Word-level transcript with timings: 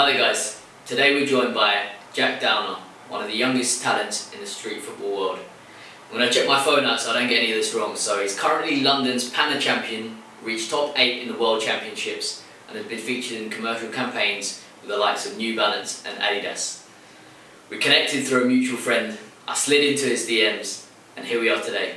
Hi 0.00 0.12
there 0.12 0.22
guys, 0.22 0.58
today 0.86 1.12
we're 1.12 1.26
joined 1.26 1.52
by 1.52 1.90
Jack 2.14 2.40
Downer, 2.40 2.78
one 3.10 3.20
of 3.20 3.28
the 3.28 3.36
youngest 3.36 3.82
talents 3.82 4.32
in 4.32 4.40
the 4.40 4.46
street 4.46 4.80
football 4.80 5.14
world. 5.14 5.38
I'm 6.08 6.16
going 6.16 6.26
to 6.26 6.34
check 6.34 6.48
my 6.48 6.58
phone 6.58 6.86
out 6.86 6.98
so 6.98 7.10
I 7.10 7.20
don't 7.20 7.28
get 7.28 7.42
any 7.42 7.52
of 7.52 7.58
this 7.58 7.74
wrong. 7.74 7.94
So 7.96 8.18
he's 8.22 8.34
currently 8.34 8.80
London's 8.80 9.28
Panna 9.28 9.60
champion, 9.60 10.16
reached 10.42 10.70
top 10.70 10.98
8 10.98 11.20
in 11.20 11.28
the 11.28 11.38
World 11.38 11.60
Championships 11.60 12.42
and 12.66 12.78
has 12.78 12.86
been 12.86 12.98
featured 12.98 13.42
in 13.42 13.50
commercial 13.50 13.90
campaigns 13.90 14.64
with 14.80 14.88
the 14.88 14.96
likes 14.96 15.26
of 15.26 15.36
New 15.36 15.54
Balance 15.54 16.02
and 16.06 16.18
Adidas. 16.18 16.86
We 17.68 17.76
connected 17.76 18.26
through 18.26 18.44
a 18.44 18.46
mutual 18.46 18.78
friend, 18.78 19.18
I 19.46 19.54
slid 19.54 19.84
into 19.84 20.06
his 20.06 20.26
DMs 20.26 20.86
and 21.14 21.26
here 21.26 21.42
we 21.42 21.50
are 21.50 21.60
today. 21.60 21.96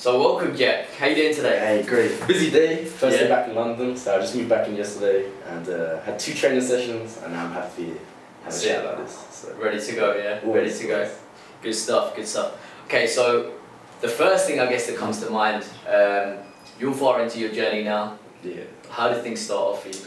So 0.00 0.18
welcome 0.18 0.56
Jack, 0.56 0.86
how 0.94 1.08
you 1.08 1.14
doing 1.14 1.34
today? 1.34 1.58
Hey, 1.58 1.82
great. 1.86 2.26
Busy 2.26 2.50
day. 2.50 2.86
First 2.86 3.18
Yeah. 3.18 3.24
day 3.24 3.28
back 3.28 3.48
in 3.50 3.54
London, 3.54 3.94
so 3.98 4.16
I 4.16 4.18
just 4.18 4.34
moved 4.34 4.48
back 4.48 4.66
in 4.66 4.74
yesterday 4.74 5.28
and 5.46 5.68
uh, 5.68 6.00
had 6.00 6.18
two 6.18 6.32
training 6.32 6.62
sessions, 6.62 7.18
and 7.22 7.34
now 7.34 7.44
I'm 7.44 7.52
happy 7.52 7.84
to 7.84 7.98
have 8.44 8.54
a 8.54 8.58
chat 8.58 8.76
it. 8.78 8.84
about 8.86 8.96
this. 9.04 9.26
So. 9.30 9.54
Ready 9.62 9.78
to 9.78 9.92
go, 9.94 10.16
yeah? 10.16 10.40
Ready 10.42 10.72
to 10.72 10.86
go. 10.86 10.94
always. 10.94 11.18
Good 11.60 11.74
stuff, 11.74 12.16
good 12.16 12.26
stuff. 12.26 12.52
Okay, 12.86 13.06
so 13.06 13.52
the 14.00 14.08
first 14.08 14.46
thing 14.46 14.58
I 14.58 14.70
guess 14.70 14.86
that 14.86 14.96
comes 14.96 15.20
to 15.22 15.28
mind, 15.28 15.64
um, 15.86 16.38
you're 16.78 16.94
far 16.94 17.20
into 17.22 17.38
your 17.38 17.52
journey 17.52 17.82
now. 17.84 18.18
Yeah. 18.42 18.62
How 18.88 19.10
did 19.10 19.22
things 19.22 19.40
start 19.42 19.60
off 19.60 19.82
for 19.82 19.90
you? 19.90 20.00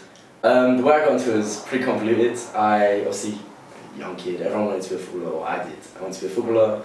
Um, 0.44 0.78
the 0.78 0.84
way 0.86 0.94
I 0.96 1.06
got 1.06 1.20
into 1.20 1.36
it 1.36 1.38
was 1.38 1.60
pretty 1.68 1.86
convoluted. 1.86 2.40
I 2.56 3.02
obviously 3.02 3.38
young 4.00 4.16
kid. 4.16 4.42
Everyone 4.42 4.66
wanted 4.70 4.82
to 4.82 4.90
be 4.90 4.96
a 4.96 4.98
footballer, 5.06 5.34
or 5.34 5.48
I 5.48 5.64
did. 5.64 5.78
I 5.96 6.02
wanted 6.02 6.16
to 6.16 6.22
be 6.22 6.32
a 6.32 6.36
footballer. 6.36 6.82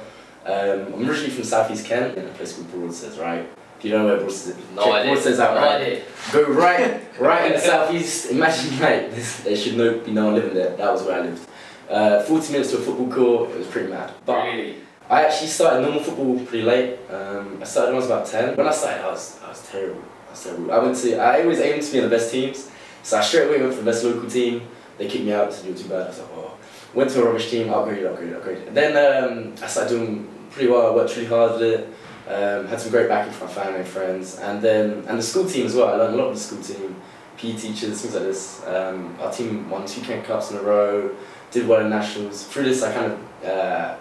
Um, 0.48 0.94
I'm 0.94 1.06
originally 1.06 1.28
from 1.28 1.44
Southeast 1.44 1.84
Kent, 1.84 2.16
in 2.16 2.24
a 2.24 2.28
place 2.30 2.54
called 2.54 2.70
Broadstairs, 2.70 3.18
right? 3.18 3.46
Do 3.80 3.88
you 3.88 3.94
know 3.94 4.06
where 4.06 4.16
Broadstairs 4.16 4.56
is? 4.56 4.64
No 4.74 4.84
Check 4.84 4.94
idea. 4.94 5.12
Broadstairs 5.12 5.40
out, 5.40 5.54
no 5.54 5.60
right? 5.60 5.80
idea. 5.82 6.02
Go 6.32 6.42
right, 6.52 7.04
right 7.20 7.46
in 7.46 7.52
the 7.52 7.58
southeast. 7.58 8.30
Imagine, 8.30 8.80
like, 8.80 9.14
this, 9.14 9.40
there 9.40 9.54
should 9.54 9.76
no, 9.76 9.98
be 9.98 10.10
no 10.10 10.24
one 10.26 10.36
living 10.36 10.54
there. 10.54 10.74
That 10.74 10.90
was 10.90 11.02
where 11.02 11.20
I 11.20 11.26
lived. 11.26 11.46
Uh, 11.90 12.22
40 12.22 12.52
minutes 12.52 12.70
to 12.70 12.78
a 12.78 12.80
football 12.80 13.12
court. 13.12 13.50
It 13.50 13.58
was 13.58 13.66
pretty 13.66 13.90
mad. 13.90 14.14
But 14.24 14.42
really? 14.46 14.76
I 15.10 15.24
actually 15.26 15.48
started 15.48 15.82
normal 15.82 16.02
football 16.02 16.38
pretty 16.46 16.64
late. 16.64 16.98
Um, 17.10 17.58
I 17.60 17.64
started 17.64 17.88
when 17.88 17.96
I 17.96 17.98
was 17.98 18.06
about 18.06 18.26
10. 18.26 18.56
When 18.56 18.66
I 18.66 18.72
started, 18.72 19.04
I 19.04 19.10
was, 19.10 19.38
I 19.44 19.48
was 19.50 19.68
terrible. 19.68 20.02
I 20.28 20.30
was 20.30 20.44
terrible. 20.44 20.72
I 20.72 20.78
went 20.78 20.96
to, 20.96 21.16
I 21.18 21.42
always 21.42 21.60
aimed 21.60 21.82
to 21.82 21.92
be 21.92 21.98
in 21.98 22.04
the 22.04 22.10
best 22.10 22.32
teams. 22.32 22.70
So 23.02 23.18
I 23.18 23.20
straight 23.20 23.48
away 23.48 23.60
went 23.60 23.74
for 23.74 23.80
the 23.80 23.90
best 23.90 24.02
local 24.02 24.30
team. 24.30 24.62
They 24.96 25.08
kicked 25.08 25.24
me 25.24 25.32
out, 25.32 25.52
said 25.52 25.66
you're 25.66 25.76
too 25.76 25.88
bad. 25.88 26.02
I 26.02 26.08
was 26.08 26.18
like, 26.18 26.28
oh. 26.36 26.54
Went 26.94 27.10
to 27.10 27.22
a 27.22 27.24
rubbish 27.26 27.50
team, 27.50 27.68
upgraded, 27.68 28.16
upgraded, 28.16 28.42
upgraded. 28.42 28.66
And 28.68 28.76
then 28.76 28.92
um, 28.96 29.54
I 29.62 29.66
started 29.66 29.90
doing 29.90 30.28
pretty 30.50 30.70
well. 30.70 30.92
I 30.92 30.94
worked 30.94 31.16
really 31.16 31.28
hard 31.28 31.52
at 31.52 31.62
it. 31.62 31.88
Um, 32.28 32.66
had 32.66 32.80
some 32.80 32.90
great 32.90 33.08
backing 33.08 33.32
from 33.32 33.48
my 33.48 33.54
family 33.54 33.80
and 33.80 33.88
friends. 33.88 34.38
And 34.38 34.60
then, 34.60 35.04
and 35.08 35.18
the 35.18 35.22
school 35.22 35.48
team 35.48 35.66
as 35.66 35.74
well. 35.74 35.88
I 35.88 35.96
learned 35.96 36.14
a 36.14 36.18
lot 36.18 36.30
with 36.30 36.38
the 36.38 36.44
school 36.44 36.62
team. 36.62 36.96
PE 37.38 37.56
teachers, 37.56 38.02
things 38.02 38.14
like 38.14 38.24
this. 38.24 38.66
Um, 38.66 39.16
our 39.20 39.32
team 39.32 39.70
won 39.70 39.86
two 39.86 40.00
Kent 40.02 40.24
Cups 40.24 40.50
in 40.50 40.58
a 40.58 40.62
row, 40.62 41.14
did 41.52 41.68
well 41.68 41.80
in 41.80 41.88
nationals. 41.88 42.44
Through 42.44 42.64
this, 42.64 42.82
I 42.82 42.92
kind 42.92 43.12
of 43.12 43.48
uh, 43.48 43.96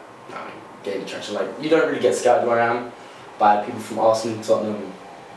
gained 0.84 1.04
attraction. 1.04 1.36
Like, 1.36 1.48
you 1.62 1.70
don't 1.70 1.88
really 1.88 2.02
get 2.02 2.16
scouted 2.16 2.48
where 2.48 2.60
I 2.60 2.76
am 2.76 2.92
by 3.38 3.64
people 3.64 3.80
from 3.80 4.00
Arsenal, 4.00 4.44
Tottenham, 4.44 4.92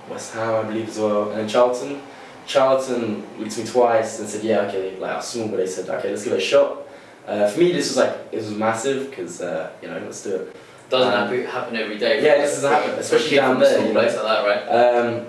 West 0.08 0.32
Ham, 0.34 0.54
I 0.54 0.68
believe, 0.68 0.88
as 0.88 0.98
well, 0.98 1.30
and 1.30 1.40
then 1.40 1.48
Charlton. 1.48 2.00
Charlton 2.46 3.22
looked 3.38 3.52
at 3.52 3.64
me 3.64 3.70
twice 3.70 4.18
and 4.18 4.28
said, 4.28 4.42
yeah, 4.42 4.60
okay, 4.62 4.96
like 4.96 5.12
I 5.12 5.16
was 5.16 5.28
small, 5.28 5.48
but 5.48 5.58
they 5.58 5.66
said, 5.66 5.88
okay, 5.88 6.10
let's 6.10 6.24
give 6.24 6.32
it 6.32 6.38
a 6.38 6.40
shot. 6.40 6.78
Uh, 7.26 7.48
for 7.48 7.60
me, 7.60 7.70
this 7.72 7.88
was 7.88 7.96
like, 7.98 8.28
it 8.32 8.36
was 8.36 8.50
massive 8.50 9.10
because, 9.10 9.40
uh, 9.40 9.70
you 9.82 9.88
know, 9.88 9.98
let's 9.98 10.22
do 10.22 10.36
it. 10.36 10.56
Doesn't 10.90 11.12
Um, 11.12 11.28
happen, 11.28 11.44
happen 11.46 11.76
every 11.76 11.98
day. 11.98 12.22
yeah, 12.22 12.38
this 12.42 12.54
doesn't 12.56 12.70
happen, 12.72 12.90
especially 12.98 13.36
down 13.36 13.58
there, 13.60 13.74
small 13.74 13.86
you 13.88 13.94
know. 13.94 14.00
place 14.00 14.16
like 14.16 14.24
that, 14.24 14.44
right? 14.46 14.62
Um, 14.68 15.26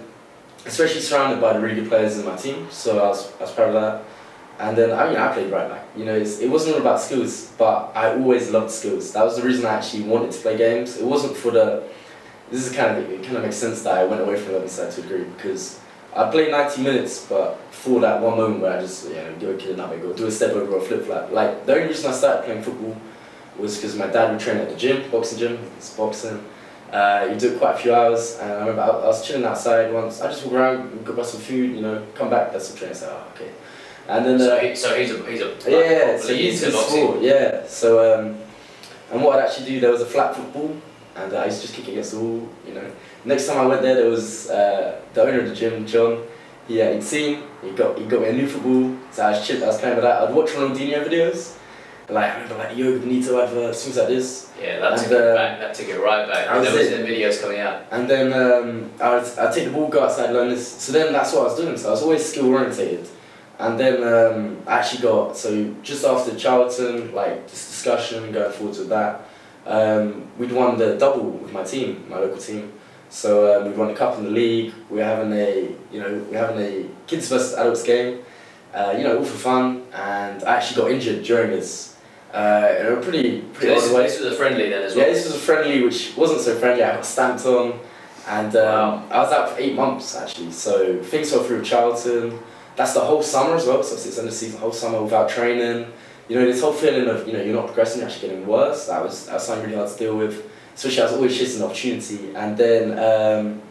especially 0.65 1.01
surrounded 1.01 1.39
by 1.39 1.53
the 1.53 1.59
really 1.59 1.75
good 1.75 1.87
players 1.89 2.17
in 2.17 2.25
my 2.25 2.35
team, 2.35 2.67
so 2.71 2.99
I 2.99 3.07
was, 3.09 3.31
I 3.39 3.43
was 3.43 3.51
proud 3.51 3.69
of 3.69 3.73
that. 3.75 4.03
And 4.59 4.77
then, 4.77 4.91
I 4.91 5.07
mean, 5.07 5.17
I 5.17 5.31
played 5.33 5.51
right 5.51 5.69
back. 5.69 5.83
You 5.95 6.05
know, 6.05 6.15
it's, 6.15 6.39
it 6.39 6.47
wasn't 6.49 6.75
all 6.75 6.81
about 6.81 6.99
skills, 6.99 7.51
but 7.57 7.91
I 7.95 8.13
always 8.13 8.51
loved 8.51 8.69
skills. 8.71 9.11
That 9.13 9.23
was 9.23 9.37
the 9.37 9.43
reason 9.43 9.65
I 9.65 9.73
actually 9.75 10.03
wanted 10.03 10.31
to 10.31 10.39
play 10.39 10.57
games. 10.57 10.97
It 10.97 11.05
wasn't 11.05 11.35
for 11.37 11.51
the. 11.51 11.83
This 12.51 12.67
is 12.67 12.75
kind 12.75 12.97
of 12.97 13.09
it 13.09 13.23
kind 13.23 13.37
of 13.37 13.43
makes 13.43 13.55
sense 13.55 13.81
that 13.83 13.97
I 13.97 14.03
went 14.03 14.21
away 14.21 14.35
from 14.37 14.51
11 14.51 14.67
side 14.67 14.91
to 14.91 15.01
agree 15.01 15.23
because 15.23 15.79
I 16.15 16.29
played 16.29 16.51
90 16.51 16.81
minutes, 16.83 17.25
but 17.29 17.57
for 17.71 18.01
that 18.01 18.21
one 18.21 18.35
moment 18.37 18.59
where 18.61 18.77
I 18.77 18.81
just 18.81 19.07
you 19.07 19.15
know 19.15 19.33
give 19.39 19.49
a 19.49 19.57
kid 19.57 19.71
a 19.71 19.77
nutmeg 19.77 20.03
or 20.03 20.13
do 20.13 20.25
a 20.27 20.31
step 20.31 20.51
over 20.51 20.73
or 20.73 20.79
a 20.79 20.81
flip 20.81 21.05
flap. 21.05 21.31
Like 21.31 21.65
the 21.65 21.75
only 21.75 21.87
reason 21.87 22.11
I 22.11 22.13
started 22.13 22.43
playing 22.45 22.61
football 22.61 22.95
was 23.57 23.77
because 23.77 23.95
my 23.95 24.07
dad 24.07 24.31
would 24.31 24.39
train 24.39 24.57
at 24.57 24.69
the 24.69 24.75
gym, 24.75 25.09
boxing 25.11 25.39
gym. 25.39 25.59
It's 25.77 25.95
boxing. 25.95 26.43
Uh, 26.91 27.27
you 27.31 27.39
do 27.39 27.53
it 27.53 27.59
quite 27.59 27.75
a 27.75 27.77
few 27.77 27.93
hours, 27.95 28.37
and 28.41 28.51
I 28.51 28.59
remember 28.59 28.81
I, 28.81 28.87
I 28.87 29.07
was 29.07 29.25
chilling 29.25 29.45
outside 29.45 29.93
once. 29.93 30.21
I 30.21 30.27
just 30.27 30.43
walk 30.45 30.55
around, 30.55 31.05
go 31.05 31.13
buy 31.13 31.23
some 31.23 31.39
food, 31.39 31.75
you 31.75 31.81
know, 31.81 32.05
come 32.15 32.29
back, 32.29 32.51
that's 32.51 32.67
some 32.67 32.77
training. 32.77 32.95
So 32.97 33.07
oh, 33.09 33.31
okay, 33.33 33.51
and 34.09 34.25
then 34.25 34.39
So, 34.39 34.57
uh, 34.57 34.59
he, 34.59 34.75
so 34.75 34.95
he's 34.99 35.11
a 35.11 35.25
he's 35.25 35.41
a 35.41 35.45
like, 35.47 35.65
yeah, 35.67 36.17
so 36.19 36.33
he's 36.33 36.61
into 36.61 36.71
the 36.71 36.77
boxing. 36.77 37.03
sport, 37.03 37.21
yeah. 37.21 37.65
So 37.65 37.89
um, 38.19 38.35
and 39.11 39.23
what 39.23 39.39
I'd 39.39 39.45
actually 39.45 39.67
do, 39.67 39.79
there 39.79 39.91
was 39.91 40.01
a 40.01 40.05
flat 40.05 40.35
football, 40.35 40.75
and 41.15 41.33
I 41.33 41.45
used 41.45 41.61
to 41.61 41.67
just 41.67 41.75
kick 41.79 41.87
against 41.87 42.11
the 42.11 42.19
wall, 42.19 42.49
you 42.67 42.73
know. 42.73 42.91
Next 43.23 43.47
time 43.47 43.59
I 43.59 43.65
went 43.67 43.81
there, 43.83 43.95
there 43.95 44.09
was 44.09 44.49
uh, 44.49 44.99
the 45.13 45.21
owner 45.21 45.39
of 45.41 45.47
the 45.49 45.55
gym, 45.55 45.85
John. 45.85 46.23
He 46.67 46.81
uh, 46.81 46.91
he'd 46.91 47.03
seen, 47.03 47.43
he 47.63 47.71
got 47.71 47.97
he 47.97 48.03
got 48.05 48.19
me 48.21 48.27
a 48.27 48.33
new 48.33 48.47
football, 48.47 48.97
so 49.11 49.23
I 49.25 49.31
was 49.31 49.47
chill, 49.47 49.63
I 49.63 49.67
was 49.67 49.79
playing 49.79 49.95
with 49.95 50.03
that. 50.03 50.23
I'd 50.23 50.33
watch 50.35 50.49
Ronaldinho 50.49 51.07
videos, 51.07 51.55
like 52.11 52.31
I 52.31 52.33
remember 52.41 52.57
like 52.57 52.75
Joga 52.77 52.99
Bonito 53.01 53.41
adverts, 53.41 53.83
things 53.83 53.97
like 53.97 54.07
this. 54.07 54.51
Yeah, 54.61 54.79
that 54.79 54.97
took 54.97 55.07
And, 55.07 55.15
it 55.15 55.21
uh, 55.21 55.35
back. 55.35 55.59
That 55.59 55.73
took 55.73 55.87
it 55.87 55.99
right 55.99 56.27
back. 56.27 56.45
that 56.47 56.59
was 56.59 56.67
There 56.67 56.77
was 56.77 56.87
it. 56.87 56.97
the 56.97 57.07
videos 57.11 57.41
coming 57.41 57.59
out. 57.59 57.83
And 57.91 58.09
then 58.09 58.33
um, 58.33 58.91
I 59.01 59.15
would 59.15 59.25
I'd 59.39 59.53
take 59.53 59.65
the 59.65 59.71
ball, 59.71 59.87
go 59.87 60.03
outside, 60.03 60.31
learn 60.31 60.49
this. 60.49 60.67
So 60.67 60.91
then 60.91 61.13
that's 61.13 61.33
what 61.33 61.41
I 61.41 61.43
was 61.45 61.57
doing. 61.57 61.77
So 61.77 61.87
I 61.87 61.91
was 61.91 62.01
always 62.03 62.25
skill 62.25 62.47
orientated. 62.53 63.07
And 63.59 63.79
then 63.79 64.03
um, 64.03 64.57
I 64.67 64.79
actually 64.79 65.01
got 65.03 65.37
so 65.37 65.73
just 65.83 66.03
after 66.05 66.35
Charlton, 66.35 67.13
like 67.13 67.47
this 67.47 67.67
discussion 67.67 68.31
going 68.31 68.51
forwards 68.51 68.79
with 68.79 68.89
that, 68.89 69.21
um, 69.65 70.27
we'd 70.37 70.51
won 70.51 70.77
the 70.77 70.97
double 70.97 71.29
with 71.29 71.53
my 71.53 71.63
team, 71.63 72.05
my 72.09 72.17
local 72.17 72.37
team. 72.37 72.73
So 73.09 73.61
um, 73.61 73.69
we 73.69 73.77
won 73.77 73.89
the 73.89 73.93
cup 73.93 74.17
in 74.17 74.23
the 74.23 74.31
league. 74.31 74.73
We 74.89 74.97
were 74.97 75.03
having 75.03 75.31
a 75.33 75.75
you 75.91 75.99
know 76.01 76.25
we 76.29 76.35
are 76.37 76.47
having 76.47 76.59
a 76.61 76.89
kids 77.07 77.29
versus 77.29 77.53
adults 77.53 77.83
game, 77.83 78.21
uh, 78.73 78.95
you 78.97 79.03
know 79.03 79.17
all 79.19 79.25
for 79.25 79.37
fun. 79.37 79.83
And 79.93 80.43
I 80.43 80.55
actually 80.55 80.81
got 80.81 80.91
injured 80.91 81.23
during 81.23 81.51
this. 81.51 81.90
Uh, 82.33 82.75
in 82.79 82.85
a 82.93 83.01
pretty 83.01 83.43
So 83.53 83.59
this, 83.59 83.93
odd 83.93 84.03
this 84.03 84.19
was 84.21 84.33
a 84.33 84.35
friendly 84.35 84.69
then 84.69 84.83
as 84.83 84.95
well. 84.95 85.05
Yeah, 85.05 85.13
this 85.13 85.25
was 85.25 85.35
a 85.35 85.39
friendly 85.39 85.83
which 85.83 86.15
wasn't 86.15 86.39
so 86.41 86.57
friendly. 86.57 86.81
I 86.81 86.95
got 86.95 87.05
stamped 87.05 87.45
on, 87.45 87.79
and 88.27 88.55
um, 88.55 89.05
I 89.11 89.19
was 89.19 89.33
out 89.33 89.49
for 89.49 89.59
eight 89.59 89.75
months 89.75 90.15
actually. 90.15 90.51
So 90.51 91.03
things 91.03 91.31
fell 91.31 91.43
through 91.43 91.59
with 91.59 91.65
Charlton. 91.65 92.39
That's 92.77 92.93
the 92.93 93.01
whole 93.01 93.21
summer 93.21 93.55
as 93.55 93.65
well. 93.65 93.83
So 93.83 93.95
it's 93.95 94.17
of 94.17 94.33
season, 94.33 94.59
whole 94.59 94.71
summer 94.71 95.01
without 95.01 95.29
training. 95.29 95.91
You 96.29 96.39
know, 96.39 96.45
this 96.45 96.61
whole 96.61 96.71
feeling 96.71 97.09
of 97.09 97.27
you 97.27 97.33
know 97.33 97.41
you're 97.43 97.55
not 97.55 97.65
progressing, 97.65 97.99
you're 97.99 98.09
actually 98.09 98.29
getting 98.29 98.47
worse. 98.47 98.87
That 98.87 99.03
was 99.03 99.25
that 99.25 99.33
was 99.33 99.43
something 99.45 99.65
really 99.65 99.77
hard 99.77 99.91
to 99.91 99.97
deal 99.97 100.17
with. 100.17 100.49
Especially 100.73 101.01
I 101.01 101.05
was 101.05 101.13
always 101.13 101.37
chasing 101.37 101.61
an 101.61 101.67
opportunity, 101.67 102.33
and 102.33 102.57
then 102.57 102.91
um, 102.91 103.61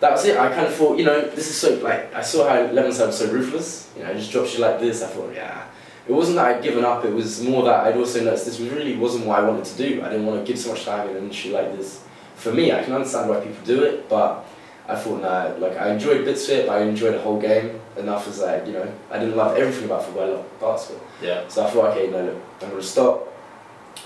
that 0.00 0.10
was 0.10 0.24
it. 0.24 0.36
I 0.36 0.48
kind 0.48 0.66
of 0.66 0.74
thought, 0.74 0.98
you 0.98 1.04
know, 1.04 1.20
this 1.20 1.48
is 1.48 1.56
so 1.56 1.76
like 1.76 2.12
I 2.12 2.22
saw 2.22 2.48
how 2.48 2.66
Levenside 2.66 3.06
was 3.06 3.18
so 3.18 3.30
ruthless. 3.30 3.92
You 3.96 4.02
know, 4.02 4.12
just 4.14 4.32
drops 4.32 4.54
you 4.54 4.60
like 4.60 4.80
this. 4.80 5.04
I 5.04 5.06
thought, 5.06 5.32
yeah. 5.32 5.66
It 6.08 6.12
wasn't 6.12 6.36
that 6.36 6.56
I'd 6.56 6.62
given 6.62 6.84
up. 6.84 7.04
It 7.04 7.12
was 7.12 7.42
more 7.42 7.62
that 7.64 7.86
I'd 7.86 7.96
also 7.96 8.24
noticed 8.24 8.46
this 8.46 8.58
really 8.60 8.96
wasn't 8.96 9.26
what 9.26 9.38
I 9.38 9.48
wanted 9.48 9.64
to 9.64 9.76
do. 9.76 10.02
I 10.02 10.08
didn't 10.08 10.26
want 10.26 10.44
to 10.44 10.52
give 10.52 10.60
so 10.60 10.72
much 10.72 10.84
time 10.84 11.08
in 11.08 11.16
an 11.16 11.22
industry 11.22 11.52
like 11.52 11.76
this. 11.76 12.02
For 12.34 12.52
me, 12.52 12.72
I 12.72 12.82
can 12.82 12.92
understand 12.92 13.30
why 13.30 13.40
people 13.40 13.64
do 13.64 13.84
it, 13.84 14.08
but 14.08 14.44
I 14.88 14.96
thought, 14.96 15.22
nah, 15.22 15.54
like 15.64 15.78
I 15.78 15.92
enjoyed 15.92 16.24
bits 16.24 16.48
of 16.48 16.56
it, 16.56 16.66
but 16.66 16.78
I 16.78 16.82
enjoyed 16.82 17.14
the 17.14 17.20
whole 17.20 17.40
game 17.40 17.80
enough 17.96 18.26
as 18.26 18.40
like, 18.40 18.66
you 18.66 18.72
know, 18.72 18.92
I 19.10 19.18
didn't 19.20 19.36
love 19.36 19.56
everything 19.56 19.84
about 19.84 20.04
football. 20.04 20.24
I 20.24 20.26
loved 20.26 20.60
basketball. 20.60 21.06
Yeah. 21.22 21.46
So 21.46 21.64
I 21.64 21.70
thought, 21.70 21.96
okay, 21.96 22.10
no, 22.10 22.24
look, 22.24 22.42
I'm 22.62 22.70
gonna 22.70 22.82
stop. 22.82 23.28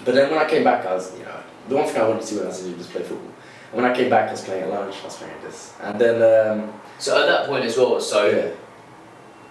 But 0.05 0.15
then 0.15 0.31
when 0.31 0.39
I 0.39 0.49
came 0.49 0.65
back, 0.65 0.85
I 0.85 0.95
was, 0.95 1.17
you 1.19 1.25
know, 1.25 1.41
the 1.69 1.77
one 1.77 1.87
thing 1.87 2.03
I 2.03 2.09
wanted 2.09 2.23
to 2.23 2.29
do 2.29 2.37
when 2.37 2.47
I 2.47 2.49
was 2.51 2.67
a 2.67 2.77
was 2.77 2.87
play 2.89 3.03
football. 3.03 3.33
And 3.73 3.83
when 3.83 3.91
I 3.91 3.97
came 3.97 4.11
back, 4.11 4.29
I 4.29 4.33
was 4.33 4.43
playing 4.43 4.65
at 4.65 4.71
lunch. 4.71 4.97
I 5.01 5.05
was 5.05 5.17
playing 5.17 5.33
at 5.33 5.43
this, 5.43 5.73
and 5.81 5.99
then 5.99 6.17
um, 6.23 6.73
So 6.99 7.21
at 7.21 7.27
that 7.27 7.47
point 7.47 7.65
as 7.65 7.77
well, 7.77 8.01
so 8.01 8.27
yeah, 8.29 8.51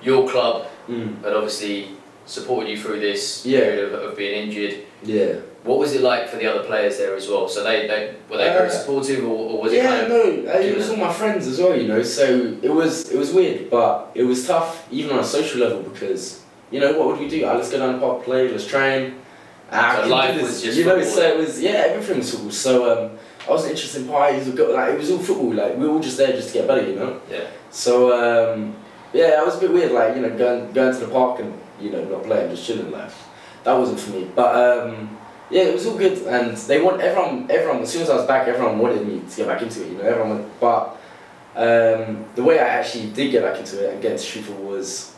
your 0.01 0.29
club 0.29 0.67
mm, 0.87 1.23
had 1.23 1.33
obviously 1.33 1.89
supported 2.25 2.69
you 2.69 2.77
through 2.77 2.99
this 2.99 3.45
Yeah. 3.45 3.59
period 3.59 3.93
of, 3.93 4.03
of 4.03 4.17
being 4.17 4.43
injured. 4.47 4.75
yeah. 5.03 5.33
What 5.63 5.79
was 5.79 5.95
it 5.95 6.01
like 6.01 6.29
for 6.29 6.37
the 6.37 6.45
other 6.45 6.63
players 6.63 6.99
there 6.99 7.15
as 7.15 7.27
well? 7.27 7.47
So 7.49 7.63
they, 7.63 7.87
they 7.87 8.13
were 8.29 8.37
they 8.37 8.49
very 8.49 8.67
Uh, 8.67 8.71
supportive, 8.71 9.25
or, 9.25 9.49
or 9.51 9.61
was 9.63 9.73
it 9.73 9.77
yeah, 9.77 9.87
kind 9.87 10.01
of 10.03 10.09
no, 10.09 10.53
uh, 10.53 10.57
it 10.59 10.77
was 10.77 10.89
all 10.91 10.95
my 10.97 11.11
friends 11.11 11.47
as 11.47 11.59
well, 11.59 11.75
you 11.75 11.87
know. 11.87 12.03
So 12.03 12.23
it 12.61 12.69
was 12.71 13.09
it 13.11 13.17
was 13.17 13.33
weird, 13.33 13.71
but 13.71 14.11
it 14.13 14.25
was 14.25 14.45
tough 14.45 14.85
even 14.91 15.13
on 15.13 15.19
a 15.19 15.23
social 15.23 15.61
level 15.61 15.81
because 15.81 16.41
you 16.69 16.79
know 16.79 16.91
what 16.99 17.07
would 17.07 17.19
we 17.19 17.27
do? 17.27 17.43
Ah, 17.47 17.53
let's 17.53 17.71
go 17.71 17.79
down 17.79 17.93
the 17.93 17.99
park, 17.99 18.23
play, 18.23 18.47
let's 18.47 18.67
train. 18.67 19.15
Ah, 19.71 20.01
So 20.03 20.07
life 20.09 20.39
was 20.39 20.61
just 20.61 20.77
you 20.77 20.85
know. 20.85 21.01
So 21.01 21.21
it 21.33 21.37
was 21.37 21.59
yeah, 21.59 21.89
everything 21.89 22.17
was 22.19 22.29
football. 22.29 22.51
So 22.51 22.71
um, 22.91 23.17
I 23.47 23.49
wasn't 23.49 23.71
interested 23.71 24.01
in 24.03 24.07
parties. 24.07 24.45
We 24.45 24.51
got 24.53 24.69
like 24.69 24.93
it 24.93 24.99
was 24.99 25.09
all 25.09 25.17
football. 25.17 25.51
Like 25.61 25.77
we 25.79 25.87
were 25.87 25.93
all 25.95 25.99
just 26.09 26.17
there 26.17 26.31
just 26.33 26.49
to 26.49 26.53
get 26.59 26.67
better, 26.67 26.85
you 26.87 26.95
know. 26.95 27.19
yeah? 27.31 27.47
So 27.71 27.93
um, 28.13 28.75
yeah, 29.13 29.41
it 29.41 29.45
was 29.47 29.55
a 29.57 29.61
bit 29.61 29.71
weird, 29.73 29.91
like 29.93 30.15
you 30.15 30.21
know, 30.21 30.29
going 30.37 30.71
going 30.73 30.93
to 30.93 30.99
the 31.07 31.11
park 31.11 31.39
and 31.39 31.51
you 31.79 31.91
know 31.91 32.03
not 32.05 32.23
playing, 32.23 32.49
just 32.51 32.65
chilling. 32.65 32.91
Like 32.91 33.11
that 33.63 33.73
wasn't 33.73 33.99
for 33.99 34.11
me. 34.11 34.29
But 34.35 34.55
um, 34.55 35.17
yeah, 35.49 35.63
it 35.63 35.73
was 35.73 35.85
all 35.85 35.97
good, 35.97 36.17
and 36.27 36.57
they 36.57 36.81
want 36.81 37.01
everyone. 37.01 37.49
Everyone, 37.49 37.81
as 37.81 37.91
soon 37.91 38.03
as 38.03 38.09
I 38.09 38.15
was 38.15 38.25
back, 38.25 38.47
everyone 38.47 38.79
wanted 38.79 39.05
me 39.07 39.21
to 39.29 39.35
get 39.37 39.47
back 39.47 39.61
into 39.61 39.83
it. 39.83 39.91
You 39.91 39.97
know, 39.97 40.03
everyone. 40.03 40.29
Went, 40.29 40.59
but 40.59 40.97
um, 41.55 42.25
the 42.35 42.43
way 42.43 42.59
I 42.59 42.67
actually 42.67 43.11
did 43.11 43.31
get 43.31 43.43
back 43.43 43.59
into 43.59 43.85
it 43.85 43.93
and 43.93 44.01
get 44.01 44.13
into 44.13 44.23
street 44.23 44.45
football 44.45 44.65
was 44.65 45.15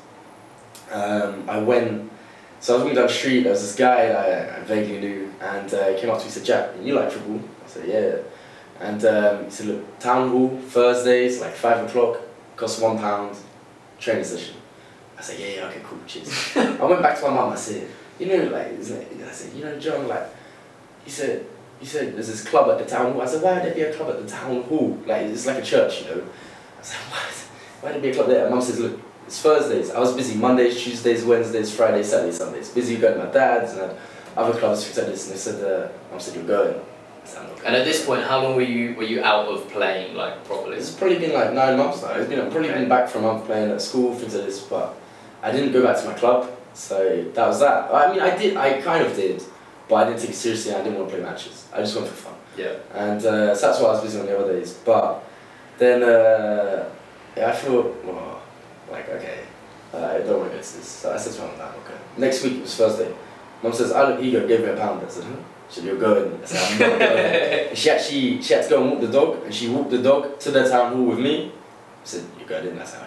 um, 0.92 1.50
I 1.50 1.60
went. 1.60 2.12
So 2.60 2.74
I 2.74 2.78
was 2.78 2.84
walking 2.84 2.96
down 2.96 3.08
the 3.08 3.14
street. 3.14 3.44
There 3.44 3.52
was 3.52 3.62
this 3.62 3.76
guy 3.76 4.08
I, 4.08 4.58
I 4.58 4.64
vaguely 4.64 5.00
knew, 5.00 5.34
and 5.40 5.74
uh, 5.74 5.88
he 5.90 6.00
came 6.00 6.10
up 6.10 6.18
to 6.18 6.24
me 6.24 6.26
and 6.26 6.32
said, 6.34 6.46
"Jack, 6.46 6.70
you 6.82 6.94
like 6.94 7.12
football?" 7.12 7.42
I 7.64 7.68
said, 7.68 7.88
"Yeah." 7.88 8.18
And 8.80 9.04
um, 9.06 9.46
he 9.46 9.52
said, 9.52 9.68
"Look, 9.68 10.00
town 10.00 10.30
hall 10.30 10.60
Thursdays, 10.68 11.40
like 11.40 11.54
five 11.54 11.86
o'clock, 11.86 12.20
costs 12.56 12.82
one 12.82 12.98
pound, 12.98 13.38
training 14.00 14.26
session." 14.26 14.57
I 15.18 15.22
said, 15.22 15.40
"Yeah, 15.40 15.48
yeah, 15.48 15.68
okay, 15.68 15.82
cool, 15.84 16.00
cheers." 16.06 16.30
I 16.56 16.84
went 16.86 17.02
back 17.02 17.18
to 17.20 17.24
my 17.28 17.34
mum. 17.34 17.52
I 17.52 17.56
said, 17.56 17.88
"You 18.20 18.28
know, 18.28 18.44
like? 18.50 18.68
I 18.80 18.82
said, 19.32 19.54
"You 19.56 19.66
know, 19.66 19.80
John, 19.80 20.08
like," 20.08 20.28
he 21.06 21.12
said, 21.12 21.46
"He 21.80 21.86
said 21.86 22.14
there's 22.16 22.28
this 22.28 22.44
club 22.44 22.70
at 22.70 22.78
the 22.78 22.86
town 22.86 23.14
hall." 23.14 23.22
I 23.22 23.26
said, 23.26 23.42
"Why 23.42 23.54
would 23.54 23.64
there 23.64 23.74
be 23.76 23.82
a 23.82 23.94
club 23.94 24.10
at 24.10 24.22
the 24.22 24.28
town 24.30 24.62
hall? 24.64 24.98
Like, 25.06 25.24
it's 25.24 25.46
like 25.48 25.58
a 25.58 25.66
church, 25.66 26.02
you 26.02 26.08
know?" 26.16 26.24
I 26.80 26.84
said, 26.84 26.98
"What? 27.12 27.34
Why 27.82 27.92
would 27.92 27.96
there 27.96 28.02
be 28.02 28.10
a 28.10 28.14
club 28.14 28.28
there?" 28.28 28.46
And 28.46 28.54
mum 28.54 28.62
says, 28.62 28.80
"Look." 28.80 29.00
It's 29.26 29.42
Thursdays. 29.42 29.92
I 29.92 30.00
was 30.00 30.14
busy 30.14 30.36
Mondays, 30.38 30.82
Tuesdays, 30.82 31.26
Wednesdays, 31.26 31.70
Fridays, 31.76 32.12
Saturdays, 32.12 32.38
Sundays. 32.38 32.70
Busy 32.70 32.96
going 32.96 33.18
to 33.18 33.26
my 33.26 33.30
dad's 33.30 33.74
and 33.74 33.92
other 34.38 34.58
clubs 34.58 34.86
for 34.86 35.02
tennis, 35.02 35.26
and 35.26 35.34
they 35.36 35.38
said, 35.38 35.62
uh, 35.66 36.16
"I 36.16 36.18
said 36.18 36.36
you're 36.36 36.46
going." 36.46 36.80
Said, 37.26 37.46
going." 37.46 37.66
And 37.66 37.76
at 37.76 37.84
this 37.84 38.06
point, 38.06 38.24
how 38.24 38.42
long 38.42 38.56
were 38.56 38.62
you 38.62 38.96
were 38.96 39.04
you 39.04 39.22
out 39.22 39.50
of 39.50 39.68
playing 39.70 40.16
like 40.16 40.46
properly? 40.46 40.78
It's 40.78 40.92
probably 40.92 41.20
been 41.20 41.34
like 41.34 41.52
nine 41.52 41.76
months 41.78 42.02
now. 42.04 42.12
It's 42.12 42.30
been 42.30 42.40
I've 42.40 42.52
probably 42.52 42.70
Okay. 42.70 42.80
been 42.80 42.88
back 42.88 43.10
for 43.10 43.18
a 43.18 43.22
month 43.22 43.44
playing 43.46 43.70
at 43.70 43.82
school, 43.82 44.16
things 44.16 44.34
like 44.34 44.46
this, 44.46 44.62
but 44.62 44.96
I 45.44 45.52
didn't 45.52 45.72
go 45.72 45.84
back 45.84 45.98
to 46.02 46.06
my 46.08 46.14
club, 46.14 46.50
so 46.74 47.26
that 47.34 47.48
was 47.48 47.60
that. 47.60 47.94
I 47.94 48.12
mean, 48.12 48.20
I 48.22 48.36
did, 48.38 48.58
I 48.58 48.82
kind 48.82 49.06
of 49.06 49.16
did, 49.16 49.44
but 49.88 49.96
I 49.96 50.04
didn't 50.06 50.20
take 50.22 50.32
it 50.32 50.36
seriously. 50.36 50.74
I 50.74 50.82
didn't 50.84 50.98
want 50.98 51.10
to 51.10 51.16
play 51.16 51.24
matches. 51.24 51.68
I 51.74 51.78
just 51.82 51.96
went 51.96 52.08
for 52.08 52.16
fun, 52.16 52.34
Yeah. 52.58 52.74
and 52.94 53.24
uh, 53.26 53.56
so 53.56 53.68
that's 53.68 53.80
why 53.80 53.88
I 53.90 53.92
was 53.94 54.02
busy 54.02 54.20
on 54.20 54.26
the 54.26 54.38
other 54.38 54.54
days. 54.54 54.74
But 54.86 55.24
then, 55.78 56.02
uh, 56.04 56.90
yeah, 57.36 57.50
I 57.50 57.52
thought, 57.52 58.04
well, 58.04 58.42
like 58.92 59.08
okay, 59.10 59.40
uh, 59.94 59.98
I 59.98 60.18
don't 60.20 60.40
want 60.40 60.52
to 60.52 60.58
go 60.58 60.64
to 60.64 60.78
this. 60.78 60.88
So 60.88 61.14
I 61.14 61.18
said 61.18 61.34
to 61.34 61.42
my 61.42 61.48
mum, 61.48 61.58
"Nah, 61.60 61.70
okay. 61.70 61.98
Next 62.18 62.44
week 62.44 62.54
it 62.56 62.62
was 62.62 62.76
Thursday. 62.76 63.14
Mum 63.64 63.74
says, 63.74 63.92
"I 63.92 64.10
look 64.10 64.22
eager. 64.24 64.46
Give 64.48 64.62
me 64.62 64.68
a 64.70 64.76
pound." 64.76 65.06
I 65.06 65.10
said, 65.10 65.24
"Huh?" 65.26 65.36
She 65.70 65.76
said, 65.76 65.84
"You're 65.86 65.98
going." 65.98 66.40
I 66.42 66.46
said, 66.46 66.82
"I'm 66.82 67.00
not 67.00 67.00
going." 67.00 67.76
she 67.82 67.90
actually 67.92 68.42
she 68.42 68.54
had 68.54 68.64
to 68.64 68.70
go 68.70 68.82
and 68.82 68.92
walk 68.92 69.02
the 69.02 69.08
dog, 69.20 69.44
and 69.46 69.54
she 69.54 69.68
walked 69.70 69.92
the 69.92 70.02
dog 70.02 70.40
to 70.40 70.52
the 70.52 70.68
town 70.68 70.94
hall 70.96 71.06
with 71.06 71.20
me. 71.20 71.52
I 72.04 72.06
said, 72.06 72.24
"You 72.40 72.46
got 72.46 72.66
in?" 72.66 72.80
I 72.80 72.86
said, 72.86 73.02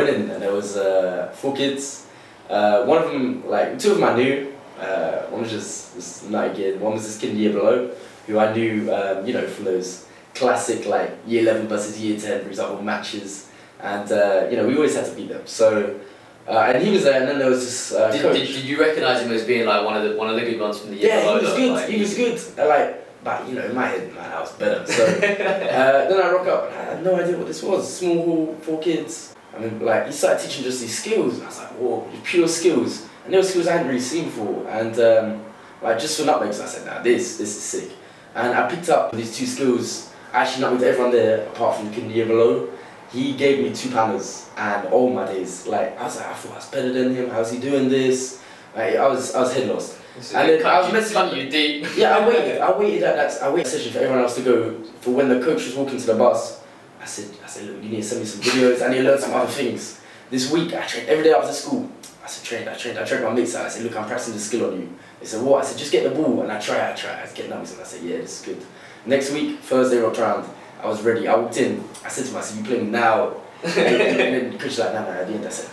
In, 0.00 0.30
and 0.30 0.42
there 0.42 0.52
was 0.52 0.76
uh, 0.76 1.32
four 1.34 1.54
kids. 1.54 2.06
Uh, 2.48 2.84
one 2.84 3.02
of 3.02 3.10
them, 3.10 3.48
like 3.48 3.78
two 3.78 3.92
of 3.92 3.98
them, 3.98 4.08
I 4.08 4.16
knew. 4.16 4.52
Uh, 4.78 5.26
one 5.28 5.42
was 5.42 5.50
just 5.50 5.94
this 5.94 6.24
nutty 6.28 6.54
kid. 6.56 6.80
One 6.80 6.94
was 6.94 7.04
this 7.04 7.18
kid 7.18 7.30
in 7.30 7.36
year 7.38 7.52
below, 7.52 7.90
who 8.26 8.38
I 8.38 8.52
knew, 8.54 8.92
um, 8.92 9.26
you 9.26 9.32
know, 9.32 9.46
from 9.46 9.64
those 9.66 10.06
classic 10.34 10.86
like 10.86 11.10
year 11.26 11.42
eleven 11.42 11.68
versus 11.68 12.00
year 12.00 12.18
ten, 12.18 12.42
for 12.42 12.48
example, 12.48 12.82
matches. 12.82 13.48
And 13.80 14.10
uh, 14.10 14.48
you 14.50 14.56
know, 14.56 14.66
we 14.66 14.74
always 14.74 14.94
had 14.96 15.06
to 15.06 15.12
beat 15.12 15.28
them. 15.28 15.42
So, 15.46 16.00
uh, 16.48 16.72
and 16.74 16.82
he 16.82 16.90
was 16.90 17.04
there, 17.04 17.20
and 17.20 17.28
then 17.28 17.38
there 17.38 17.50
was 17.50 17.60
this 17.64 17.92
uh, 17.92 18.10
Did, 18.10 18.22
did, 18.22 18.46
did 18.46 18.64
you 18.64 18.80
recognise 18.80 19.22
him 19.22 19.30
as 19.32 19.44
being 19.44 19.66
like 19.66 19.84
one 19.84 19.96
of 19.96 20.02
the 20.08 20.16
one 20.16 20.28
of 20.28 20.36
the 20.36 20.42
good 20.42 20.60
ones 20.60 20.80
from 20.80 20.90
the 20.90 20.96
year 20.96 21.08
Yeah, 21.08 21.20
below, 21.22 21.38
he 21.38 21.44
was 21.44 21.54
good. 21.54 21.72
Like, 21.72 21.88
he 21.88 22.00
was 22.00 22.14
good. 22.14 22.68
Like, 22.68 23.24
but 23.24 23.48
you 23.48 23.54
know, 23.54 23.64
in 23.64 23.74
my 23.74 23.86
head, 23.86 24.12
man, 24.14 24.32
I 24.32 24.40
was 24.40 24.52
better. 24.52 24.84
So 24.86 25.04
uh, 25.06 25.18
then 25.20 26.20
I 26.20 26.32
rock 26.32 26.46
up. 26.48 26.70
and 26.70 26.74
I 26.74 26.84
had 26.94 27.04
no 27.04 27.16
idea 27.16 27.36
what 27.38 27.46
this 27.46 27.62
was. 27.62 27.96
Small 27.98 28.24
hall, 28.24 28.56
four 28.62 28.80
kids. 28.80 29.31
I 29.54 29.58
mean, 29.58 29.80
like 29.80 30.06
he 30.06 30.12
started 30.12 30.40
teaching 30.42 30.64
just 30.64 30.80
these 30.80 30.98
skills. 30.98 31.34
And 31.34 31.44
I 31.44 31.46
was 31.46 31.58
like, 31.58 31.70
whoa, 31.72 32.08
pure 32.24 32.48
skills. 32.48 33.08
And 33.24 33.32
they 33.32 33.36
were 33.38 33.42
skills 33.42 33.66
I 33.66 33.72
hadn't 33.72 33.88
really 33.88 34.00
seen 34.00 34.24
before. 34.26 34.66
And 34.68 34.98
um, 34.98 35.44
like 35.82 35.98
just 35.98 36.18
for 36.18 36.26
nutmegs, 36.26 36.60
I 36.60 36.66
said, 36.66 36.86
nah, 36.86 37.02
this, 37.02 37.36
this 37.38 37.56
is 37.56 37.62
sick. 37.62 37.90
And 38.34 38.54
I 38.54 38.68
picked 38.68 38.88
up 38.88 39.12
these 39.12 39.36
two 39.36 39.46
skills. 39.46 40.12
Actually, 40.32 40.62
not 40.62 40.72
with 40.72 40.82
everyone 40.82 41.12
there, 41.12 41.46
apart 41.48 41.76
from 41.76 41.88
the 41.88 41.94
kid 41.94 42.04
in 42.04 42.08
the 42.08 42.14
year 42.14 42.26
below. 42.26 42.70
He 43.12 43.34
gave 43.34 43.62
me 43.62 43.74
two 43.74 43.90
pounders, 43.90 44.48
and 44.56 44.88
all 44.88 45.12
my 45.12 45.26
days, 45.26 45.66
like 45.66 46.00
I 46.00 46.04
was 46.04 46.16
like, 46.16 46.26
I 46.28 46.32
thought 46.32 46.52
I 46.52 46.56
was 46.56 46.70
better 46.70 46.90
than 46.94 47.14
him. 47.14 47.28
How's 47.28 47.52
he 47.52 47.58
doing 47.58 47.90
this? 47.90 48.40
Like, 48.74 48.96
I 48.96 49.06
was, 49.06 49.34
I 49.34 49.40
was 49.40 49.52
head 49.52 49.68
lost. 49.68 49.98
It's 50.16 50.32
And 50.32 50.48
then 50.48 50.64
I 50.64 50.80
was 50.80 50.90
meant 50.90 51.06
to- 51.06 51.12
cut 51.12 51.36
you 51.36 51.50
deep. 51.50 51.86
Yeah, 51.94 52.16
I 52.16 52.26
waited. 52.26 52.60
I 52.62 52.78
waited 52.78 53.02
at 53.02 53.16
that. 53.16 53.42
I 53.42 53.50
waited 53.50 53.68
session 53.68 53.92
for 53.92 53.98
everyone 53.98 54.20
else 54.22 54.34
to 54.36 54.42
go. 54.42 54.82
For 55.02 55.10
when 55.10 55.28
the 55.28 55.40
coach 55.44 55.66
was 55.66 55.74
walking 55.74 55.98
to 55.98 56.06
the 56.06 56.14
bus, 56.14 56.61
I 57.02 57.04
said, 57.04 57.36
I 57.42 57.48
said, 57.48 57.68
look, 57.68 57.82
you 57.82 57.90
need 57.90 57.96
to 57.96 58.02
send 58.04 58.20
me 58.20 58.26
some 58.26 58.40
videos. 58.40 58.80
I 58.80 58.88
need 58.88 58.98
to 58.98 59.02
learn 59.02 59.20
some 59.20 59.34
other 59.34 59.50
things. 59.50 60.00
This 60.30 60.50
week, 60.52 60.72
I 60.72 60.86
trained 60.86 61.08
every 61.08 61.24
day 61.24 61.32
after 61.32 61.52
school. 61.52 61.90
I 62.22 62.28
said, 62.28 62.44
train, 62.44 62.68
I 62.68 62.74
trained. 62.74 62.96
I 62.96 63.04
trained 63.04 63.24
my 63.24 63.32
mates 63.32 63.56
out. 63.56 63.66
I 63.66 63.68
said, 63.68 63.82
look, 63.82 63.96
I'm 63.96 64.06
practicing 64.06 64.34
the 64.34 64.40
skill 64.40 64.70
on 64.70 64.80
you. 64.80 64.94
They 65.18 65.26
said, 65.26 65.42
what? 65.42 65.64
I 65.64 65.66
said, 65.66 65.78
just 65.78 65.90
get 65.90 66.04
the 66.04 66.10
ball. 66.10 66.42
And 66.42 66.52
I 66.52 66.60
try, 66.60 66.92
I 66.92 66.94
try. 66.94 67.20
I 67.20 67.26
get 67.26 67.34
getting 67.34 67.52
up. 67.52 67.58
And 67.58 67.80
I 67.80 67.84
said, 67.84 68.04
yeah, 68.04 68.18
this 68.18 68.40
is 68.40 68.46
good. 68.46 68.64
Next 69.04 69.32
week, 69.32 69.58
Thursday 69.58 69.98
rocked 69.98 70.20
around. 70.20 70.48
I 70.80 70.86
was 70.86 71.02
ready. 71.02 71.26
I 71.26 71.34
walked 71.34 71.56
in. 71.56 71.82
I 72.04 72.08
said 72.08 72.26
to 72.26 72.32
myself, 72.32 72.56
you 72.56 72.64
play 72.64 72.80
me 72.80 72.90
now. 72.90 73.34
and 73.64 73.74
then 73.74 74.52
the 74.52 74.58
coach 74.58 74.66
was 74.66 74.78
like, 74.78 74.94
no, 74.94 75.02
no. 75.02 75.10
At 75.10 75.26
the 75.26 75.34
end, 75.34 75.44
I 75.44 75.50
said, 75.50 75.70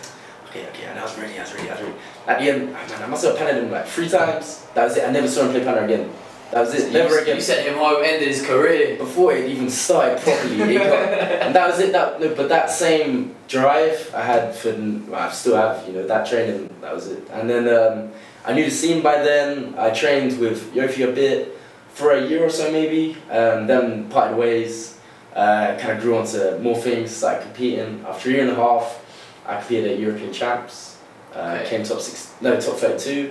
okay, 0.48 0.66
okay. 0.70 0.86
And 0.86 0.98
I 0.98 1.04
was 1.04 1.16
ready. 1.16 1.38
I 1.38 1.42
was 1.42 1.54
ready. 1.54 1.70
I 1.70 1.74
was 1.74 1.82
ready. 1.82 1.94
At 2.26 2.38
the 2.40 2.50
end, 2.50 2.76
ah, 2.76 2.86
man, 2.88 3.02
I 3.04 3.06
must 3.06 3.24
have 3.24 3.38
panned 3.38 3.56
him 3.56 3.70
like 3.70 3.86
three 3.86 4.08
times. 4.08 4.66
That 4.74 4.84
was 4.84 4.96
it. 4.96 5.04
I 5.04 5.12
never 5.12 5.28
saw 5.28 5.44
him 5.44 5.52
play 5.52 5.62
panna 5.62 5.84
again. 5.84 6.10
That 6.52 6.60
was 6.62 6.74
it. 6.74 6.92
Never 6.92 7.14
you, 7.14 7.20
again 7.22 7.36
You 7.36 7.42
sent 7.42 7.66
him 7.68 7.74
home, 7.78 8.02
ended 8.04 8.26
his 8.28 8.42
career. 8.44 8.96
before 8.96 9.32
it 9.34 9.48
even 9.48 9.70
started 9.70 10.18
properly. 10.20 10.74
Got, 10.74 10.86
and 11.42 11.54
that 11.54 11.68
was 11.70 11.78
it. 11.80 11.92
That 11.92 12.20
no, 12.20 12.34
but 12.34 12.48
that 12.48 12.70
same 12.70 13.34
drive 13.48 14.12
I 14.14 14.22
had 14.22 14.54
for, 14.54 14.72
well, 14.72 15.14
I 15.28 15.30
still 15.32 15.56
have. 15.56 15.86
You 15.86 15.94
know 15.94 16.06
that 16.06 16.26
training. 16.28 16.68
That 16.80 16.94
was 16.94 17.06
it. 17.08 17.22
And 17.32 17.48
then 17.48 17.68
um, 17.68 18.10
I 18.44 18.52
knew 18.52 18.64
the 18.64 18.70
scene 18.70 19.02
by 19.02 19.22
then. 19.22 19.74
I 19.78 19.90
trained 19.90 20.38
with 20.40 20.74
Yofi 20.74 21.08
a 21.08 21.12
bit 21.12 21.56
for 21.94 22.12
a 22.12 22.26
year 22.26 22.44
or 22.44 22.50
so 22.50 22.70
maybe. 22.72 23.16
Um, 23.30 23.66
then 23.66 24.08
parted 24.08 24.36
ways. 24.36 24.98
Uh, 25.34 25.78
kind 25.78 25.92
of 25.96 26.00
grew 26.00 26.16
onto 26.18 26.58
more 26.58 26.76
things. 26.76 27.22
like 27.22 27.42
competing. 27.42 28.04
After 28.08 28.28
a 28.28 28.32
year 28.32 28.42
and 28.42 28.50
a 28.50 28.54
half, 28.56 28.98
I 29.46 29.58
competed 29.60 29.92
at 29.92 29.98
European 30.00 30.32
champs. 30.32 30.98
Uh, 31.32 31.58
Okay. 31.60 31.70
Came 31.70 31.84
top 31.84 32.00
six. 32.00 32.34
No, 32.40 32.58
top 32.58 32.76
thirty-two. 32.76 33.30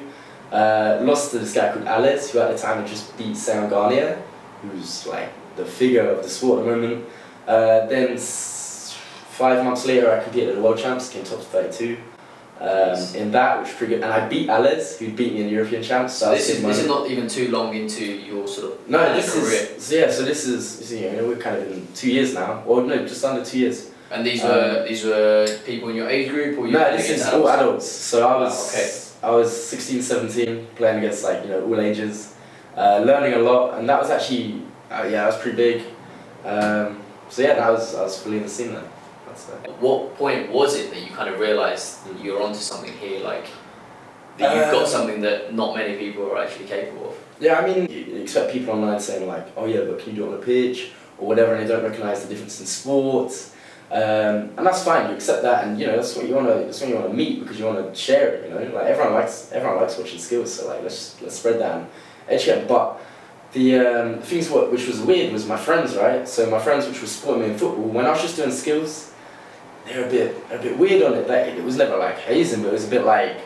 Uh, 0.51 0.99
lost 1.03 1.31
to 1.31 1.39
this 1.39 1.53
guy 1.53 1.71
called 1.71 1.85
Alex, 1.85 2.29
who 2.31 2.39
at 2.39 2.51
the 2.51 2.57
time 2.57 2.79
had 2.79 2.87
just 2.87 3.15
beat 3.17 3.35
Sam 3.37 3.69
Garnier 3.69 4.21
who's 4.61 5.07
like 5.07 5.29
the 5.55 5.63
figure 5.63 6.05
of 6.09 6.21
the 6.23 6.29
sport 6.29 6.59
at 6.59 6.65
the 6.65 6.71
moment. 6.75 7.05
Uh, 7.47 7.85
then 7.87 8.09
s- 8.13 8.97
five 9.31 9.63
months 9.63 9.85
later, 9.85 10.11
I 10.11 10.21
competed 10.23 10.49
at 10.49 10.55
the 10.55 10.61
World 10.61 10.77
Champs, 10.77 11.09
came 11.09 11.23
top 11.23 11.39
32. 11.39 11.97
Um, 12.59 13.15
in 13.15 13.31
that, 13.31 13.59
which 13.59 13.69
was 13.69 13.77
pretty 13.77 13.93
good, 13.95 14.03
and 14.03 14.11
I 14.11 14.27
beat 14.27 14.49
Alex, 14.49 14.97
who 14.99 15.11
beat 15.11 15.31
me 15.33 15.39
in 15.41 15.45
the 15.47 15.53
European 15.53 15.81
Champs. 15.81 16.13
So 16.15 16.29
was 16.31 16.39
this 16.45 16.57
is 16.57 16.61
this 16.63 16.79
is 16.79 16.87
not 16.87 17.09
even 17.09 17.29
too 17.29 17.47
long 17.51 17.73
into 17.73 18.03
your 18.03 18.49
sort 18.49 18.73
of 18.73 18.89
no, 18.89 19.13
this 19.15 19.31
career. 19.33 19.77
is 19.77 19.85
so 19.85 19.95
yeah. 19.95 20.11
So 20.11 20.23
this 20.23 20.45
is 20.45 20.91
you 20.91 21.09
know 21.13 21.25
we're 21.29 21.37
kind 21.37 21.55
of 21.55 21.71
in 21.71 21.87
two 21.95 22.11
years 22.11 22.33
now. 22.33 22.61
Well, 22.65 22.81
no, 22.81 22.97
just 23.07 23.23
under 23.23 23.45
two 23.45 23.59
years. 23.59 23.91
And 24.11 24.25
these 24.25 24.44
Um, 24.44 24.49
were 24.49 24.85
these 24.85 25.06
were 25.06 25.47
people 25.65 25.87
in 25.87 25.95
your 25.95 26.09
age 26.09 26.27
group 26.29 26.59
or 26.59 26.68
you 26.68 26.73
No, 26.73 26.91
this 26.97 27.09
is 27.09 27.25
all 27.27 27.47
adults? 27.47 27.61
adults. 27.61 27.87
So 27.87 28.27
I 28.27 28.35
was 28.41 28.53
Wow, 28.73 28.79
okay. 28.81 28.89
I 29.21 29.31
was 29.31 29.52
16, 29.68 30.02
17, 30.02 30.68
playing 30.76 30.99
against 30.99 31.23
like 31.23 31.44
you 31.44 31.49
know 31.49 31.66
all 31.66 31.80
ages, 31.80 32.35
uh, 32.76 33.04
learning 33.06 33.33
a 33.33 33.40
lot, 33.40 33.78
and 33.78 33.88
that 33.90 33.99
was 34.02 34.09
actually 34.09 34.61
uh, 34.90 35.04
yeah, 35.04 35.23
that 35.23 35.28
was 35.28 35.38
pretty 35.38 35.57
big. 35.57 35.83
Um, 36.45 37.02
so 37.30 37.42
yeah, 37.42 37.56
that 37.56 37.69
was 37.69 37.95
I 37.95 38.04
was 38.04 38.21
fully 38.21 38.38
in 38.38 38.44
the 38.44 38.49
scene 38.49 38.73
then. 38.73 38.83
That's 39.28 39.49
it. 39.49 39.66
At 39.66 39.81
what 39.81 40.16
point 40.16 40.52
was 40.52 40.76
it 40.76 40.90
that 40.92 41.02
you 41.02 41.11
kind 41.16 41.30
of 41.33 41.40
realised 41.40 42.06
that 42.07 42.23
you're 42.23 42.42
onto 42.42 42.59
something 42.59 42.94
here, 42.94 43.19
like 43.23 43.45
that 44.38 44.56
you've 44.56 44.66
Um, 44.66 44.71
got 44.71 44.88
something 44.88 45.21
that 45.21 45.54
not 45.54 45.76
many 45.76 45.97
people 45.97 46.31
are 46.31 46.42
actually 46.42 46.66
capable 46.66 47.09
of? 47.09 47.16
Yeah, 47.40 47.59
I 47.59 47.68
mean, 47.68 47.90
you 47.90 48.21
expect 48.21 48.52
people 48.52 48.73
online 48.73 48.99
saying 48.99 49.28
like, 49.28 49.47
oh 49.56 49.66
yeah, 49.66 49.81
but 49.81 49.99
can 49.99 50.11
you 50.11 50.16
do 50.18 50.23
it 50.23 50.33
on 50.33 50.40
the 50.40 50.45
pitch 50.45 50.92
or 51.18 51.28
whatever, 51.28 51.54
and 51.54 51.64
they 51.64 51.68
don't 51.73 51.83
recognise 51.83 52.23
the 52.23 52.30
difference 52.30 52.59
in 52.59 52.66
sports. 52.66 53.54
Um, 53.91 54.53
and 54.55 54.65
that's 54.65 54.83
fine. 54.83 55.09
You 55.09 55.15
accept 55.15 55.41
that, 55.41 55.63
and 55.63 55.79
you 55.79 55.87
know 55.87 55.95
that's 55.95 56.15
what 56.15 56.27
you 56.27 56.35
wanna. 56.35 56.63
That's 56.65 56.79
what 56.79 56.89
you 56.89 56.95
wanna 56.95 57.13
meet 57.13 57.39
because 57.39 57.57
you 57.57 57.65
wanna 57.65 57.93
share 57.95 58.35
it. 58.35 58.47
You 58.47 58.53
know, 58.53 58.75
like 58.75 58.85
everyone 58.85 59.13
likes 59.13 59.51
everyone 59.51 59.77
likes 59.81 59.97
watching 59.97 60.19
skills. 60.19 60.53
So 60.53 60.67
like 60.67 60.83
let's 60.83 61.19
let's 61.21 61.35
spread 61.35 61.59
that 61.59 61.77
and 61.77 61.87
educate. 62.27 62.67
But 62.67 63.01
the 63.53 63.79
um, 63.79 64.19
things 64.19 64.47
what 64.49 64.71
which 64.71 64.85
was 64.85 65.01
weird 65.01 65.33
was 65.33 65.47
my 65.47 65.57
friends, 65.57 65.95
right? 65.95 66.27
So 66.27 66.49
my 66.51 66.59
friends, 66.59 66.87
which 66.87 67.01
was 67.01 67.11
supporting 67.11 67.43
me 67.43 67.49
in 67.53 67.57
football, 67.57 67.83
when 67.85 68.05
I 68.05 68.11
was 68.11 68.21
just 68.21 68.35
doing 68.35 68.51
skills, 68.51 69.11
they 69.85 69.97
were 69.97 70.05
a 70.05 70.09
bit 70.09 70.37
a 70.51 70.59
bit 70.59 70.77
weird 70.77 71.01
on 71.01 71.15
it. 71.15 71.27
Like 71.27 71.47
it 71.47 71.63
was 71.63 71.75
never 71.75 71.97
like 71.97 72.19
hazing, 72.19 72.61
but 72.61 72.69
it 72.69 72.73
was 72.73 72.85
a 72.85 72.91
bit 72.91 73.05
like, 73.05 73.37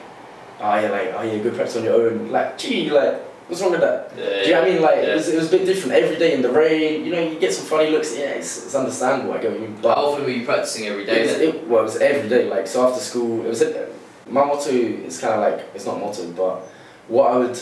oh 0.59 0.75
yeah, 0.75 0.89
like 0.89 1.13
oh 1.15 1.21
yeah, 1.21 1.37
good 1.41 1.55
practice 1.55 1.77
on 1.77 1.85
your 1.85 1.93
own. 1.93 2.31
Like 2.31 2.57
gee, 2.57 2.89
like 2.89 3.21
what's 3.47 3.61
wrong 3.61 3.71
with 3.71 3.81
that? 3.81 4.15
Do 4.15 4.21
you 4.21 4.51
know 4.51 4.61
what 4.61 4.67
I 4.69 4.71
mean? 4.73 4.81
Like 4.81 4.95
Yeah. 4.95 5.11
it, 5.11 5.15
was, 5.15 5.27
it 5.29 5.35
was 5.37 5.47
a 5.53 5.57
bit 5.57 5.65
different 5.65 5.93
every 5.95 6.17
day 6.17 6.33
in 6.33 6.41
the 6.41 6.49
rain. 6.51 7.05
You 7.05 7.11
know, 7.11 7.21
you 7.21 7.39
get 7.39 7.53
some 7.53 7.65
funny 7.65 7.89
looks. 7.89 8.15
Yeah, 8.17 8.31
it's, 8.39 8.65
it's 8.65 8.75
understandable. 8.75 9.33
I 9.33 9.37
get 9.41 9.51
what 9.51 9.59
you 9.61 9.67
mean. 9.67 9.75
How 9.77 9.81
But 9.81 9.97
often 9.97 10.23
were 10.25 10.29
you 10.31 10.45
practicing 10.45 10.87
every 10.87 11.05
day? 11.05 11.21
it 11.21 11.25
was, 11.27 11.41
it, 11.41 11.67
well, 11.67 11.79
it 11.81 11.83
was 11.83 11.97
every 11.97 12.29
day. 12.29 12.49
Like 12.49 12.67
so 12.67 12.87
after 12.87 13.01
school, 13.01 13.45
it 13.45 13.49
was. 13.49 13.61
A, 13.61 13.89
my 14.27 14.45
motto 14.45 14.69
is 14.69 15.19
kind 15.19 15.33
of 15.33 15.39
like 15.41 15.65
it's 15.75 15.85
not 15.85 15.99
motto, 15.99 16.31
but 16.31 16.61
what 17.09 17.31
I 17.33 17.37
would 17.37 17.59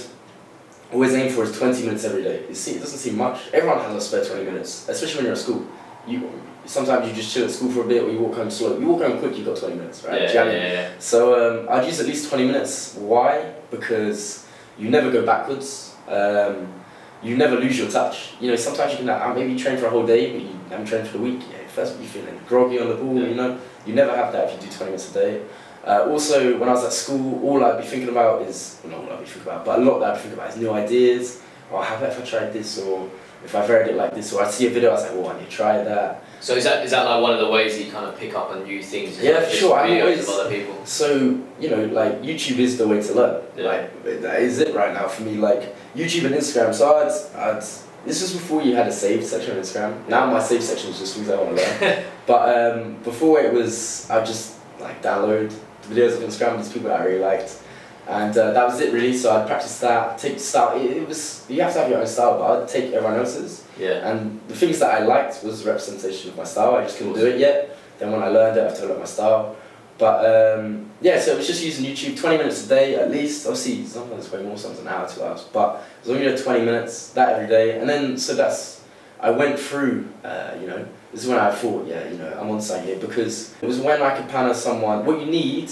always 0.94 1.14
aim 1.16 1.32
for 1.34 1.44
is 1.44 1.58
twenty 1.58 1.84
minutes 1.84 2.04
every 2.06 2.24
day. 2.24 2.46
You 2.48 2.56
see, 2.56 2.74
it 2.76 2.80
doesn't 2.80 3.00
seem 3.00 3.18
much. 3.18 3.40
Everyone 3.54 3.80
has 3.80 3.96
a 3.96 4.02
spare 4.02 4.24
twenty 4.26 4.46
minutes, 4.46 4.88
especially 4.88 5.16
when 5.18 5.26
you're 5.26 5.34
at 5.34 5.40
school. 5.40 5.66
You 6.08 6.30
sometimes 6.66 7.08
you 7.08 7.14
just 7.16 7.34
chill 7.34 7.46
at 7.46 7.52
school 7.52 7.72
for 7.72 7.82
a 7.82 7.88
bit, 7.88 8.04
or 8.04 8.12
you 8.12 8.20
walk 8.20 8.36
home 8.36 8.52
slow. 8.52 8.78
You 8.78 8.86
walk 8.88 9.02
home 9.02 9.18
quick, 9.20 9.32
you 9.38 9.44
have 9.44 9.54
got 9.56 9.58
twenty 9.58 9.76
minutes, 9.76 10.04
right? 10.04 10.22
Yeah, 10.22 10.34
know 10.34 10.46
what 10.46 10.48
I 10.48 10.58
yeah, 10.58 10.72
yeah. 10.74 10.90
So 11.00 11.62
um, 11.62 11.68
I'd 11.70 11.86
use 11.88 12.00
at 12.00 12.06
least 12.06 12.30
20 12.30 12.46
minutes. 12.46 12.96
Why? 12.96 13.54
Because 13.72 14.46
you 14.82 14.90
never 14.90 15.12
go 15.12 15.24
backwards. 15.24 15.96
Um, 16.08 16.74
you 17.22 17.38
never 17.38 17.56
lose 17.56 17.78
your 17.78 17.88
touch. 17.88 18.34
You 18.42 18.50
know, 18.50 18.56
sometimes 18.56 18.94
you 18.94 18.98
can 18.98 19.10
uh, 19.10 19.32
maybe 19.36 19.56
train 19.56 19.78
for 19.78 19.86
a 19.86 19.90
whole 19.92 20.08
day, 20.08 20.32
but 20.32 20.42
you 20.42 20.60
haven't 20.70 20.88
trained 20.88 21.08
for 21.08 21.20
a 21.20 21.22
week. 21.22 21.42
Yeah, 21.52 21.68
first 21.68 22.00
you're 22.00 22.10
feeling 22.10 22.42
groggy 22.48 22.80
on 22.80 22.90
the 22.90 22.96
ball. 22.96 23.16
Yeah. 23.16 23.28
You 23.28 23.36
know, 23.36 23.60
you 23.86 23.94
never 23.94 24.16
have 24.16 24.34
that 24.34 24.50
if 24.50 24.56
you 24.56 24.70
do 24.70 24.76
20 24.76 24.86
minutes 24.86 25.12
a 25.12 25.14
day. 25.14 25.46
Uh, 25.86 26.10
also, 26.10 26.58
when 26.58 26.68
I 26.68 26.74
was 26.74 26.84
at 26.84 26.94
school, 26.94 27.44
all 27.44 27.64
I'd 27.64 27.80
be 27.80 27.88
thinking 27.88 28.10
about 28.10 28.42
is, 28.42 28.80
well, 28.84 28.94
not 28.94 29.06
all 29.06 29.18
I'd 29.18 29.20
be 29.20 29.26
thinking 29.26 29.52
about, 29.52 29.66
but 29.66 29.80
a 29.80 29.84
lot 29.84 30.00
that 30.00 30.10
I'd 30.10 30.16
be 30.16 30.22
thinking 30.22 30.40
about 30.40 30.50
is 30.50 30.58
new 30.58 30.72
ideas. 30.72 31.42
Or 31.72 31.84
how 31.84 31.96
about 31.98 32.10
if 32.12 32.20
I 32.20 32.26
tried 32.26 32.52
this, 32.52 32.80
or 32.80 33.10
if 33.46 33.56
I've 33.56 33.70
read 33.70 33.88
it 33.88 33.96
like 33.96 34.16
this, 34.16 34.34
or 34.34 34.44
I'd 34.44 34.52
see 34.52 34.66
a 34.66 34.72
video, 34.72 34.90
I 34.90 34.94
was 34.94 35.04
like, 35.04 35.12
oh, 35.14 35.30
I 35.30 35.40
need 35.40 35.46
to 35.46 35.52
try 35.52 35.84
that. 35.84 36.24
So 36.42 36.56
is 36.56 36.64
that 36.64 36.84
is 36.84 36.90
that 36.92 37.04
like 37.06 37.22
one 37.22 37.34
of 37.34 37.40
the 37.40 37.50
ways 37.50 37.78
that 37.78 37.84
you 37.86 37.92
kind 37.92 38.06
of 38.06 38.18
pick 38.18 38.34
up 38.36 38.50
on 38.50 38.64
new 38.64 38.82
things? 38.82 39.18
is 39.18 39.24
Yeah, 39.24 39.42
for 39.42 39.52
sure, 39.56 39.78
Videos 39.78 40.02
always- 40.02 40.30
other 40.30 40.50
people. 40.50 40.76
So, 40.86 41.40
you 41.60 41.70
know, 41.70 41.86
like 41.86 42.22
YouTube 42.24 42.58
is 42.58 42.78
the 42.80 42.88
way 42.88 43.00
to 43.02 43.14
learn. 43.14 43.44
Yeah. 43.56 43.64
Like, 43.66 44.04
that 44.22 44.42
is 44.42 44.58
it 44.60 44.74
right 44.76 44.92
now 44.94 45.08
for 45.08 45.22
me. 45.22 45.36
Like, 45.36 45.76
YouTube 45.96 46.26
and 46.26 46.34
Instagram. 46.36 46.74
So, 46.74 46.96
I'd, 46.98 47.12
I'd, 47.40 47.64
this 48.06 48.22
was 48.24 48.34
before 48.34 48.64
you 48.64 48.76
had 48.76 48.88
a 48.88 48.92
saved 48.92 49.24
section 49.28 49.56
on 49.56 49.62
Instagram. 49.62 50.08
Now, 50.08 50.26
my 50.32 50.42
saved 50.42 50.64
section 50.64 50.90
is 50.90 50.98
just 50.98 51.16
things 51.16 51.30
I 51.30 51.36
want 51.36 51.56
to 51.58 51.64
learn. 51.86 52.04
but 52.26 52.42
um, 52.58 52.96
before 53.04 53.40
it 53.40 53.54
was, 53.54 54.10
I'd 54.10 54.26
just 54.26 54.58
like 54.80 55.04
download 55.04 55.54
the 55.84 55.94
videos 55.94 56.14
of 56.18 56.24
Instagram, 56.24 56.58
these 56.58 56.74
people 56.74 56.90
that 56.90 57.02
I 57.02 57.06
really 57.06 57.20
liked. 57.20 57.60
And 58.08 58.36
uh, 58.36 58.52
that 58.54 58.66
was 58.68 58.82
it 58.82 58.92
really. 58.92 59.16
So, 59.16 59.32
I'd 59.36 59.46
practice 59.46 59.80
that, 59.82 60.18
take 60.18 60.40
style. 60.40 60.76
It, 60.82 60.98
it 60.98 61.08
was, 61.08 61.46
you 61.48 61.62
have 61.62 61.74
to 61.74 61.80
have 61.82 61.90
your 61.92 62.00
own 62.00 62.08
style, 62.08 62.40
but 62.40 62.64
I'd 62.64 62.68
take 62.68 62.92
everyone 62.94 63.20
else's. 63.20 63.61
Yeah. 63.80 64.12
And 64.12 64.40
the 64.48 64.56
things 64.56 64.80
that 64.80 64.94
I 64.94 65.06
liked 65.06 65.44
was 65.44 65.66
representation 65.66 66.32
of 66.32 66.38
my 66.38 66.44
style. 66.44 66.76
I 66.76 66.84
just 66.84 66.98
couldn't 66.98 67.14
do 67.14 67.26
it 67.26 67.40
yet. 67.40 67.78
Then 68.00 68.12
when 68.12 68.22
I 68.22 68.28
learned 68.28 68.58
it, 68.58 68.66
I 68.66 68.74
developed 68.74 69.00
my 69.00 69.06
style. 69.06 69.56
But 69.98 70.26
um, 70.26 70.90
yeah, 71.00 71.20
so 71.20 71.34
it 71.34 71.38
was 71.38 71.48
just 71.48 71.64
using 71.64 71.86
YouTube 71.86 72.20
20 72.20 72.38
minutes 72.38 72.66
a 72.66 72.70
day 72.70 72.96
at 72.96 73.12
least. 73.12 73.46
Obviously, 73.46 73.86
sometimes 73.86 74.26
it's 74.26 74.34
way 74.34 74.42
more, 74.42 74.58
sometimes 74.58 74.82
an 74.82 74.88
hour, 74.88 75.08
two 75.08 75.24
hours. 75.24 75.44
But 75.54 75.84
as 76.02 76.08
long 76.08 76.18
as 76.18 76.24
you 76.24 76.36
do 76.36 76.44
20 76.44 76.66
minutes, 76.66 77.10
that 77.10 77.30
every 77.34 77.48
day. 77.48 77.80
And 77.80 77.88
then, 77.88 78.18
so 78.18 78.34
that's, 78.34 78.84
I 79.20 79.30
went 79.30 79.60
through, 79.60 80.08
uh, 80.24 80.56
you 80.60 80.66
know, 80.66 80.88
this 81.12 81.24
is 81.24 81.30
when 81.30 81.38
I 81.38 81.52
thought, 81.52 81.88
yeah, 81.88 82.10
you 82.10 82.18
know, 82.18 82.36
I'm 82.40 82.50
on 82.50 82.62
something 82.62 82.88
here 82.88 82.98
because 82.98 83.54
it 83.62 83.66
was 83.68 83.80
when 83.80 84.02
I 84.02 84.18
could 84.18 84.28
panel 84.30 84.56
someone, 84.56 85.06
what 85.06 85.20
you 85.20 85.28
need 85.28 85.72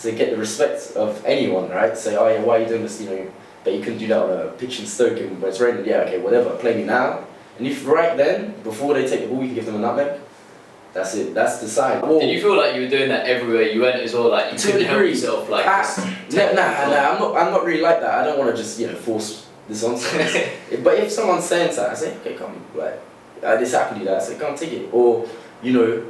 to 0.00 0.12
get 0.12 0.30
the 0.30 0.36
respect 0.36 0.92
of 0.94 1.24
anyone, 1.24 1.68
right? 1.70 1.96
Say, 1.98 2.16
oh 2.16 2.28
yeah, 2.28 2.42
why 2.42 2.58
are 2.58 2.60
you 2.60 2.68
doing 2.68 2.82
this, 2.82 3.00
you 3.00 3.10
know, 3.10 3.32
but 3.64 3.72
you 3.72 3.80
couldn't 3.80 3.98
do 3.98 4.06
that 4.08 4.22
on 4.22 4.30
a 4.30 4.50
pitch 4.52 4.78
in 4.78 4.86
Stoke 4.86 5.18
and 5.18 5.40
when 5.40 5.50
it's 5.50 5.58
raining, 5.58 5.86
yeah, 5.86 6.02
okay, 6.02 6.18
whatever, 6.18 6.50
play 6.56 6.76
me 6.76 6.84
now. 6.84 7.25
And 7.58 7.66
if 7.66 7.86
right 7.86 8.16
then, 8.16 8.54
before 8.62 8.94
they 8.94 9.08
take 9.08 9.22
the 9.22 9.26
ball, 9.28 9.40
you 9.40 9.48
can 9.48 9.54
give 9.54 9.66
them 9.66 9.76
a 9.76 9.78
nutmeg, 9.78 10.20
that's 10.92 11.14
it, 11.14 11.34
that's 11.34 11.58
the 11.58 11.68
sign. 11.68 12.00
Did 12.00 12.30
you 12.30 12.40
feel 12.40 12.56
like 12.56 12.74
you 12.74 12.82
were 12.82 12.88
doing 12.88 13.08
that 13.10 13.26
everywhere 13.26 13.62
you 13.62 13.82
went 13.82 13.96
as 13.96 14.14
well? 14.14 14.30
Like 14.30 14.52
you 14.52 14.58
couldn't 14.58 14.86
help 14.86 15.02
yourself, 15.02 15.48
like 15.50 15.66
Ah, 15.66 15.82
just 15.82 16.36
Nah, 16.36 16.52
nah, 16.52 16.88
nah, 16.88 17.10
I'm 17.12 17.18
not, 17.18 17.36
I'm 17.36 17.52
not 17.52 17.64
really 17.64 17.82
like 17.82 18.00
that. 18.00 18.18
I 18.18 18.24
don't 18.24 18.38
want 18.38 18.50
to 18.50 18.56
just, 18.56 18.80
you 18.80 18.86
know, 18.86 18.94
force 18.94 19.46
this 19.68 19.84
on 19.84 19.92
but 20.84 20.94
if 20.98 21.10
someone's 21.10 21.44
saying 21.44 21.72
something, 21.72 21.92
I 21.92 21.94
say, 21.94 22.16
okay, 22.18 22.34
come, 22.34 22.62
like, 22.74 23.00
uh, 23.42 23.56
this 23.56 23.72
happened 23.72 24.00
to 24.00 24.04
you, 24.04 24.10
that, 24.10 24.22
I 24.22 24.24
say, 24.24 24.38
come, 24.38 24.56
take 24.56 24.72
it. 24.72 24.88
Or, 24.92 25.28
you 25.62 25.72
know, 25.72 26.06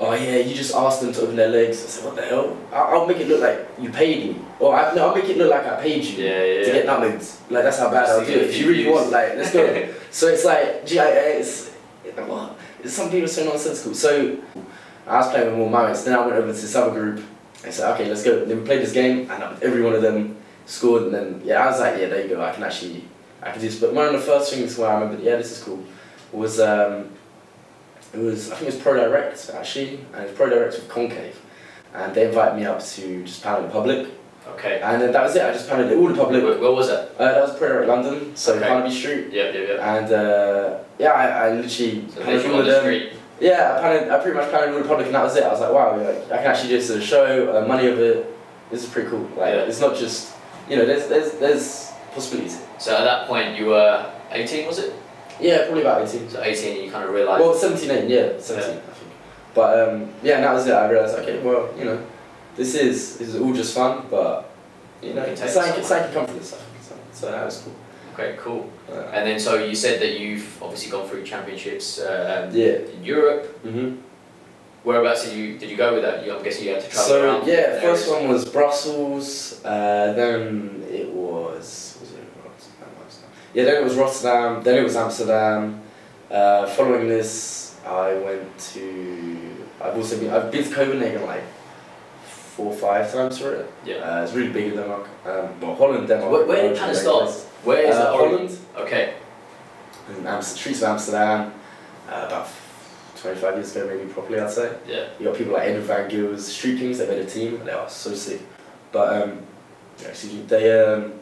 oh 0.00 0.14
yeah, 0.14 0.38
you 0.38 0.54
just 0.54 0.74
asked 0.74 1.02
them 1.02 1.12
to 1.12 1.20
open 1.22 1.36
their 1.36 1.48
legs. 1.48 1.84
I 1.84 1.86
say, 1.86 2.04
what 2.04 2.16
the 2.16 2.22
hell? 2.22 2.56
I'll, 2.72 3.00
I'll 3.00 3.06
make 3.06 3.18
it 3.18 3.28
look 3.28 3.40
like 3.40 3.68
you 3.80 3.90
paid 3.90 4.26
me. 4.26 4.42
Or 4.58 4.74
I, 4.74 4.94
no, 4.94 5.08
I'll 5.08 5.14
make 5.14 5.28
it 5.28 5.36
look 5.38 5.50
like 5.50 5.66
I 5.66 5.80
paid 5.80 6.04
you 6.04 6.24
Yeah, 6.24 6.42
yeah, 6.44 6.64
to 6.64 6.72
get 6.72 6.86
nutmegs. 6.86 7.42
Like, 7.50 7.64
that's 7.64 7.78
how 7.78 7.90
bad 7.90 8.08
I'll 8.08 8.24
do 8.24 8.32
it. 8.32 8.50
If 8.50 8.58
you 8.58 8.68
really 8.68 8.90
want, 8.90 9.10
like, 9.10 9.36
let's 9.36 9.52
go. 9.52 9.94
so 10.10 10.28
it's 10.28 10.44
like, 10.44 10.90
I, 10.92 11.08
it's, 11.38 11.70
what? 12.14 12.56
Some 12.84 13.10
people 13.10 13.24
are 13.24 13.28
so 13.28 13.44
nonsensical. 13.44 13.94
So 13.94 14.38
I 15.06 15.16
was 15.18 15.30
playing 15.30 15.46
with 15.48 15.58
more 15.58 15.88
mates. 15.88 16.04
Then 16.04 16.14
I 16.14 16.20
went 16.20 16.32
over 16.32 16.46
to 16.46 16.52
this 16.52 16.74
other 16.74 16.92
group. 16.92 17.24
I 17.64 17.70
said, 17.70 17.92
okay, 17.94 18.08
let's 18.08 18.22
go. 18.22 18.44
Then 18.44 18.60
we 18.60 18.64
played 18.64 18.82
this 18.82 18.92
game, 18.92 19.30
and 19.30 19.42
every 19.62 19.82
one 19.82 19.94
of 19.94 20.02
them 20.02 20.36
scored. 20.66 21.04
And 21.04 21.14
then 21.14 21.42
yeah, 21.44 21.64
I 21.64 21.66
was 21.66 21.80
like, 21.80 21.98
yeah, 21.98 22.06
there 22.06 22.22
you 22.22 22.28
go. 22.28 22.44
I 22.44 22.52
can 22.52 22.62
actually, 22.62 23.04
I 23.42 23.50
can 23.50 23.60
do 23.60 23.66
this. 23.66 23.80
But 23.80 23.92
one 23.92 24.06
of 24.06 24.12
the 24.12 24.20
first 24.20 24.52
things 24.52 24.78
where 24.78 24.90
I 24.90 25.00
remember, 25.00 25.22
yeah, 25.22 25.36
this 25.36 25.52
is 25.52 25.62
cool, 25.64 25.84
was 26.32 26.60
um, 26.60 27.10
it 28.12 28.18
was 28.18 28.50
I 28.50 28.56
think 28.56 28.68
it 28.68 28.74
was 28.74 28.82
Pro 28.82 28.94
Direct 28.94 29.50
actually, 29.54 30.00
and 30.12 30.22
it 30.22 30.28
was 30.28 30.36
Pro 30.36 30.48
Direct 30.48 30.74
with 30.74 30.88
Concave, 30.88 31.40
and 31.94 32.14
they 32.14 32.26
invited 32.26 32.56
me 32.56 32.64
up 32.64 32.82
to 32.82 33.24
just 33.24 33.42
panel 33.42 33.64
in 33.64 33.70
public, 33.70 34.08
Okay. 34.54 34.80
and 34.82 35.02
then 35.02 35.12
that 35.12 35.22
was 35.22 35.34
it. 35.36 35.42
I 35.42 35.52
just 35.52 35.68
paneled 35.68 35.92
all 35.92 36.08
the 36.08 36.14
public. 36.14 36.42
Where, 36.42 36.58
where 36.58 36.72
was 36.72 36.88
it? 36.88 37.10
Uh, 37.18 37.24
that 37.32 37.40
was 37.42 37.56
Pro 37.58 37.82
at 37.82 37.88
London, 37.88 38.34
so 38.36 38.54
Okay. 38.54 38.66
Carnaby 38.66 38.94
Street. 38.94 39.32
Yep, 39.32 39.54
yep, 39.54 39.68
yep. 39.68 39.80
And 39.80 40.12
uh, 40.12 40.78
yeah, 40.98 41.10
I, 41.12 41.26
I 41.48 41.50
literally 41.54 42.08
So 42.08 42.22
panelled 42.22 42.46
all 42.46 42.60
on 42.60 42.64
the 42.66 42.80
street. 42.80 43.12
Yeah, 43.40 43.76
I, 43.76 43.80
panelled, 43.82 44.10
I 44.10 44.18
pretty 44.22 44.38
much 44.38 44.50
panelled 44.50 44.74
all 44.76 44.82
the 44.82 44.88
public, 44.88 45.06
and 45.06 45.14
that 45.14 45.24
was 45.24 45.36
it. 45.36 45.44
I 45.44 45.48
was 45.50 45.60
like, 45.60 45.72
wow, 45.72 45.96
like, 45.96 46.30
I 46.32 46.38
can 46.38 46.46
actually 46.46 46.70
do 46.70 46.76
this 46.78 46.88
as 46.90 46.96
a 46.96 47.02
show, 47.04 47.56
uh, 47.62 47.66
money 47.66 47.86
of 47.88 47.98
it. 47.98 48.26
This 48.70 48.84
is 48.84 48.88
pretty 48.90 49.10
cool. 49.10 49.28
Like, 49.36 49.54
Yeah. 49.54 49.68
it's 49.68 49.80
not 49.80 49.94
just, 49.96 50.34
you 50.68 50.76
know, 50.76 50.86
there's 50.86 51.06
there's 51.08 51.32
there's 51.32 51.92
possibilities. 52.14 52.60
So 52.78 52.96
at 52.96 53.04
that 53.04 53.28
point 53.28 53.56
you 53.58 53.66
were 53.66 54.10
18, 54.32 54.66
was 54.66 54.78
it? 54.78 54.94
Yeah, 55.38 55.64
probably 55.66 55.82
about 55.82 56.08
18. 56.08 56.30
So 56.30 56.42
18, 56.42 56.84
you 56.84 56.90
kind 56.90 57.04
of 57.04 57.10
realised. 57.14 57.42
Well, 57.44 57.54
17, 57.54 57.90
18, 57.90 58.08
yeah, 58.10 58.38
17, 58.40 58.70
I 58.70 58.80
think. 58.80 59.10
But 59.54 59.88
um, 59.88 60.08
yeah, 60.22 60.36
and 60.36 60.44
that 60.44 60.54
was 60.54 60.66
it. 60.66 60.72
I 60.72 60.88
realised, 60.90 61.14
okay, 61.18 61.38
well, 61.42 61.68
you 61.78 61.84
know, 61.84 62.02
this 62.56 62.74
is 62.74 63.16
this 63.18 63.28
is 63.28 63.36
all 63.40 63.52
just 63.52 63.74
fun, 63.74 64.06
but 64.10 64.50
you 65.02 65.14
know, 65.14 65.22
it's 65.22 65.56
like 65.56 65.78
it's 65.78 65.90
like 65.90 66.12
confidence. 66.12 66.52
I 66.54 66.56
think, 66.56 66.82
so, 66.82 66.94
so 67.12 67.30
that 67.32 67.44
was 67.44 67.58
cool. 67.62 67.74
Okay, 68.14 68.36
cool. 68.38 68.70
Uh, 68.90 69.10
And 69.12 69.26
then 69.26 69.38
so 69.38 69.62
you 69.62 69.74
said 69.74 70.00
that 70.00 70.18
you've 70.18 70.46
obviously 70.62 70.90
gone 70.90 71.06
through 71.08 71.22
championships 71.24 71.98
uh, 72.00 72.50
yeah. 72.52 72.78
in 72.94 73.04
Europe. 73.04 73.44
hmm 73.62 73.96
Whereabouts 74.84 75.24
did 75.24 75.36
you 75.36 75.58
did 75.58 75.68
you 75.68 75.76
go 75.76 75.94
with 75.94 76.02
that? 76.04 76.24
You, 76.24 76.32
I'm 76.36 76.42
guessing 76.44 76.64
you 76.66 76.74
had 76.74 76.82
to 76.84 76.88
travel 76.88 77.08
So 77.08 77.24
around. 77.24 77.46
yeah, 77.46 77.56
different 77.56 77.82
first 77.82 78.08
one 78.10 78.28
was 78.28 78.44
Brussels. 78.48 79.60
Uh, 79.64 80.12
then 80.14 80.84
it 80.88 81.08
was 81.10 81.98
was 82.00 82.12
it 82.12 82.24
Rotterdam? 82.44 82.88
Yeah, 83.52 83.64
then 83.64 83.76
it 83.82 83.84
was 83.84 83.94
Rotterdam. 83.96 84.62
Then 84.62 84.74
it 84.78 84.84
was 84.84 84.94
Amsterdam. 84.96 85.80
Uh, 86.30 86.66
following 86.68 87.08
this, 87.08 87.76
I 87.84 88.14
went 88.14 88.46
to. 88.74 89.66
I've 89.82 89.96
also 89.96 90.18
been. 90.20 90.30
I've 90.30 90.50
been 90.52 90.62
to 90.64 90.70
Copenhagen 90.74 91.26
like 91.26 91.42
four 92.56 92.66
or 92.72 92.74
five 92.76 93.12
times 93.12 93.38
for 93.38 93.54
it. 93.54 93.66
Yeah. 93.84 93.96
Uh, 93.96 94.22
it's 94.24 94.32
really 94.32 94.50
big 94.52 94.72
in 94.72 94.76
Denmark. 94.78 95.06
Um, 95.26 95.48
well, 95.60 95.74
Holland, 95.76 96.08
Denmark. 96.08 96.32
Where, 96.32 96.46
where 96.46 96.62
did 96.68 96.76
Panna 96.78 96.92
great 96.92 97.02
start? 97.02 97.30
Where 97.64 97.82
is 97.90 97.96
Uh? 97.96 98.12
Holland. 98.16 98.50
Okay. 98.76 99.14
And 100.08 100.26
Amst- 100.26 100.56
streets 100.56 100.82
of 100.82 100.88
Amsterdam. 100.88 101.52
Uh, 102.08 102.24
about 102.26 102.48
25 103.16 103.54
years 103.54 103.76
ago, 103.76 103.86
maybe 103.88 104.10
properly, 104.12 104.38
I'd 104.40 104.50
say. 104.50 104.70
Yeah. 104.86 105.06
You 105.18 105.26
got 105.26 105.36
people 105.36 105.52
like 105.54 105.68
Edward 105.68 105.84
Van 105.84 106.08
Gils, 106.10 106.40
Street 106.46 106.78
Kings, 106.78 106.98
they 106.98 107.06
made 107.08 107.18
a 107.18 107.26
team, 107.26 107.60
they 107.64 107.72
are 107.72 107.88
so 107.90 108.14
sick. 108.14 108.40
But, 108.92 109.22
um, 109.22 109.38
yeah, 110.00 110.08
excuse 110.08 110.32
me, 110.34 110.42
they, 110.46 110.70
um, 110.84 111.12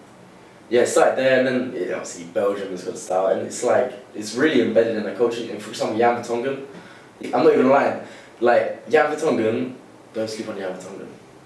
yeah, 0.69 0.83
it 0.83 0.87
started 0.89 1.17
there, 1.17 1.39
and 1.39 1.47
then 1.47 1.73
yeah, 1.75 1.95
obviously 1.95 2.25
Belgium 2.35 2.69
has 2.71 2.85
got 2.85 2.91
to 2.95 3.01
start, 3.01 3.33
and 3.33 3.47
it's 3.47 3.63
like, 3.65 3.93
it's 4.15 4.35
really 4.35 4.61
embedded 4.61 4.97
in 4.97 5.05
the 5.05 5.13
culture. 5.15 5.43
And 5.51 5.63
for 5.63 5.71
example, 5.71 5.97
Jan 5.99 6.23
Vertonghen, 6.23 6.67
I'm 7.33 7.45
not 7.45 7.53
even 7.55 7.69
lying, 7.71 8.01
like, 8.41 8.87
Jan 8.91 9.07
Vertonghen, 9.15 9.73
don't 10.13 10.29
sleep 10.29 10.49
on 10.49 10.59
Jan 10.59 10.75
Vertonghen, 10.75 11.04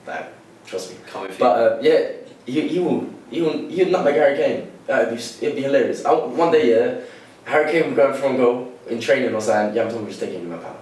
like, 0.08 0.32
trust 0.66 0.90
me. 0.92 0.98
Come 1.06 1.22
with 1.22 1.32
you. 1.32 1.38
But, 1.38 1.58
uh, 1.58 1.78
yeah, 1.82 2.10
he, 2.46 2.68
he 2.68 2.78
will, 2.80 3.08
he 3.30 3.42
will, 3.42 3.68
he 3.68 3.84
would 3.84 3.92
nutmeg 3.92 4.14
Harry 4.14 4.36
Kane. 4.36 4.70
It'd, 4.88 5.10
be, 5.10 5.46
it'd 5.46 5.56
be 5.56 5.62
hilarious. 5.62 6.04
I, 6.04 6.12
one 6.12 6.50
day, 6.50 6.70
yeah, 6.70 7.04
Harry 7.44 7.70
Kane 7.70 7.86
would 7.86 7.96
go 7.96 8.12
for 8.14 8.26
one 8.26 8.36
goal 8.36 8.72
in 8.88 9.00
training 9.00 9.34
or 9.34 9.40
something, 9.40 9.74
Jan 9.74 9.88
Vertonghen 9.88 10.00
would 10.00 10.08
just 10.08 10.20
take 10.20 10.32
him 10.32 10.42
in 10.42 10.50
my 10.50 10.56
power. 10.56 10.76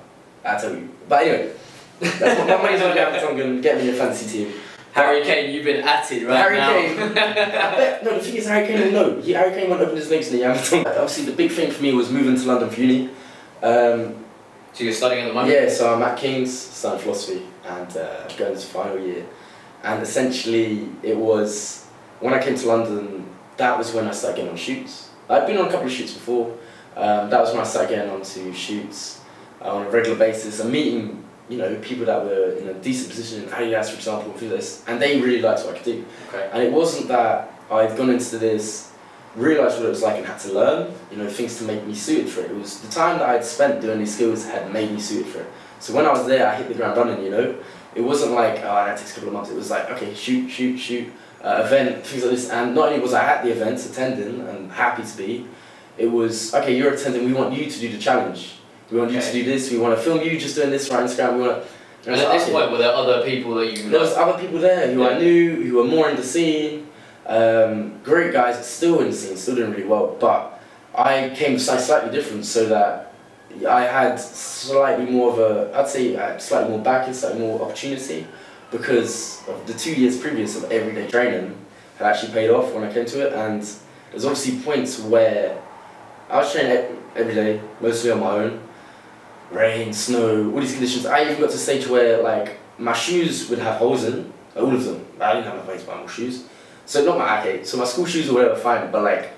I 0.44 0.58
tell 0.58 0.72
you. 0.72 0.88
But 1.08 1.26
anyway, 1.26 1.52
that's 2.00 2.40
my, 2.40 2.56
my 2.56 2.62
money's 2.62 2.82
on 2.82 2.94
Jan 2.94 3.12
Vertonghen, 3.12 3.62
get 3.62 3.78
me 3.78 3.90
a 3.90 3.92
fancy 3.94 4.44
team. 4.44 4.54
Harry 4.92 5.22
Kane, 5.22 5.52
you've 5.52 5.64
been 5.64 5.86
atted 5.86 6.22
right 6.22 6.36
Harry 6.36 6.56
now. 6.56 6.72
Kane. 6.72 6.98
I 7.10 7.76
bet, 7.76 8.04
no, 8.04 8.14
the 8.14 8.24
thing 8.24 8.36
is, 8.36 8.46
Harry 8.46 8.66
Kane 8.66 8.80
will 8.80 8.92
know. 8.92 9.20
He, 9.20 9.32
Harry 9.32 9.52
Kane 9.52 9.68
won't 9.68 9.82
open 9.82 9.96
his 9.96 10.10
legs 10.10 10.28
in 10.28 10.38
the 10.38 10.42
Jan 10.44 10.56
Vertonghen. 10.56 10.86
Obviously, 10.86 11.24
the 11.24 11.32
big 11.32 11.50
thing 11.50 11.70
for 11.70 11.82
me 11.82 11.92
was 11.92 12.10
moving 12.10 12.36
to 12.36 12.46
London 12.46 12.70
for 12.70 12.80
uni. 12.80 13.10
Um, 13.62 14.24
so 14.76 14.84
you're 14.84 14.92
studying 14.92 15.24
at 15.24 15.28
the 15.28 15.32
moment. 15.32 15.54
yeah, 15.54 15.70
so 15.70 15.94
I'm 15.94 16.02
at 16.02 16.18
King's, 16.18 16.56
studying 16.56 17.02
philosophy, 17.02 17.46
and 17.64 17.96
uh, 17.96 18.28
going 18.36 18.52
into 18.52 18.66
final 18.66 18.98
year. 18.98 19.24
And 19.82 20.02
essentially, 20.02 20.90
it 21.02 21.16
was 21.16 21.86
when 22.20 22.34
I 22.34 22.42
came 22.42 22.56
to 22.56 22.68
London. 22.68 23.26
That 23.56 23.78
was 23.78 23.94
when 23.94 24.06
I 24.06 24.10
started 24.10 24.36
getting 24.36 24.50
on 24.50 24.56
shoots. 24.58 25.08
I'd 25.30 25.46
been 25.46 25.56
on 25.56 25.68
a 25.68 25.70
couple 25.70 25.86
of 25.86 25.92
shoots 25.92 26.12
before. 26.12 26.58
Um, 26.94 27.30
that 27.30 27.40
was 27.40 27.52
when 27.52 27.60
I 27.60 27.64
started 27.64 27.88
getting 27.88 28.10
onto 28.10 28.52
shoots 28.52 29.22
uh, 29.62 29.76
on 29.76 29.86
a 29.86 29.88
regular 29.88 30.18
basis 30.18 30.60
and 30.60 30.70
meeting, 30.70 31.24
you 31.48 31.56
know, 31.56 31.74
people 31.76 32.04
that 32.04 32.22
were 32.22 32.56
in 32.56 32.68
a 32.68 32.74
decent 32.74 33.08
position 33.08 33.44
in 33.44 33.48
Adidas, 33.48 33.88
for 33.88 33.96
example, 33.96 34.30
and 34.30 34.38
things 34.38 34.52
like 34.52 34.60
this, 34.60 34.84
and 34.86 35.00
they 35.00 35.18
really 35.22 35.40
liked 35.40 35.64
what 35.64 35.74
I 35.74 35.78
could 35.78 35.86
do. 35.86 36.04
Okay. 36.28 36.50
And 36.52 36.62
it 36.62 36.70
wasn't 36.70 37.08
that 37.08 37.50
I'd 37.70 37.96
gone 37.96 38.10
into 38.10 38.36
this, 38.36 38.92
realised 39.36 39.76
what 39.76 39.86
it 39.86 39.90
was 39.90 40.02
like 40.02 40.16
and 40.16 40.26
had 40.26 40.38
to 40.40 40.52
learn, 40.52 40.92
you 41.10 41.18
know, 41.18 41.28
things 41.28 41.58
to 41.58 41.64
make 41.64 41.86
me 41.86 41.94
suited 41.94 42.28
for 42.28 42.40
it. 42.40 42.50
It 42.50 42.56
was 42.56 42.80
the 42.80 42.90
time 42.90 43.18
that 43.18 43.28
I'd 43.28 43.44
spent 43.44 43.80
doing 43.80 43.98
these 43.98 44.14
skills 44.14 44.46
had 44.46 44.72
made 44.72 44.90
me 44.90 44.98
suited 44.98 45.26
for 45.26 45.40
it. 45.40 45.46
So 45.78 45.94
when 45.94 46.06
I 46.06 46.10
was 46.10 46.26
there, 46.26 46.48
I 46.48 46.54
hit 46.54 46.68
the 46.68 46.74
ground 46.74 46.96
running, 46.96 47.22
you 47.22 47.30
know. 47.30 47.56
It 47.94 48.00
wasn't 48.00 48.32
like, 48.32 48.58
oh, 48.60 48.84
that 48.86 48.98
takes 48.98 49.12
a 49.12 49.14
couple 49.14 49.28
of 49.28 49.34
months. 49.34 49.50
It 49.50 49.56
was 49.56 49.70
like, 49.70 49.90
okay, 49.90 50.14
shoot, 50.14 50.48
shoot, 50.50 50.78
shoot, 50.78 51.12
uh, 51.42 51.62
event, 51.64 52.04
things 52.06 52.22
like 52.22 52.32
this. 52.32 52.50
And 52.50 52.74
not 52.74 52.88
only 52.88 53.00
was 53.00 53.12
I 53.12 53.24
at 53.24 53.44
the 53.44 53.50
events 53.50 53.88
attending 53.88 54.40
and 54.48 54.72
happy 54.72 55.02
to 55.02 55.16
be, 55.16 55.46
it 55.98 56.06
was, 56.06 56.54
okay, 56.54 56.76
you're 56.76 56.92
attending, 56.92 57.24
we 57.24 57.32
want 57.32 57.54
you 57.54 57.70
to 57.70 57.78
do 57.78 57.90
the 57.90 57.98
challenge. 57.98 58.54
We 58.90 58.98
want 58.98 59.12
you 59.12 59.20
to 59.20 59.32
do 59.32 59.44
this, 59.44 59.70
we 59.70 59.78
want 59.78 59.96
to 59.96 60.02
film 60.02 60.20
you 60.20 60.38
just 60.38 60.54
doing 60.54 60.70
this 60.70 60.88
for 60.88 60.94
Instagram, 60.94 61.36
we 61.36 61.48
want 61.48 61.62
to... 61.62 61.68
And 62.10 62.20
at 62.20 62.32
this 62.32 62.48
point, 62.48 62.70
were 62.70 62.78
there 62.78 62.92
other 62.92 63.24
people 63.24 63.54
that 63.56 63.72
you 63.72 63.90
There 63.90 63.98
was 63.98 64.14
other 64.14 64.38
people 64.38 64.60
there 64.60 64.92
who 64.92 65.02
Yeah. 65.02 65.08
I 65.08 65.18
knew, 65.18 65.64
who 65.64 65.76
were 65.76 65.84
more 65.84 66.08
in 66.08 66.14
the 66.14 66.22
scene. 66.22 66.85
Um, 67.26 68.00
great 68.02 68.32
guys, 68.32 68.64
still 68.66 69.00
in 69.00 69.10
the 69.10 69.16
scene, 69.16 69.36
still 69.36 69.56
doing 69.56 69.72
really 69.72 69.84
well. 69.84 70.16
But 70.20 70.60
I 70.94 71.32
came 71.34 71.58
slightly 71.58 72.10
different, 72.10 72.44
so 72.44 72.66
that 72.66 73.12
I 73.68 73.82
had 73.82 74.16
slightly 74.16 75.06
more 75.06 75.32
of 75.32 75.38
a, 75.38 75.78
I'd 75.78 75.88
say, 75.88 76.14
slightly 76.38 76.70
more 76.70 76.80
backing, 76.80 77.14
slightly 77.14 77.40
more 77.40 77.60
opportunity, 77.62 78.26
because 78.70 79.42
of 79.48 79.66
the 79.66 79.74
two 79.74 79.94
years 79.94 80.18
previous 80.18 80.56
of 80.56 80.70
everyday 80.70 81.08
training 81.08 81.56
had 81.98 82.08
actually 82.08 82.32
paid 82.32 82.50
off 82.50 82.72
when 82.74 82.84
I 82.84 82.92
came 82.92 83.06
to 83.06 83.26
it. 83.26 83.32
And 83.32 83.62
there's 84.10 84.24
obviously 84.24 84.60
points 84.60 85.00
where 85.00 85.60
I 86.28 86.38
was 86.38 86.52
training 86.52 86.96
every 87.14 87.34
day, 87.34 87.60
mostly 87.80 88.10
on 88.10 88.20
my 88.20 88.30
own. 88.30 88.62
Rain, 89.50 89.92
snow, 89.92 90.50
all 90.52 90.60
these 90.60 90.72
conditions. 90.72 91.06
I 91.06 91.22
even 91.22 91.40
got 91.40 91.50
to 91.50 91.56
a 91.56 91.58
stage 91.58 91.86
where 91.86 92.22
like 92.22 92.58
my 92.78 92.92
shoes 92.92 93.48
would 93.48 93.60
have 93.60 93.76
holes 93.76 94.04
in, 94.04 94.32
all 94.56 94.74
of 94.74 94.84
them. 94.84 95.06
I 95.20 95.34
didn't 95.34 95.46
have 95.46 95.54
enough 95.54 95.80
to 95.80 95.86
buy 95.86 95.98
more 95.98 96.08
shoes. 96.08 96.44
So 96.86 97.04
not 97.04 97.18
my 97.18 97.40
okay, 97.40 97.64
so 97.64 97.76
my 97.76 97.84
school 97.84 98.06
shoes 98.06 98.28
were 98.28 98.34
whatever, 98.42 98.56
fine, 98.56 98.90
but 98.90 99.02
like 99.02 99.30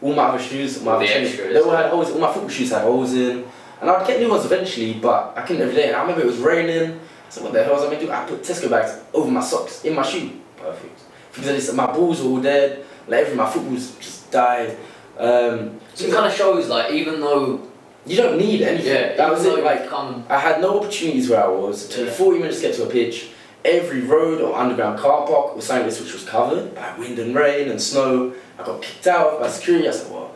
all 0.00 0.14
my 0.14 0.22
other 0.24 0.42
shoes, 0.42 0.80
my 0.82 0.92
other 0.92 1.04
the 1.06 1.12
training- 1.12 1.28
extras. 1.28 1.52
they 1.54 1.60
all 1.60 1.70
had 1.76 1.86
holes. 1.90 2.10
All 2.10 2.18
my 2.18 2.32
football 2.32 2.48
shoes 2.48 2.70
had 2.70 2.82
holes 2.82 3.12
in, 3.14 3.44
and 3.80 3.90
I'd 3.90 4.06
get 4.06 4.20
new 4.20 4.30
ones 4.30 4.44
eventually, 4.44 4.94
but 4.94 5.34
I 5.36 5.42
couldn't 5.42 5.62
every 5.62 5.74
day. 5.74 5.88
And 5.88 5.96
I 5.96 6.00
remember 6.02 6.22
it 6.22 6.26
was 6.26 6.38
raining. 6.38 7.00
So 7.28 7.42
what 7.42 7.52
the 7.52 7.64
hell 7.64 7.74
was 7.74 7.82
I 7.82 7.86
gonna 7.86 8.00
do? 8.00 8.10
I 8.10 8.24
put 8.24 8.42
Tesco 8.42 8.68
bags 8.70 8.98
over 9.14 9.30
my 9.30 9.40
socks 9.40 9.84
in 9.84 9.94
my 9.94 10.02
shoe. 10.02 10.30
Perfect. 10.56 11.00
Because 11.34 11.72
my 11.74 11.86
balls 11.86 12.20
were 12.22 12.28
all 12.30 12.40
dead. 12.40 12.84
Like 13.08 13.20
everything, 13.20 13.38
my 13.38 13.50
footballs 13.50 13.94
just 13.96 14.30
died. 14.30 14.76
Um, 15.18 15.80
So 15.94 16.06
it 16.06 16.12
kind 16.12 16.26
of 16.26 16.32
shows 16.34 16.68
like 16.68 16.92
even 16.92 17.20
though 17.20 17.60
you 18.06 18.16
don't 18.16 18.38
need 18.38 18.62
anything. 18.62 18.94
yeah, 18.94 19.16
that 19.16 19.30
was 19.30 19.44
it. 19.44 19.62
Like 19.64 19.88
come 19.88 20.24
I 20.28 20.38
had 20.38 20.60
no 20.60 20.78
opportunities 20.78 21.28
where 21.30 21.42
I 21.42 21.48
was. 21.48 21.86
It 21.86 21.90
took 21.92 22.00
me 22.04 22.06
Yeah. 22.06 22.12
40 22.12 22.38
minutes 22.38 22.60
to 22.60 22.66
get 22.68 22.74
to 22.76 22.84
a 22.84 22.86
pitch. 22.86 23.28
Every 23.64 24.00
road 24.00 24.40
or 24.40 24.56
underground 24.56 24.98
car 24.98 25.26
park 25.26 25.56
or 25.56 25.60
something 25.62 25.86
which 25.86 26.12
was 26.12 26.24
covered 26.24 26.74
by 26.74 26.96
wind 26.98 27.18
and 27.18 27.34
rain 27.34 27.68
and 27.70 27.80
snow. 27.80 28.34
I 28.58 28.64
got 28.64 28.82
kicked 28.82 29.06
out 29.06 29.40
by 29.40 29.48
security. 29.48 29.88
I 29.88 29.92
said, 29.92 30.10
what? 30.12 30.34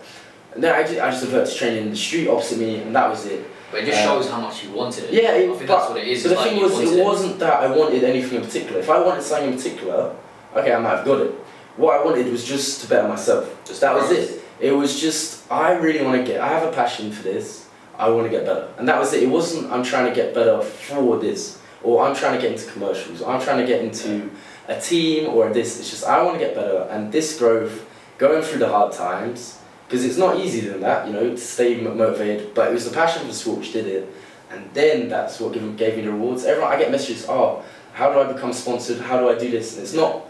And 0.55 0.63
then 0.63 0.75
I 0.75 0.83
just, 0.83 1.01
I 1.01 1.11
just 1.11 1.25
reverted 1.25 1.53
to 1.53 1.59
training 1.59 1.83
in 1.85 1.91
the 1.91 1.97
street 1.97 2.29
opposite 2.29 2.59
me, 2.59 2.77
and 2.83 2.95
that 2.95 3.11
was 3.11 3.27
it. 3.27 3.45
but 3.71 3.81
it 3.83 3.87
just 3.87 3.99
Uh, 4.01 4.05
shows 4.05 4.31
how 4.31 4.41
much 4.41 4.63
you 4.65 4.71
wanted 4.71 5.05
it. 5.05 5.13
Yeah, 5.13 5.31
I 5.33 5.41
think 5.41 5.59
but, 5.59 5.67
that's 5.67 5.89
what 5.91 5.99
it 5.99 6.07
is. 6.09 6.23
but 6.23 6.29
the 6.31 6.35
like 6.37 6.51
thing 6.51 6.63
was, 6.63 6.73
wanted 6.73 6.99
it 6.99 7.05
wasn't 7.05 7.39
that 7.41 7.55
I 7.63 7.77
wanted 7.77 8.05
anything 8.05 8.39
in 8.39 8.45
particular. 8.45 8.79
If 8.81 8.89
I 8.89 9.01
wanted 9.01 9.23
something 9.23 9.51
in 9.51 9.57
particular, 9.57 10.15
okay, 10.55 10.73
I 10.73 10.79
might 10.79 10.97
have 10.97 11.05
got 11.05 11.21
it. 11.21 11.33
What 11.77 12.01
I 12.01 12.05
wanted 12.05 12.31
was 12.31 12.45
just 12.45 12.81
to 12.83 12.89
better 12.89 13.09
myself. 13.09 13.45
Just 13.67 13.81
that 13.81 13.93
was 13.95 14.11
it. 14.13 14.41
It 14.61 14.73
was 14.73 14.99
just 14.99 15.51
I 15.53 15.73
really 15.73 16.03
want 16.05 16.17
to 16.17 16.25
get. 16.25 16.41
I 16.41 16.49
have 16.49 16.63
a 16.63 16.73
passion 16.73 17.11
for 17.13 17.23
this. 17.25 17.67
I 17.99 18.09
want 18.09 18.25
to 18.25 18.31
get 18.31 18.47
better, 18.47 18.69
and 18.79 18.89
that 18.89 18.99
was 18.99 19.13
it. 19.13 19.23
It 19.25 19.29
wasn't 19.29 19.71
I'm 19.73 19.83
trying 19.83 20.07
to 20.09 20.15
get 20.15 20.33
better 20.33 20.63
for 20.63 21.19
this, 21.19 21.59
or 21.83 22.05
I'm 22.07 22.15
trying 22.17 22.35
to 22.35 22.41
get 22.41 22.53
into 22.53 22.71
commercials, 22.73 23.23
or 23.23 23.31
I'm 23.33 23.41
trying 23.41 23.59
to 23.59 23.67
get 23.67 23.83
into 23.85 24.31
a 24.69 24.81
team 24.81 25.29
or 25.29 25.53
this. 25.53 25.79
It's 25.81 25.91
just 25.91 26.05
I 26.05 26.23
want 26.23 26.39
to 26.39 26.45
get 26.45 26.55
better, 26.55 26.87
and 26.91 27.13
this 27.13 27.39
growth, 27.39 27.87
going 28.19 28.43
through 28.43 28.59
the 28.59 28.69
hard 28.69 28.93
times, 28.93 29.59
because 29.87 30.05
it's 30.05 30.17
not 30.19 30.39
easy 30.39 30.61
than 30.61 30.81
that, 30.81 31.07
you 31.07 31.13
know, 31.13 31.31
to 31.31 31.37
stay 31.37 31.81
motivated. 31.81 32.55
But 32.55 32.71
it 32.71 32.73
was 32.75 32.85
the 32.89 32.95
passion 32.95 33.23
for 33.23 33.29
the 33.29 33.35
sport 33.35 33.59
which 33.59 33.73
did 33.73 33.87
it, 33.87 34.13
and 34.51 34.69
then 34.75 35.09
that's 35.09 35.39
what 35.41 35.53
gave, 35.53 35.77
gave 35.77 35.97
me 35.97 36.03
the 36.03 36.11
rewards. 36.13 36.45
Everyone, 36.45 36.73
I 36.73 36.79
get 36.79 36.91
messages, 36.91 37.27
oh, 37.29 37.65
how 37.93 38.13
do 38.13 38.19
I 38.21 38.33
become 38.33 38.53
sponsored? 38.53 39.01
How 39.01 39.19
do 39.21 39.29
I 39.31 39.39
do 39.39 39.51
this? 39.51 39.75
And 39.75 39.83
it's 39.83 39.95
not, 39.95 40.23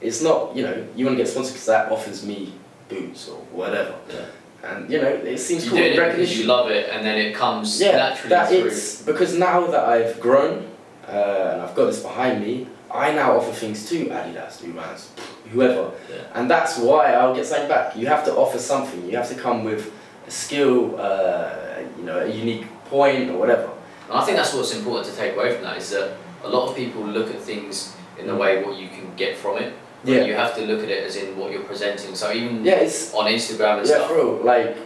it's 0.00 0.22
not, 0.22 0.56
you 0.56 0.62
know, 0.62 0.86
you 0.96 1.04
want 1.04 1.18
to 1.18 1.22
get 1.22 1.30
sponsored 1.30 1.54
because 1.54 1.66
that 1.66 1.92
offers 1.92 2.24
me 2.24 2.54
boots 2.88 3.28
or 3.28 3.36
whatever. 3.52 3.94
Yeah. 4.08 4.24
And 4.64 4.88
you 4.90 5.00
know, 5.02 5.08
it 5.08 5.38
seems 5.38 5.64
You 5.64 5.70
cool. 5.70 5.78
do 5.80 5.84
it 5.84 6.10
because 6.10 6.38
you 6.38 6.46
love 6.46 6.70
it, 6.70 6.88
and 6.90 7.04
then 7.04 7.18
it 7.18 7.34
comes 7.34 7.80
Yeah, 7.80 7.96
naturally 7.96 8.28
that 8.30 8.48
through. 8.48 8.66
it's 8.66 9.02
because 9.02 9.36
now 9.36 9.66
that 9.66 9.84
I've 9.88 10.20
grown 10.20 10.68
uh, 11.08 11.50
and 11.52 11.62
I've 11.62 11.74
got 11.74 11.86
this 11.86 12.00
behind 12.02 12.40
me, 12.40 12.66
I 12.90 13.12
now 13.12 13.36
offer 13.36 13.52
things 13.52 13.88
to 13.88 14.06
Adidas, 14.06 14.62
New 14.62 14.72
Balance, 14.74 15.10
whoever, 15.50 15.90
Yeah. 16.10 16.16
and 16.34 16.50
that's 16.50 16.78
why 16.78 17.12
I'll 17.14 17.34
get 17.34 17.46
something 17.46 17.68
back. 17.68 17.96
You 17.96 18.06
have 18.06 18.24
to 18.26 18.34
offer 18.34 18.58
something. 18.58 19.08
You 19.08 19.16
have 19.16 19.28
to 19.30 19.34
come 19.34 19.64
with 19.64 19.90
a 20.26 20.30
skill, 20.30 20.96
uh, 21.00 21.50
you 21.98 22.04
know, 22.04 22.18
a 22.20 22.26
unique 22.28 22.66
point 22.86 23.30
or 23.30 23.38
whatever. 23.38 23.68
And 24.08 24.18
I 24.18 24.24
think 24.24 24.36
that's 24.36 24.52
what's 24.54 24.74
important 24.76 25.06
to 25.10 25.16
take 25.16 25.34
away 25.36 25.54
from 25.54 25.64
that 25.64 25.78
is 25.78 25.90
that 25.90 26.10
a 26.44 26.48
lot 26.48 26.68
of 26.68 26.76
people 26.76 27.02
look 27.02 27.30
at 27.30 27.40
things 27.40 27.94
in 28.18 28.26
the 28.26 28.34
way 28.34 28.62
what 28.62 28.76
you 28.76 28.88
can 28.88 29.10
get 29.16 29.36
from 29.36 29.56
it. 29.58 29.72
but 30.04 30.10
Yeah. 30.12 30.24
You 30.24 30.34
have 30.34 30.54
to 30.56 30.62
look 30.62 30.82
at 30.82 30.90
it 30.90 31.04
as 31.04 31.16
in 31.16 31.36
what 31.38 31.50
you're 31.52 31.62
presenting. 31.62 32.14
So 32.14 32.30
even 32.32 32.64
Yeah, 32.64 32.74
it's 32.74 33.14
on 33.14 33.26
Instagram 33.26 33.78
and 33.78 33.88
yeah, 33.88 33.94
stuff. 33.94 34.08
for 34.08 34.14
real. 34.16 34.32
Like, 34.44 34.76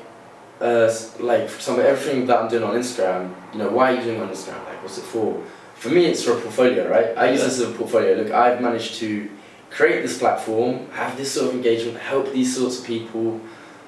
uh, 0.61 0.90
like 1.18 1.42
example, 1.42 1.85
everything 1.85 2.26
that 2.26 2.38
I'm 2.40 2.48
doing 2.48 2.62
on 2.62 2.74
Instagram. 2.74 3.31
You 3.52 3.59
know, 3.61 3.68
why 3.70 3.92
are 3.92 3.96
you 3.96 4.02
doing 4.02 4.20
on 4.20 4.29
Instagram? 4.29 4.64
Like, 4.68 4.81
what's 4.83 4.98
it 4.98 5.05
for? 5.05 5.42
For 5.87 5.92
me, 5.94 6.07
it's 6.07 6.25
for 6.25 6.33
a 6.33 6.40
portfolio, 6.40 6.88
right? 6.90 7.16
I 7.16 7.31
use 7.31 7.40
Yeah. 7.40 7.46
this 7.46 7.61
as 7.61 7.68
a 7.68 7.70
portfolio. 7.70 8.16
Look, 8.16 8.33
I've 8.33 8.61
managed 8.61 8.96
to 8.96 9.29
create 9.70 10.03
this 10.03 10.18
platform, 10.18 10.88
have 10.92 11.16
this 11.16 11.31
sort 11.31 11.46
of 11.51 11.55
engagement, 11.55 11.96
help 11.99 12.33
these 12.33 12.57
sorts 12.57 12.81
of 12.81 12.85
people, 12.85 13.40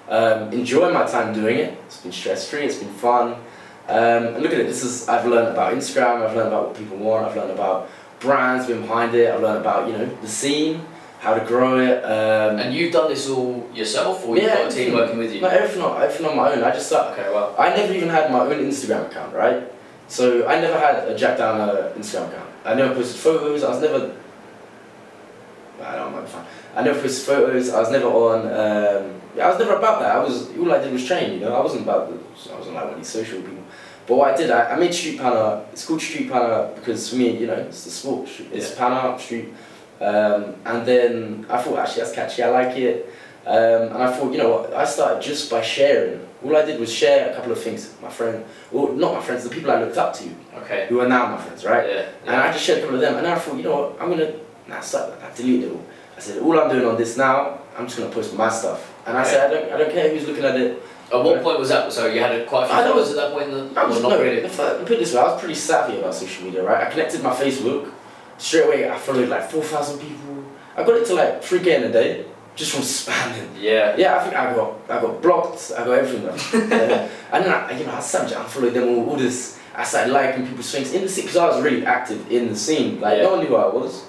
um, 0.09 0.53
enjoy 0.53 0.93
my 0.93 1.05
time 1.05 1.35
doing 1.35 1.59
it. 1.59 1.75
It's 1.87 1.97
been 1.97 2.13
stress 2.13 2.49
free. 2.49 2.61
It's 2.69 2.77
been 2.77 2.95
fun. 3.07 3.27
Um, 3.89 4.23
and 4.35 4.43
look 4.45 4.53
at 4.53 4.61
it. 4.61 4.69
This 4.69 4.85
is 4.85 5.09
I've 5.09 5.27
learned 5.27 5.49
about 5.49 5.75
Instagram. 5.75 6.23
I've 6.25 6.37
learned 6.37 6.49
about 6.53 6.67
what 6.69 6.77
people 6.77 6.99
want. 6.99 7.27
I've 7.27 7.37
learned 7.37 7.51
about 7.51 7.89
brands 8.21 8.67
being 8.69 8.83
behind 8.83 9.13
it. 9.17 9.35
I've 9.35 9.43
learned 9.43 9.59
about 9.67 9.89
you 9.89 9.95
know 9.99 10.09
the 10.23 10.29
scene, 10.29 10.83
how 11.19 11.35
to 11.35 11.45
grow 11.45 11.81
it. 11.81 11.99
Um, 12.05 12.61
And 12.61 12.73
you've 12.75 12.93
done 12.93 13.09
this 13.09 13.29
all 13.29 13.67
yourself, 13.75 14.25
or 14.25 14.37
you've 14.37 14.45
Yeah, 14.45 14.63
got 14.63 14.73
a 14.73 14.75
team 14.77 14.95
working 14.95 15.19
with 15.19 15.35
you? 15.35 15.41
no, 15.41 15.49
everything 15.49 15.83
on, 15.83 16.01
everything 16.01 16.27
on 16.27 16.37
my 16.37 16.53
own. 16.53 16.63
I 16.63 16.71
just 16.71 16.87
started. 16.87 17.11
Okay, 17.19 17.29
well, 17.35 17.57
I 17.59 17.71
never 17.71 17.93
even 17.93 18.09
had 18.09 18.31
my 18.31 18.41
own 18.41 18.59
Instagram 18.71 19.07
account, 19.11 19.35
right? 19.35 19.63
So 20.09 20.47
I 20.49 20.61
never 20.61 20.79
had 20.79 21.07
a 21.09 21.16
Jack 21.16 21.38
Downer 21.38 21.92
Instagram 21.97 22.29
account. 22.29 22.51
I 22.64 22.75
never 22.75 22.94
posted 22.94 23.21
photos. 23.21 23.62
I 23.62 23.71
was 23.71 23.81
never. 23.81 24.14
I 25.83 25.97
don't 25.97 26.12
know. 26.12 26.27
Fine. 26.27 26.47
I 26.75 26.83
never 26.83 27.01
posted 27.01 27.27
photos. 27.27 27.71
I 27.71 27.81
was 27.81 27.90
never 27.90 28.07
on. 28.07 28.40
Um, 28.47 29.21
yeah, 29.37 29.47
I 29.47 29.51
was 29.51 29.59
never 29.59 29.77
about 29.77 30.01
that. 30.01 30.16
I 30.16 30.18
was 30.18 30.49
all 30.57 30.73
I 30.73 30.79
did 30.79 30.92
was 30.92 31.07
train. 31.07 31.35
You 31.35 31.40
know, 31.40 31.55
I 31.55 31.61
wasn't 31.61 31.83
about. 31.83 32.09
The, 32.09 32.53
I 32.53 32.57
wasn't 32.57 32.75
like 32.75 32.85
one 32.85 32.92
of 32.94 32.99
these 32.99 33.09
social 33.09 33.40
people. 33.40 33.64
But 34.07 34.16
what 34.16 34.35
I 34.35 34.37
did, 34.37 34.51
I, 34.51 34.73
I 34.73 34.77
made 34.79 34.94
Street 34.94 35.18
Panna. 35.18 35.66
It's 35.73 35.85
called 35.87 36.01
Street 36.01 36.31
Panna 36.31 36.73
because 36.75 37.11
for 37.11 37.16
me, 37.16 37.37
you 37.37 37.47
know, 37.47 37.55
it's 37.55 37.85
the 37.85 37.90
sport. 37.90 38.29
It's 38.51 38.75
Panna 38.75 39.18
Street. 39.18 39.53
Um, 40.01 40.55
and 40.64 40.87
then 40.87 41.47
I 41.51 41.61
thought 41.61 41.79
actually 41.79 42.03
that's 42.03 42.14
catchy. 42.14 42.42
I 42.42 42.49
like 42.49 42.77
it. 42.77 43.12
Um, 43.49 43.95
and 43.95 44.03
I 44.03 44.13
thought, 44.13 44.31
you 44.31 44.37
know 44.37 44.51
what, 44.51 44.75
I 44.75 44.85
started 44.85 45.23
just 45.23 45.51
by 45.51 45.63
sharing. 45.63 46.21
All 46.45 46.55
I 46.55 46.67
did 46.67 46.79
was 46.79 46.93
share 46.93 47.33
a 47.33 47.35
couple 47.35 47.51
of 47.51 47.59
things. 47.59 47.95
My 48.03 48.11
friend, 48.11 48.45
well, 48.71 48.93
not 48.93 49.15
my 49.15 49.23
friends, 49.23 49.43
the 49.43 49.49
people 49.49 49.71
I 49.71 49.81
looked 49.81 49.97
up 49.97 50.13
to, 50.17 50.29
okay. 50.59 50.87
who 50.91 51.01
are 51.01 51.09
now 51.09 51.35
my 51.35 51.41
friends, 51.43 51.65
right? 51.65 51.89
Yeah. 51.89 52.09
And 52.27 52.37
I 52.37 52.53
just 52.53 52.63
shared 52.63 52.81
a 52.81 52.83
couple 52.83 52.97
of 52.97 53.01
them. 53.01 53.17
And 53.17 53.27
I 53.27 53.39
thought, 53.39 53.57
you 53.57 53.63
know 53.63 53.81
what, 53.81 54.03
I'm 54.03 54.11
gonna, 54.11 54.35
nah, 54.69 54.81
stop 54.81 55.19
that. 55.19 55.33
I 55.33 55.35
deleted 55.35 55.71
it 55.71 55.73
all. 55.73 55.85
I 56.15 56.21
said, 56.21 56.43
all 56.43 56.61
I'm 56.61 56.69
doing 56.69 56.85
on 56.85 56.99
this 56.99 57.17
now, 57.17 57.61
I'm 57.77 57.87
just 57.87 57.99
gonna 57.99 58.13
post 58.13 58.37
my 58.37 58.51
stuff. 58.51 58.95
And 59.07 59.17
I 59.17 59.25
said, 59.25 59.51
I 59.51 59.55
don't, 59.55 59.73
I 59.73 59.79
don't 59.79 59.93
care 59.93 60.11
who's 60.11 60.27
looking 60.27 60.45
at 60.45 60.57
it. 60.57 60.83
At 61.11 61.25
what 61.25 61.43
point 61.43 61.59
was 61.59 61.71
that? 61.71 61.91
So 61.91 62.07
you 62.07 62.21
had 62.21 62.33
a, 62.33 62.45
quite 62.45 62.65
a 62.65 62.69
few 62.69 62.77
I 62.77 62.85
followers 62.85 63.11
at 63.11 63.17
that 63.17 63.33
point? 63.33 63.49
In 63.49 63.79
I 63.79 63.85
was, 63.87 64.03
not 64.03 64.11
no, 64.11 64.23
really? 64.23 64.41
the 64.41 64.49
fir- 64.51 64.79
put 64.81 64.93
it 64.93 64.99
this 64.99 65.15
way, 65.15 65.21
I 65.21 65.25
was 65.25 65.41
pretty 65.41 65.55
savvy 65.55 65.99
about 65.99 66.15
social 66.15 66.45
media, 66.45 66.63
right? 66.63 66.87
I 66.87 66.91
connected 66.91 67.23
my 67.23 67.31
Facebook. 67.31 67.91
Straight 68.37 68.67
away, 68.67 68.91
I 68.91 68.99
followed 68.99 69.31
like 69.31 69.51
4,000 69.51 70.01
people. 70.01 70.45
I 70.77 70.85
got 70.85 70.97
it 70.97 71.07
to 71.07 71.15
like 71.15 71.43
3k 71.43 71.67
in 71.67 71.85
a 71.85 71.93
day, 71.93 72.27
just 72.59 72.73
from 72.73 72.83
spamming. 72.83 73.49
Yeah. 73.59 73.97
Yeah, 73.97 74.16
I 74.16 74.25
think 74.25 74.35
I 74.37 74.53
got 74.55 74.75
I 74.90 75.01
got 75.01 75.23
blocked. 75.23 75.73
I 75.79 75.85
got 75.85 75.92
everything. 75.92 76.25
Yeah. 76.71 77.09
And 77.33 77.44
then 77.44 77.53
I, 77.53 77.79
you 77.79 77.87
know, 77.87 77.94
I 77.94 78.01
started 78.01 78.31
to 78.31 78.37
unfollow 78.40 78.73
them 78.73 78.88
all, 78.88 79.11
all 79.11 79.16
this. 79.16 79.59
I 79.75 79.85
started 79.85 80.12
liking 80.12 80.44
people's 80.47 80.71
things 80.73 80.92
in 80.92 81.03
the 81.03 81.09
scene 81.09 81.25
because 81.27 81.37
I 81.37 81.47
was 81.47 81.62
really 81.62 81.87
active 81.87 82.21
in 82.31 82.49
the 82.49 82.57
scene. 82.57 83.01
Like 83.01 83.18
Yeah. 83.18 83.25
no 83.25 83.31
one 83.37 83.40
knew 83.40 83.47
who 83.47 83.57
I 83.57 83.68
was, 83.73 84.05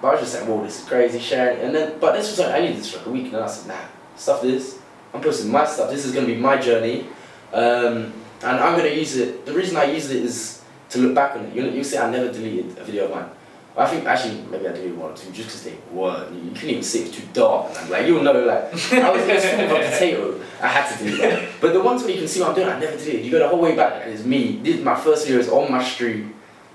but 0.00 0.08
I 0.08 0.10
was 0.12 0.20
just 0.20 0.34
like, 0.36 0.48
"Whoa, 0.48 0.62
this 0.62 0.80
is 0.80 0.88
crazy." 0.88 1.18
Sharing, 1.18 1.58
and 1.60 1.74
then 1.74 1.98
but 1.98 2.12
this 2.12 2.30
was 2.30 2.38
like 2.38 2.54
I 2.54 2.60
needed 2.60 2.76
this 2.78 2.90
for 2.92 2.98
like 2.98 3.06
a 3.08 3.10
week, 3.10 3.24
and 3.24 3.34
then 3.34 3.42
I 3.42 3.46
said, 3.48 3.66
"Nah, 3.66 3.84
stuff 4.16 4.42
this. 4.42 4.78
I'm 5.12 5.20
posting 5.20 5.50
my 5.50 5.64
stuff. 5.66 5.90
This 5.90 6.04
is 6.06 6.12
gonna 6.14 6.26
be 6.26 6.36
my 6.36 6.56
journey, 6.56 7.06
um, 7.52 8.12
and 8.46 8.54
I'm 8.64 8.76
gonna 8.78 8.94
use 9.02 9.16
it. 9.16 9.44
The 9.44 9.52
reason 9.52 9.76
I 9.76 9.84
use 9.96 10.08
it 10.10 10.22
is 10.22 10.62
to 10.90 10.98
look 11.00 11.14
back 11.16 11.34
on 11.36 11.46
it. 11.46 11.54
You 11.54 11.64
you 11.78 11.82
see, 11.82 11.98
I 11.98 12.08
never 12.10 12.30
deleted 12.32 12.78
a 12.78 12.84
video 12.84 13.06
of 13.06 13.10
mine. 13.10 13.30
I 13.76 13.86
think 13.86 14.06
actually 14.06 14.40
maybe 14.50 14.66
I 14.66 14.72
deleted 14.72 14.98
one 14.98 15.12
or 15.12 15.16
two 15.16 15.30
just 15.30 15.48
because 15.48 15.62
they 15.64 15.76
were. 15.92 16.28
You 16.32 16.50
couldn't 16.50 16.70
even 16.70 16.82
see 16.82 17.02
it 17.02 17.08
was 17.08 17.16
too 17.16 17.26
dark. 17.32 17.76
And 17.78 17.90
like 17.90 18.06
you'll 18.06 18.22
know 18.22 18.32
like 18.32 18.64
I 18.92 19.10
was 19.10 19.26
just 19.26 19.46
full 19.46 19.64
of 19.64 19.70
a 19.70 19.90
potato. 19.90 20.40
I 20.60 20.66
had 20.66 20.96
to 20.96 21.04
do 21.04 21.16
that. 21.18 21.48
But 21.60 21.72
the 21.72 21.80
ones 21.80 22.02
where 22.02 22.10
you 22.10 22.18
can 22.18 22.28
see 22.28 22.40
what 22.40 22.50
I'm 22.50 22.54
doing, 22.56 22.68
I 22.68 22.80
never 22.80 22.96
deleted. 22.96 23.24
You 23.24 23.30
go 23.30 23.38
the 23.38 23.48
whole 23.48 23.60
way 23.60 23.76
back 23.76 24.02
and 24.04 24.12
it's 24.12 24.24
me. 24.24 24.56
Did 24.56 24.82
my 24.84 24.96
first 24.96 25.28
year 25.28 25.38
is 25.38 25.48
on 25.48 25.70
my 25.70 25.82
street, 25.84 26.26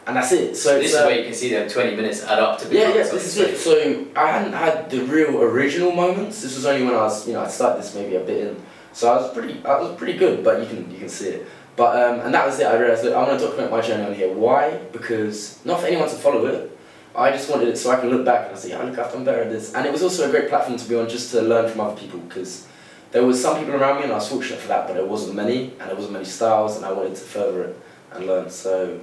and 0.08 0.16
that's 0.16 0.32
it. 0.32 0.56
So 0.56 0.76
This 0.76 0.86
it's, 0.86 0.94
is 0.94 1.00
uh, 1.02 1.06
where 1.06 1.18
you 1.18 1.26
can 1.26 1.34
see 1.34 1.50
them 1.50 1.68
20 1.70 1.96
minutes 1.96 2.24
add 2.24 2.40
up 2.40 2.60
to 2.60 2.66
yeah, 2.66 2.88
become 2.88 2.96
yeah, 2.96 3.04
something 3.04 3.20
this 3.20 3.38
is 3.38 3.38
it. 3.38 3.58
So 3.58 4.08
I 4.16 4.28
hadn't 4.32 4.54
had 4.54 4.90
the 4.90 5.02
real 5.04 5.42
original 5.42 5.92
moments. 5.92 6.42
This 6.42 6.56
was 6.56 6.66
only 6.66 6.86
when 6.86 6.96
I 6.96 7.02
was, 7.02 7.28
you 7.28 7.34
know, 7.34 7.42
I 7.42 7.48
started 7.48 7.84
this 7.84 7.94
maybe 7.96 8.16
a 8.16 8.22
bit 8.22 8.48
in. 8.48 8.64
So 8.94 9.12
I 9.12 9.18
was 9.18 9.34
pretty, 9.34 9.66
I 9.66 9.80
was 9.82 9.98
pretty 9.98 10.18
good, 10.18 10.44
but 10.44 10.62
you 10.62 10.68
can, 10.68 10.90
you 10.92 11.00
can 11.00 11.10
see 11.10 11.30
it. 11.30 11.48
But 11.76 11.96
um, 12.02 12.20
and 12.26 12.34
that 12.34 12.46
was 12.46 12.60
it. 12.60 12.68
I 12.68 12.78
realized, 12.78 13.04
look, 13.04 13.16
I 13.16 13.28
want 13.28 13.40
to 13.40 13.46
document 13.46 13.72
my 13.72 13.82
journey 13.82 14.06
on 14.06 14.14
here. 14.14 14.32
Why? 14.32 14.78
Because 14.92 15.60
not 15.66 15.80
for 15.80 15.88
anyone 15.88 16.08
to 16.08 16.16
follow 16.16 16.46
it. 16.46 16.73
I 17.16 17.32
just 17.32 17.50
wanted 17.50 17.68
it 17.68 17.78
so 17.78 17.92
I 17.92 18.00
can 18.00 18.10
look 18.10 18.26
back 18.26 18.48
and 18.48 18.56
I 18.56 18.60
say, 18.60 18.70
yeah, 18.70 18.82
look, 18.82 18.98
I've 18.98 19.12
done 19.12 19.24
better 19.24 19.44
at 19.44 19.50
this. 19.52 19.74
And 19.74 19.86
it 19.86 19.92
was 19.92 20.02
also 20.02 20.28
a 20.28 20.32
great 20.32 20.50
platform 20.50 20.78
to 20.78 20.90
be 20.90 20.96
on, 20.96 21.08
just 21.08 21.32
to 21.32 21.42
learn 21.42 21.70
from 21.70 21.82
other 21.82 21.96
people, 21.96 22.20
because 22.20 22.68
there 23.12 23.24
was 23.24 23.40
some 23.42 23.60
people 23.60 23.76
around 23.76 23.98
me, 23.98 24.04
and 24.04 24.12
I 24.12 24.16
was 24.16 24.28
fortunate 24.28 24.60
for 24.60 24.68
that, 24.70 24.88
but 24.88 24.96
there 24.96 25.06
wasn't 25.06 25.36
many, 25.36 25.74
and 25.80 25.82
there 25.82 25.96
wasn't 25.96 26.14
many 26.14 26.26
styles, 26.26 26.78
and 26.78 26.86
I 26.86 26.92
wanted 26.92 27.16
to 27.16 27.22
further 27.22 27.64
it 27.66 27.80
and 28.14 28.26
learn. 28.26 28.50
So 28.50 29.00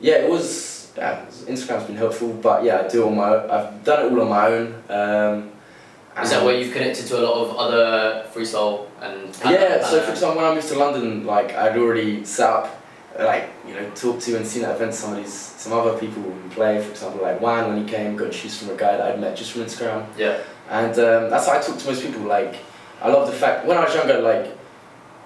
yeah, 0.00 0.14
it 0.14 0.30
was. 0.30 0.90
Yeah, 0.96 1.24
Instagram's 1.46 1.84
been 1.84 1.96
helpful, 1.96 2.34
but 2.34 2.64
yeah, 2.64 2.82
I 2.84 2.88
do 2.88 3.06
on 3.06 3.16
my. 3.16 3.34
I've 3.34 3.82
done 3.84 4.06
it 4.06 4.12
all 4.12 4.20
on 4.22 4.28
my 4.28 4.46
own. 4.46 4.74
Um, 4.90 5.50
Is 6.22 6.30
that 6.30 6.44
where 6.44 6.58
you've 6.58 6.72
connected 6.72 7.06
to 7.06 7.18
a 7.18 7.22
lot 7.22 7.34
of 7.42 7.56
other 7.56 8.26
freestyle 8.34 8.86
and 9.00 9.34
Yeah. 9.44 9.82
So 9.86 10.02
for 10.02 10.10
example, 10.10 10.42
when 10.42 10.50
I 10.50 10.54
moved 10.54 10.68
to 10.68 10.78
London, 10.78 11.24
like 11.24 11.54
I'd 11.54 11.78
already 11.78 12.24
set 12.24 12.50
up 12.50 12.81
like 13.18 13.50
you 13.66 13.74
know 13.74 13.90
talk 13.90 14.20
to 14.20 14.36
and 14.36 14.46
seen 14.46 14.64
at 14.64 14.74
events 14.74 14.98
some 14.98 15.12
of 15.12 15.18
these 15.18 15.32
some 15.32 15.72
other 15.72 15.98
people 15.98 16.22
who 16.22 16.50
play. 16.50 16.82
For 16.82 16.90
example, 16.90 17.22
like 17.22 17.40
Juan 17.40 17.68
when 17.68 17.84
he 17.84 17.90
came, 17.90 18.16
got 18.16 18.26
introduced 18.26 18.62
from 18.62 18.70
a 18.70 18.76
guy 18.76 18.96
that 18.96 19.12
I'd 19.12 19.20
met 19.20 19.36
just 19.36 19.52
from 19.52 19.62
Instagram. 19.62 20.06
Yeah. 20.16 20.42
And 20.70 20.92
um, 20.98 21.30
that's 21.30 21.46
how 21.46 21.58
I 21.58 21.60
talk 21.60 21.78
to 21.78 21.86
most 21.86 22.02
people. 22.02 22.22
Like 22.22 22.56
I 23.00 23.08
love 23.08 23.26
the 23.26 23.34
fact 23.34 23.66
when 23.66 23.76
I 23.76 23.84
was 23.84 23.94
younger, 23.94 24.20
like 24.20 24.56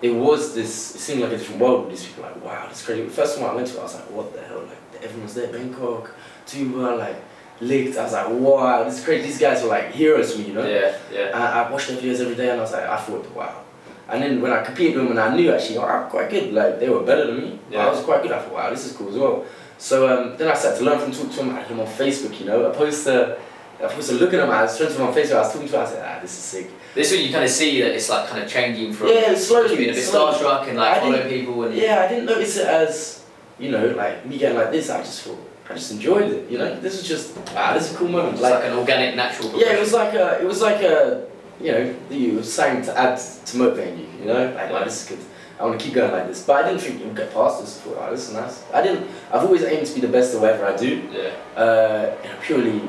it 0.02 0.10
was 0.10 0.54
this. 0.54 0.94
It 0.94 0.98
seemed 0.98 1.22
like 1.22 1.32
a 1.32 1.38
different 1.38 1.60
world. 1.60 1.86
with 1.86 1.90
These 1.90 2.06
people 2.06 2.24
like 2.24 2.44
wow, 2.44 2.66
that's 2.66 2.84
crazy. 2.84 3.04
The 3.04 3.10
first 3.10 3.38
time 3.38 3.48
I 3.48 3.54
went 3.54 3.68
to, 3.68 3.76
it, 3.76 3.80
I 3.80 3.82
was 3.82 3.94
like, 3.94 4.10
what 4.10 4.32
the 4.34 4.42
hell? 4.42 4.60
Like 4.60 5.02
everyone's 5.02 5.34
there, 5.34 5.52
Bangkok, 5.52 6.14
Tuba, 6.46 6.96
like 6.96 7.16
licked. 7.60 7.96
I 7.96 8.04
was 8.04 8.12
like, 8.12 8.28
wow, 8.28 8.84
this 8.84 8.98
is 8.98 9.04
crazy. 9.04 9.26
These 9.28 9.38
guys 9.38 9.62
were 9.62 9.68
like 9.68 9.92
heroes 9.92 10.32
to 10.32 10.38
me, 10.38 10.48
you 10.48 10.54
know. 10.54 10.66
Yeah, 10.66 10.96
yeah. 11.12 11.30
I, 11.34 11.62
I 11.62 11.70
watched 11.70 11.88
their 11.88 11.98
videos 11.98 12.20
every 12.20 12.34
day 12.34 12.50
and 12.50 12.58
I 12.58 12.62
was 12.62 12.72
like, 12.72 12.84
I 12.84 12.96
thought, 12.96 13.30
wow. 13.34 13.62
And 14.08 14.22
then 14.22 14.40
when 14.40 14.52
I 14.52 14.62
competed 14.62 14.94
with 14.96 15.08
them 15.08 15.18
and 15.18 15.20
I 15.20 15.34
knew 15.34 15.52
actually, 15.52 15.78
oh, 15.78 15.84
I'm 15.84 16.08
quite 16.08 16.30
good, 16.30 16.52
like 16.52 16.78
they 16.78 16.88
were 16.88 17.02
better 17.02 17.26
than 17.26 17.38
me. 17.40 17.58
Yeah. 17.70 17.86
I 17.86 17.90
was 17.90 18.00
quite 18.04 18.22
good. 18.22 18.30
I 18.32 18.40
thought, 18.40 18.52
wow, 18.52 18.70
this 18.70 18.86
is 18.86 18.96
cool 18.96 19.08
as 19.08 19.16
well. 19.16 19.44
So 19.78 20.08
um, 20.08 20.36
then 20.36 20.48
I 20.48 20.54
started 20.54 20.78
to 20.78 20.84
learn 20.84 20.98
from 21.00 21.12
talk 21.12 21.30
to 21.30 21.36
them, 21.38 21.50
I 21.50 21.62
him 21.62 21.80
on 21.80 21.86
Facebook, 21.86 22.38
you 22.38 22.46
know, 22.46 22.64
opposed 22.66 23.04
to, 23.04 23.36
opposed 23.80 24.08
to 24.10 24.14
looking 24.14 24.38
at 24.38 24.44
him, 24.44 24.50
I 24.50 24.62
was 24.62 24.76
friends 24.78 24.92
with 24.92 25.00
him 25.00 25.08
on 25.08 25.14
Facebook, 25.14 25.34
I 25.36 25.38
was 25.40 25.52
talking 25.52 25.68
to 25.68 25.74
him, 25.76 25.82
I 25.82 25.86
said, 25.86 26.16
ah, 26.16 26.20
this 26.22 26.30
is 26.30 26.38
sick. 26.38 26.70
This 26.94 27.10
is 27.12 27.18
when 27.18 27.26
you 27.26 27.32
kind 27.32 27.44
of 27.44 27.50
see 27.50 27.82
that 27.82 27.92
it's 27.92 28.08
like 28.08 28.28
kind 28.28 28.42
of 28.42 28.48
changing 28.48 28.92
from 28.94 29.08
Yeah, 29.08 29.34
slowly, 29.34 29.76
being 29.76 29.90
a 29.90 29.92
bit 29.92 30.02
slowly. 30.04 30.34
starstruck 30.38 30.68
and 30.68 30.78
like 30.78 30.96
I 30.96 31.00
following 31.00 31.28
people 31.28 31.64
and 31.64 31.74
Yeah, 31.74 32.00
I 32.00 32.08
didn't 32.08 32.24
notice 32.26 32.56
it 32.56 32.66
as, 32.66 33.24
you 33.58 33.70
know, 33.70 33.86
like 33.88 34.24
me 34.24 34.38
getting 34.38 34.56
like 34.56 34.70
this, 34.70 34.88
I 34.88 35.00
just 35.00 35.22
thought, 35.22 35.38
I 35.68 35.74
just 35.74 35.90
enjoyed 35.90 36.30
it, 36.30 36.50
you 36.50 36.58
know, 36.58 36.80
this 36.80 36.96
was 36.96 37.06
just, 37.06 37.36
wow, 37.52 37.74
this 37.74 37.90
is 37.90 37.94
a 37.94 37.98
cool 37.98 38.08
moment. 38.08 38.34
it's 38.34 38.42
like, 38.42 38.64
an 38.64 38.72
organic, 38.78 39.16
natural. 39.16 39.50
Yeah, 39.60 39.74
it 39.74 39.80
was 39.80 39.92
like 39.92 40.14
a, 40.14 40.40
it 40.40 40.46
was 40.46 40.62
like 40.62 40.80
a, 40.80 41.26
you 41.60 41.72
know, 41.72 41.94
you 42.10 42.36
were 42.36 42.42
saying 42.42 42.84
to 42.84 42.98
add 42.98 43.18
to 43.46 43.56
motivate 43.56 43.96
you, 43.98 44.06
you 44.20 44.24
know, 44.26 44.52
like, 44.54 44.70
wow, 44.70 44.84
this 44.84 45.02
is 45.02 45.08
good. 45.08 45.24
I 45.58 45.64
want 45.64 45.80
to 45.80 45.84
keep 45.86 45.94
going 45.94 46.12
like 46.12 46.26
this, 46.28 46.44
but 46.44 46.62
I 46.64 46.68
didn't 46.68 46.82
think 46.82 47.00
you'd 47.00 47.16
get 47.16 47.32
past 47.32 47.60
this. 47.62 47.78
I 47.78 47.80
thought, 47.88 48.08
oh, 48.08 48.10
this 48.10 48.28
is 48.28 48.34
nice. 48.34 48.62
I 48.74 48.82
didn't. 48.82 49.08
I've 49.32 49.42
always 49.42 49.62
aimed 49.64 49.86
to 49.86 49.94
be 49.94 50.00
the 50.02 50.08
best 50.08 50.34
at 50.34 50.40
whatever 50.42 50.66
I 50.66 50.76
do, 50.76 51.00
Yeah. 51.10 51.30
uh, 51.62 52.14
in 52.24 52.30
a 52.30 52.36
purely 52.42 52.82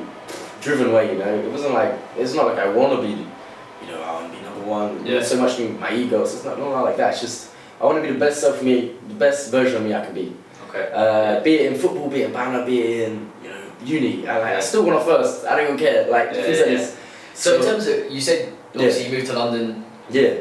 driven 0.60 0.92
way. 0.92 1.12
You 1.12 1.18
know, 1.18 1.34
it 1.34 1.50
wasn't 1.50 1.72
like 1.72 1.94
it's 2.18 2.34
not 2.34 2.46
like 2.46 2.58
I 2.58 2.68
want 2.68 2.92
to 3.00 3.00
be, 3.00 3.12
you 3.14 3.88
know, 3.90 4.02
I 4.02 4.12
want 4.20 4.30
to 4.32 4.38
be 4.38 4.44
number 4.44 4.64
one. 4.66 5.06
Yeah. 5.06 5.22
So 5.22 5.40
much 5.40 5.58
in 5.58 5.80
my 5.80 5.94
ego. 5.94 6.26
So 6.26 6.36
it's 6.36 6.44
not, 6.44 6.58
not 6.58 6.84
like 6.84 6.98
that. 6.98 7.12
It's 7.12 7.22
just 7.22 7.50
I 7.80 7.84
want 7.86 7.96
to 7.96 8.02
be 8.06 8.12
the 8.12 8.18
best 8.18 8.40
self 8.42 8.58
of 8.58 8.64
me, 8.64 8.92
the 9.08 9.14
best 9.14 9.50
version 9.50 9.76
of 9.78 9.82
me 9.84 9.94
I 9.94 10.04
can 10.04 10.14
be. 10.14 10.36
Okay. 10.68 10.90
Uh, 10.92 11.40
be 11.40 11.54
it 11.54 11.72
in 11.72 11.78
football, 11.78 12.10
be 12.10 12.20
it 12.22 12.26
in 12.26 12.32
panna, 12.34 12.66
be 12.66 12.82
it 12.82 13.08
in 13.08 13.30
you 13.42 13.48
know 13.48 13.62
uni. 13.82 14.28
I 14.28 14.38
like. 14.40 14.54
I 14.56 14.60
still 14.60 14.84
want 14.84 14.98
to 14.98 15.04
first. 15.06 15.46
I 15.46 15.56
don't 15.56 15.64
even 15.64 15.78
care. 15.78 16.10
Like 16.10 16.32
Yeah, 16.34 16.40
yeah, 16.42 16.48
yeah. 16.48 16.64
this. 16.64 16.96
So 17.32 17.56
in 17.56 17.62
terms 17.62 17.86
of 17.86 18.10
you 18.12 18.20
said 18.20 18.52
obviously 18.74 19.06
you 19.06 19.12
moved 19.12 19.26
to 19.28 19.38
London. 19.38 19.84
Yeah. 20.10 20.40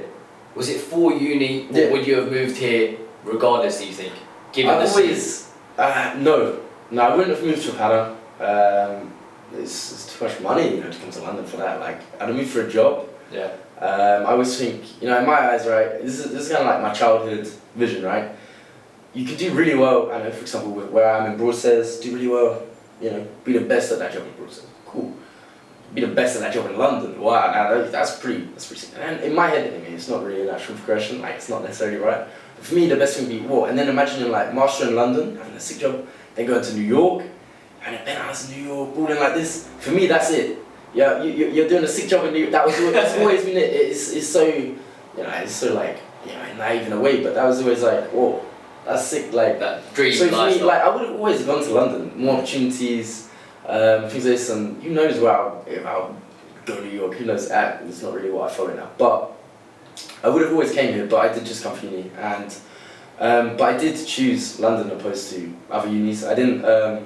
Was 0.55 0.69
it 0.69 0.79
for 0.81 1.13
uni, 1.13 1.67
or 1.71 1.77
Yeah. 1.79 1.91
would 1.91 2.07
you 2.07 2.15
have 2.15 2.31
moved 2.31 2.57
here 2.57 2.97
regardless? 3.23 3.79
Do 3.79 3.85
you 3.87 3.93
think? 3.93 4.13
Given 4.53 4.71
I've 4.71 4.89
always 4.89 5.51
uh, 5.77 6.15
no, 6.17 6.59
no. 6.89 7.01
I 7.01 7.15
wouldn't 7.15 7.35
have 7.35 7.45
moved 7.45 7.61
to 7.63 7.71
Japan. 7.71 8.15
Um, 8.39 9.13
it's, 9.53 9.91
it's 9.91 10.17
too 10.17 10.25
much 10.25 10.39
money, 10.41 10.75
you 10.75 10.81
know, 10.83 10.91
to 10.91 10.99
come 10.99 11.11
to 11.11 11.21
London 11.21 11.45
for 11.45 11.57
that. 11.57 11.79
Like, 11.79 11.99
I'd 12.19 12.27
have 12.27 12.35
moved 12.35 12.49
for 12.49 12.61
a 12.61 12.69
job. 12.69 13.07
Yeah. 13.31 13.51
Um, 13.79 14.25
I 14.25 14.31
always 14.31 14.57
think, 14.57 15.01
you 15.01 15.07
know, 15.07 15.19
in 15.19 15.25
my 15.27 15.51
eyes, 15.51 15.67
right. 15.67 16.01
This 16.01 16.17
is 16.19 16.31
this 16.31 16.43
is 16.43 16.49
kind 16.49 16.61
of 16.61 16.67
like 16.67 16.81
my 16.81 16.93
childhood 16.93 17.47
vision, 17.75 18.03
right. 18.03 18.31
You 19.13 19.25
could 19.25 19.37
do 19.37 19.51
really 19.53 19.75
well. 19.75 20.11
I 20.11 20.19
know, 20.23 20.31
for 20.31 20.41
example, 20.41 20.71
with 20.71 20.89
where 20.89 21.09
I'm 21.09 21.31
in 21.31 21.37
Broadstairs, 21.37 21.99
do 21.99 22.13
really 22.13 22.27
well. 22.27 22.63
You 22.99 23.11
know, 23.11 23.27
be 23.45 23.53
the 23.53 23.61
best 23.61 23.91
at 23.91 23.99
that 23.99 24.11
job 24.13 24.23
in 24.23 24.33
Broadstairs. 24.33 24.69
Cool. 24.87 25.13
Be 25.97 26.05
the 26.05 26.13
best 26.13 26.35
at 26.35 26.41
that 26.43 26.53
job 26.53 26.67
in 26.69 26.77
London. 26.77 27.19
Wow, 27.19 27.51
now 27.51 27.73
that- 27.73 27.91
that's 27.91 28.19
pretty. 28.19 28.41
That's 28.53 28.67
pretty. 28.67 28.81
sick. 28.81 28.99
And 29.01 29.19
in 29.21 29.33
my 29.33 29.47
head, 29.47 29.73
I 29.73 29.77
mean, 29.83 29.95
it's 29.95 30.07
not 30.07 30.23
really 30.23 30.41
a 30.47 30.51
natural 30.51 30.77
progression. 30.77 31.23
Like, 31.23 31.33
it's 31.37 31.49
not 31.49 31.63
necessarily 31.63 31.97
right. 31.97 32.23
But 32.55 32.65
for 32.67 32.75
me, 32.75 32.85
the 32.87 32.97
best 32.97 33.17
thing 33.17 33.27
would 33.27 33.41
be 33.41 33.47
what? 33.47 33.71
And 33.71 33.79
then 33.79 33.89
imagining 33.89 34.29
like 34.31 34.53
master 34.53 34.87
in 34.89 34.95
London, 34.95 35.37
having 35.37 35.55
a 35.55 35.59
sick 35.59 35.79
job, 35.79 36.05
then 36.35 36.45
going 36.45 36.61
to 36.63 36.73
New 36.75 36.83
York, 36.83 37.23
and 37.83 37.95
then 37.95 38.05
penthouse 38.05 38.47
in 38.47 38.57
New 38.61 38.67
York, 38.71 38.93
balling 38.93 39.19
like 39.19 39.33
this. 39.33 39.67
For 39.79 39.89
me, 39.89 40.05
that's 40.05 40.29
it. 40.29 40.59
Yeah, 40.93 41.23
you, 41.23 41.31
you- 41.33 41.47
you're 41.49 41.67
doing 41.67 41.83
a 41.83 41.87
sick 41.87 42.07
job 42.07 42.25
in 42.25 42.33
New 42.33 42.41
York. 42.41 42.51
That 42.51 42.63
was 42.67 42.77
that's 42.93 43.17
always 43.17 43.43
been 43.43 43.57
it. 43.57 43.73
It's, 43.73 44.11
it's 44.13 44.27
so, 44.29 44.43
you 44.45 44.77
know, 45.17 45.29
it's 45.41 45.51
so 45.53 45.73
like, 45.73 45.97
you 46.27 46.31
know, 46.33 46.53
naive 46.59 46.85
in 46.85 46.93
a 46.93 46.99
way, 46.99 47.23
but 47.23 47.33
that 47.33 47.43
was 47.45 47.59
always 47.63 47.81
like, 47.81 48.03
whoa, 48.11 48.45
that's 48.85 49.03
sick. 49.03 49.33
Like, 49.33 49.57
That 49.59 49.81
dream 49.95 50.13
so 50.13 50.27
for 50.29 50.45
me, 50.45 50.61
like, 50.61 50.81
I 50.83 50.89
would 50.95 51.07
have 51.07 51.15
always 51.15 51.41
gone 51.41 51.63
to 51.63 51.69
London, 51.71 52.11
more 52.15 52.37
opportunities, 52.37 53.26
um, 53.67 54.09
things 54.09 54.23
like 54.25 54.33
this, 54.33 54.49
and 54.49 54.81
who 54.81 54.91
knows 54.91 55.19
where 55.19 55.33
I'll, 55.33 55.63
if 55.67 55.85
I'll 55.85 56.15
go 56.65 56.77
to 56.77 56.85
New 56.85 56.91
York, 56.97 57.13
who 57.15 57.25
knows, 57.25 57.49
uh, 57.51 57.79
it's 57.87 58.01
not 58.01 58.13
really 58.13 58.29
what 58.31 58.49
I 58.49 58.53
follow 58.53 58.73
now, 58.75 58.89
but 58.97 59.31
I 60.23 60.29
would 60.29 60.41
have 60.41 60.51
always 60.51 60.71
came 60.71 60.93
here, 60.93 61.05
but 61.05 61.17
I 61.17 61.33
did 61.33 61.45
just 61.45 61.63
come 61.63 61.75
for 61.75 61.85
uni, 61.85 62.11
and, 62.17 62.55
um, 63.19 63.57
but 63.57 63.75
I 63.75 63.77
did 63.77 64.05
choose 64.05 64.59
London 64.59 64.91
opposed 64.97 65.31
to 65.33 65.53
other 65.69 65.89
unis, 65.89 66.23
I 66.23 66.33
didn't, 66.35 66.63
um, 66.65 67.05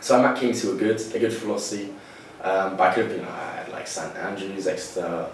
so 0.00 0.18
I'm 0.18 0.24
at 0.24 0.38
King's 0.38 0.62
who 0.62 0.74
are 0.74 0.78
good, 0.78 0.98
they're 0.98 1.20
good 1.20 1.32
for 1.32 1.40
philosophy, 1.40 1.92
um, 2.42 2.76
but 2.76 2.90
I 2.90 2.94
could 2.94 3.06
have 3.06 3.16
been 3.16 3.24
at 3.24 3.70
like 3.72 3.86
St 3.86 4.14
Andrews, 4.16 4.66
Exeter, 4.66 5.28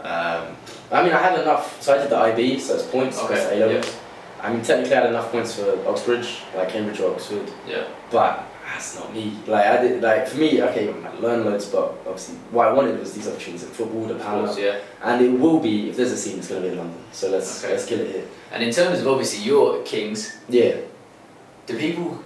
um, 0.00 0.56
I 0.92 1.02
mean 1.02 1.12
I 1.12 1.20
had 1.20 1.40
enough, 1.40 1.80
so 1.82 1.94
I 1.94 1.98
did 1.98 2.10
the 2.10 2.16
IB, 2.18 2.58
so 2.60 2.74
it's 2.74 2.84
points, 2.84 3.18
Okay, 3.22 3.34
okay. 3.46 3.62
A 3.62 3.66
levels. 3.66 3.96
I 4.42 4.52
mean, 4.52 4.62
technically, 4.62 4.94
I 4.94 5.00
had 5.00 5.08
enough 5.10 5.32
points 5.32 5.54
for 5.58 5.88
Oxbridge, 5.88 6.42
like 6.54 6.68
Cambridge 6.68 7.00
or 7.00 7.12
Oxford, 7.14 7.50
Yeah. 7.66 7.84
but 8.10 8.44
that's 8.76 8.98
not 8.98 9.12
me. 9.14 9.32
Like, 9.46 9.64
I 9.66 9.80
did, 9.82 10.02
like, 10.02 10.28
for 10.28 10.36
me, 10.36 10.62
okay, 10.62 10.92
I 10.92 11.12
learned 11.18 11.46
loads, 11.46 11.64
but 11.66 11.94
obviously, 12.06 12.36
what 12.50 12.68
I 12.68 12.72
wanted 12.72 12.98
was 13.00 13.14
these 13.14 13.26
opportunities 13.26 13.64
in 13.64 13.70
football, 13.70 14.04
the 14.06 14.16
course, 14.18 14.58
yeah. 14.58 14.80
and 15.02 15.24
it 15.24 15.30
will 15.30 15.60
be, 15.60 15.88
if 15.88 15.96
there's 15.96 16.12
a 16.12 16.16
scene, 16.16 16.38
it's 16.38 16.48
going 16.48 16.60
to 16.62 16.68
be 16.68 16.72
in 16.72 16.78
London. 16.78 16.98
So 17.10 17.30
let's, 17.30 17.64
Okay. 17.64 17.72
let's 17.72 17.86
kill 17.86 18.00
it 18.00 18.10
here. 18.12 18.24
And 18.52 18.62
in 18.62 18.70
terms 18.70 19.00
of 19.00 19.08
obviously 19.08 19.44
your 19.44 19.82
Kings, 19.84 20.36
Yeah, 20.50 20.76
do 21.66 21.78
people 21.78 22.22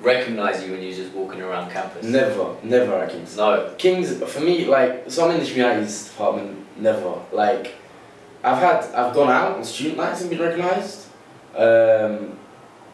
recognise 0.00 0.64
you 0.64 0.72
when 0.72 0.80
you're 0.82 0.94
just 0.94 1.12
walking 1.12 1.42
around 1.42 1.70
campus? 1.72 2.04
never, 2.06 2.54
never 2.62 2.94
at 2.94 3.10
Kings. 3.10 3.36
No. 3.36 3.74
Kings, 3.76 4.16
for 4.32 4.40
me, 4.40 4.66
like, 4.66 5.10
so 5.10 5.24
I'm 5.24 5.32
in 5.32 5.40
the 5.40 5.44
humanities 5.46 6.08
department, 6.08 6.56
never. 6.78 7.14
Like, 7.32 7.74
I've 8.44 8.58
had, 8.58 8.84
I've 8.94 9.12
gone 9.12 9.28
out 9.28 9.56
on 9.56 9.64
student 9.64 9.96
nights 9.96 10.20
and 10.20 10.30
been 10.30 10.38
recognised, 10.40 11.06
um, 11.56 12.38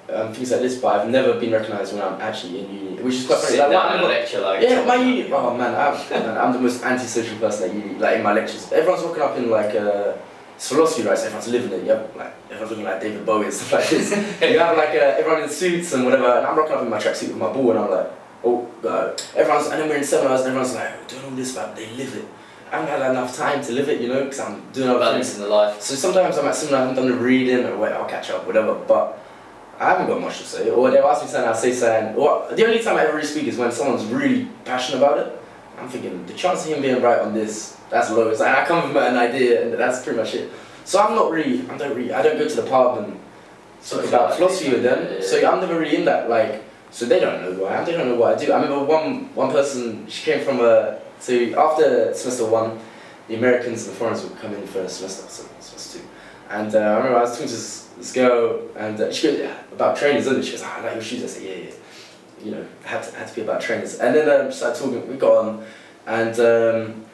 and 0.09 0.35
things 0.35 0.51
like 0.51 0.61
this, 0.61 0.79
but 0.79 1.01
I've 1.01 1.09
never 1.11 1.38
been 1.38 1.53
recognised 1.53 1.92
when 1.92 2.03
I'm 2.03 2.21
actually 2.21 2.61
in 2.61 2.73
uni, 2.75 3.03
which 3.03 3.14
is 3.16 3.27
quite 3.27 3.40
funny. 3.40 3.59
Like, 3.59 3.71
down 3.71 4.01
my- 4.03 4.09
lecture 4.09 4.40
like. 4.40 4.62
Yeah, 4.62 4.85
my 4.85 4.97
uni. 4.97 5.33
Oh 5.33 5.57
man, 5.57 5.75
I'm, 5.75 6.11
man, 6.11 6.38
I'm 6.38 6.53
the 6.53 6.61
most 6.61 6.83
antisocial 6.85 7.38
person 7.38 7.71
at 7.71 7.77
uni. 7.77 7.99
Like 7.99 8.16
in 8.19 8.23
my 8.23 8.33
lectures, 8.33 8.71
everyone's 8.73 9.05
walking 9.05 9.23
up 9.23 9.37
in 9.37 9.51
like 9.51 9.75
uh, 9.75 10.14
it's 10.55 10.69
philosophy, 10.69 11.07
right? 11.07 11.19
So 11.19 11.25
everyone's 11.25 11.49
living 11.49 11.73
it. 11.73 11.87
Have 11.88 12.14
like 12.16 12.35
everyone's 12.51 12.71
looking 12.71 12.85
like 12.85 13.01
David 13.01 13.27
Bowie 13.27 13.45
and 13.47 13.55
stuff 13.55 13.73
like 13.73 13.88
this. 13.90 14.11
you 14.42 14.59
have 14.59 14.77
like 14.77 14.90
uh, 14.90 15.19
everyone 15.21 15.42
in 15.42 15.49
suits 15.49 15.92
and 15.92 16.05
whatever, 16.05 16.27
and 16.38 16.47
I'm 16.47 16.57
rocking 16.57 16.77
up 16.77 16.83
in 16.83 16.90
my 16.90 16.99
tracksuit 16.99 17.29
with 17.29 17.38
my 17.38 17.53
ball, 17.53 17.71
and 17.71 17.81
I'm 17.81 17.90
like, 17.90 18.11
oh 18.45 18.69
god. 18.83 19.21
Everyone's 19.35 19.66
and 19.69 19.81
then 19.81 19.88
we're 19.88 19.97
in 19.97 20.05
seminars, 20.05 20.40
and 20.40 20.49
everyone's 20.51 20.75
like 20.75 21.09
doing 21.09 21.25
all 21.25 21.31
this, 21.33 21.55
but 21.55 21.75
they 21.75 21.90
live 21.97 22.14
it. 22.16 22.25
I 22.71 22.81
haven't 22.81 22.88
had 23.01 23.11
enough 23.12 23.37
time 23.37 23.62
to 23.62 23.73
live 23.73 23.88
it, 23.88 24.01
you 24.01 24.09
know, 24.09 24.25
because 24.25 24.40
I'm 24.40 24.61
doing 24.73 24.88
other 24.88 25.12
things. 25.12 25.37
in 25.37 25.42
the 25.42 25.49
life. 25.49 25.81
So 25.81 25.95
sometimes 25.95 26.37
I'm 26.37 26.47
at 26.47 26.55
seminar, 26.57 26.81
I 26.81 26.87
haven't 26.87 26.97
done 26.97 27.12
the 27.12 27.16
reading, 27.23 27.64
or 27.64 27.77
wait, 27.77 27.92
I'll 27.92 28.09
catch 28.09 28.31
up, 28.31 28.45
whatever. 28.47 28.75
But 28.75 29.19
I 29.79 29.91
haven't 29.91 30.07
got 30.07 30.21
much 30.21 30.39
to 30.39 30.45
say. 30.45 30.71
Or 30.71 30.91
they'll 30.91 31.07
ask 31.07 31.23
me 31.23 31.29
something, 31.29 31.49
I'll 31.49 31.55
say 31.55 31.73
something. 31.73 32.15
Or 32.17 32.49
the 32.55 32.65
only 32.67 32.83
time 32.83 32.97
I 32.97 33.03
ever 33.03 33.15
really 33.15 33.27
speak 33.27 33.45
is 33.45 33.59
when 33.59 33.71
someone's 33.73 34.05
really 34.07 34.49
passionate 34.65 34.99
about 34.99 35.19
it. 35.19 35.43
I'm 35.79 35.89
thinking 35.89 36.25
the 36.27 36.33
chance 36.33 36.65
of 36.65 36.73
him 36.73 36.83
being 36.83 37.03
right 37.03 37.19
on 37.19 37.35
this, 37.35 37.77
that's 37.91 38.11
low. 38.11 38.29
It's 38.31 38.41
like 38.41 38.57
I 38.57 38.65
come 38.65 38.95
with 38.95 38.97
an 38.97 39.17
idea, 39.17 39.62
and 39.62 39.75
that's 39.75 40.03
pretty 40.03 40.19
much 40.19 40.35
it. 40.35 40.51
So 40.85 41.03
I'm 41.03 41.15
not 41.15 41.31
really, 41.31 41.69
I 41.69 41.77
don't 41.77 41.95
really, 41.95 42.12
I 42.12 42.23
don't 42.23 42.39
go 42.39 42.49
to 42.49 42.55
the 42.55 42.69
pub 42.69 43.05
and 43.05 43.21
talk 43.87 44.05
about 44.05 44.35
philosophy 44.35 44.71
with 44.71 44.83
them. 44.83 45.23
So 45.23 45.37
I'm 45.47 45.61
never 45.61 45.79
really 45.79 45.97
in 45.97 46.05
that. 46.07 46.31
Like, 46.31 46.62
so 46.91 47.05
they 47.05 47.21
don't 47.21 47.43
know 47.43 47.53
who 47.53 47.65
I 47.67 47.77
am. 47.77 47.85
They 47.85 47.93
don't 47.93 48.09
know 48.09 48.15
what 48.15 48.39
I 48.39 48.45
do. 48.45 48.53
I 48.53 48.62
remember 48.62 48.85
one 48.85 49.35
one 49.35 49.51
person. 49.51 50.07
She 50.09 50.25
came 50.25 50.45
from 50.45 50.61
a. 50.61 50.99
So 51.19 51.35
after 51.59 52.15
semester 52.15 52.47
one, 52.47 52.79
the 53.29 53.35
Americans 53.37 53.87
and 53.87 53.95
the 53.95 53.99
foreigners 53.99 54.23
would 54.25 54.39
come 54.39 54.55
in 54.55 54.67
for 54.67 54.81
a 54.81 54.89
semester, 54.89 55.29
so 55.29 55.49
semester 55.61 55.99
two. 55.99 56.05
And 56.49 56.75
uh, 56.75 56.79
I 56.79 56.97
remember 56.99 57.19
I 57.19 57.23
was 57.23 57.33
talking 57.33 57.49
to 57.49 57.53
this, 57.53 57.89
this 57.99 58.12
girl, 58.12 58.62
and 58.77 59.01
uh, 59.01 59.12
she 59.12 59.27
goes, 59.27 59.41
yeah, 59.41 59.57
about 59.77 59.97
trainers, 59.97 60.27
isn't 60.27 60.41
it? 60.41 60.45
She 60.45 60.53
goes, 60.53 60.62
ah, 60.65 60.79
I 60.79 60.83
like 60.83 60.95
your 60.95 61.03
shoes. 61.03 61.23
I 61.23 61.27
said, 61.27 61.43
yeah, 61.45 61.65
yeah. 61.67 61.75
You 62.45 62.51
know, 62.53 62.61
it 62.61 62.69
had 62.85 63.03
to, 63.03 63.17
had 63.17 63.29
to 63.29 63.35
be 63.35 63.43
about 63.43 63.61
trainers. 63.61 63.99
And 63.99 64.15
then 64.15 64.29
um, 64.29 64.53
started 64.53 64.79
talking, 64.81 65.09
we 65.09 65.17
got 65.17 65.45
on, 65.45 65.65
and 66.07 66.35
um, 66.41 67.05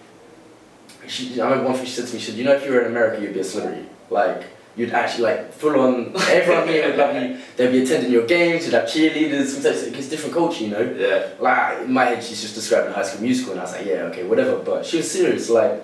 she, 1.07 1.41
I 1.41 1.45
remember 1.45 1.67
one 1.71 1.77
thing 1.77 1.87
she 1.87 1.93
said 1.93 2.07
to 2.09 2.15
me, 2.15 2.21
she 2.21 2.31
said, 2.31 2.39
you 2.39 2.45
know, 2.45 2.53
if 2.53 2.65
you 2.65 2.73
were 2.73 2.81
in 2.81 2.87
America, 2.87 3.21
you'd 3.23 3.35
be 3.35 3.41
a 3.41 3.45
celebrity. 3.45 3.87
Like, 4.11 4.45
you'd 4.77 4.93
actually, 4.93 5.25
like, 5.25 5.53
full 5.53 5.79
on, 5.81 6.13
everyone 6.29 6.69
here 6.69 6.89
would 6.89 6.97
love 6.99 7.15
you. 7.15 7.39
They'd 7.57 7.73
be 7.73 7.83
attending 7.83 8.11
your 8.13 8.27
games, 8.27 8.65
you'd 8.65 8.75
have 8.75 8.89
cheerleaders, 8.89 9.65
it's 9.65 10.09
different 10.09 10.35
culture, 10.35 10.65
you 10.65 10.71
know? 10.71 10.81
Yeah. 10.81 11.29
like 11.41 11.81
in 11.83 11.93
my 11.93 12.05
head 12.05 12.23
she's 12.23 12.43
just 12.43 12.55
describing 12.55 12.93
high 12.93 13.03
school 13.03 13.23
musical 13.23 13.53
and 13.53 13.61
I 13.61 13.65
was 13.65 13.73
like 13.73 13.87
yeah 13.87 14.11
okay 14.11 14.25
whatever 14.25 14.59
but 14.59 14.85
she 14.87 14.99
was 14.99 15.11
serious 15.11 15.51
like 15.51 15.81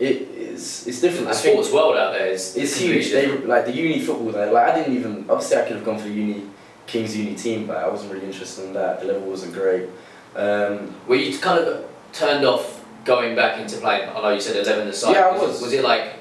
it 0.00 0.22
is 0.22 0.86
it's 0.86 1.00
different 1.00 1.26
The 1.26 1.34
I 1.34 1.36
think 1.36 1.54
sports 1.54 1.72
world 1.72 1.96
out 1.96 2.12
there 2.14 2.28
is 2.28 2.56
it's 2.56 2.76
huge 2.76 3.10
they 3.12 3.28
like 3.54 3.66
the 3.66 3.72
uni 3.72 4.00
football 4.00 4.32
there 4.32 4.50
like 4.52 4.68
I 4.68 4.74
didn't 4.78 4.96
even 4.96 5.26
obviously 5.28 5.58
I 5.58 5.62
could 5.62 5.76
have 5.76 5.84
gone 5.84 5.98
for 5.98 6.08
the 6.08 6.14
uni 6.14 6.42
King's 6.86 7.16
uni 7.16 7.36
team 7.36 7.66
but 7.66 7.76
I 7.76 7.88
wasn't 7.88 8.12
really 8.12 8.26
interested 8.26 8.64
in 8.64 8.72
that 8.72 9.00
the 9.00 9.06
level 9.06 9.28
wasn't 9.28 9.52
great 9.54 9.88
um, 10.36 10.94
Were 11.06 11.16
you 11.16 11.36
kind 11.38 11.58
of 11.64 11.88
turned 12.12 12.44
off 12.44 12.84
going 13.04 13.34
back 13.34 13.60
into 13.60 13.78
playing? 13.78 14.08
I 14.08 14.20
know 14.20 14.30
you 14.30 14.40
said 14.40 14.64
11 14.64 14.88
aside. 14.88 15.12
Yeah, 15.14 15.26
I 15.28 15.38
was. 15.38 15.60
Was 15.60 15.72
it 15.72 15.84
like, 15.84 16.14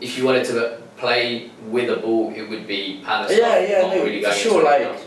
if 0.00 0.16
you 0.16 0.24
wanted 0.24 0.44
to 0.46 0.80
play 0.96 1.50
with 1.68 1.90
a 1.90 1.96
ball, 1.96 2.32
it 2.34 2.48
would 2.48 2.66
be 2.66 3.00
stuff, 3.02 3.30
Yeah, 3.30 3.58
yeah, 3.58 3.80
no, 3.82 4.04
really 4.04 4.22
for 4.22 4.30
sure, 4.32 4.62
like- 4.62 4.82
else. 4.82 5.06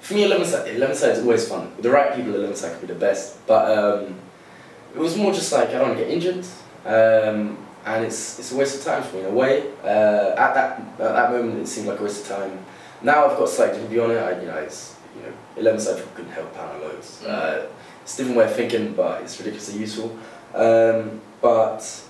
For 0.00 0.14
me, 0.14 0.24
11 0.24 0.46
side, 0.46 0.68
11 0.68 0.96
side 0.96 1.10
is 1.12 1.20
always 1.20 1.48
fun. 1.48 1.74
With 1.76 1.82
the 1.82 1.90
right 1.90 2.14
people, 2.14 2.34
11 2.34 2.56
side 2.56 2.72
could 2.72 2.86
be 2.86 2.92
the 2.92 3.00
best. 3.00 3.44
But 3.46 3.78
um, 3.78 4.14
it 4.94 4.98
was 4.98 5.16
more 5.16 5.32
just 5.32 5.50
like 5.50 5.70
I 5.70 5.72
don't 5.78 5.88
want 5.88 5.98
to 5.98 6.04
get 6.04 6.12
injured. 6.12 6.44
Um, 6.84 7.58
and 7.86 8.04
it's, 8.04 8.38
it's 8.38 8.52
a 8.52 8.56
waste 8.56 8.78
of 8.78 8.84
time 8.84 9.02
for 9.02 9.16
me 9.16 9.20
in 9.20 9.26
a 9.26 9.30
way. 9.30 9.70
Uh, 9.82 10.34
at, 10.36 10.54
that, 10.54 10.78
at 10.80 10.98
that 10.98 11.30
moment, 11.30 11.58
it 11.58 11.66
seemed 11.66 11.86
like 11.86 12.00
a 12.00 12.02
waste 12.02 12.22
of 12.22 12.36
time. 12.36 12.58
Now 13.02 13.26
I've 13.26 13.38
got 13.38 13.48
slightly 13.48 13.74
different 13.74 13.90
view 13.90 14.04
on 14.04 14.10
it. 14.12 14.18
I, 14.18 14.40
you 14.40 14.46
know, 14.46 14.56
it's, 14.56 14.96
you 15.16 15.22
know, 15.22 15.32
11 15.56 15.80
side 15.80 15.96
people 15.96 16.12
couldn't 16.14 16.32
help 16.32 16.54
Panna 16.54 16.78
loads. 16.78 17.22
Mm. 17.22 17.28
Uh, 17.28 17.66
it's 18.02 18.14
a 18.14 18.16
different 18.18 18.38
way 18.38 18.44
of 18.44 18.54
thinking, 18.54 18.94
but 18.94 19.22
it's 19.22 19.38
ridiculously 19.38 19.80
useful. 19.80 20.18
Um, 20.54 21.20
but 21.40 22.04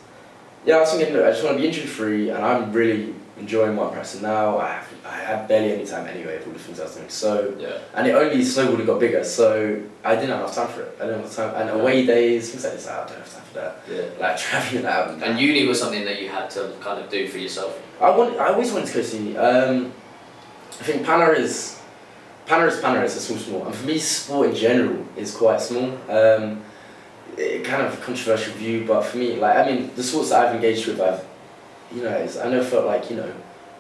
yeah, 0.64 0.76
I 0.76 0.80
was 0.80 0.92
thinking, 0.92 1.14
look, 1.14 1.24
I 1.24 1.30
just 1.30 1.44
want 1.44 1.56
to 1.56 1.62
be 1.62 1.68
injury 1.68 1.86
free, 1.86 2.30
and 2.30 2.44
I'm 2.44 2.72
really 2.72 3.14
enjoying 3.38 3.76
what 3.76 3.92
I'm 3.92 4.22
now. 4.22 4.58
I 4.58 4.68
have, 4.74 4.88
I 5.04 5.16
have 5.16 5.48
barely 5.48 5.72
any 5.72 5.86
time 5.86 6.06
anyway 6.06 6.38
for 6.38 6.48
all 6.48 6.52
the 6.52 6.58
things 6.58 6.78
I 6.80 6.84
was 6.84 6.94
doing. 6.94 7.08
So, 7.08 7.54
Yeah. 7.58 7.78
and 7.94 8.06
it 8.06 8.12
only 8.12 8.44
snowballed 8.44 8.86
got 8.86 9.00
bigger. 9.00 9.24
So 9.24 9.80
I 10.04 10.14
didn't 10.14 10.30
have 10.30 10.40
enough 10.40 10.54
time 10.54 10.68
for 10.68 10.82
it. 10.82 10.96
I 11.00 11.06
didn't 11.06 11.22
have 11.22 11.34
time. 11.34 11.54
And 11.56 11.80
away 11.80 12.06
days, 12.06 12.50
things 12.50 12.64
like 12.64 12.74
this, 12.74 12.86
I 12.88 12.98
don't 13.06 13.16
have 13.18 13.32
time 13.32 13.42
for 13.52 13.54
that. 13.58 13.76
Yeah. 13.90 14.02
Like 14.20 14.36
traveling 14.46 14.86
out. 14.86 15.10
And, 15.10 15.22
And 15.22 15.38
uni 15.40 15.66
was 15.66 15.80
something 15.80 16.04
that 16.04 16.20
you 16.22 16.28
had 16.28 16.48
to 16.50 16.72
kind 16.80 17.02
of 17.02 17.10
do 17.10 17.26
for 17.28 17.38
yourself. 17.38 17.80
I 18.00 18.10
want. 18.10 18.38
I 18.38 18.48
always 18.52 18.72
wanted 18.72 18.88
to 18.88 18.94
go 18.94 19.02
to 19.02 19.16
uni. 19.16 19.36
Um, 19.36 19.92
I 20.80 20.82
think 20.82 21.06
Panna 21.06 21.30
is, 21.30 21.80
Panna 22.46 22.66
is 22.66 22.80
Panna. 22.80 23.00
It's 23.00 23.16
a 23.16 23.20
small 23.20 23.38
sport, 23.38 23.66
and 23.66 23.74
for 23.74 23.86
me, 23.86 23.98
sport 23.98 24.50
in 24.50 24.54
general 24.56 25.06
is 25.16 25.34
quite 25.34 25.60
small. 25.60 25.90
Um, 26.08 26.62
it, 27.36 27.64
kind 27.64 27.82
of 27.82 27.94
a 27.94 27.96
controversial 28.02 28.52
view, 28.54 28.84
but 28.86 29.02
for 29.02 29.16
me, 29.18 29.36
like 29.36 29.56
I 29.56 29.70
mean, 29.70 29.90
the 29.96 30.02
sports 30.02 30.30
that 30.30 30.46
I've 30.48 30.54
engaged 30.56 30.86
with, 30.88 31.00
I've, 31.00 31.24
you 31.92 32.02
know, 32.02 32.10
it's, 32.10 32.38
I 32.38 32.48
never 32.48 32.64
felt 32.64 32.86
like 32.86 33.10
you 33.10 33.16
know, 33.16 33.32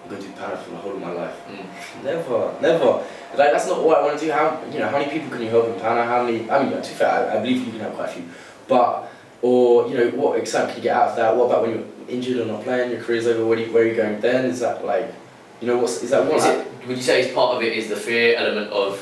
I'm 0.04 0.10
going 0.10 0.22
to 0.22 0.28
do 0.28 0.34
Panna 0.34 0.56
for 0.56 0.70
the 0.70 0.76
whole 0.76 0.92
of 0.92 1.00
my 1.00 1.12
life. 1.12 1.34
Mm. 1.48 2.04
Never, 2.04 2.54
never. 2.60 3.04
Like 3.36 3.52
that's 3.52 3.66
not 3.66 3.82
what 3.82 3.98
I 3.98 4.02
want 4.02 4.18
to 4.18 4.26
do. 4.26 4.32
How 4.32 4.62
you 4.70 4.78
know 4.78 4.88
how 4.88 4.98
many 4.98 5.10
people 5.10 5.30
can 5.30 5.42
you 5.42 5.48
help 5.48 5.68
in 5.68 5.80
Panna? 5.80 6.04
How 6.04 6.24
many? 6.24 6.50
I 6.50 6.62
mean, 6.62 6.70
to 6.70 6.78
be 6.78 6.94
fair, 6.94 7.08
I, 7.08 7.38
I 7.38 7.40
believe 7.40 7.64
you 7.64 7.72
can 7.72 7.80
help 7.80 7.94
quite 7.94 8.10
a 8.10 8.12
few. 8.12 8.24
But 8.68 9.10
or 9.42 9.88
you 9.88 9.96
know 9.96 10.10
what 10.10 10.38
excitement 10.38 10.74
can 10.74 10.82
you 10.82 10.88
get 10.90 10.96
out 10.96 11.10
of 11.10 11.16
that? 11.16 11.36
What 11.36 11.46
about 11.46 11.62
when 11.62 11.70
you're 11.70 11.84
injured 12.08 12.38
or 12.38 12.46
not 12.46 12.62
playing? 12.62 12.90
Your 12.90 13.02
career's 13.02 13.26
over. 13.26 13.46
Where, 13.46 13.56
do 13.56 13.64
you, 13.64 13.72
where 13.72 13.82
are 13.82 13.86
you 13.86 13.94
going 13.94 14.20
then? 14.20 14.44
Is 14.46 14.60
that 14.60 14.84
like, 14.84 15.12
you 15.60 15.66
know, 15.66 15.78
what's 15.78 16.02
is 16.02 16.10
that 16.10 16.26
one? 16.26 16.36
Is 16.36 16.44
it, 16.44 16.66
would 16.86 16.96
you 16.96 17.02
say 17.02 17.20
is 17.26 17.34
part 17.34 17.56
of 17.56 17.62
it 17.62 17.72
is 17.72 17.88
the 17.88 17.96
fear 17.96 18.36
element 18.36 18.70
of 18.70 19.00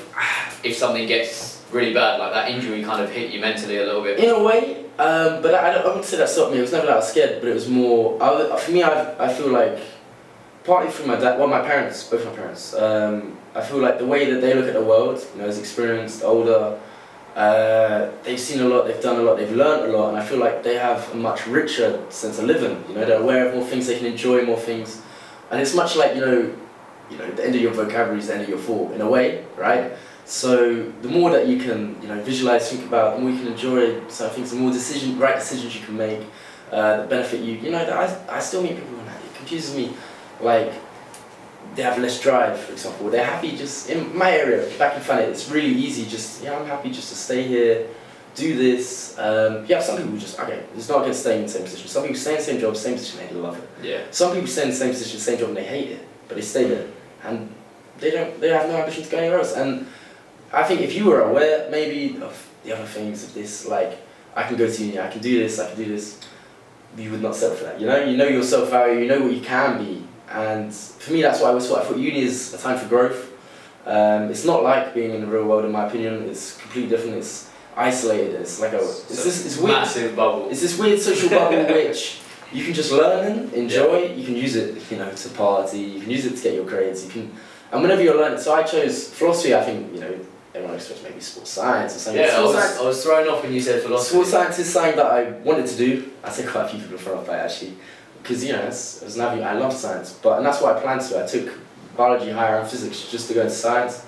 if 0.63 0.77
something 0.77 1.07
gets 1.07 1.65
really 1.73 1.93
bad, 1.93 2.21
like 2.21 2.33
that 2.33 2.51
injury 2.51 2.83
kind 2.83 3.03
of 3.03 3.11
hit 3.11 3.33
you 3.33 3.41
mentally 3.41 3.79
a 3.79 3.85
little 3.85 4.03
bit? 4.03 4.19
In 4.19 4.31
a 4.31 4.43
way, 4.43 4.82
um, 5.03 5.43
but 5.43 5.55
I, 5.55 5.73
don't, 5.73 5.83
I 5.85 5.89
wouldn't 5.89 6.05
say 6.05 6.17
that 6.19 6.29
stopped 6.29 6.53
me. 6.53 6.59
It 6.59 6.63
was 6.63 6.73
never 6.73 6.87
that 6.87 6.93
I 6.93 6.97
was 6.97 7.09
scared, 7.09 7.41
but 7.41 7.49
it 7.49 7.55
was 7.55 7.69
more. 7.69 8.23
I, 8.23 8.57
for 8.57 8.71
me, 8.71 8.83
I, 8.85 9.25
I 9.25 9.33
feel 9.35 9.49
like 9.49 9.79
partly 10.65 10.93
through 10.93 11.07
my 11.07 11.17
dad, 11.17 11.39
well, 11.39 11.49
my 11.49 11.61
parents, 11.61 12.05
both 12.05 12.25
my 12.25 12.33
parents. 12.33 12.73
Um, 12.75 13.37
I 13.55 13.63
feel 13.63 13.79
like 13.79 13.99
the 13.99 14.07
way 14.07 14.33
that 14.33 14.41
they 14.41 14.55
look 14.55 14.67
at 14.67 14.75
the 14.75 14.83
world, 14.83 15.25
you 15.35 15.43
know, 15.43 15.49
as 15.49 15.59
experienced, 15.59 16.23
older, 16.23 16.79
uh, 17.35 18.11
they've 18.23 18.39
seen 18.39 18.61
a 18.61 18.69
lot, 18.69 18.87
they've 18.87 19.03
done 19.03 19.19
a 19.19 19.23
lot, 19.23 19.39
they've 19.39 19.51
learned 19.51 19.91
a 19.91 19.97
lot, 19.97 20.11
and 20.11 20.19
I 20.19 20.25
feel 20.25 20.39
like 20.39 20.63
they 20.63 20.77
have 20.77 21.13
a 21.13 21.17
much 21.17 21.47
richer 21.47 22.01
sense 22.11 22.39
of 22.39 22.45
living. 22.45 22.85
You 22.89 22.95
know, 22.95 23.05
they're 23.05 23.21
aware 23.21 23.49
of 23.49 23.55
more 23.55 23.67
things, 23.67 23.89
they 23.89 23.97
can 23.97 24.07
enjoy 24.07 24.45
more 24.45 24.59
things, 24.59 25.03
and 25.51 25.61
it's 25.61 25.75
much 25.75 25.97
like 25.97 26.15
you 26.15 26.21
know, 26.21 26.55
you 27.11 27.17
know, 27.17 27.31
the 27.33 27.45
end 27.45 27.55
of 27.55 27.61
your 27.61 27.73
vocabulary 27.73 28.21
is 28.21 28.29
the 28.29 28.35
end 28.35 28.43
of 28.43 28.49
your 28.49 28.59
thought 28.59 28.93
in 28.93 29.01
a 29.01 29.09
way, 29.09 29.45
right? 29.57 29.93
So 30.25 30.85
the 31.03 31.09
more 31.09 31.31
that 31.31 31.47
you 31.49 31.59
can, 31.59 32.01
you 32.01 32.09
know, 32.09 32.21
visualize, 32.23 32.71
think 32.71 32.85
about, 32.87 33.17
the 33.17 33.23
more 33.23 33.31
you 33.31 33.39
can 33.39 33.49
enjoy 33.49 34.07
certain 34.09 34.37
things, 34.37 34.51
the 34.51 34.57
more 34.57 34.73
decision, 34.73 35.19
right 35.19 35.35
decisions 35.35 35.75
you 35.75 35.85
can 35.85 35.97
make 35.97 36.21
uh, 36.71 36.99
that 36.99 37.11
benefit 37.11 37.41
you. 37.41 37.55
You 37.57 37.71
know, 37.73 37.79
I, 37.79 38.37
I 38.37 38.39
still 38.39 38.63
meet 38.63 38.77
people 38.77 38.99
and 38.99 39.09
it 39.09 39.35
confuses 39.35 39.75
me, 39.75 39.93
like 40.41 40.73
they 41.75 41.83
have 41.83 41.99
less 41.99 42.21
drive, 42.21 42.59
for 42.59 42.73
example. 42.73 43.11
They're 43.11 43.25
happy 43.25 43.57
just 43.57 43.91
in 43.91 44.17
my 44.17 44.31
area, 44.31 44.69
back 44.79 44.97
in 44.97 45.03
Thanet, 45.03 45.29
it's 45.29 45.51
really 45.51 45.73
easy. 45.73 46.05
Just 46.07 46.43
yeah, 46.43 46.59
I'm 46.59 46.67
happy 46.67 46.91
just 46.91 47.09
to 47.11 47.15
stay 47.15 47.43
here, 47.45 47.89
do 48.35 48.57
this. 48.57 49.17
Um, 49.19 49.67
have 49.67 49.83
some 49.83 49.97
people 49.97 50.17
just 50.19 50.39
okay, 50.39 50.65
it's 50.77 50.89
not 50.89 51.03
against 51.03 51.21
staying 51.21 51.41
in 51.41 51.47
the 51.47 51.53
same 51.53 51.63
position. 51.63 51.89
Some 51.89 52.03
people 52.03 52.19
stay 52.19 52.33
in 52.33 52.37
the 52.39 52.43
same 52.43 52.61
job, 52.61 52.77
same 52.77 52.95
position, 52.95 53.27
they 53.27 53.35
love 53.35 53.59
it. 53.59 53.69
Yeah. 53.83 54.05
Some 54.11 54.33
people 54.35 54.49
stay 54.49 54.63
in 54.63 54.71
the 54.71 54.77
same 54.77 54.91
position, 54.91 55.19
same 55.19 55.39
job, 55.39 55.49
and 55.49 55.57
they 55.57 55.65
hate 55.65 55.91
it, 55.91 56.09
but 56.29 56.37
they 56.37 56.43
stay 56.43 56.65
there, 56.65 56.89
and 57.25 57.53
they 57.99 58.11
don't. 58.11 58.41
They 58.41 58.49
have 58.49 58.69
no 58.69 58.77
ambition 58.77 59.05
to 59.05 59.11
go 59.11 59.19
anywhere 59.19 59.39
else. 59.39 59.55
And 59.55 59.87
I 60.53 60.63
think 60.65 60.81
if 60.83 60.95
you 60.95 61.07
were 61.07 61.23
aware, 61.23 61.71
maybe 61.71 62.21
of 62.23 62.51
the 62.65 62.73
other 62.75 62.85
things 62.85 63.25
of 63.25 63.35
this, 63.35 63.67
like 63.67 63.99
I 64.37 64.43
can 64.43 64.57
go 64.57 64.71
to 64.71 64.85
uni, 64.85 65.01
I 65.01 65.09
can 65.09 65.23
do 65.23 65.39
this, 65.39 65.59
I 65.59 65.69
can 65.69 65.77
do 65.77 65.87
this, 65.87 66.21
you 66.97 67.11
would 67.11 67.23
not 67.23 67.35
settle 67.35 67.57
for 67.57 67.65
that. 67.65 67.81
You 67.81 67.87
know, 67.87 68.05
you 68.05 68.17
know 68.17 68.27
your 68.27 68.43
self 68.43 68.71
value, 68.71 69.01
you 69.01 69.09
know 69.09 69.23
what 69.23 69.33
you 69.33 69.41
can 69.41 69.83
be, 69.83 70.05
and 70.31 70.75
for 70.75 71.13
me, 71.13 71.23
that's 71.23 71.41
what 71.41 71.47
I 71.47 71.51
always 71.51 71.69
thought. 71.69 71.81
I 71.81 71.85
thought 71.85 71.99
uni 71.99 72.21
is 72.23 72.55
a 72.55 72.59
time 72.59 72.79
for 72.79 72.89
growth. 72.89 73.31
Um, 73.85 74.31
it's 74.31 74.45
not 74.45 74.63
like 74.63 74.95
being 74.95 75.13
in 75.15 75.21
the 75.21 75.27
real 75.27 75.45
world, 75.45 75.65
in 75.65 75.73
my 75.73 75.87
opinion. 75.87 76.23
It's 76.29 76.57
completely 76.59 76.91
different. 76.91 77.17
It's 77.17 77.51
isolated. 77.77 78.41
It's 78.41 78.61
like 78.61 78.73
a. 78.73 78.79
It's 78.81 79.19
So 79.19 79.25
this. 79.25 79.47
It's 79.47 79.57
weird. 79.59 79.79
Massive 79.79 80.17
bubble. 80.17 80.49
It's 80.51 80.61
this 80.61 80.79
weird 80.79 81.01
social 81.01 81.29
bubble 81.29 81.65
which 81.75 82.21
you 82.53 82.65
can 82.65 82.75
just 82.75 82.93
learn 82.93 83.33
and 83.33 83.53
enjoy. 83.53 84.13
You 84.15 84.25
can 84.25 84.37
use 84.37 84.57
it, 84.57 84.91
you 84.91 84.99
know, 84.99 85.11
to 85.11 85.29
party. 85.31 85.81
You 85.81 86.01
can 86.01 86.11
use 86.11 86.27
it 86.27 86.37
to 86.37 86.43
get 86.43 86.55
your 86.55 86.65
grades. 86.65 87.05
You 87.05 87.11
can, 87.11 87.33
and 87.73 87.83
whenever 87.83 88.03
you're 88.03 88.17
learning. 88.17 88.39
So 88.39 88.55
I 88.55 88.63
chose 88.63 89.09
philosophy. 89.09 89.55
I 89.55 89.65
think 89.65 89.93
you 89.95 90.01
know 90.01 90.19
everyone 90.55 90.77
expects 90.77 91.03
maybe 91.03 91.21
sports 91.21 91.51
science 91.51 91.97
or 91.97 91.99
something. 91.99 92.23
yeah, 92.23 92.37
I 92.37 92.43
was, 92.43 92.55
science. 92.55 92.79
I 92.79 92.83
was 92.83 93.03
thrown 93.03 93.29
off 93.29 93.43
when 93.43 93.53
you 93.53 93.61
said 93.61 93.83
philosophy. 93.83 94.15
Sports 94.15 94.31
science 94.31 94.59
is 94.59 94.73
something 94.73 94.97
that 94.97 95.07
I 95.07 95.31
wanted 95.41 95.67
to 95.67 95.77
do. 95.77 96.11
I 96.23 96.31
say 96.31 96.47
quite 96.47 96.67
a 96.67 96.69
few 96.69 96.81
people 96.81 96.99
thrown 96.99 97.19
off 97.19 97.27
by 97.27 97.39
it 97.39 97.51
actually, 97.51 97.75
because 98.23 98.45
you 98.45 98.53
know 98.53 98.61
as, 98.61 99.17
an 99.17 99.21
avenue. 99.23 99.43
I 99.43 99.55
love 99.55 99.73
science, 99.73 100.19
but 100.23 100.39
and 100.39 100.47
that's 100.47 100.61
what 100.61 100.77
I 100.77 100.81
planned 100.81 101.01
to. 101.03 101.25
I 101.25 101.27
took 101.27 101.59
biology 101.97 102.31
higher 102.31 102.59
and 102.59 102.69
physics 102.69 103.11
just 103.11 103.29
to 103.29 103.35
go 103.35 103.43
into 103.43 103.55
science, 103.55 104.05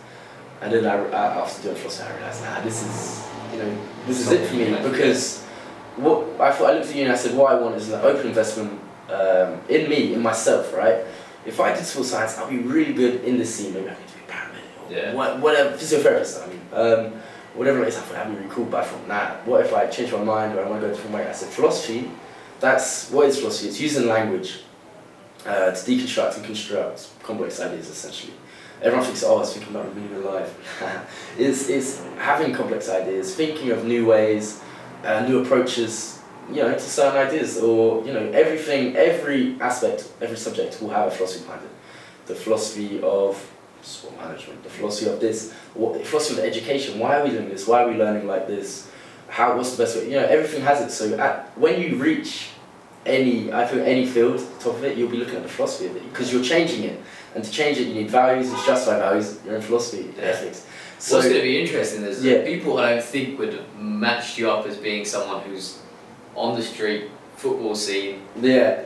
and 0.61 0.73
then 0.73 0.85
I, 0.87 0.97
I 1.11 1.41
after 1.43 1.63
doing 1.63 1.77
philosophy, 1.77 2.11
I 2.11 2.17
realized, 2.17 2.43
nah, 2.43 2.61
this 2.61 2.83
is 2.83 3.27
you 3.53 3.59
know 3.59 3.79
this 4.07 4.21
is 4.21 4.31
it 4.31 4.49
for 4.49 4.55
me 4.55 4.91
because 4.91 5.45
what 5.97 6.41
I 6.41 6.53
thought 6.53 6.71
I 6.71 6.75
looked 6.75 6.91
at 6.91 6.97
you 6.97 7.05
and 7.05 7.13
I 7.13 7.17
said, 7.17 7.37
what 7.37 7.53
I 7.53 7.61
want 7.61 7.77
is 7.77 7.91
an 7.91 8.01
open 8.01 8.27
investment 8.27 8.81
um, 9.09 9.61
in 9.69 9.89
me, 9.89 10.15
in 10.15 10.21
myself, 10.21 10.75
right? 10.75 11.05
If 11.47 11.61
I 11.61 11.75
did 11.75 11.85
sports 11.85 12.11
science, 12.11 12.39
I'd 12.39 12.51
be 12.51 12.59
really 12.59 12.93
good 12.93 13.23
in 13.25 13.39
this 13.39 13.55
scene. 13.55 13.75
Maybe 13.75 13.89
I 13.89 13.95
could 13.95 14.07
be 14.07 14.13
a 14.27 14.33
paramedic 14.33 14.74
or 14.74 14.74
Yeah. 14.91 15.15
what, 15.15 15.41
whatever, 15.41 15.77
physiotherapist. 15.77 16.43
I 16.43 16.47
mean, 16.49 16.61
um, 16.73 17.13
whatever 17.55 17.83
it 17.83 17.89
is, 17.89 17.97
I 17.97 18.01
thought 18.01 18.27
I'd 18.27 18.43
be 18.43 18.49
cool. 18.49 18.75
I 18.75 18.85
thought, 18.85 19.09
nah, 19.09 19.31
what 19.45 19.65
if 19.65 19.73
I 19.73 19.87
change 19.87 20.13
my 20.13 20.23
mind 20.23 20.57
or 20.59 20.65
I 20.65 20.69
want 20.69 20.83
to 20.83 20.89
go 20.89 20.93
different 20.93 21.15
way? 21.15 21.27
I 21.27 21.33
said, 21.33 21.49
philosophy. 21.51 22.11
That's 22.61 23.11
what 23.11 23.29
is 23.29 23.39
philosophy? 23.39 23.69
It's 23.69 23.81
using 23.81 24.09
language 24.09 24.61
uh, 25.47 25.71
to 25.71 25.91
deconstruct 25.91 26.37
and 26.37 26.45
construct 26.45 27.09
complex 27.23 27.61
ideas, 27.61 27.89
essentially. 27.89 28.33
Everyone 28.83 29.05
thinks, 29.05 29.23
oh, 29.23 29.41
it's 29.41 29.53
thinking 29.55 29.75
about 29.75 29.87
of 29.87 30.25
life. 30.25 31.09
it's, 31.39 31.69
it's 31.69 32.03
having 32.19 32.53
complex 32.53 32.89
ideas, 32.89 33.35
thinking 33.35 33.71
of 33.71 33.85
new 33.85 34.05
ways, 34.07 34.61
uh, 35.05 35.25
new 35.27 35.43
approaches, 35.43 36.21
you 36.51 36.57
know, 36.57 36.73
to 36.73 36.81
certain 36.81 37.27
ideas, 37.27 37.59
or 37.59 38.05
you 38.05 38.13
know, 38.13 38.31
everything, 38.33 38.97
every 38.97 39.59
aspect, 39.61 40.11
every 40.21 40.37
subject 40.37 40.83
will 40.83 40.91
have 40.91 41.09
a 41.09 41.11
philosophy 41.11 41.45
behind 41.45 41.65
it. 41.65 41.71
The 42.27 42.35
philosophy 42.35 43.01
of 43.03 43.54
sport 43.85 44.17
management, 44.17 44.63
the 44.63 44.71
philosophy 44.71 45.11
of 45.11 45.21
this, 45.21 45.53
what, 45.75 45.95
the 45.99 46.05
philosophy 46.05 46.41
of 46.41 46.45
education. 46.47 46.99
Why 46.99 47.21
are 47.21 47.25
we 47.25 47.31
doing 47.31 47.49
this? 47.49 47.67
Why 47.67 47.85
are 47.85 47.89
we 47.89 47.97
learning 47.97 48.27
like 48.27 48.47
this? 48.47 48.91
How? 49.29 49.57
What's 49.57 49.77
the 49.77 49.83
best 49.85 49.97
way? 49.97 50.05
You 50.07 50.21
know, 50.21 50.25
everything 50.27 50.63
has 50.63 50.81
it. 50.81 50.91
So 50.91 51.19
at, 51.19 51.57
when 51.59 51.81
you 51.81 51.97
reach 51.97 52.49
any, 53.07 53.53
I 53.53 53.67
feel 53.67 53.83
any 53.85 54.07
field, 54.07 54.39
top 54.61 54.75
of 54.77 54.85
it, 54.85 54.97
you'll 54.97 55.11
be 55.11 55.19
looking 55.19 55.37
at 55.37 55.43
the 55.43 55.49
philosophy 55.49 55.87
of 55.91 55.97
it 55.97 56.09
because 56.11 56.33
you're 56.33 56.43
changing 56.43 56.85
it. 56.85 57.01
And 57.35 57.45
to 57.45 57.51
change 57.51 57.79
it, 57.79 57.89
you 57.89 57.95
need 57.95 58.11
values. 58.11 58.49
And 58.49 58.59
to 58.59 58.67
justify 58.67 58.99
values, 58.99 59.39
you're 59.45 59.61
philosophy, 59.61 60.15
Yeah. 60.17 60.25
ethics. 60.25 60.67
So 60.99 61.17
What's 61.17 61.29
going 61.29 61.41
to 61.41 61.43
be 61.43 61.61
interesting 61.61 62.03
is 62.05 62.25
Yeah. 62.25 62.35
that 62.39 62.47
people 62.47 62.79
I 62.79 62.91
don't 62.95 63.05
think 63.05 63.39
would 63.39 63.53
have 63.53 63.77
matched 63.77 64.39
you 64.39 64.51
up 64.51 64.67
as 64.67 64.77
being 64.77 65.05
someone 65.05 65.43
who's 65.43 65.79
on 66.35 66.57
the 66.57 66.63
street 66.63 67.11
football 67.37 67.75
scene 67.75 68.23
yeah, 68.41 68.83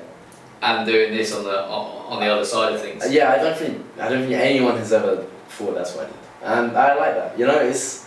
and 0.62 0.86
doing 0.86 1.12
this 1.12 1.34
on 1.34 1.44
the 1.44 1.64
on 1.64 2.20
the 2.20 2.26
other 2.26 2.44
side 2.44 2.74
of 2.74 2.80
things. 2.80 3.10
yeah. 3.12 3.32
I 3.32 3.38
don't 3.42 3.56
think 3.56 3.84
I 4.00 4.08
don't 4.08 4.22
think 4.22 4.32
anyone 4.32 4.76
has 4.76 4.92
ever 4.92 5.24
thought 5.48 5.74
that's 5.74 5.94
what 5.94 6.06
I 6.06 6.08
did, 6.08 6.16
and 6.42 6.76
I 6.76 6.94
like 6.94 7.14
that. 7.14 7.38
You 7.38 7.46
know, 7.46 7.58
it's 7.60 8.06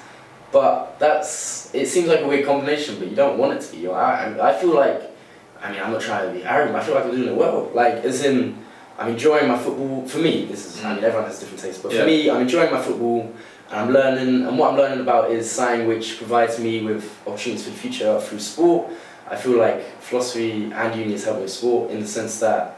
but 0.52 1.00
that's 1.00 1.74
it 1.74 1.88
seems 1.88 2.08
like 2.08 2.22
a 2.22 2.28
weird 2.28 2.46
combination, 2.46 3.00
but 3.00 3.10
you 3.10 3.16
don't 3.16 3.38
want 3.38 3.54
it 3.54 3.62
to 3.62 3.72
be. 3.72 3.78
You 3.80 3.88
know, 3.90 3.94
I 3.94 4.26
I 4.26 4.50
I 4.52 4.60
feel 4.60 4.74
like 4.74 5.02
I 5.62 5.72
mean 5.72 5.82
I'm 5.82 5.92
not 5.92 6.02
trying 6.02 6.28
to 6.28 6.34
be 6.38 6.44
arrogant. 6.44 6.76
I 6.76 6.84
feel 6.84 6.96
like 6.96 7.06
I'm 7.06 7.12
doing 7.12 7.30
it 7.30 7.36
well. 7.36 7.72
Like 7.74 7.96
as 8.04 8.24
in 8.26 8.58
I'm 9.00 9.10
enjoying 9.10 9.48
my 9.48 9.58
football. 9.58 10.06
For 10.08 10.20
me, 10.20 10.46
this 10.46 10.66
is 10.66 10.84
I 10.84 10.94
mean 10.94 11.04
mm. 11.04 11.08
everyone 11.08 11.28
has 11.28 11.40
different 11.40 11.62
tastes, 11.62 11.82
but 11.82 11.92
Yeah. 11.94 12.02
for 12.02 12.08
me 12.08 12.30
I'm 12.30 12.42
enjoying 12.42 12.72
my 12.72 12.82
football. 12.82 13.34
And 13.70 13.80
I'm 13.80 13.94
learning, 13.94 14.46
and 14.46 14.58
what 14.60 14.72
I'm 14.72 14.78
learning 14.78 15.00
about 15.00 15.32
is 15.32 15.50
something 15.50 15.88
which 15.88 16.18
provides 16.18 16.60
me 16.60 16.84
with 16.84 17.10
opportunities 17.26 17.64
for 17.64 17.70
the 17.70 17.78
future 17.78 18.20
through 18.20 18.40
sport. 18.40 18.92
I 19.32 19.38
feel 19.38 19.58
like 19.58 19.82
philosophy 20.02 20.72
and 20.74 21.00
uni 21.00 21.14
has 21.14 21.24
helped 21.24 21.42
me 21.42 21.48
sport 21.48 21.90
in 21.90 22.02
the 22.02 22.08
sense 22.08 22.42
that 22.42 22.78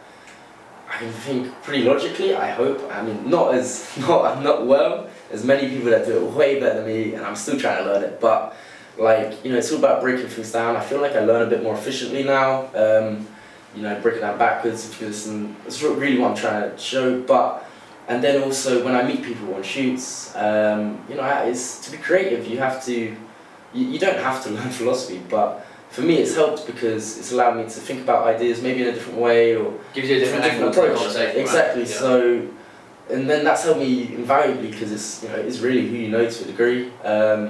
I 0.88 1.00
can 1.00 1.12
think 1.12 1.52
pretty 1.64 1.84
logically. 1.84 2.36
I 2.36 2.52
hope. 2.52 2.80
I 2.92 3.02
mean, 3.02 3.28
not 3.28 3.56
as 3.56 3.90
not 4.00 4.44
not 4.44 4.68
well 4.68 5.10
as 5.32 5.44
many 5.44 5.68
people 5.68 5.90
that 5.90 6.06
do 6.06 6.24
it 6.24 6.32
way 6.32 6.60
better 6.60 6.76
than 6.76 6.86
me, 6.86 7.16
and 7.16 7.26
I'm 7.26 7.36
still 7.36 7.60
trying 7.60 7.84
to 7.84 7.92
learn 7.92 8.04
it. 8.04 8.22
But 8.22 8.56
like 9.00 9.44
you 9.44 9.52
know, 9.52 9.58
it's 9.58 9.72
all 9.72 9.80
about 9.80 10.02
breaking 10.02 10.28
things 10.28 10.52
down. 10.52 10.76
I 10.76 10.82
feel 10.82 11.02
like 11.02 11.14
I 11.14 11.26
learn 11.26 11.42
a 11.42 11.50
bit 11.50 11.64
more 11.64 11.74
efficiently 11.74 12.24
now. 12.24 12.68
Um, 12.76 13.28
you 13.76 13.82
know, 13.82 14.00
breaking 14.02 14.22
down 14.22 14.38
backwards 14.38 14.88
because 14.90 15.26
and 15.26 15.56
that's 15.64 15.82
really 15.82 16.20
what 16.20 16.32
I'm 16.32 16.38
trying 16.38 16.70
to 16.70 16.78
show. 16.78 17.20
But 17.22 17.66
and 18.08 18.24
then 18.24 18.44
also 18.44 18.86
when 18.86 18.96
I 18.96 19.02
meet 19.02 19.24
people 19.24 19.56
on 19.56 19.64
shoots, 19.64 20.36
um, 20.36 21.04
you 21.10 21.16
know, 21.16 21.26
it's 21.48 21.80
to 21.86 21.92
be 21.92 21.98
creative. 21.98 22.46
You 22.46 22.60
have 22.60 22.86
to, 22.86 22.94
you, 22.94 23.16
you 23.74 23.98
don't 23.98 24.20
have 24.20 24.44
to 24.44 24.50
learn 24.58 24.70
philosophy, 24.70 25.20
but 25.28 25.66
for 25.94 26.02
me 26.02 26.16
it's 26.24 26.36
helped 26.36 26.66
because 26.66 27.18
it's 27.20 27.32
allowed 27.32 27.56
me 27.56 27.64
to 27.64 27.80
think 27.88 28.02
about 28.02 28.20
ideas 28.28 28.62
maybe 28.62 28.82
in 28.84 28.88
a 28.90 28.92
different 28.98 29.20
way 29.20 29.56
or 29.56 29.74
Gives 29.94 30.10
you 30.10 30.18
a 30.18 30.20
different, 30.20 30.44
different 30.44 30.70
approach. 30.76 30.98
conversation. 30.98 31.28
right? 31.28 31.38
Exactly. 31.38 31.84
Yeah. 31.84 31.98
So, 32.04 32.48
and 33.14 33.30
then 33.30 33.44
that's 33.48 33.64
helped 33.64 33.80
me 33.80 34.14
invaluably 34.16 34.70
because 34.72 34.92
it's 34.92 35.22
you 35.24 35.30
know 35.30 35.36
it's 35.48 35.60
really 35.60 35.86
who 35.90 35.96
you 35.96 36.10
know 36.10 36.26
to 36.30 36.44
a 36.44 36.48
degree, 36.48 36.82
um, 37.04 37.42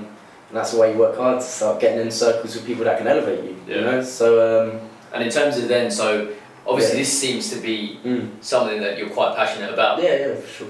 and 0.49 0.57
that's 0.59 0.73
why 0.73 0.85
you 0.91 0.97
work 0.97 1.15
hard 1.17 1.39
to 1.39 1.45
start 1.45 1.79
getting 1.79 2.01
in 2.05 2.11
circles 2.11 2.55
with 2.55 2.65
people 2.65 2.83
that 2.85 2.97
can 2.99 3.07
elevate 3.07 3.43
you. 3.43 3.55
Yeah. 3.67 3.75
You 3.75 3.81
know. 3.89 4.03
So 4.03 4.27
um, 4.47 4.69
And 5.13 5.23
in 5.23 5.29
terms 5.29 5.57
of 5.57 5.67
then, 5.67 5.89
so 5.91 6.33
obviously 6.67 6.95
Yeah. 6.97 7.03
this 7.03 7.13
seems 7.23 7.49
to 7.53 7.57
be 7.69 7.99
mm, 8.03 8.29
something 8.41 8.81
that 8.81 8.97
you're 8.97 9.09
quite 9.19 9.35
passionate 9.35 9.71
about. 9.73 10.01
yeah, 10.03 10.15
yeah, 10.27 10.35
for 10.35 10.47
sure. 10.57 10.67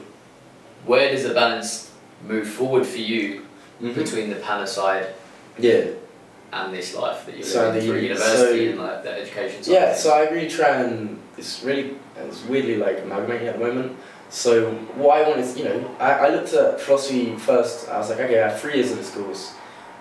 Where 0.86 1.10
does 1.12 1.24
the 1.24 1.34
balance 1.34 1.92
move 2.28 2.48
forward 2.48 2.86
for 2.86 3.00
you 3.12 3.42
Mhm. 3.82 3.96
between 3.96 4.30
the 4.30 4.36
Panna 4.48 4.68
side 4.68 5.08
Yeah. 5.58 5.86
And 6.54 6.74
this 6.74 6.96
life 6.96 7.26
that 7.26 7.36
you're 7.36 7.46
So 7.46 7.60
living 7.68 7.74
the 7.74 7.86
through 7.86 7.96
uni- 7.96 8.08
university 8.10 8.66
so- 8.66 8.72
and 8.72 8.80
like 8.80 9.04
the 9.04 9.12
education 9.22 9.64
side? 9.64 9.74
Yeah, 9.74 9.96
so 9.96 10.14
I 10.14 10.30
really 10.30 10.50
try 10.50 10.70
and 10.82 11.20
it's 11.38 11.64
really 11.64 11.96
it's 12.18 12.44
weirdly 12.46 12.78
like 12.78 13.00
amalgamating 13.02 13.48
at 13.48 13.58
the 13.60 13.66
moment. 13.66 13.98
So 14.30 14.72
what 14.96 15.18
I 15.18 15.28
want 15.28 15.40
is 15.42 15.58
you 15.58 15.66
know 15.66 15.96
I, 16.00 16.12
I 16.14 16.30
looked 16.30 16.54
at 16.54 16.80
philosophy 16.80 17.36
first. 17.38 17.90
I 17.90 17.98
was 17.98 18.10
like 18.10 18.20
okay, 18.20 18.42
I 18.42 18.50
have 18.50 18.60
three 18.60 18.76
years 18.76 18.92
of 18.92 18.98
this 18.98 19.12
course. 19.12 19.54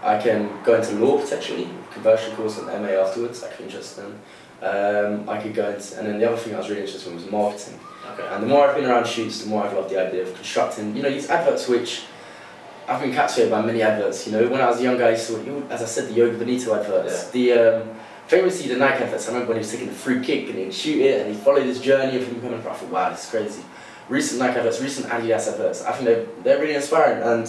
I 0.03 0.19
can 0.21 0.51
go 0.65 0.75
into 0.75 0.93
law 0.97 1.21
potentially, 1.21 1.69
conversion 1.93 2.35
course 2.37 2.59
and 2.59 2.67
MA 2.67 2.89
afterwards. 3.05 3.41
That 3.41 3.51
could 3.51 3.59
be 3.59 3.65
interesting. 3.65 4.19
Um, 4.61 5.29
I 5.29 5.41
could 5.41 5.55
go 5.55 5.71
into 5.71 5.99
and 5.99 6.07
then 6.07 6.19
the 6.19 6.27
other 6.29 6.37
thing 6.37 6.55
I 6.55 6.59
was 6.59 6.69
really 6.69 6.83
interested 6.83 7.09
in 7.11 7.17
was 7.17 7.31
marketing. 7.31 7.79
Okay. 8.13 8.27
And 8.31 8.43
the 8.43 8.47
more 8.49 8.69
I've 8.69 8.77
been 8.77 8.85
around 8.85 9.07
shoots, 9.07 9.43
the 9.43 9.49
more 9.49 9.65
I've 9.65 9.73
loved 9.75 9.91
the 9.91 10.05
idea 10.07 10.23
of 10.23 10.35
constructing, 10.35 10.95
you 10.97 11.03
know, 11.03 11.11
these 11.11 11.31
adverts 11.31 11.69
which 11.69 12.03
I've 12.93 13.01
been 13.01 13.13
captivated 13.13 13.51
by 13.51 13.63
many 13.63 13.81
adverts. 13.81 14.27
You 14.27 14.33
know, 14.33 14.49
when 14.49 14.61
I 14.61 14.69
was 14.69 14.79
a 14.79 14.83
young 14.83 14.99
guy, 14.99 15.13
I 15.13 15.15
saw, 15.15 15.39
as 15.71 15.83
I 15.83 15.87
said, 15.87 16.09
the 16.09 16.21
Joga 16.21 16.39
Bonito 16.39 16.79
adverts. 16.79 17.31
The 17.31 17.53
um, 17.53 17.91
famously 18.27 18.69
the 18.69 18.77
Nike 18.77 19.05
adverts. 19.05 19.29
I 19.29 19.33
remember 19.33 19.49
when 19.49 19.57
he 19.57 19.61
was 19.61 19.71
taking 19.71 19.87
the 19.87 19.95
free 19.95 20.21
kick 20.23 20.51
and 20.51 20.59
he'd 20.59 20.75
shoot 20.75 21.01
it, 21.01 21.23
and 21.23 21.35
he 21.35 21.41
followed 21.41 21.65
his 21.65 21.81
journey 21.81 22.19
of 22.19 22.27
him 22.29 22.41
pro. 22.41 22.71
I 22.71 22.75
thought, 22.75 22.91
wow, 22.91 23.09
this 23.09 23.25
is 23.25 23.31
crazy. 23.31 23.63
Recent 24.11 24.41
Nike 24.41 24.59
adverts, 24.59 24.81
recent 24.83 25.07
Adidas 25.07 25.49
adverts. 25.51 25.83
I 25.85 25.93
think 25.93 26.05
they're 26.05 26.27
they're 26.43 26.61
really 26.61 26.75
inspiring. 26.75 27.23
And 27.23 27.47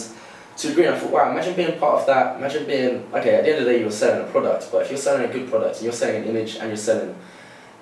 to 0.58 0.68
a 0.68 0.70
degree, 0.70 0.88
I 0.88 0.98
thought, 0.98 1.12
wow, 1.12 1.32
imagine 1.32 1.56
being 1.56 1.78
part 1.78 2.00
of 2.00 2.06
that. 2.08 2.38
Imagine 2.38 2.66
being 2.66 3.06
okay. 3.14 3.36
At 3.36 3.44
the 3.44 3.50
end 3.50 3.60
of 3.60 3.66
the 3.66 3.72
day, 3.74 3.82
you're 3.82 3.92
selling 3.92 4.26
a 4.26 4.32
product, 4.32 4.70
but 4.72 4.84
if 4.84 4.92
you're 4.92 4.98
selling 4.98 5.30
a 5.30 5.34
good 5.34 5.50
product 5.50 5.76
and 5.76 5.84
you're 5.84 5.94
selling 5.94 6.24
an 6.24 6.30
image 6.30 6.56
and 6.56 6.70
you're 6.70 6.78
selling 6.78 7.14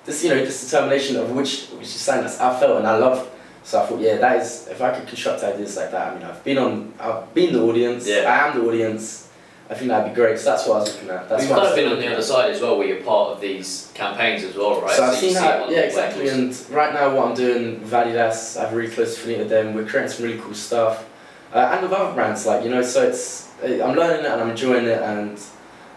this, 0.04 0.24
you 0.24 0.30
know, 0.30 0.44
this 0.44 0.64
determination 0.64 1.14
of 1.14 1.30
which 1.30 1.68
which 1.78 1.82
is 1.82 2.00
something 2.00 2.26
that 2.26 2.40
I 2.40 2.58
felt 2.58 2.78
and 2.78 2.88
I 2.88 2.96
loved. 2.96 3.30
So 3.64 3.82
I 3.82 3.86
thought, 3.86 4.00
yeah, 4.00 4.16
that 4.16 4.40
is 4.40 4.68
if 4.68 4.80
I 4.82 4.90
could 4.90 5.06
construct 5.06 5.42
ideas 5.44 5.76
like 5.76 5.90
that. 5.92 6.12
I 6.12 6.14
mean, 6.14 6.24
I've 6.24 6.42
been 6.42 6.58
on, 6.58 6.94
I've 6.98 7.32
been 7.34 7.52
the 7.52 7.62
audience. 7.62 8.06
Yeah. 8.06 8.22
I 8.22 8.48
am 8.48 8.58
the 8.58 8.66
audience. 8.68 9.28
I 9.70 9.74
think 9.74 9.88
that'd 9.88 10.12
be 10.12 10.14
great. 10.14 10.38
So 10.38 10.50
that's 10.50 10.66
what 10.66 10.76
I 10.76 10.80
was 10.80 10.94
looking 10.94 11.10
at. 11.10 11.28
That's 11.28 11.44
You've 11.44 11.56
kind 11.56 11.68
of 11.68 11.74
been 11.74 11.92
on 11.92 11.98
the 11.98 12.12
other 12.12 12.22
side 12.22 12.50
as 12.50 12.60
well, 12.60 12.76
where 12.76 12.86
you're 12.86 13.02
part 13.02 13.30
of 13.30 13.40
these 13.40 13.90
campaigns 13.94 14.42
as 14.44 14.54
well, 14.54 14.82
right? 14.82 14.90
So 14.90 15.04
I've 15.04 15.14
seen 15.14 15.30
see 15.30 15.34
that, 15.36 15.70
yeah, 15.70 15.78
exactly. 15.78 16.28
And 16.28 16.54
right 16.70 16.92
now, 16.92 17.16
what 17.16 17.28
I'm 17.28 17.34
doing 17.34 17.80
with 17.80 17.90
Adidas, 17.90 18.58
I 18.58 18.64
have 18.64 18.72
a 18.72 18.76
really 18.76 18.92
close 18.92 19.16
affiliate 19.16 19.40
with 19.40 19.48
them. 19.48 19.72
We're 19.72 19.86
creating 19.86 20.10
some 20.10 20.26
really 20.26 20.40
cool 20.40 20.54
stuff, 20.54 21.08
uh, 21.54 21.70
and 21.72 21.82
with 21.82 21.92
other 21.92 22.12
brands, 22.12 22.44
like 22.44 22.64
you 22.64 22.70
know. 22.70 22.82
So 22.82 23.08
it's 23.08 23.48
uh, 23.62 23.82
I'm 23.82 23.96
learning 23.96 24.26
it 24.26 24.30
and 24.30 24.42
I'm 24.42 24.50
enjoying 24.50 24.84
it, 24.84 25.00
and 25.00 25.38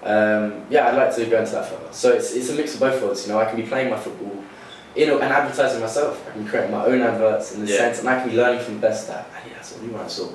um, 0.03 0.65
yeah, 0.69 0.87
I'd 0.87 0.95
like 0.95 1.13
to 1.15 1.25
go 1.25 1.39
into 1.39 1.51
that 1.53 1.67
further. 1.67 1.91
So 1.91 2.13
it's 2.13 2.33
it's 2.33 2.49
a 2.49 2.53
mix 2.53 2.75
of 2.75 2.79
both 2.79 3.01
worlds. 3.01 3.27
You 3.27 3.33
know, 3.33 3.39
I 3.39 3.45
can 3.45 3.57
be 3.57 3.63
playing 3.63 3.89
my 3.89 3.99
football, 3.99 4.34
you 4.95 5.05
know, 5.07 5.19
and 5.19 5.31
advertising 5.33 5.81
myself. 5.81 6.25
I 6.27 6.31
can 6.31 6.47
create 6.47 6.69
my 6.71 6.85
own 6.85 7.01
adverts 7.01 7.53
in 7.53 7.65
the 7.65 7.71
Yeah. 7.71 7.77
sense, 7.77 7.99
and 7.99 8.09
I 8.09 8.19
can 8.21 8.29
be 8.29 8.35
learning 8.37 8.61
from 8.63 8.75
the 8.75 8.87
best 8.87 9.09
at 9.09 9.25
Adidas 9.33 9.77
or 9.77 9.83
New 9.83 9.91
Balance 9.91 10.19
or 10.19 10.29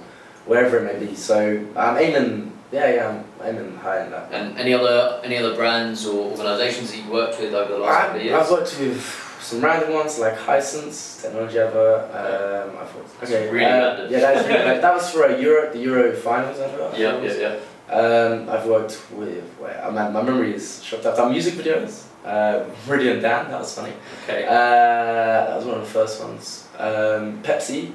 wherever 0.47 0.79
it 0.79 0.85
may 0.85 1.07
be. 1.07 1.15
So 1.15 1.61
I'm 1.77 1.97
aiming, 1.99 2.53
yeah, 2.73 2.89
yeah, 2.95 3.09
I'm 3.09 3.25
aiming 3.45 3.77
high 3.77 4.05
in 4.05 4.11
that. 4.11 4.29
And 4.33 4.59
any 4.59 4.75
other 4.75 5.21
any 5.25 5.37
other 5.39 5.55
brands 5.55 6.07
or 6.07 6.31
organisations 6.33 6.91
that 6.91 6.99
you've 6.99 7.09
worked 7.09 7.41
with 7.41 7.55
over 7.55 7.73
the 7.73 7.79
last 7.79 8.01
couple 8.07 8.17
of 8.21 8.25
years? 8.27 8.37
I've 8.41 8.51
worked 8.51 8.79
with 8.81 9.27
some 9.41 9.61
random 9.63 9.95
ones 9.95 10.19
like 10.19 10.37
Hisense, 10.37 11.23
Technology 11.23 11.59
Advert. 11.59 12.03
Um, 12.15 12.77
I've 12.79 12.95
worked, 12.95 13.21
That's 13.21 13.33
okay, 13.33 13.49
really 13.51 13.65
uh, 13.65 13.69
random. 13.71 14.13
Yeah, 14.13 14.21
that 14.21 14.47
really. 14.47 14.81
That 14.85 14.95
was 14.95 15.11
for 15.11 15.23
a 15.25 15.41
Euro, 15.41 15.73
the 15.73 15.79
Euro 15.79 16.13
finals 16.15 16.59
advert. 16.61 16.95
I 16.95 16.97
yeah, 16.99 17.23
yeah, 17.23 17.33
yeah. 17.41 17.57
Um, 17.93 18.49
I've 18.49 18.67
worked 18.67 19.01
with, 19.13 19.43
wait, 19.59 19.75
uh, 19.77 19.91
my, 19.91 20.09
my 20.11 20.23
memory 20.23 20.55
is 20.55 20.81
shocked. 20.85 21.07
I've 21.07 21.17
done 21.17 21.33
music 21.33 21.55
videos. 21.55 22.05
Uh, 22.25 22.65
Meridian 22.87 23.21
Dan, 23.21 23.51
that 23.51 23.59
was 23.61 23.75
funny. 23.75 23.93
Okay. 24.25 24.45
Uh, 24.47 24.51
that 24.51 25.57
was 25.57 25.65
one 25.65 25.77
of 25.77 25.81
the 25.83 25.89
first 25.91 26.23
ones. 26.23 26.69
Um, 26.79 27.43
Pepsi, 27.43 27.93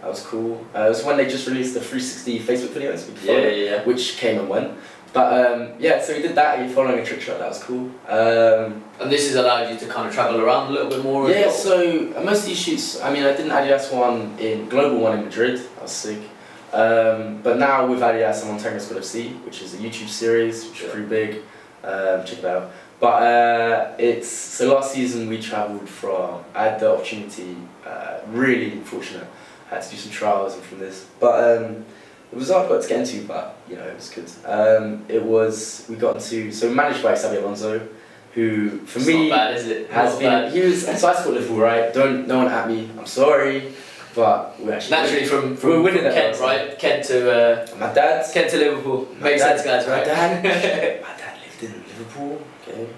that 0.00 0.08
was 0.10 0.20
cool. 0.26 0.64
Uh, 0.74 0.82
it 0.86 0.88
was 0.90 1.04
when 1.04 1.16
they 1.16 1.26
just 1.26 1.46
released 1.48 1.74
the 1.74 1.80
360 1.80 2.40
Facebook 2.40 2.68
videos. 2.68 3.08
yeah, 3.24 3.38
yeah, 3.38 3.48
yeah. 3.70 3.84
Which 3.84 4.16
came 4.16 4.38
and 4.38 4.48
went. 4.48 4.76
But 5.12 5.52
um, 5.52 5.72
yeah, 5.78 6.00
so 6.02 6.12
we 6.14 6.22
did 6.22 6.34
that. 6.34 6.58
You're 6.58 6.68
following 6.68 6.98
a 6.98 7.04
trick 7.04 7.20
shot. 7.20 7.38
That 7.38 7.48
was 7.48 7.62
cool. 7.62 7.88
Um, 8.08 8.82
And 9.00 9.10
this 9.12 9.26
has 9.28 9.36
allowed 9.36 9.70
you 9.70 9.78
to 9.78 9.86
kind 9.86 10.08
of 10.08 10.14
travel 10.14 10.40
around 10.40 10.70
a 10.70 10.72
little 10.72 10.90
bit 10.90 11.02
more 11.04 11.30
yeah, 11.30 11.42
well. 11.42 11.50
so 11.52 12.12
uh, 12.16 12.20
most 12.22 12.40
of 12.42 12.46
these 12.46 12.58
shoots, 12.60 13.00
I 13.00 13.12
mean, 13.12 13.22
I 13.22 13.30
did 13.32 13.46
an 13.46 13.50
Adidas 13.52 13.92
one 13.92 14.36
in 14.40 14.68
global 14.68 14.98
one 14.98 15.18
in 15.18 15.24
Madrid. 15.24 15.58
That 15.58 15.82
was 15.82 15.92
sick. 15.92 16.18
Um, 16.72 17.40
but 17.42 17.58
now 17.58 17.86
with 17.86 18.00
Adidas, 18.00 18.44
I'm 18.44 18.50
on 18.50 18.58
Tango 18.58 18.80
Squad 18.80 19.00
FC, 19.02 19.40
which 19.44 19.62
is 19.62 19.74
a 19.74 19.76
YouTube 19.76 20.08
series, 20.08 20.66
which 20.68 20.82
is 20.82 20.90
pretty 20.90 21.06
big. 21.06 21.36
Um, 21.84 22.24
check 22.24 22.38
it 22.38 22.44
out. 22.46 22.72
But 23.00 23.22
uh, 23.22 23.94
it's 23.98 24.28
so 24.28 24.74
last 24.74 24.92
season 24.94 25.28
we 25.28 25.40
travelled 25.40 25.88
from. 25.88 26.42
I 26.54 26.64
had 26.64 26.80
the 26.80 26.92
opportunity, 26.94 27.56
uh, 27.84 28.18
really 28.28 28.70
fortunate. 28.80 29.26
I 29.70 29.74
had 29.76 29.82
to 29.84 29.90
do 29.90 29.96
some 29.96 30.12
trials 30.12 30.54
and 30.54 30.62
from 30.62 30.78
this, 30.78 31.06
but 31.20 31.58
um, 31.58 31.84
it 32.32 32.36
was 32.36 32.50
hard 32.50 32.68
got 32.68 32.82
to 32.82 32.88
get 32.88 33.00
into, 33.00 33.26
but 33.26 33.56
you 33.68 33.76
know 33.76 33.82
it 33.84 33.94
was 33.96 34.10
good. 34.10 34.30
Um, 34.46 35.04
it 35.08 35.22
was 35.22 35.86
we 35.88 35.96
got 35.96 36.16
into 36.16 36.52
so 36.52 36.72
managed 36.72 37.02
by 37.02 37.12
Xabi 37.12 37.42
Alonso, 37.42 37.86
who 38.34 38.78
for 38.86 38.98
it's 39.00 39.08
me 39.08 39.28
not 39.28 39.36
bad, 39.36 39.56
is 39.56 39.66
it? 39.66 39.90
has 39.90 40.12
Not 40.12 40.18
been. 40.20 40.30
bad. 40.30 40.52
He 40.52 40.60
was. 40.60 40.86
So 40.86 41.08
I 41.08 41.14
support 41.14 41.34
Liverpool, 41.34 41.58
right? 41.58 41.92
Don't 41.92 42.26
no 42.28 42.38
one 42.38 42.48
at 42.48 42.68
me. 42.68 42.88
I'm 42.98 43.06
sorry, 43.06 43.72
but 44.14 44.58
we 44.60 44.70
actually. 44.70 44.90
Naturally 44.96 45.26
from 45.26 45.50
We're 45.50 45.56
from, 45.56 45.82
winning 45.82 46.02
from 46.04 46.12
Kent, 46.12 46.40
right? 46.40 46.78
Kent 46.78 47.04
to 47.06 47.30
uh, 47.32 47.76
My 47.78 47.92
dad. 47.92 48.24
Kent 48.32 48.50
to 48.50 48.56
Liverpool. 48.58 49.08
My 49.18 49.30
Makes 49.30 49.42
dad- 49.42 49.60
sense, 49.60 49.66
guys, 49.66 49.88
right? 49.88 50.06
my 50.06 50.14
dad- 50.14 51.02
my 51.02 51.08
dad 51.18 51.38
lived 51.42 51.62
in 51.74 51.82
Liverpool. 51.98 52.40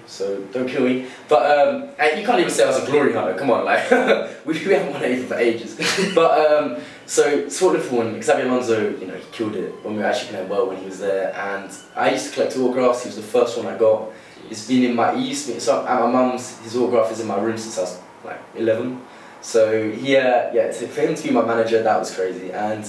So 0.05 0.41
don't 0.53 0.67
kill 0.67 0.83
me. 0.83 1.07
But 1.27 1.59
um, 1.59 1.83
you 2.17 2.25
can't 2.25 2.39
even 2.39 2.49
say 2.49 2.63
I 2.63 2.67
was 2.67 2.83
a 2.83 2.85
glory 2.85 3.13
hunter. 3.13 3.37
Come 3.37 3.49
on, 3.51 3.65
like 3.65 3.89
we, 4.45 4.53
we 4.53 4.73
haven't 4.73 4.93
won 4.93 5.03
anything 5.03 5.27
for 5.27 5.35
ages. 5.35 5.75
but 6.15 6.51
um, 6.51 6.77
so 7.05 7.47
sport 7.49 7.73
Liverpool 7.73 8.01
and 8.01 8.21
Xabi 8.21 8.45
Alonso, 8.45 8.97
you 8.97 9.07
know, 9.07 9.15
he 9.15 9.25
killed 9.31 9.55
it 9.55 9.73
when 9.83 9.95
we 9.95 10.01
were 10.01 10.05
actually 10.05 10.31
playing 10.31 10.49
well 10.49 10.67
when 10.67 10.77
he 10.77 10.85
was 10.85 10.99
there. 10.99 11.33
And 11.35 11.71
I 11.95 12.11
used 12.11 12.27
to 12.27 12.33
collect 12.33 12.57
autographs. 12.57 13.03
He 13.03 13.09
was 13.09 13.15
the 13.15 13.21
first 13.21 13.57
one 13.57 13.67
I 13.67 13.77
got. 13.77 14.11
It's 14.49 14.67
been 14.67 14.83
in 14.83 14.95
my 14.95 15.13
be 15.13 15.33
so 15.33 15.85
at 15.85 15.99
my 15.99 16.11
mum's. 16.11 16.59
His 16.59 16.75
autograph 16.75 17.11
is 17.11 17.19
in 17.19 17.27
my 17.27 17.39
room 17.39 17.57
since 17.57 17.77
I 17.77 17.81
was 17.81 17.99
like 18.23 18.39
eleven. 18.55 19.01
So 19.41 19.91
uh, 19.91 20.49
yeah, 20.53 20.71
to, 20.71 20.87
for 20.87 21.01
him 21.01 21.15
to 21.15 21.23
be 21.23 21.31
my 21.31 21.45
manager, 21.45 21.83
that 21.83 21.99
was 21.99 22.13
crazy. 22.13 22.51
And 22.51 22.85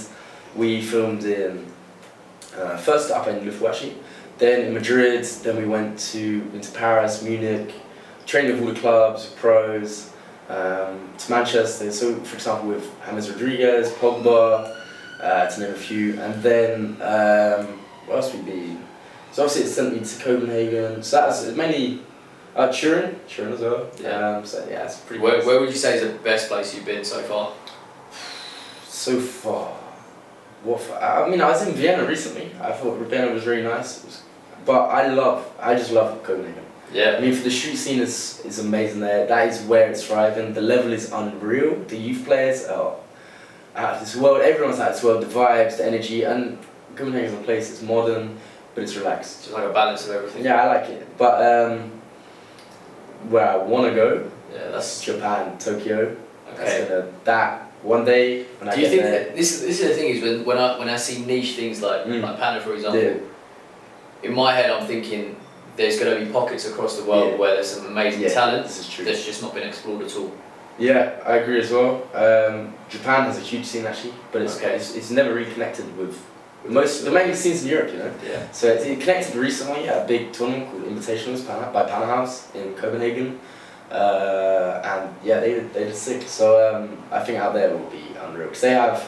we 0.55 0.83
filmed 0.83 1.25
in 1.25 1.67
uh, 2.57 2.77
first 2.77 3.11
up 3.11 3.27
in 3.29 3.45
Liverpool 3.45 3.69
then 4.39 4.67
in 4.67 4.75
Madrid. 4.75 5.25
Then 5.25 5.57
we 5.57 5.67
went 5.67 5.99
to 6.13 6.51
into 6.55 6.71
Paris, 6.73 7.23
Munich, 7.23 7.75
trained 8.27 8.53
with 8.53 8.61
all 8.61 8.75
the 8.75 8.81
clubs, 8.81 9.27
pros. 9.27 10.13
Um, 10.49 11.11
to 11.19 11.31
Manchester. 11.31 11.93
So 11.93 12.15
for 12.21 12.37
example, 12.37 12.71
with 12.71 12.91
James 13.05 13.31
Rodriguez, 13.31 13.93
Pogba, 13.93 14.75
uh, 15.21 15.47
to 15.47 15.61
name 15.61 15.71
a 15.71 15.75
few. 15.75 16.19
And 16.21 16.43
then 16.43 16.93
um, 17.03 17.67
where 18.07 18.17
else 18.17 18.33
we 18.33 18.41
been? 18.41 18.83
So 19.33 19.45
obviously 19.45 19.65
it 19.65 19.75
sent 19.75 19.93
me 19.93 20.01
to 20.01 20.25
Copenhagen. 20.25 21.03
So 21.03 21.17
that's 21.19 21.45
mainly 21.55 22.01
uh, 22.57 22.73
Turin, 22.73 23.21
Turin 23.29 23.53
as 23.53 23.61
well. 23.61 23.91
Yeah. 24.01 24.37
Um, 24.39 24.47
so 24.47 24.67
yeah, 24.71 24.85
it's 24.85 24.99
pretty. 25.01 25.23
Where, 25.23 25.39
nice. 25.39 25.47
where 25.47 25.61
would 25.61 25.69
you 25.69 25.77
say 25.77 25.99
is 25.99 26.13
the 26.13 26.19
best 26.21 26.49
place 26.49 26.75
you've 26.75 26.87
been 26.87 27.05
so 27.05 27.23
far? 27.23 27.53
So 28.87 29.21
far, 29.21 29.78
what? 30.65 30.81
For, 30.81 30.95
I 30.97 31.29
mean, 31.29 31.41
I 31.41 31.49
was 31.49 31.67
in 31.67 31.75
Vienna 31.75 32.05
recently. 32.07 32.51
I 32.61 32.73
thought 32.73 32.99
Vienna 33.09 33.33
was 33.33 33.47
really 33.47 33.63
nice. 33.63 34.05
Was, 34.05 34.23
but 34.65 34.83
I 34.89 35.09
love, 35.09 35.51
I 35.61 35.75
just 35.75 35.93
love 35.93 36.23
Copenhagen. 36.23 36.65
Yeah. 36.93 37.17
I 37.17 37.21
mean, 37.21 37.35
for 37.35 37.43
the 37.45 37.51
street 37.51 37.77
scene 37.77 38.01
is 38.01 38.41
is 38.45 38.59
amazing 38.59 39.01
there. 39.01 39.27
That 39.27 39.49
is 39.49 39.61
where 39.63 39.91
it's 39.91 40.07
thriving. 40.07 40.55
The 40.55 40.63
level 40.63 40.93
is 40.93 41.13
unreal. 41.13 41.77
The 41.85 41.97
youth 41.97 42.25
players 42.25 42.65
are 42.67 42.97
out 43.77 43.95
of 43.95 44.01
this 44.01 44.17
world. 44.17 44.41
Everyone's 44.41 44.81
out 44.81 44.89
of 44.91 44.95
this 44.95 45.05
world. 45.05 45.23
The 45.23 45.27
vibes, 45.27 45.77
the 45.77 45.87
energy, 45.87 46.25
and 46.25 46.59
Copenhagen 46.97 47.27
is 47.27 47.35
a 47.35 47.43
place. 47.45 47.71
It's 47.71 47.83
modern, 47.83 48.39
but 48.75 48.85
it's 48.85 48.97
relaxed. 48.97 49.43
Just 49.45 49.53
like 49.53 49.65
a 49.65 49.73
balance 49.73 50.07
of 50.09 50.15
everything. 50.15 50.45
Yeah, 50.45 50.63
I 50.63 50.67
like 50.67 50.89
it. 50.89 51.07
But 51.19 51.35
um, 51.45 51.91
where 53.29 53.49
I 53.49 53.57
want 53.57 53.89
to 53.91 53.95
go, 53.95 54.31
Yeah, 54.53 54.71
that's 54.71 55.03
Japan, 55.03 55.59
Tokyo. 55.59 56.17
That's 56.57 56.73
okay. 56.73 56.89
gonna 56.89 57.13
that 57.25 57.68
one 57.83 58.05
day 58.05 58.45
when 58.59 58.69
I 58.69 58.75
Do 58.75 58.81
you 58.81 58.87
get 58.87 58.91
think 58.91 59.03
there. 59.03 59.25
that 59.25 59.37
this 59.37 59.61
this 59.61 59.81
is 59.81 59.89
the 59.89 59.95
thing 59.95 60.09
is 60.15 60.23
when, 60.23 60.45
when 60.45 60.59
I 60.59 60.79
when 60.79 60.89
I 60.89 60.97
see 60.97 61.25
niche 61.25 61.57
things 61.57 61.81
like 61.83 62.05
Mm. 62.07 62.23
like 62.23 62.39
Panna 62.39 62.61
for 62.61 62.75
example, 62.75 63.01
Yeah. 63.03 63.15
in 64.23 64.35
my 64.35 64.53
head 64.55 64.71
I'm 64.71 64.87
thinking 64.87 65.37
there's 65.77 65.99
going 66.01 66.13
to 66.19 66.25
be 66.25 66.31
pockets 66.33 66.67
across 66.69 66.97
the 66.99 67.05
world 67.05 67.33
Yeah. 67.33 67.39
where 67.39 67.55
there's 67.55 67.71
some 67.71 67.87
amazing 67.87 68.23
Yeah, 68.23 68.31
talent 68.35 68.67
This 68.67 68.81
is 68.81 68.89
true. 68.89 69.05
that's 69.05 69.25
just 69.25 69.43
not 69.43 69.55
been 69.55 69.67
explored 69.69 70.03
at 70.03 70.17
all. 70.17 70.33
Yeah, 70.77 71.11
I 71.27 71.37
agree 71.37 71.61
as 71.61 71.71
well. 71.71 72.03
Um, 72.15 72.75
Japan 72.89 73.25
has 73.27 73.37
a 73.39 73.41
huge 73.41 73.65
scene 73.65 73.87
actually, 73.87 74.15
but 74.33 74.43
it's, 74.43 74.57
Okay. 74.57 74.75
it's, 74.77 74.95
it's 74.97 75.11
never 75.11 75.33
reconnected 75.35 75.87
with 75.97 76.17
most 76.67 77.05
the 77.05 77.11
main 77.13 77.33
scenes 77.35 77.63
in 77.63 77.69
Europe, 77.69 77.91
you 77.93 77.99
know. 77.99 78.11
Yeah. 78.29 78.43
So 78.53 78.67
it, 78.69 78.87
it 78.87 79.01
connected 79.01 79.35
recently 79.37 79.89
at 79.89 80.05
a 80.05 80.07
big 80.07 80.33
tournament 80.33 80.69
called 80.71 80.85
Invitationals 80.85 81.47
Panna- 81.47 81.71
by 81.73 81.85
Panna 81.85 82.07
House 82.07 82.49
in 82.55 82.75
Copenhagen, 82.75 83.39
uh, 83.91 84.81
and 84.85 85.15
yeah, 85.25 85.41
they 85.41 85.61
they 85.61 85.85
did 85.85 85.95
sick. 85.97 86.23
So 86.23 86.47
um, 86.75 86.99
I 87.11 87.21
think 87.25 87.39
out 87.39 87.55
there 87.55 87.71
will 87.77 87.91
be 87.91 88.05
unreal 88.21 88.47
because 88.49 88.61
they 88.61 88.73
have 88.73 89.03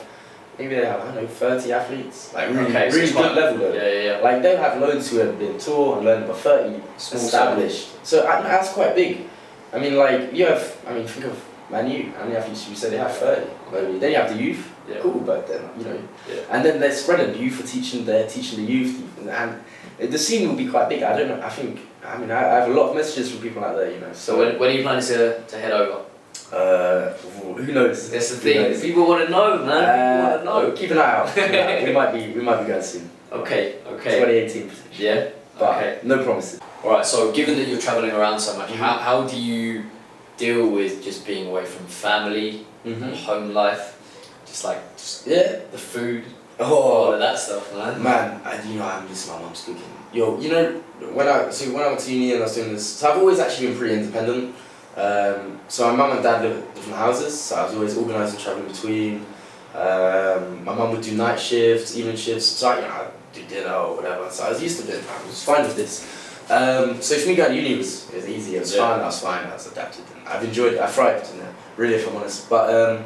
maybe 0.58 0.74
they 0.76 0.86
have 0.86 1.00
I 1.00 1.04
don't 1.06 1.14
know 1.16 1.26
thirty 1.26 1.72
athletes, 1.72 2.32
like 2.34 2.48
really 2.50 2.70
Okay, 2.70 2.90
so 2.90 2.96
really 2.96 3.08
it's 3.08 3.16
good 3.16 3.36
level 3.36 3.58
though. 3.58 3.74
Yeah, 3.74 3.88
yeah, 3.88 4.02
yeah. 4.12 4.18
Like 4.18 4.42
they'll 4.42 4.58
have 4.62 4.80
loads 4.80 5.10
who 5.10 5.18
have 5.18 5.38
been 5.38 5.58
tour 5.58 5.96
and 5.96 6.06
learned, 6.06 6.26
but 6.26 6.36
thirty 6.36 6.80
Small 6.96 7.22
established. 7.22 8.06
So 8.06 8.26
I, 8.26 8.40
that's 8.42 8.72
quite 8.72 8.94
big. 8.94 9.28
I 9.72 9.78
mean, 9.78 9.96
like 9.96 10.32
you 10.32 10.46
have. 10.46 10.76
I 10.86 10.94
mean, 10.94 11.06
think 11.06 11.26
of 11.26 11.44
Manu. 11.70 12.12
How 12.12 12.24
many 12.24 12.36
athletes 12.36 12.68
you 12.68 12.74
said 12.74 12.92
they 12.92 12.98
have? 12.98 13.12
Thirty. 13.16 13.50
Maybe. 13.72 13.98
Then 13.98 14.10
you 14.12 14.16
have 14.16 14.30
the 14.34 14.42
youth. 14.42 14.66
Yeah. 14.88 14.98
Cool, 15.02 15.20
but 15.20 15.46
then 15.46 15.62
you 15.78 15.84
know, 15.84 15.98
Yeah. 16.28 16.40
and 16.50 16.64
then 16.64 16.80
they're 16.80 16.90
spreading. 16.94 17.32
The 17.32 17.38
youth 17.38 17.62
are 17.62 17.66
teaching. 17.66 18.04
They're 18.04 18.26
teaching 18.28 18.64
the 18.66 18.72
youth, 18.72 19.00
and 19.28 19.60
the 19.98 20.18
scene 20.18 20.48
will 20.48 20.56
be 20.56 20.66
quite 20.68 20.88
big. 20.88 21.02
I 21.02 21.16
don't 21.16 21.28
know. 21.28 21.40
I 21.46 21.50
think. 21.50 21.80
I 22.04 22.16
mean, 22.18 22.30
I, 22.30 22.38
I 22.38 22.54
have 22.60 22.68
a 22.70 22.72
lot 22.74 22.90
of 22.90 22.96
messages 22.96 23.30
from 23.30 23.40
people 23.42 23.64
out 23.64 23.76
there. 23.76 23.90
You 23.90 24.00
know. 24.00 24.12
So 24.12 24.38
when, 24.38 24.58
when 24.58 24.70
are 24.70 24.72
you 24.74 24.82
planning 24.82 25.04
to, 25.06 25.40
to 25.42 25.58
head 25.58 25.72
over? 25.72 26.04
uh, 26.52 27.12
who 27.12 27.72
knows? 27.72 28.10
That's 28.10 28.30
the 28.30 28.36
Who 28.36 28.42
thing. 28.42 28.62
knows? 28.72 28.80
People 28.80 29.06
want 29.06 29.24
to 29.24 29.30
know, 29.30 29.58
man. 29.64 29.70
Uh, 29.84 30.38
People 30.38 30.52
want 30.54 30.64
to 30.66 30.70
know. 30.72 30.76
Keep 30.76 30.90
an 30.92 30.98
eye 30.98 31.16
out. 31.16 31.28
Keep 31.34 31.44
an 31.44 31.54
eye 31.54 31.80
out. 31.80 31.86
we 31.86 31.92
might 31.92 32.12
be. 32.12 32.32
We 32.32 32.40
might 32.42 32.60
be 32.62 32.66
going 32.68 32.82
soon. 32.82 33.10
Okay, 33.32 33.76
okay. 33.86 34.18
2018. 34.20 34.70
Yeah. 34.98 35.28
But 35.58 35.76
Okay. 35.76 35.98
no 36.04 36.24
promises. 36.24 36.60
All 36.82 36.90
right. 36.90 37.04
So, 37.06 37.30
given 37.32 37.56
that 37.58 37.68
you're 37.68 37.78
traveling 37.80 38.10
around 38.12 38.40
so 38.40 38.56
much, 38.56 38.70
Mhm. 38.70 38.76
how, 38.76 38.94
how 38.96 39.26
do 39.26 39.36
you 39.38 39.84
deal 40.38 40.66
with 40.68 41.04
just 41.04 41.26
being 41.26 41.48
away 41.48 41.64
from 41.66 41.86
family, 41.86 42.66
Mm-hmm. 42.86 43.12
home 43.12 43.52
life, 43.52 43.98
just 44.46 44.64
like 44.64 44.80
just 44.96 45.26
Yeah. 45.26 45.58
the 45.70 45.76
food, 45.76 46.24
Oh, 46.62 47.12
of 47.12 47.18
that 47.20 47.38
stuff, 47.38 47.74
man? 47.74 48.02
Man, 48.02 48.40
I, 48.44 48.62
you 48.68 48.78
know, 48.78 48.84
I 48.84 49.02
miss 49.08 49.26
my 49.28 49.40
mum's 49.40 49.64
cooking. 49.64 49.82
Yo, 50.12 50.38
you 50.38 50.50
know, 50.50 50.72
when 51.14 51.26
I 51.26 51.48
so 51.50 51.72
when 51.72 51.82
I 51.82 51.86
went 51.88 52.00
to 52.00 52.12
uni 52.12 52.32
and 52.32 52.40
I 52.40 52.44
was 52.44 52.54
doing 52.54 52.72
this, 52.74 52.86
so 52.86 53.10
I've 53.10 53.18
always 53.18 53.38
actually 53.38 53.68
been 53.68 53.78
pretty 53.78 53.94
independent. 53.94 54.54
Um, 54.96 55.58
so 55.68 55.88
my 55.90 55.96
mum 55.96 56.12
and 56.12 56.22
dad 56.22 56.42
live 56.42 56.58
at 56.58 56.74
different 56.74 56.98
houses, 56.98 57.40
so 57.40 57.56
I 57.56 57.64
was 57.64 57.74
always 57.74 57.96
organising 57.96 58.38
travelling 58.40 58.68
between. 58.70 59.24
Um, 59.74 60.64
my 60.64 60.74
mum 60.74 60.90
would 60.90 61.00
do 61.00 61.16
night 61.16 61.38
shifts, 61.40 61.96
evening 61.96 62.16
shifts, 62.16 62.44
so 62.44 62.68
I, 62.68 62.74
you 62.76 62.82
know, 62.82 62.88
I'd 62.88 63.10
do 63.32 63.42
dinner 63.46 63.72
or 63.72 63.96
whatever. 63.96 64.28
So 64.30 64.44
I 64.44 64.50
was 64.50 64.62
used 64.62 64.84
to 64.84 64.92
it. 64.92 65.02
I 65.08 65.26
was 65.26 65.42
fine 65.42 65.62
with 65.62 65.76
this. 65.76 66.04
Um, 66.50 67.00
so 67.00 67.16
for 67.16 67.28
me 67.28 67.36
going 67.36 67.52
to 67.52 67.56
uni 67.56 67.76
was, 67.78 68.10
it 68.10 68.16
was 68.16 68.28
easy. 68.28 68.56
It 68.56 68.60
was 68.60 68.74
Yeah. 68.74 68.88
fine. 68.90 69.00
I 69.00 69.04
was 69.06 69.20
fine. 69.20 69.46
I 69.46 69.52
was 69.54 69.70
adapted. 69.70 70.04
And 70.18 70.28
I've 70.28 70.42
enjoyed 70.44 70.74
it. 70.74 70.80
I 70.80 70.88
thrived 70.88 71.32
in 71.32 71.40
it. 71.40 71.54
Really, 71.76 71.94
if 71.94 72.08
I'm 72.08 72.16
honest. 72.16 72.50
But 72.50 72.68
um, 72.68 72.96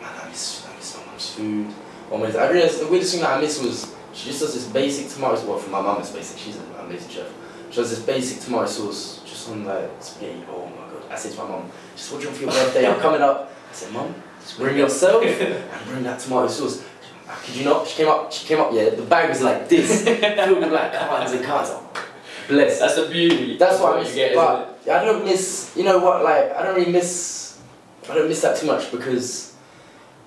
man, 0.00 0.10
I 0.24 0.28
miss 0.30 0.66
I 0.66 0.74
miss 0.76 0.96
my 0.96 1.04
mum's 1.04 1.30
food. 1.30 1.66
Almost. 2.10 2.36
I 2.36 2.50
realized 2.50 2.80
the 2.80 2.86
weirdest 2.88 3.12
thing 3.12 3.22
that 3.22 3.36
I 3.36 3.40
miss 3.40 3.62
was 3.62 3.94
she 4.12 4.28
just 4.30 4.40
does 4.40 4.54
this 4.54 4.66
basic 4.66 5.08
tomato 5.08 5.36
sauce. 5.36 5.46
Well, 5.46 5.58
from 5.58 5.72
my 5.72 5.80
mum, 5.80 6.00
it's 6.00 6.10
basic. 6.10 6.38
She's 6.38 6.56
an 6.56 6.64
amazing 6.80 7.10
chef. 7.10 7.26
She 7.70 7.76
does 7.76 7.90
this 7.90 8.00
basic 8.00 8.40
tomato 8.40 8.66
sauce 8.66 9.20
just 9.24 9.48
on 9.50 9.64
like 9.64 9.90
spaghetti. 10.00 10.42
Oh 10.50 10.66
my 10.66 10.92
god! 10.92 11.12
I 11.12 11.16
said 11.16 11.32
to 11.32 11.38
my 11.38 11.48
mum, 11.48 11.70
"Just 11.94 12.10
what 12.12 12.18
do 12.18 12.22
you 12.24 12.28
want 12.30 12.38
for 12.38 12.44
your 12.44 12.52
birthday? 12.52 12.86
I'm 12.86 13.00
coming 13.00 13.20
up." 13.22 13.52
I 13.70 13.74
said, 13.74 13.92
"Mum, 13.92 14.14
just 14.40 14.58
bring 14.58 14.78
yourself 14.78 15.22
and 15.24 15.86
bring 15.86 16.02
that 16.04 16.18
tomato 16.18 16.48
sauce." 16.48 16.82
Ah, 17.28 17.38
I 17.38 17.44
kid 17.44 17.56
you 17.56 17.64
not, 17.66 17.86
she 17.86 17.96
came 17.96 18.08
up. 18.08 18.32
She 18.32 18.46
came 18.46 18.58
up. 18.60 18.72
Yeah, 18.72 18.88
the 18.90 19.02
bag 19.02 19.28
was 19.28 19.42
like 19.42 19.68
this, 19.68 20.02
filled 20.04 20.60
with 20.60 20.72
like 20.72 20.94
cartons 20.94 21.32
and 21.32 21.44
cartons. 21.44 21.78
Oh, 21.78 22.04
bless. 22.48 22.80
That's 22.80 22.94
the 22.96 23.06
beauty. 23.10 23.58
That's 23.58 23.78
what 23.80 23.92
I 23.92 23.98
you 23.98 24.04
miss. 24.04 24.14
get, 24.14 24.34
but 24.34 24.80
I 24.90 25.04
don't 25.04 25.24
miss. 25.24 25.74
You 25.76 25.84
know 25.84 25.98
what? 25.98 26.24
Like 26.24 26.52
I 26.56 26.62
don't 26.62 26.74
really 26.74 26.90
miss. 26.90 27.60
I 28.08 28.14
don't 28.14 28.28
miss 28.28 28.40
that 28.40 28.56
too 28.56 28.66
much 28.66 28.90
because 28.90 29.47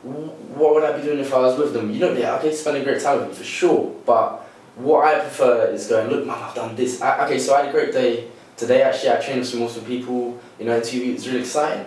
what 0.03 0.73
would 0.73 0.83
I 0.83 0.97
be 0.97 1.03
doing 1.03 1.19
if 1.19 1.33
I 1.33 1.39
was 1.39 1.57
with 1.57 1.73
them? 1.73 1.91
You 1.91 1.99
know, 1.99 2.13
yeah, 2.13 2.35
okay, 2.37 2.53
spending 2.53 2.83
great 2.83 3.01
time 3.01 3.19
with 3.19 3.27
them 3.27 3.35
for 3.35 3.43
sure. 3.43 3.95
But 4.05 4.39
what 4.75 5.05
I 5.05 5.19
prefer 5.19 5.67
is 5.67 5.87
going. 5.87 6.09
Look, 6.09 6.25
man, 6.25 6.37
I've 6.37 6.55
done 6.55 6.75
this. 6.75 7.01
I, 7.01 7.25
okay, 7.25 7.37
so 7.37 7.53
I 7.53 7.59
had 7.61 7.69
a 7.69 7.71
great 7.71 7.91
day 7.93 8.27
today. 8.57 8.81
Actually, 8.81 9.11
I 9.11 9.21
trained 9.21 9.39
with 9.39 9.49
some 9.49 9.61
awesome 9.61 9.85
people. 9.85 10.39
You 10.59 10.65
know, 10.65 10.77
interview. 10.77 11.11
It 11.11 11.13
was 11.15 11.27
really 11.27 11.41
exciting. 11.41 11.85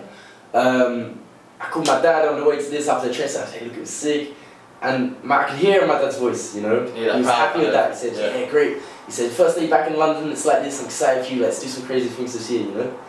Um, 0.53 1.19
I 1.59 1.65
called 1.65 1.87
my 1.87 2.01
dad 2.01 2.27
on 2.27 2.39
the 2.39 2.45
way 2.45 2.57
to 2.57 2.69
this 2.69 2.87
after 2.87 3.07
the 3.07 3.13
train. 3.13 3.27
So 3.27 3.41
I 3.41 3.45
said, 3.45 3.59
hey, 3.59 3.65
look, 3.65 3.77
it 3.77 3.79
was 3.81 3.89
sick. 3.89 4.33
And 4.81 5.21
my, 5.23 5.43
I 5.43 5.49
could 5.49 5.57
hear 5.57 5.87
my 5.87 5.99
dad's 5.99 6.17
voice, 6.17 6.55
you 6.55 6.61
know. 6.61 6.85
Yeah, 6.95 7.13
he 7.13 7.19
was 7.19 7.27
happy 7.27 7.59
with 7.59 7.71
that. 7.71 7.91
He 7.91 7.97
said, 7.97 8.15
Yeah. 8.15 8.39
yeah, 8.39 8.49
great. 8.49 8.77
He 9.05 9.11
said, 9.11 9.31
first 9.31 9.57
day 9.57 9.69
back 9.69 9.89
in 9.89 9.97
London, 9.97 10.31
it's 10.31 10.45
like 10.45 10.63
this, 10.63 10.79
I'm 10.79 10.85
excited 10.85 11.25
for 11.25 11.33
you, 11.33 11.41
let's 11.41 11.61
do 11.61 11.67
some 11.67 11.85
crazy 11.85 12.09
things 12.09 12.33
this 12.33 12.49
year, 12.51 12.61
you 12.61 12.71
know? 12.71 12.99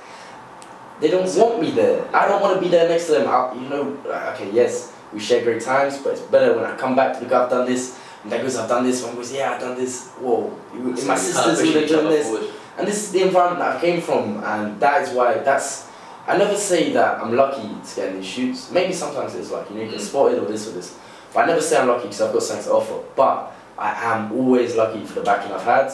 They 1.01 1.11
don't 1.11 1.27
want 1.37 1.61
me 1.61 1.71
there. 1.73 2.07
I 2.15 2.27
don't 2.29 2.41
want 2.41 2.55
to 2.55 2.61
be 2.61 2.69
there 2.69 2.89
next 2.89 3.07
to 3.07 3.13
them. 3.13 3.29
I, 3.29 3.53
you 3.55 3.69
know, 3.69 3.99
okay, 4.35 4.51
yes, 4.53 4.93
we 5.13 5.21
share 5.21 5.43
great 5.43 5.63
times, 5.63 5.99
but 5.99 6.13
it's 6.15 6.23
better 6.23 6.55
when 6.55 6.65
I 6.65 6.77
come 6.77 6.95
back 6.97 7.15
to 7.17 7.23
look, 7.25 7.33
I've 7.33 7.51
done 7.51 7.67
this, 7.67 7.99
and 8.23 8.33
that 8.33 8.43
goes, 8.43 8.57
I've 8.57 8.69
done 8.69 8.85
this, 8.85 9.03
one 9.03 9.15
goes, 9.15 9.33
yeah, 9.33 9.53
I've 9.53 9.61
done 9.61 9.77
this, 9.77 10.09
whoa, 10.21 10.59
you, 10.75 10.97
So 10.97 11.07
my 11.07 11.15
sisters 11.17 11.45
can't 11.45 11.59
push 11.59 11.69
who 11.73 11.79
are 11.79 11.83
each 11.83 11.89
doing 11.89 12.07
other 12.07 12.17
this. 12.17 12.27
forward. 12.27 12.51
And 12.79 12.87
this 12.89 13.05
is 13.05 13.13
the 13.13 13.23
environment 13.23 13.61
that 13.61 13.77
I 13.77 13.81
came 13.81 14.01
from, 14.03 14.43
and 14.45 14.79
that 14.81 15.03
is 15.03 15.11
why, 15.15 15.35
that's, 15.39 15.89
I 16.27 16.37
never 16.37 16.57
say 16.57 16.93
that 16.93 17.23
I'm 17.23 17.35
lucky 17.37 17.63
to 17.63 17.97
get 17.97 18.09
in 18.09 18.17
these 18.17 18.27
shoots. 18.27 18.71
Maybe 18.73 18.93
sometimes 18.93 19.35
it's 19.37 19.51
like, 19.53 19.71
you 19.71 19.77
know, 19.77 19.83
you 19.83 19.91
get 19.91 20.01
Mm. 20.01 20.09
spotted 20.09 20.39
or 20.41 20.47
this 20.47 20.67
or 20.69 20.73
this. 20.73 20.97
But 21.33 21.45
I 21.45 21.47
never 21.47 21.61
say 21.61 21.79
I'm 21.79 21.87
lucky 21.87 22.03
because 22.03 22.21
I've 22.21 22.33
got 22.33 22.43
something 22.43 22.65
to 22.65 22.73
offer. 22.73 22.99
But 23.15 23.53
I 23.79 23.93
am 24.13 24.33
always 24.33 24.75
lucky 24.75 25.05
for 25.05 25.15
the 25.15 25.21
backing 25.21 25.53
I've 25.53 25.63
had, 25.63 25.87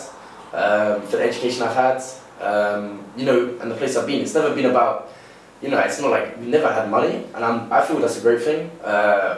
um, 0.54 1.02
for 1.02 1.18
the 1.18 1.24
education 1.24 1.62
I've 1.64 1.74
had, 1.74 2.02
um, 2.40 3.04
you 3.16 3.26
know, 3.26 3.58
and 3.60 3.70
the 3.70 3.74
place 3.74 3.94
I've 3.96 4.06
been. 4.06 4.22
It's 4.22 4.34
never 4.34 4.54
been 4.54 4.66
about, 4.66 5.10
you 5.62 5.68
know, 5.68 5.78
it's 5.78 6.00
not 6.00 6.10
like 6.10 6.38
we 6.40 6.46
never 6.46 6.70
had 6.72 6.90
money, 6.90 7.24
and 7.34 7.44
I'm, 7.44 7.72
I 7.72 7.80
feel 7.84 7.98
that's 8.00 8.18
a 8.18 8.20
great 8.20 8.42
thing. 8.42 8.70
Uh, 8.82 9.36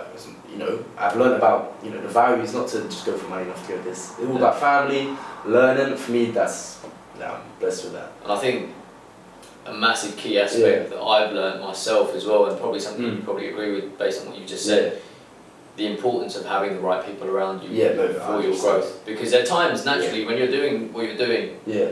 you 0.50 0.56
know, 0.58 0.84
I've 0.96 1.16
learned 1.16 1.34
about, 1.34 1.76
you 1.82 1.90
know, 1.90 2.00
the 2.00 2.08
value 2.08 2.42
is 2.42 2.54
not 2.54 2.68
to 2.68 2.82
just 2.84 3.04
go 3.04 3.16
for 3.16 3.28
money, 3.28 3.44
not 3.46 3.56
to 3.64 3.68
go 3.68 3.82
this. 3.82 4.10
It's 4.18 4.20
all 4.28 4.36
about 4.36 4.58
family, 4.60 5.14
learning. 5.44 5.96
For 5.96 6.12
me, 6.12 6.26
that's, 6.30 6.80
yeah, 7.18 7.32
I'm 7.32 7.40
blessed 7.58 7.84
with 7.84 7.92
that. 7.94 8.12
And 8.22 8.32
I 8.32 8.38
think 8.38 8.70
a 9.66 9.74
massive 9.74 10.16
key 10.16 10.38
aspect 10.38 10.90
that 10.90 11.00
I've 11.00 11.32
learned 11.32 11.60
myself 11.62 12.14
as 12.14 12.24
well, 12.24 12.46
and 12.46 12.58
probably 12.58 12.80
something 12.80 13.04
you 13.04 13.10
Mm. 13.12 13.24
probably 13.24 13.48
agree 13.48 13.72
with 13.74 13.98
based 13.98 14.22
on 14.22 14.28
what 14.30 14.38
you 14.38 14.46
just 14.46 14.64
said, 14.64 15.00
the 15.76 15.86
importance 15.88 16.36
of 16.36 16.46
having 16.46 16.74
the 16.74 16.80
right 16.80 17.04
people 17.04 17.28
around 17.28 17.62
you 17.64 17.70
Yeah, 17.70 17.94
no, 17.94 18.06
for 18.14 18.40
your 18.40 18.52
100%. 18.52 18.60
growth. 18.60 19.04
Because 19.04 19.32
at 19.34 19.44
times, 19.46 19.84
naturally, 19.84 20.24
when 20.24 20.38
you're 20.38 20.46
doing 20.60 20.92
what 20.92 21.04
you're 21.06 21.16
doing, 21.16 21.58
Yeah. 21.66 21.88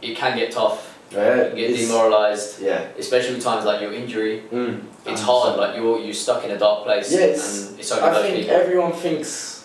it 0.00 0.16
can 0.16 0.38
get 0.38 0.52
tough, 0.52 0.89
Yeah. 1.10 1.48
you 1.48 1.54
get 1.56 1.70
it's- 1.70 1.88
demoralised, 1.88 2.60
Yeah. 2.62 2.82
especially 2.98 3.34
with 3.34 3.44
times 3.44 3.64
like 3.64 3.80
your 3.80 3.92
injury. 3.92 4.44
Mm. 4.52 4.80
It's 5.06 5.20
100%. 5.22 5.24
hard, 5.24 5.58
like 5.58 5.76
you're, 5.76 5.98
you're 5.98 6.14
stuck 6.14 6.44
in 6.44 6.50
a 6.52 6.58
dark 6.58 6.84
place, 6.84 7.10
Yeah, 7.12 7.20
it's- 7.20 7.68
and 7.70 7.80
it's 7.80 7.90
only 7.92 8.04
I 8.08 8.22
think 8.22 8.36
people. 8.36 8.54
everyone 8.56 8.92
thinks, 8.92 9.64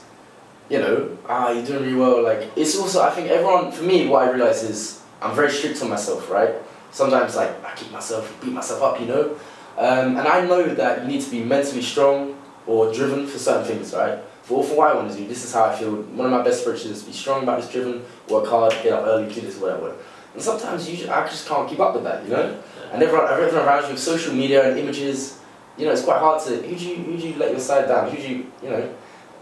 you 0.69 0.79
know, 0.79 1.09
ah, 1.29 1.51
you're 1.51 1.65
doing 1.65 1.83
really 1.83 1.95
well. 1.95 2.23
Like, 2.23 2.49
it's 2.55 2.77
also, 2.79 3.01
I 3.03 3.11
think 3.11 3.29
everyone, 3.29 3.71
for 3.71 3.83
me, 3.83 4.07
what 4.07 4.27
I 4.27 4.31
realize 4.31 4.63
is 4.63 4.99
I'm 5.21 5.35
very 5.35 5.51
strict 5.51 5.81
on 5.81 5.89
myself, 5.89 6.29
right? 6.31 6.53
Sometimes, 6.91 7.35
like, 7.35 7.51
I 7.63 7.71
keep 7.75 7.91
myself, 7.91 8.33
beat 8.41 8.51
myself 8.53 8.81
up, 8.81 8.99
you 8.99 9.05
know? 9.05 9.35
Um, 9.77 10.17
and 10.17 10.27
I 10.27 10.45
know 10.45 10.63
that 10.63 11.01
you 11.01 11.07
need 11.07 11.21
to 11.21 11.29
be 11.29 11.41
mentally 11.43 11.81
strong 11.81 12.35
or 12.65 12.91
driven 12.93 13.27
for 13.27 13.37
certain 13.37 13.65
things, 13.65 13.93
right? 13.93 14.19
For, 14.43 14.63
for 14.63 14.75
what 14.75 14.91
I 14.91 14.93
want 14.95 15.11
to 15.11 15.17
do, 15.17 15.27
this 15.27 15.43
is 15.43 15.53
how 15.53 15.65
I 15.65 15.75
feel. 15.75 15.91
One 15.91 16.25
of 16.27 16.31
my 16.31 16.41
best 16.43 16.61
approaches 16.61 16.85
is 16.85 17.03
be 17.03 17.11
strong 17.11 17.43
about 17.43 17.61
this, 17.61 17.69
driven, 17.69 18.05
work 18.29 18.47
hard, 18.47 18.71
get 18.83 18.93
up 18.93 19.05
early, 19.05 19.31
do 19.31 19.41
this, 19.41 19.57
whatever. 19.57 19.93
And 20.35 20.43
sometimes 20.43 20.89
you, 20.89 20.97
ju- 20.97 21.09
I 21.09 21.25
just 21.27 21.47
can't 21.47 21.67
keep 21.69 21.79
up 21.79 21.95
with 21.95 22.03
that, 22.03 22.23
you 22.25 22.29
know? 22.29 22.61
And 22.91 23.01
everyone, 23.01 23.31
everyone 23.31 23.65
around 23.65 23.83
you 23.83 23.91
with 23.91 23.99
social 24.01 24.33
media 24.33 24.69
and 24.69 24.77
images, 24.77 25.39
you 25.77 25.85
know, 25.85 25.93
it's 25.93 26.03
quite 26.03 26.19
hard 26.19 26.43
to, 26.43 26.57
who 26.57 26.75
do 26.75 26.85
you, 26.85 26.95
who 26.97 27.17
do 27.17 27.27
you 27.29 27.35
let 27.37 27.51
your 27.51 27.59
side 27.61 27.87
down? 27.87 28.09
Who 28.11 28.17
do 28.17 28.27
you, 28.27 28.51
you 28.61 28.69
know, 28.69 28.93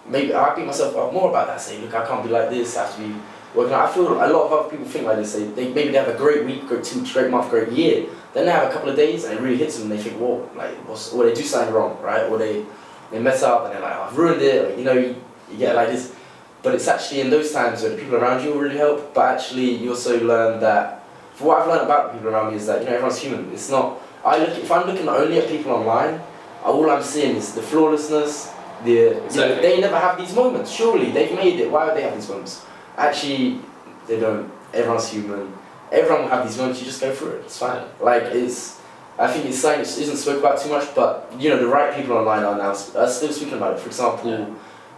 maybe 0.07 0.33
I 0.35 0.55
beat 0.55 0.67
myself 0.67 0.95
up 0.95 1.11
more 1.11 1.29
about 1.29 1.47
that, 1.47 1.59
say, 1.59 1.79
look, 1.79 1.93
I 1.95 2.05
can't 2.05 2.23
be 2.23 2.29
like 2.29 2.51
this, 2.51 2.77
I 2.77 2.85
have 2.85 2.95
to 2.95 3.01
be 3.01 3.15
working. 3.55 3.73
out. 3.73 3.89
I 3.89 3.93
feel 3.93 4.07
a 4.13 4.13
lot 4.13 4.45
of 4.45 4.51
other 4.53 4.69
people 4.69 4.85
think 4.85 5.05
like 5.07 5.17
this, 5.17 5.33
they, 5.33 5.45
they 5.45 5.73
maybe 5.73 5.89
they 5.89 5.97
have 5.97 6.09
a 6.09 6.17
great 6.17 6.45
week, 6.45 6.67
great 6.67 6.83
two, 6.83 7.03
great 7.11 7.31
month, 7.31 7.49
great 7.49 7.71
year, 7.71 8.05
then 8.35 8.45
they 8.45 8.51
have 8.51 8.69
a 8.69 8.73
couple 8.73 8.89
of 8.89 8.95
days 8.95 9.25
and 9.25 9.33
it 9.37 9.41
really 9.41 9.57
hits 9.57 9.77
them 9.79 9.91
and 9.91 9.99
they 9.99 10.03
think, 10.03 10.19
whoa, 10.19 10.47
like, 10.55 10.75
what's, 10.87 11.11
or 11.11 11.25
they 11.25 11.33
do 11.33 11.41
something 11.41 11.73
wrong, 11.73 11.99
right? 12.01 12.23
Or 12.29 12.37
they, 12.37 12.65
they 13.11 13.19
mess 13.19 13.41
up 13.43 13.65
and 13.65 13.73
they're 13.73 13.81
like, 13.81 13.95
oh, 13.95 14.03
I've 14.03 14.17
ruined 14.17 14.41
it, 14.41 14.65
or, 14.71 14.77
you 14.77 14.83
know, 14.83 14.93
you, 14.93 15.15
you 15.51 15.57
get 15.57 15.75
like 15.75 15.89
this. 15.89 16.15
But 16.63 16.75
it's 16.75 16.87
actually 16.87 17.21
in 17.21 17.29
those 17.29 17.51
times 17.51 17.81
where 17.81 17.91
the 17.91 17.97
people 17.97 18.15
around 18.15 18.43
you 18.43 18.51
will 18.53 18.59
really 18.61 18.77
help, 18.77 19.13
but 19.13 19.25
actually 19.35 19.75
you 19.75 19.89
also 19.91 20.23
learn 20.23 20.59
that, 20.61 21.03
for 21.35 21.49
what 21.49 21.61
I've 21.61 21.67
learned 21.67 21.81
about 21.81 22.13
the 22.13 22.17
people 22.17 22.33
around 22.33 22.51
me 22.51 22.57
is 22.57 22.65
that, 22.67 22.79
you 22.81 22.85
know, 22.87 22.93
everyone's 22.93 23.19
human. 23.19 23.51
It's 23.51 23.69
not, 23.69 23.99
I 24.23 24.37
look, 24.37 24.49
if 24.57 24.71
I'm 24.71 24.87
looking 24.87 25.07
only 25.09 25.37
at 25.39 25.49
people 25.49 25.73
online, 25.73 26.21
all 26.63 26.89
I'm 26.89 27.03
seeing 27.03 27.35
is 27.35 27.53
the 27.53 27.61
flawlessness, 27.61 28.49
the, 28.85 28.91
you 28.91 29.35
know, 29.35 29.61
they 29.61 29.81
never 29.81 29.99
have 29.99 30.17
these 30.17 30.33
moments. 30.33 30.71
Surely 30.71 31.11
they've 31.11 31.35
made 31.35 31.59
it. 31.59 31.69
Why 31.69 31.85
would 31.85 31.97
they 31.97 32.03
have 32.03 32.15
these 32.15 32.29
moments? 32.29 32.65
Actually, 32.97 33.59
they 34.07 34.19
don't. 34.19 34.49
Everyone's 34.73 35.09
human. 35.09 35.53
Everyone 35.91 36.23
will 36.23 36.29
have 36.29 36.47
these 36.47 36.57
moments. 36.57 36.79
You 36.79 36.85
just 36.85 37.01
go 37.01 37.13
through 37.13 37.31
it. 37.31 37.41
It's 37.45 37.57
fine. 37.57 37.83
Like 37.99 38.23
it's. 38.23 38.79
I 39.17 39.31
think 39.31 39.45
it's 39.45 39.59
something 39.59 39.81
that 39.81 39.87
isn't 39.87 40.17
spoke 40.17 40.39
about 40.39 40.59
too 40.59 40.69
much, 40.69 40.93
but 40.95 41.31
you 41.37 41.49
know 41.49 41.59
the 41.59 41.67
right 41.67 41.95
people 41.95 42.17
online 42.17 42.43
are 42.43 42.57
now 42.57 42.69
are 42.71 43.07
still 43.07 43.31
speaking 43.31 43.53
about 43.53 43.75
it. 43.75 43.79
For 43.79 43.87
example, 43.87 44.29
Yeah. 44.31 44.45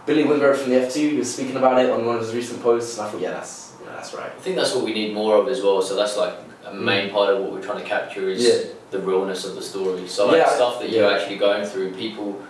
Billy 0.06 0.22
Wingrove 0.24 0.56
from 0.56 0.70
the 0.70 0.76
F2 0.78 1.18
was 1.18 1.32
speaking 1.34 1.56
about 1.56 1.78
it 1.84 1.90
on 1.90 2.06
one 2.06 2.16
of 2.16 2.22
his 2.22 2.34
recent 2.34 2.62
posts, 2.62 2.96
and 2.96 3.06
I 3.06 3.10
thought, 3.10 3.20
yeah, 3.20 3.30
that's 3.32 3.72
know, 3.84 3.92
that's 3.92 4.14
right. 4.14 4.26
I 4.30 4.40
think 4.40 4.56
that's 4.56 4.74
what 4.74 4.84
we 4.84 4.94
need 4.94 5.12
more 5.14 5.36
of 5.36 5.48
as 5.48 5.62
well. 5.62 5.82
So 5.82 5.96
that's 5.96 6.16
like 6.16 6.34
a 6.64 6.72
main 6.72 7.10
part 7.10 7.34
of 7.34 7.40
what 7.42 7.52
we're 7.52 7.62
trying 7.62 7.78
to 7.82 7.84
capture 7.84 8.28
is 8.28 8.42
Mm. 8.44 8.64
Yeah. 8.66 8.72
the 8.92 8.98
realness 9.00 9.44
of 9.44 9.54
the 9.56 9.62
story. 9.62 10.06
So 10.06 10.26
like 10.28 10.36
Yeah, 10.38 10.48
stuff 10.48 10.78
that 10.80 10.90
you're 10.90 11.10
actually 11.12 11.36
going 11.38 11.64
through, 11.66 11.92
people 11.94 12.40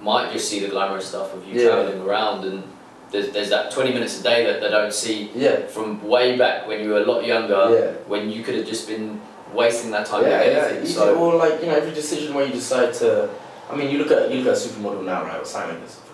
might 0.00 0.32
just 0.32 0.48
see 0.48 0.60
the 0.60 0.68
glamorous 0.68 1.06
stuff 1.06 1.34
of 1.34 1.46
you 1.46 1.60
Yeah. 1.60 1.68
traveling 1.70 2.00
around, 2.02 2.44
and 2.44 2.62
there's, 3.10 3.30
there's 3.30 3.50
that 3.50 3.72
20 3.72 3.92
minutes 3.92 4.20
a 4.20 4.22
day 4.22 4.44
that 4.46 4.60
they 4.60 4.70
don't 4.70 4.92
see 4.92 5.30
Yeah, 5.34 5.66
from 5.66 6.02
way 6.06 6.36
back 6.38 6.68
when 6.68 6.80
you 6.82 6.90
were 6.90 7.00
a 7.00 7.04
lot 7.04 7.24
younger, 7.24 7.62
yeah. 7.76 7.90
when 8.06 8.30
you 8.30 8.42
could 8.44 8.54
have 8.54 8.66
just 8.66 8.86
been 8.88 9.20
wasting 9.52 9.90
that 9.90 10.06
time 10.06 10.22
yeah, 10.22 10.44
yeah. 10.44 10.64
anything. 10.68 10.86
So 10.86 11.16
or 11.18 11.34
like 11.34 11.60
you 11.60 11.66
know 11.66 11.74
every 11.74 11.92
decision 11.92 12.34
where 12.34 12.46
you 12.46 12.52
decide 12.52 12.94
to. 13.02 13.28
I 13.68 13.74
mean, 13.76 13.90
you 13.90 13.98
look 13.98 14.10
at 14.12 14.30
you 14.30 14.42
look 14.42 14.54
at 14.56 14.60
a 14.62 14.68
supermodel 14.68 15.04
now, 15.04 15.24
right? 15.24 15.40
Or 15.40 15.44
Simon, 15.44 15.76
for 15.82 16.09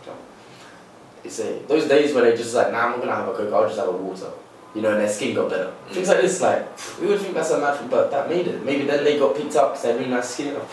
It's 1.27 1.69
those 1.69 1.87
days 1.89 2.15
where 2.15 2.25
they 2.31 2.37
just 2.37 2.55
like, 2.55 2.73
nah, 2.73 2.85
I'm 2.87 2.91
not 2.93 3.01
gonna 3.01 3.15
have 3.15 3.29
a 3.29 3.33
coke. 3.35 3.53
I'll 3.53 3.67
just 3.67 3.79
have 3.79 3.89
a 3.89 3.93
water. 3.93 4.31
You 4.75 4.83
know, 4.83 4.91
and 4.93 5.01
their 5.01 5.09
skin 5.09 5.35
got 5.35 5.49
better. 5.51 5.73
Mm. 5.89 5.93
Things 5.93 6.09
like 6.09 6.21
this, 6.21 6.41
like 6.41 7.01
we 7.01 7.07
would 7.07 7.21
think 7.21 7.35
that's 7.35 7.51
a 7.51 7.77
thing, 7.77 7.89
but 7.89 8.11
that 8.11 8.29
made 8.29 8.47
it. 8.47 8.65
Maybe 8.65 8.85
then 8.85 9.05
they 9.05 9.19
got 9.19 9.35
picked 9.37 9.57
up 9.57 9.71
because 9.73 9.83
they 9.83 9.89
had 9.93 9.99
really 9.99 10.11
nice 10.11 10.31
skin. 10.31 10.49
It's 10.55 10.65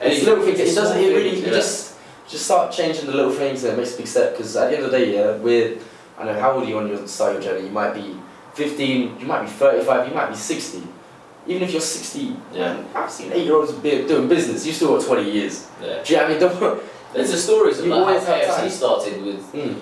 Any- 0.00 0.20
little 0.26 0.44
things. 0.44 0.60
It 0.60 0.74
doesn't. 0.74 0.98
It 0.98 1.08
really. 1.08 1.36
You 1.38 1.46
yeah. 1.46 1.50
just 1.50 1.96
just 2.28 2.44
start 2.46 2.72
changing 2.72 3.06
the 3.06 3.12
little 3.12 3.32
things 3.32 3.62
and 3.64 3.74
it 3.74 3.76
makes 3.76 3.94
a 3.94 3.98
big 3.98 4.06
step. 4.08 4.32
Because 4.32 4.56
at 4.56 4.70
the 4.70 4.76
end 4.76 4.84
of 4.86 4.90
the 4.90 4.98
day, 4.98 5.14
yeah, 5.14 5.36
we're. 5.36 5.78
I 6.18 6.24
know 6.24 6.40
how 6.40 6.52
old 6.52 6.64
are 6.64 6.66
you 6.68 6.78
on 6.78 6.88
your 6.88 7.06
start 7.06 7.32
your 7.34 7.42
journey? 7.42 7.66
You 7.66 7.72
might 7.72 7.94
be 7.94 8.16
15. 8.54 9.20
You 9.20 9.26
might 9.26 9.42
be 9.42 9.48
35. 9.48 10.08
You 10.08 10.14
might 10.14 10.28
be 10.30 10.36
60. 10.36 10.82
Even 11.46 11.62
if 11.62 11.72
you're 11.72 11.80
60, 11.80 12.36
Yeah. 12.52 12.72
man, 12.74 12.86
I've 12.94 13.10
seen 13.10 13.30
eight-year-olds 13.32 13.72
be 13.72 13.90
doing 14.08 14.28
business. 14.28 14.64
You 14.66 14.72
still 14.72 14.96
got 14.96 15.04
20 15.04 15.30
years. 15.30 15.68
Yeah. 15.82 16.02
Do 16.02 16.12
you 16.12 16.18
know 16.18 16.22
what 16.22 16.30
I 16.30 16.32
mean? 16.32 16.60
Don't, 16.60 16.82
There's 17.14 17.30
the 17.30 17.36
stories 17.36 17.78
of 17.78 17.84
You 17.84 17.90
like 17.94 18.00
always 18.00 18.24
how 18.24 18.34
have 18.34 18.60
KFC 18.64 18.70
started 18.70 19.22
with. 19.22 19.52
mm. 19.52 19.80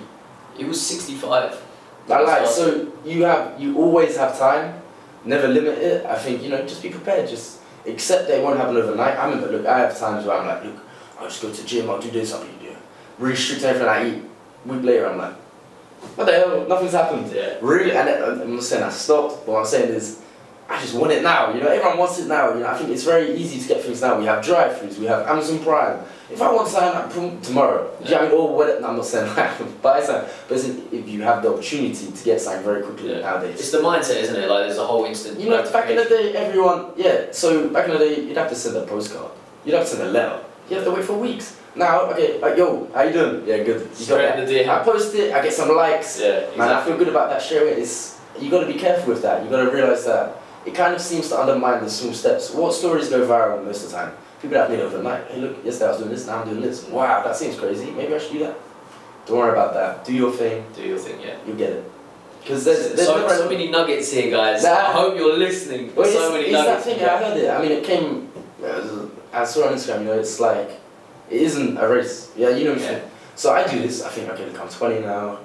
It 0.58 0.66
was 0.66 0.80
65. 0.80 1.62
I 2.10 2.20
like 2.20 2.46
so 2.46 2.92
you 3.04 3.24
have 3.24 3.60
you 3.60 3.78
always 3.78 4.16
have 4.16 4.38
time, 4.38 4.80
never 5.24 5.48
limit 5.48 5.78
it. 5.78 6.04
I 6.06 6.18
think 6.18 6.42
you 6.42 6.50
know 6.50 6.60
just 6.66 6.82
be 6.82 6.90
prepared. 6.90 7.28
Just 7.28 7.60
accept 7.86 8.28
that 8.28 8.38
it 8.38 8.42
won't 8.42 8.58
happen 8.58 8.76
overnight. 8.76 9.16
I 9.16 9.28
remember 9.28 9.56
look, 9.56 9.66
I 9.66 9.80
have 9.80 9.98
times 9.98 10.26
where 10.26 10.36
I'm 10.38 10.46
like, 10.46 10.64
look, 10.64 10.76
I'll 11.18 11.28
just 11.28 11.40
go 11.42 11.52
to 11.52 11.60
the 11.62 11.66
gym. 11.66 11.88
I'll 11.88 12.00
do 12.00 12.10
this. 12.10 12.34
I'll 12.34 12.42
do 12.42 12.48
that. 12.66 12.76
Really 13.18 13.36
strict 13.36 13.62
everything 13.62 13.88
I 13.88 14.08
eat. 14.08 14.22
week 14.66 14.82
later, 14.82 15.08
I'm 15.08 15.18
like, 15.18 15.34
what 16.16 16.26
the 16.26 16.32
hell? 16.32 16.66
Nothing's 16.68 16.92
happened. 16.92 17.32
Yeah. 17.32 17.58
Really, 17.60 17.92
and 17.92 18.08
I'm 18.08 18.54
not 18.54 18.64
saying 18.64 18.82
I 18.82 18.90
stopped. 18.90 19.46
But 19.46 19.52
what 19.52 19.58
I'm 19.60 19.66
saying 19.66 19.94
is, 19.94 20.20
I 20.68 20.80
just 20.80 20.94
want 20.94 21.12
it 21.12 21.22
now. 21.22 21.54
You 21.54 21.60
know, 21.60 21.68
everyone 21.68 21.98
wants 21.98 22.18
it 22.18 22.26
now. 22.26 22.52
You 22.54 22.60
know, 22.60 22.66
I 22.66 22.76
think 22.76 22.90
it's 22.90 23.04
very 23.04 23.34
easy 23.36 23.60
to 23.60 23.68
get 23.68 23.84
things 23.84 24.00
now. 24.00 24.18
We 24.18 24.24
have 24.24 24.44
drive-throughs. 24.44 24.98
We 24.98 25.06
have 25.06 25.26
Amazon 25.26 25.60
Prime. 25.60 26.00
If 26.32 26.40
I 26.40 26.50
want 26.52 26.68
something, 26.68 26.88
I 27.00 27.06
boom, 27.12 27.40
tomorrow. 27.42 27.90
Do 28.02 28.04
you 28.08 28.10
know 28.14 28.34
what 28.36 28.64
I 28.64 28.66
mean? 28.68 28.76
Or? 28.76 28.80
No, 28.80 28.88
I'm 28.88 28.96
not 28.96 29.06
saying 29.06 29.34
that. 29.36 29.60
but 29.82 29.98
it's 30.00 30.08
like, 30.08 30.24
but 30.48 30.58
if 30.58 31.08
you 31.08 31.22
have 31.22 31.42
the 31.42 31.52
opportunity 31.52 32.10
to 32.10 32.24
get 32.24 32.40
signed 32.40 32.64
very 32.64 32.82
quickly 32.82 33.10
Yeah. 33.12 33.20
nowadays. 33.20 33.60
It's 33.60 33.70
the 33.70 33.78
mindset, 33.78 34.16
isn't 34.22 34.36
it? 34.36 34.48
Like 34.48 34.66
there's 34.66 34.78
a 34.78 34.86
whole 34.86 35.04
instant. 35.04 35.38
You 35.38 35.50
know, 35.50 35.62
back 35.72 35.90
in 35.90 35.96
the 35.96 36.04
day, 36.04 36.34
everyone, 36.34 36.92
yeah, 36.96 37.26
so 37.32 37.68
back 37.68 37.86
in 37.86 37.92
the 37.92 37.98
day, 37.98 38.20
you'd 38.22 38.36
have 38.36 38.48
to 38.48 38.54
send 38.54 38.76
a 38.76 38.86
postcard. 38.86 39.30
You'd 39.64 39.74
have 39.74 39.84
to 39.84 39.90
send 39.96 40.02
a 40.08 40.10
letter. 40.10 40.42
You 40.70 40.76
have 40.76 40.84
to 40.86 40.90
wait 40.92 41.04
for 41.04 41.18
weeks. 41.18 41.58
Now, 41.74 42.02
okay, 42.12 42.38
like, 42.40 42.56
yo, 42.56 42.88
how 42.94 43.02
you 43.02 43.12
doing? 43.12 43.46
Yeah, 43.46 43.58
good. 43.62 43.80
You 43.80 43.86
got 43.86 43.96
Straight 43.96 44.36
that. 44.36 44.46
the 44.46 44.52
DM. 44.54 44.68
I 44.68 44.82
post 44.84 45.14
it, 45.14 45.32
I 45.34 45.42
get 45.42 45.52
some 45.52 45.74
likes. 45.74 46.20
Yeah, 46.20 46.46
Man, 46.56 46.68
I 46.68 46.84
feel 46.84 46.96
good 46.98 47.08
about 47.08 47.30
that 47.30 47.40
sharing. 47.42 47.78
It's, 47.80 48.20
you 48.38 48.50
got 48.50 48.60
to 48.60 48.66
be 48.66 48.74
careful 48.78 49.12
with 49.12 49.22
that. 49.22 49.42
You 49.44 49.50
got 49.50 49.64
to 49.64 49.70
realize 49.70 50.04
that 50.06 50.36
it 50.66 50.74
kind 50.74 50.94
of 50.94 51.00
seems 51.00 51.28
to 51.30 51.40
undermine 51.40 51.82
the 51.82 51.90
small 51.90 52.12
steps. 52.14 52.52
What 52.52 52.72
stories 52.74 53.08
go 53.08 53.26
viral 53.26 53.64
most 53.64 53.84
of 53.84 53.90
the 53.90 53.96
time? 53.96 54.12
People 54.42 54.58
that 54.58 54.70
made 54.70 54.80
overnight. 54.80 55.24
Hey, 55.28 55.40
look, 55.40 55.64
yesterday 55.64 55.86
I 55.86 55.88
was 55.90 55.98
doing 55.98 56.10
this, 56.10 56.26
now 56.26 56.42
I'm 56.42 56.48
doing 56.48 56.60
this. 56.60 56.88
Wow, 56.88 57.22
that 57.22 57.36
seems 57.36 57.56
crazy. 57.56 57.92
Maybe 57.92 58.12
I 58.12 58.18
should 58.18 58.32
do 58.32 58.38
that. 58.40 58.58
Don't 59.24 59.38
worry 59.38 59.52
about 59.52 59.72
that. 59.74 60.04
Do 60.04 60.12
your 60.12 60.32
thing. 60.32 60.64
Do 60.74 60.82
your 60.82 60.98
thing, 60.98 61.20
yeah. 61.20 61.36
You'll 61.46 61.56
get 61.56 61.70
it. 61.70 61.92
Because 62.40 62.64
there's, 62.64 62.94
there's 62.94 63.06
so, 63.06 63.20
never 63.20 63.36
so 63.36 63.48
many 63.48 63.70
nuggets 63.70 64.10
here, 64.10 64.32
guys. 64.32 64.64
Nah. 64.64 64.70
I 64.70 64.92
hope 64.92 65.16
you're 65.16 65.38
listening. 65.38 65.94
Well, 65.94 66.10
so 66.10 66.24
it's, 66.24 66.32
many 66.34 66.44
it's 66.46 66.52
that 66.52 66.66
nuggets. 66.66 66.84
thing, 66.84 67.04
I 67.04 67.18
heard 67.18 67.36
it. 67.36 67.50
I 67.50 67.62
mean, 67.62 67.70
it 67.70 67.84
came. 67.84 68.28
I 69.32 69.44
saw 69.44 69.68
on 69.68 69.74
Instagram. 69.74 70.00
You 70.00 70.04
know, 70.06 70.18
it's 70.18 70.40
like 70.40 70.70
it 71.30 71.40
isn't 71.40 71.78
a 71.78 71.88
race. 71.88 72.32
Yeah, 72.36 72.48
you 72.48 72.64
know. 72.64 72.74
Yeah. 72.74 73.00
So 73.36 73.52
I 73.52 73.64
do 73.64 73.78
this. 73.80 74.02
I 74.02 74.08
think 74.08 74.28
okay, 74.30 74.46
look, 74.46 74.60
I'm 74.60 74.68
20 74.68 75.00
now, 75.02 75.38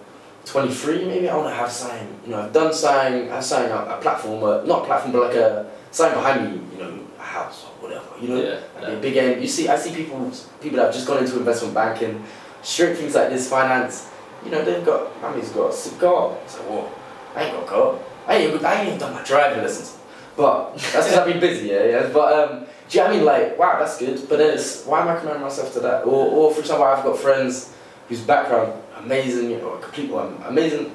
23. 0.45 1.06
Maybe 1.06 1.30
I 1.30 1.36
want 1.36 1.50
to 1.50 1.54
have 1.54 1.72
sign. 1.72 2.08
You 2.26 2.32
know, 2.32 2.41
I've 2.41 2.54
done 2.54 2.74
sign. 2.74 3.30
I've 3.30 3.45
signed 3.45 3.72
a, 3.72 3.98
a 3.98 4.02
platform, 4.02 4.43
uh, 4.43 4.64
not 4.64 4.82
a 4.82 4.86
platform, 4.86 5.14
but 5.14 5.28
like 5.28 5.36
a 5.36 5.70
sign 5.91 6.16
behind 6.16 6.52
me. 6.52 6.62
You 6.74 6.84
know, 6.84 7.07
house 7.28 7.65
or 7.65 7.88
whatever. 7.88 8.05
You 8.21 8.28
know, 8.30 8.41
Yeah, 8.41 8.59
yeah. 8.82 8.95
big 8.95 9.15
aim. 9.17 9.41
You 9.41 9.47
see, 9.47 9.67
I 9.69 9.75
see 9.78 9.93
people, 9.95 10.32
people 10.61 10.78
that 10.78 10.86
have 10.86 10.93
just 10.93 11.07
gone 11.07 11.19
into 11.23 11.38
investment 11.38 11.73
banking, 11.73 12.23
straight 12.61 12.97
things 12.97 13.15
like 13.15 13.30
this, 13.30 13.49
finance. 13.49 14.09
You 14.45 14.51
know, 14.51 14.63
they've 14.63 14.86
got. 14.86 15.11
I 15.23 15.32
mean, 15.32 15.41
he's 15.41 15.51
got 15.51 15.73
a 15.73 15.89
car. 15.99 16.38
It's 16.43 16.57
like, 16.57 16.67
whoa, 16.69 16.89
I 17.36 17.43
ain't 17.43 17.53
got 17.53 17.63
a 17.63 17.67
car. 17.67 17.99
I 18.28 18.36
ain't, 18.36 18.53
even- 18.53 18.65
I 18.65 18.73
ain't 18.80 18.88
even 18.88 18.99
done 18.99 19.13
my 19.13 19.23
driving 19.23 19.61
lessons. 19.63 19.97
But 20.36 20.73
that's 20.78 20.91
because 20.91 21.13
I've 21.17 21.25
been 21.25 21.39
busy, 21.39 21.67
yeah, 21.69 21.84
yeah. 21.86 22.09
But 22.13 22.34
um, 22.34 22.65
do 22.89 22.97
you 22.97 23.03
know 23.03 23.09
what 23.09 23.13
I 23.13 23.17
mean? 23.17 23.25
Like, 23.25 23.57
wow, 23.59 23.80
that's 23.80 23.97
good. 23.97 24.30
But 24.30 24.38
then 24.38 24.53
it's 24.53 24.86
why 24.86 25.01
am 25.01 25.07
I 25.07 25.15
comparing 25.17 25.41
myself 25.41 25.73
to 25.73 25.80
that? 25.82 26.03
Or, 26.05 26.28
or 26.30 26.53
for 26.53 26.59
example, 26.59 26.86
I've 26.86 27.03
got 27.03 27.17
friends 27.17 27.73
whose 28.07 28.21
background 28.21 28.71
amazing, 28.97 29.49
you 29.49 29.57
know, 29.57 29.73
a 29.73 29.80
complete 29.80 30.11
one, 30.11 30.38
amazing, 30.45 30.91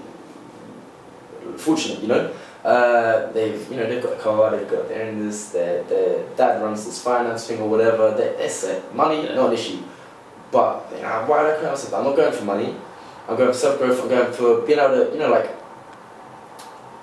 fortunate, 1.57 2.01
you 2.01 2.09
know. 2.09 2.33
Uh, 2.65 3.33
they've, 3.33 3.69
you 3.71 3.77
know, 3.77 3.87
they've 3.89 4.03
got 4.03 4.13
a 4.13 4.17
car, 4.17 4.57
they've 4.57 4.71
got 4.71 4.89
they're 4.89 5.13
this, 5.15 5.51
their 5.51 5.83
their 5.85 6.25
dad 6.37 6.63
runs 6.63 6.85
this 6.85 7.03
finance 7.03 7.47
thing 7.47 7.61
or 7.61 7.69
whatever. 7.69 8.15
They're, 8.17 8.37
they're 8.37 8.49
set. 8.49 8.95
Money, 8.95 9.25
Yeah. 9.27 9.35
not 9.35 9.49
an 9.49 9.55
issue. 9.55 9.79
But 10.53 10.87
you 10.95 11.03
know, 11.03 11.25
why 11.27 11.43
do 11.43 11.67
I 11.67 11.71
myself? 11.71 11.95
I'm 11.95 12.05
not 12.05 12.15
going 12.15 12.33
for 12.33 12.45
money. 12.45 12.77
I'm 13.29 13.37
going 13.37 13.51
for 13.53 13.59
self 13.59 13.79
growth. 13.79 14.01
I'm 14.03 14.09
going 14.09 14.33
for 14.33 14.61
being 14.63 14.79
able 14.79 15.07
to, 15.07 15.13
you 15.13 15.19
know, 15.19 15.31
like. 15.31 15.51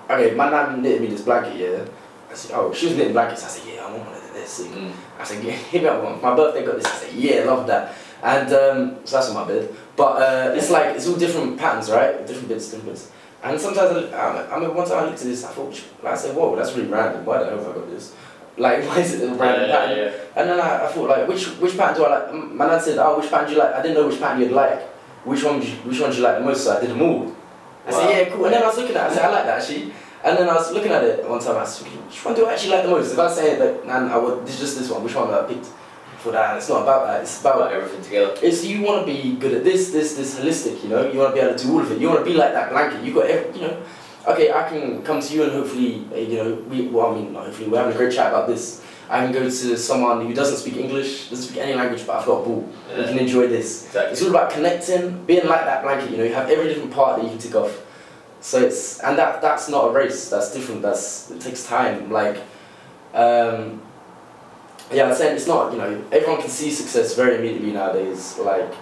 Okay, 0.09 0.33
my 0.33 0.49
nan 0.49 0.81
knitted 0.81 1.01
me 1.01 1.07
this 1.07 1.21
blanket, 1.21 1.55
yeah. 1.57 1.85
I 2.31 2.33
said, 2.33 2.51
oh, 2.55 2.73
she 2.73 2.87
was 2.87 2.95
knitting 2.95 3.13
blankets. 3.13 3.43
I 3.43 3.47
said, 3.47 3.73
yeah, 3.73 3.85
I 3.85 3.91
want 3.91 4.05
one 4.07 4.15
of 4.15 4.33
this. 4.33 4.61
Mm. 4.61 4.91
I 5.19 5.23
said, 5.23 5.43
yeah, 5.43 5.51
hit 5.51 5.83
me 5.83 5.87
up 5.87 6.03
one. 6.03 6.19
My 6.21 6.35
birthday 6.35 6.65
got 6.65 6.77
this. 6.77 6.85
I 6.85 6.95
said, 6.95 7.13
yeah, 7.13 7.43
love 7.43 7.67
that. 7.67 7.93
And 8.23 8.51
um, 8.53 8.99
so 9.05 9.17
that's 9.17 9.29
on 9.29 9.35
my 9.35 9.45
bed. 9.47 9.73
But 9.95 10.21
uh, 10.21 10.53
it's 10.55 10.69
like, 10.71 10.95
it's 10.95 11.07
all 11.07 11.15
different 11.15 11.57
patterns, 11.59 11.91
right? 11.91 12.25
Different 12.25 12.47
bits, 12.47 12.65
different 12.71 12.89
bits. 12.89 13.11
And 13.41 13.59
sometimes, 13.59 14.11
I, 14.13 14.17
I, 14.17 14.41
I 14.43 14.53
remember 14.55 14.75
one 14.75 14.87
time 14.87 14.99
I 15.03 15.05
looked 15.05 15.19
at 15.21 15.25
this, 15.27 15.45
I 15.45 15.49
thought, 15.51 15.81
like, 16.03 16.13
I 16.13 16.17
said, 16.17 16.35
whoa, 16.35 16.55
that's 16.55 16.73
really 16.75 16.89
random. 16.89 17.23
Why 17.25 17.39
the 17.39 17.45
hell 17.45 17.57
have 17.59 17.67
I 17.69 17.73
got 17.73 17.89
this? 17.89 18.13
Like, 18.57 18.83
why 18.87 18.99
is 18.99 19.13
it 19.13 19.23
a 19.23 19.33
random 19.33 19.69
yeah, 19.69 19.75
pattern? 19.79 19.97
yeah, 19.97 20.03
yeah. 20.05 20.11
And 20.35 20.49
then 20.49 20.59
I, 20.59 20.85
I 20.85 20.87
thought, 20.91 21.09
like, 21.09 21.27
which 21.27 21.45
which 21.59 21.77
pattern 21.77 21.95
do 21.97 22.05
I 22.05 22.19
like? 22.19 22.33
My 22.53 22.65
dad 22.67 22.81
said, 22.81 22.97
oh, 22.97 23.19
which 23.19 23.29
pattern 23.29 23.47
do 23.47 23.53
you 23.53 23.59
like? 23.59 23.73
I 23.75 23.81
didn't 23.81 23.95
know 23.95 24.07
which 24.07 24.19
pattern 24.19 24.41
you'd 24.41 24.51
like. 24.51 24.81
Which 25.23 25.43
one, 25.43 25.61
you, 25.61 25.69
which 25.87 25.99
one 25.99 26.11
do 26.11 26.17
you 26.17 26.23
like 26.23 26.39
the 26.39 26.43
most? 26.45 26.63
So 26.65 26.75
I 26.77 26.81
did 26.81 26.89
them 26.89 27.01
all. 27.01 27.35
I 27.87 27.91
Wow. 27.91 27.99
said, 27.99 28.09
yeah, 28.27 28.33
cool. 28.33 28.45
And 28.45 28.53
then 28.53 28.63
I 28.63 28.67
was 28.67 28.77
looking 28.77 28.95
at 28.95 29.07
it, 29.07 29.11
I 29.11 29.15
said, 29.15 29.25
I 29.25 29.31
like 29.31 29.45
that 29.45 29.61
actually. 29.61 29.93
And 30.21 30.37
then 30.37 30.49
I 30.49 30.53
was 30.55 30.71
looking 30.73 30.91
at 30.91 31.03
it 31.03 31.29
one 31.29 31.39
time, 31.39 31.55
I 31.55 31.61
was 31.61 31.79
thinking, 31.79 31.99
which 32.05 32.25
one 32.25 32.35
do 32.35 32.45
I 32.45 32.53
actually 32.53 32.71
like 32.71 32.83
the 32.83 32.89
most? 32.89 33.13
If 33.13 33.19
I 33.19 33.31
say, 33.31 33.57
like, 33.57 33.85
man, 33.85 34.09
I 34.11 34.17
would, 34.17 34.45
this 34.45 34.59
just 34.59 34.77
this 34.77 34.89
one, 34.89 35.01
which 35.03 35.15
one 35.15 35.29
would 35.29 35.37
I 35.45 35.47
picked? 35.47 35.67
For 36.19 36.31
that, 36.33 36.57
it's 36.57 36.67
not 36.67 36.81
about 36.83 37.07
that. 37.07 37.21
It's 37.21 37.39
about 37.39 37.71
everything 37.71 38.01
together. 38.03 38.35
it's 38.41 38.65
you 38.65 38.81
want 38.81 39.05
to 39.07 39.13
be 39.13 39.35
good 39.35 39.53
at 39.53 39.63
this, 39.63 39.91
this, 39.91 40.15
this 40.15 40.37
holistic. 40.37 40.83
You 40.83 40.89
know, 40.89 41.09
you 41.09 41.17
want 41.17 41.33
to 41.33 41.41
be 41.41 41.45
able 41.45 41.57
to 41.57 41.63
do 41.65 41.73
all 41.73 41.79
of 41.79 41.91
it. 41.91 41.99
You 41.99 42.09
want 42.09 42.19
to 42.19 42.25
be 42.25 42.33
like 42.37 42.51
that 42.53 42.71
blanket. 42.71 43.03
You 43.03 43.13
got, 43.13 43.27
every, 43.27 43.59
you 43.59 43.67
know. 43.67 43.81
Okay, 44.27 44.51
I 44.51 44.67
can 44.67 45.01
come 45.03 45.21
to 45.21 45.33
you 45.33 45.43
and 45.43 45.51
hopefully, 45.53 46.05
uh, 46.11 46.15
you 46.17 46.35
know, 46.37 46.53
we. 46.69 46.87
Well, 46.87 47.11
I 47.11 47.15
mean, 47.15 47.31
not 47.33 47.45
hopefully, 47.45 47.69
we're 47.69 47.77
having 47.77 47.93
a 47.93 47.97
great 47.97 48.13
chat 48.13 48.27
about 48.27 48.47
this. 48.47 48.83
I 49.09 49.23
can 49.23 49.31
go 49.31 49.39
to 49.39 49.77
someone 49.77 50.27
who 50.27 50.33
doesn't 50.33 50.57
speak 50.57 50.75
English, 50.75 51.29
doesn't 51.29 51.45
speak 51.45 51.63
any 51.63 51.73
language, 51.73 52.05
but 52.05 52.17
I've 52.17 52.25
got 52.27 52.41
a 52.41 52.45
ball. 52.45 52.69
We 52.93 53.01
Yeah. 53.01 53.07
can 53.07 53.17
enjoy 53.17 53.47
this. 53.47 53.85
Exactly. 53.87 54.11
It's 54.11 54.21
all 54.21 54.29
about 54.29 54.51
connecting, 54.51 55.23
being 55.25 55.47
like 55.47 55.63
that 55.65 55.81
blanket. 55.83 56.11
You 56.11 56.17
know, 56.17 56.25
you 56.25 56.33
have 56.33 56.49
every 56.49 56.67
different 56.67 56.91
part 56.91 57.15
that 57.15 57.23
you 57.23 57.29
can 57.31 57.39
tick 57.39 57.55
off. 57.55 57.81
So 58.41 58.59
it's 58.59 58.99
and 58.99 59.17
that 59.17 59.41
that's 59.41 59.67
not 59.69 59.85
a 59.87 59.91
race. 59.91 60.29
That's 60.29 60.53
different. 60.53 60.81
That's 60.81 61.31
it 61.31 61.39
takes 61.41 61.65
time. 61.65 62.11
Like, 62.11 62.37
um, 63.15 63.81
yeah, 64.91 65.05
I'm 65.05 65.15
saying 65.15 65.35
it's 65.35 65.47
not. 65.47 65.71
You 65.71 65.77
know, 65.77 66.03
everyone 66.11 66.41
can 66.41 66.49
see 66.49 66.71
success 66.71 67.15
very 67.15 67.37
immediately 67.37 67.71
nowadays. 67.71 68.37
Like, 68.39 68.73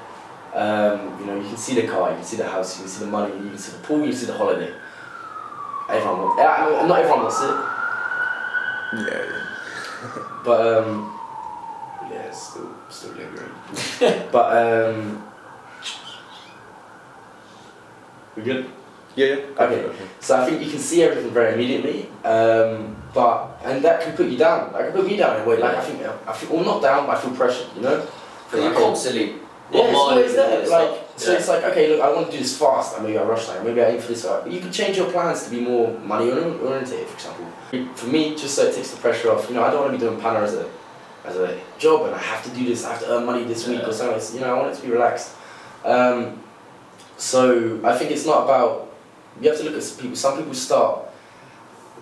um, 0.53 1.19
you 1.19 1.25
know, 1.25 1.35
you 1.35 1.47
can 1.47 1.57
see 1.57 1.79
the 1.79 1.87
car, 1.87 2.09
you 2.11 2.15
can 2.15 2.25
see 2.25 2.37
the 2.37 2.47
house, 2.47 2.77
you 2.77 2.83
can 2.83 2.89
see 2.91 3.05
the 3.05 3.11
money, 3.11 3.33
you 3.35 3.49
can 3.49 3.57
see 3.57 3.71
the 3.73 3.83
pool, 3.83 3.99
you 3.99 4.09
can 4.09 4.13
see 4.15 4.25
the 4.27 4.33
holiday. 4.37 4.73
Everyone 5.89 6.19
wants. 6.19 6.41
I 6.41 6.69
mean, 6.79 6.87
not 6.87 6.99
everyone 6.99 7.23
wants 7.23 7.41
it, 7.41 7.55
Yeah, 9.11 9.25
yeah. 9.25 10.41
but 10.43 10.77
um, 10.77 11.19
yeah, 12.09 12.23
it's 12.23 12.41
still 12.49 12.69
still 12.89 13.11
lingering. 13.11 13.51
but 14.31 14.57
um, 14.57 15.23
we 18.35 18.43
good. 18.43 18.69
Yeah, 19.15 19.25
yeah. 19.27 19.63
Okay. 19.63 19.95
So 20.19 20.39
I 20.39 20.45
think 20.45 20.63
you 20.63 20.69
can 20.69 20.79
see 20.79 21.01
everything 21.03 21.31
very 21.31 21.53
immediately, 21.53 22.07
um, 22.23 22.95
but 23.17 23.35
and 23.67 23.83
that 23.85 23.95
can 24.01 24.11
put 24.19 24.27
you 24.33 24.37
down. 24.37 24.71
That 24.73 24.81
can 24.85 24.93
put 24.97 25.05
me 25.11 25.15
down 25.21 25.31
in 25.37 25.41
a 25.43 25.45
way. 25.49 25.57
Like 25.65 25.75
I 25.81 25.81
think, 25.87 25.97
I 26.31 26.33
feel 26.37 26.49
well, 26.55 26.65
not 26.71 26.81
down, 26.87 27.01
but 27.07 27.17
I 27.17 27.19
feel 27.21 27.33
pressured. 27.41 27.67
You 27.75 27.81
know. 27.85 27.97
Because 28.45 28.59
you're 28.63 28.73
constantly 28.85 29.25
Yeah, 29.71 29.85
it's 29.89 29.97
always 29.97 30.33
there. 30.39 30.61
this 30.61 30.69
Like 30.77 30.91
so, 31.17 31.31
Yeah. 31.31 31.37
it's 31.39 31.47
like 31.53 31.63
okay, 31.69 31.85
look, 31.89 32.01
I 32.05 32.09
want 32.15 32.25
to 32.27 32.31
do 32.37 32.39
this 32.45 32.55
fast. 32.63 32.89
and 32.95 33.01
maybe 33.05 33.17
I 33.17 33.23
rush 33.33 33.47
time. 33.47 33.61
Maybe 33.67 33.79
I 33.85 33.87
aim 33.93 33.99
for 34.03 34.09
this. 34.13 34.23
But 34.25 34.51
you 34.53 34.59
can 34.65 34.71
change 34.79 34.95
your 35.01 35.09
plans 35.15 35.43
to 35.45 35.49
be 35.55 35.59
more 35.71 35.85
money 36.13 36.27
ori- 36.31 36.59
oriented, 36.67 37.07
for 37.09 37.15
example. 37.19 37.45
For 37.99 38.07
me, 38.15 38.21
just 38.41 38.53
so 38.55 38.61
it 38.67 38.73
takes 38.77 38.91
the 38.93 38.99
pressure 39.05 39.29
off. 39.33 39.41
You 39.49 39.55
know, 39.55 39.63
I 39.67 39.69
don't 39.71 39.81
want 39.83 39.91
to 39.93 39.97
be 39.99 40.03
doing 40.05 40.19
panna 40.25 40.39
as 40.49 40.53
a 40.63 40.65
as 41.29 41.35
a 41.47 41.49
job, 41.83 42.05
and 42.07 42.13
I 42.15 42.23
have 42.31 42.41
to 42.47 42.51
do 42.57 42.63
this. 42.71 42.85
I 42.85 42.89
have 42.93 43.01
to 43.03 43.09
earn 43.13 43.25
money 43.25 43.43
this 43.51 43.61
week 43.67 43.79
Yeah. 43.81 43.89
or 43.89 43.93
something. 43.99 44.15
It's- 44.15 44.33
You 44.35 44.41
know, 44.41 44.51
I 44.53 44.57
want 44.59 44.69
it 44.71 44.75
to 44.79 44.83
be 44.87 44.91
relaxed. 44.99 45.29
Um, 45.93 46.17
so 47.17 47.79
I 47.83 47.97
think 47.97 48.11
it's 48.11 48.25
not 48.25 48.43
about. 48.45 48.87
You 49.41 49.49
have 49.49 49.57
to 49.59 49.65
look 49.65 49.75
at 49.75 49.83
some 49.83 49.97
people. 50.01 50.15
Some 50.15 50.37
people 50.37 50.53
start 50.53 50.99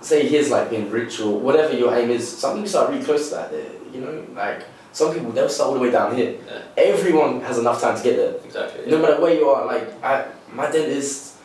say 0.05 0.27
here's 0.27 0.49
like 0.51 0.69
being 0.69 0.89
rich 0.89 1.19
or 1.19 1.39
whatever 1.39 1.73
your 1.73 1.95
aim 1.95 2.09
is, 2.11 2.25
some 2.27 2.53
people 2.55 2.69
start 2.69 2.89
really 2.91 3.03
close 3.03 3.29
to 3.29 3.35
that. 3.35 3.51
You 3.93 4.01
know, 4.01 4.25
like 4.33 4.63
some 4.91 5.13
people 5.13 5.31
they'll 5.31 5.49
start 5.49 5.69
all 5.69 5.73
the 5.73 5.79
way 5.79 5.91
down 5.91 6.15
here. 6.15 6.37
Yeah. 6.45 6.61
Everyone 6.77 7.41
has 7.41 7.57
enough 7.57 7.81
time 7.81 7.97
to 7.97 8.03
get 8.03 8.15
there. 8.15 8.35
Exactly. 8.45 8.89
No 8.89 9.01
matter 9.01 9.19
where 9.19 9.33
you 9.33 9.47
are, 9.49 9.65
like 9.65 10.03
I, 10.03 10.25
my 10.53 10.69
dentist, 10.71 11.37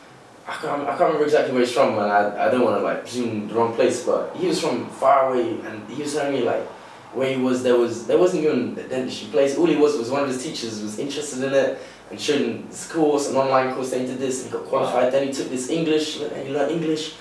I 0.47 0.55
can't, 0.55 0.83
I 0.83 0.97
can't 0.97 1.01
remember 1.01 1.25
exactly 1.25 1.53
where 1.53 1.63
he's 1.63 1.73
from, 1.73 1.99
and 1.99 2.11
I, 2.11 2.49
I 2.49 2.51
don't 2.51 2.65
want 2.65 2.77
to 2.79 2.83
like 2.83 3.01
presume 3.03 3.49
the 3.49 3.55
wrong 3.55 3.75
place, 3.75 4.05
but 4.05 4.35
he 4.37 4.47
was 4.49 4.61
from 4.61 4.89
far 4.91 5.33
away, 5.33 5.61
and 5.61 5.89
he 5.89 6.03
was 6.03 6.15
telling 6.15 6.35
me 6.35 6.43
like 6.43 6.67
where 7.15 7.35
he 7.35 7.41
was, 7.41 7.63
there 7.63 7.77
was 7.77 8.07
there 8.07 8.19
wasn't 8.19 8.45
even 8.45 8.79
a 8.79 8.89
dentistry 8.89 9.29
place. 9.31 9.57
All 9.57 9.67
he 9.67 9.77
was 9.77 9.97
was 9.97 10.11
one 10.11 10.23
of 10.23 10.29
his 10.29 10.43
teachers 10.43 10.83
was 10.83 10.99
interested 10.99 11.43
in 11.45 11.55
it 11.55 11.79
and 12.11 12.21
showed 12.21 12.41
him 12.41 12.67
this 12.69 12.91
course, 12.91 13.31
an 13.31 13.37
online 13.37 13.75
course. 13.75 13.91
Then 13.91 14.01
he 14.03 14.07
did 14.07 14.19
this, 14.19 14.43
and 14.43 14.53
he 14.53 14.59
got 14.59 14.67
qualified. 14.67 15.13
Then 15.13 15.27
he 15.29 15.33
took 15.33 15.49
this 15.49 15.71
English, 15.71 16.21
and 16.21 16.47
he 16.47 16.53
learned 16.53 16.73
English, 16.73 17.15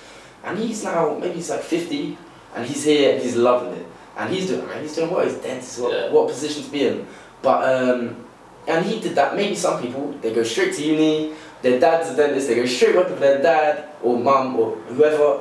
and 0.44 0.58
he's 0.58 0.84
now 0.84 1.16
maybe 1.18 1.34
he's 1.34 1.50
like 1.50 1.62
fifty, 1.62 2.16
and 2.54 2.66
he's 2.66 2.84
here, 2.84 3.14
and 3.14 3.22
he's 3.22 3.36
loving 3.36 3.72
it, 3.74 3.86
and 4.16 4.32
he's 4.32 4.46
doing, 4.48 4.66
man, 4.66 4.82
he's 4.82 4.94
doing 4.94 5.10
what? 5.10 5.26
He's 5.26 5.36
dentist. 5.36 5.80
What, 5.80 5.92
Yeah. 5.92 6.10
what 6.10 6.28
position 6.28 6.62
to 6.64 6.70
be 6.70 6.86
in? 6.86 7.06
But 7.42 7.58
um, 7.74 8.24
and 8.68 8.84
he 8.84 9.00
did 9.00 9.14
that. 9.14 9.34
Maybe 9.36 9.54
some 9.54 9.80
people 9.80 10.12
they 10.20 10.32
go 10.34 10.42
straight 10.42 10.74
to 10.74 10.82
uni. 10.82 11.32
Their 11.62 11.78
dad's 11.78 12.10
a 12.10 12.16
dentist. 12.16 12.48
They 12.48 12.54
go 12.56 12.64
straight 12.66 12.96
work 12.96 13.08
with 13.10 13.20
their 13.20 13.42
dad 13.42 13.84
or 14.02 14.18
mum 14.18 14.56
or 14.56 14.76
whoever. 14.88 15.40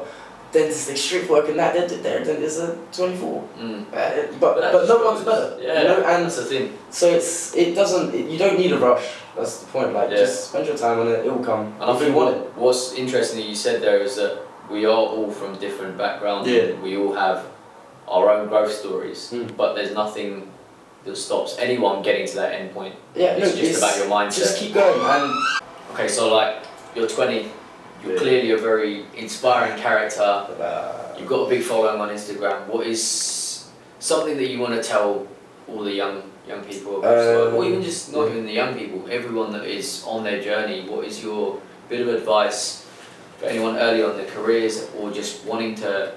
Dentist 0.52 0.88
they 0.88 0.96
straight 0.96 1.30
work 1.30 1.48
in 1.48 1.58
that. 1.58 1.74
They're, 1.76 1.88
they're 1.88 2.24
dentists 2.26 2.60
are 2.60 2.76
twenty 2.92 3.16
four. 3.18 3.48
Mm. 3.60 3.86
Uh, 3.94 4.34
but 4.40 4.60
that 4.60 4.74
but 4.74 4.88
no 4.88 5.06
one's 5.06 5.24
better. 5.24 5.58
Yeah, 5.62 5.82
You 5.82 5.88
know? 5.90 5.96
And 6.08 6.26
that's 6.26 6.38
the 6.38 6.46
thing. 6.46 6.74
so 6.90 7.08
it's 7.12 7.56
it 7.56 7.76
doesn't. 7.76 8.16
It, 8.16 8.30
you 8.32 8.38
don't 8.40 8.58
need 8.58 8.72
a 8.72 8.80
rush. 8.80 9.06
That's 9.36 9.60
the 9.60 9.68
point. 9.68 9.94
Like 9.94 10.10
Yeah. 10.10 10.18
just 10.26 10.50
spend 10.50 10.66
your 10.66 10.76
time 10.76 11.00
on 11.02 11.08
it. 11.08 11.24
It 11.26 11.32
will 11.32 11.44
come 11.46 11.68
And 11.80 11.84
I 11.84 11.94
if 11.94 12.00
you 12.00 12.06
think 12.06 12.16
want 12.18 12.36
what, 12.38 12.46
it. 12.48 12.56
what's 12.58 12.94
interesting 12.96 13.40
that 13.42 13.46
you 13.48 13.54
said 13.56 13.80
there 13.82 14.00
is 14.00 14.16
that 14.16 14.42
we 14.70 14.86
are 14.86 14.90
all 15.16 15.30
from 15.32 15.56
different 15.58 15.98
backgrounds. 15.98 16.48
Yeah. 16.50 16.74
We 16.82 16.98
all 16.98 17.14
have 17.14 17.46
our 18.08 18.30
own 18.30 18.48
growth 18.48 18.72
stories, 18.72 19.30
Mm. 19.34 19.56
but 19.58 19.76
there's 19.76 19.94
nothing 19.94 20.52
that 21.06 21.16
stops 21.16 21.58
anyone 21.60 22.02
getting 22.02 22.28
to 22.28 22.36
that 22.36 22.54
end 22.54 22.74
point. 22.74 22.96
Yeah, 23.16 23.34
It's 23.38 23.56
no, 23.56 23.62
just 23.62 23.72
it's, 23.72 23.78
about 23.80 23.98
your 23.98 24.08
mindset. 24.08 24.36
Just 24.40 24.58
keep 24.60 24.74
going 24.74 25.00
man. 25.02 25.34
Okay, 25.94 26.08
so 26.08 26.34
like 26.34 26.58
you're 26.96 27.08
20, 27.08 27.52
you're 28.04 28.14
Yeah. 28.14 28.20
clearly 28.20 28.52
a 28.52 28.58
very 28.58 29.06
inspiring 29.16 29.78
character. 29.80 30.46
You've 31.18 31.28
got 31.28 31.48
a 31.48 31.50
big 31.50 31.64
following 31.64 32.00
on 32.00 32.10
Instagram. 32.10 32.68
What 32.68 32.88
is 32.88 33.66
something 34.00 34.38
that 34.38 34.48
you 34.48 34.60
want 34.60 34.74
to 34.76 34.84
tell 34.84 35.28
all 35.68 35.84
the 35.84 35.94
young 35.94 36.24
young 36.48 36.64
people, 36.64 37.06
Um, 37.06 37.54
or 37.56 37.64
even 37.64 37.84
just 37.84 38.12
not 38.12 38.28
even 38.30 38.44
the 38.46 38.52
young 38.54 38.74
people, 38.74 39.06
everyone 39.12 39.52
that 39.52 39.66
is 39.66 40.04
on 40.08 40.24
their 40.24 40.42
journey? 40.42 40.84
What 40.90 41.06
is 41.06 41.24
your 41.24 41.58
bit 41.90 42.02
of 42.02 42.08
advice 42.08 42.86
for 43.40 43.46
anyone 43.46 43.78
early 43.78 44.04
on 44.04 44.12
in 44.12 44.18
their 44.18 44.28
careers 44.28 44.90
or 44.98 45.12
just 45.12 45.46
wanting 45.46 45.76
to 45.76 46.14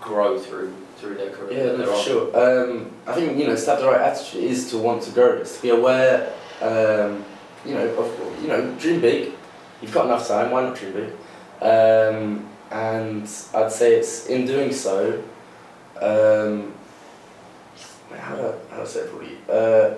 grow 0.00 0.38
through 0.38 0.74
through 0.96 1.14
their 1.14 1.30
career? 1.30 1.76
Yeah, 1.78 1.84
for 1.84 1.96
sure. 1.96 2.64
Um, 2.64 2.90
I 3.06 3.14
think 3.14 3.38
you 3.38 3.46
know, 3.46 3.56
to 3.56 3.66
have 3.66 3.80
the 3.80 3.86
right 3.86 4.00
attitude 4.00 4.44
is 4.44 4.70
to 4.70 4.78
want 4.78 5.02
to 5.02 5.10
grow. 5.10 5.36
It's 5.36 5.56
to 5.56 5.62
be 5.62 5.70
aware. 5.70 6.32
Um, 6.60 7.24
you 7.64 7.74
know, 7.74 7.86
of 7.96 8.42
you 8.42 8.48
know, 8.48 8.74
dream 8.78 9.00
big. 9.00 9.32
You've 9.80 9.92
got 9.92 10.06
enough 10.06 10.26
time. 10.26 10.50
Why 10.50 10.62
not 10.62 10.76
dream 10.76 10.92
big? 10.92 11.12
Um, 11.60 12.48
and 12.70 13.22
I'd 13.54 13.70
say 13.70 13.94
it's 13.96 14.26
in 14.26 14.46
doing 14.46 14.72
so. 14.72 15.22
Um, 16.00 16.72
how 18.16 18.36
do 18.36 18.42
I, 18.42 18.52
how 18.70 18.76
do 18.76 18.82
I 18.82 18.84
say 18.84 19.00
it 19.00 19.10
for 19.10 19.22
you? 19.22 19.36
Uh, 19.48 19.94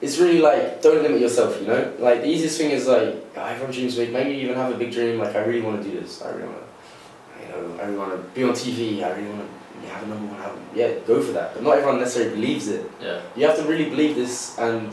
it's 0.00 0.18
really 0.18 0.40
like 0.40 0.82
don't 0.82 1.02
limit 1.02 1.20
yourself. 1.20 1.60
You 1.60 1.66
know, 1.68 1.92
like 1.98 2.20
the 2.20 2.28
easiest 2.28 2.58
thing 2.58 2.70
is 2.70 2.86
like 2.86 3.14
oh, 3.36 3.44
everyone 3.44 3.72
dreams 3.72 3.96
big. 3.96 4.12
Maybe 4.12 4.30
you 4.34 4.42
even 4.44 4.56
have 4.56 4.72
a 4.72 4.76
big 4.76 4.92
dream. 4.92 5.18
Like 5.18 5.34
I 5.34 5.44
really 5.44 5.62
want 5.62 5.82
to 5.82 5.88
do 5.88 6.00
this. 6.00 6.22
I 6.22 6.30
really 6.30 6.48
want 6.48 6.60
to 6.60 6.66
you 7.42 7.48
know, 7.48 7.78
I 7.78 7.86
really 7.86 7.98
want 7.98 8.12
to 8.12 8.18
be 8.34 8.44
on 8.44 8.50
TV, 8.50 9.02
I 9.02 9.10
really 9.10 9.28
want 9.28 9.48
to 9.82 9.88
have 9.88 10.02
a 10.02 10.06
number 10.06 10.26
one 10.32 10.40
album. 10.40 10.62
Yeah, 10.74 10.94
go 11.06 11.22
for 11.22 11.32
that. 11.32 11.54
But 11.54 11.62
not 11.62 11.78
everyone 11.78 11.98
necessarily 11.98 12.34
believes 12.34 12.68
it. 12.68 12.90
Yeah. 13.00 13.20
You 13.34 13.46
have 13.46 13.56
to 13.56 13.62
really 13.64 13.88
believe 13.88 14.14
this 14.14 14.58
and 14.58 14.88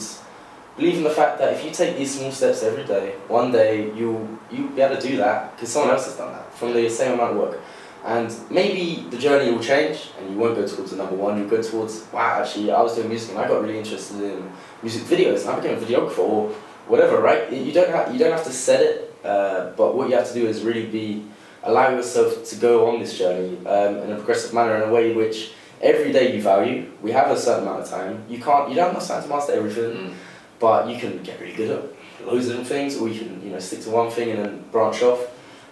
believe 0.78 0.98
in 0.98 1.04
the 1.04 1.10
fact 1.10 1.40
that 1.40 1.54
if 1.54 1.64
you 1.64 1.72
take 1.72 1.98
these 1.98 2.18
small 2.18 2.32
steps 2.32 2.64
every 2.64 2.84
day, 2.86 3.16
one 3.28 3.52
day 3.52 3.94
you'll, 3.96 4.28
you'll 4.52 4.70
be 4.70 4.82
able 4.82 4.96
to 4.98 5.08
do 5.08 5.18
that 5.18 5.56
because 5.56 5.70
someone 5.70 5.92
else 5.92 6.06
has 6.06 6.18
done 6.18 6.32
that 6.32 6.54
from 6.54 6.74
the 6.74 6.90
same 6.90 7.14
amount 7.14 7.32
of 7.32 7.38
work. 7.38 7.60
And 8.06 8.34
maybe 8.50 9.08
the 9.10 9.18
journey 9.18 9.52
will 9.52 9.64
change 9.64 10.10
and 10.20 10.30
you 10.30 10.38
won't 10.38 10.56
go 10.56 10.68
towards 10.68 10.92
the 10.92 10.98
number 10.98 11.16
one, 11.16 11.38
you'll 11.38 11.50
go 11.50 11.62
towards, 11.62 12.06
wow, 12.12 12.42
actually, 12.42 12.70
I 12.72 12.82
was 12.82 12.96
doing 12.96 13.08
music 13.08 13.32
and 13.32 13.40
I 13.40 13.48
got 13.48 13.62
really 13.62 13.78
interested 13.78 14.22
in 14.22 14.52
music 14.84 15.04
videos 15.04 15.42
and 15.42 15.50
I 15.52 15.60
became 15.60 15.78
a 15.78 15.82
videographer 15.82 16.20
or 16.20 16.50
whatever, 16.88 17.20
right? 17.22 17.52
You 17.52 17.72
don't 17.72 17.90
have, 17.90 18.12
you 18.14 18.20
don't 18.20 18.32
have 18.32 18.44
to 18.44 18.52
set 18.54 18.82
it, 18.82 19.16
uh, 19.24 19.72
but 19.78 19.96
what 19.96 20.10
you 20.10 20.16
have 20.16 20.28
to 20.28 20.34
do 20.34 20.46
is 20.48 20.62
really 20.64 20.86
be 20.86 21.26
allow 21.64 21.90
yourself 21.90 22.44
to 22.50 22.56
go 22.58 22.88
on 22.90 23.00
this 23.00 23.18
journey 23.18 23.58
um, 23.66 23.98
in 24.04 24.12
a 24.12 24.16
progressive 24.16 24.54
manner 24.54 24.76
in 24.76 24.90
a 24.90 24.92
way 24.92 25.14
which 25.14 25.54
every 25.82 26.12
day 26.12 26.36
you 26.36 26.42
value. 26.42 26.92
We 27.02 27.12
have 27.14 27.32
a 27.32 27.38
certain 27.40 27.64
amount 27.66 27.84
of 27.84 27.90
time. 27.90 28.24
You 28.30 28.38
can't, 28.40 28.70
you 28.70 28.76
don't 28.76 28.94
have 28.94 29.08
time 29.08 29.24
to 29.24 29.30
master 29.30 29.54
everything, 29.54 29.92
Mm. 29.94 30.14
but 30.60 30.88
you 30.90 30.98
can 31.00 31.24
get 31.24 31.40
really 31.40 31.54
good 31.54 31.72
at 31.72 32.28
loads 32.28 32.46
of 32.48 32.52
different 32.52 32.68
things, 32.68 32.98
or 32.98 33.08
you 33.08 33.20
can, 33.20 33.42
you 33.46 33.52
know, 33.52 33.60
stick 33.60 33.82
to 33.82 33.90
one 33.90 34.10
thing 34.12 34.32
and 34.32 34.40
then 34.44 34.64
branch 34.72 35.02
off. 35.02 35.20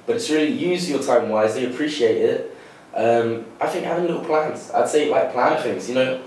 But 0.05 0.15
it's 0.15 0.29
really 0.29 0.51
use 0.51 0.89
your 0.89 0.99
time 1.03 1.29
wisely, 1.29 1.65
appreciate 1.65 2.17
it. 2.21 2.57
Um, 2.95 3.45
I 3.59 3.67
think 3.67 3.85
having 3.85 4.05
little 4.07 4.23
plans. 4.23 4.71
I'd 4.71 4.89
say 4.89 5.09
like 5.09 5.31
plan 5.33 5.61
things. 5.61 5.87
You 5.89 5.95
know, 5.95 6.21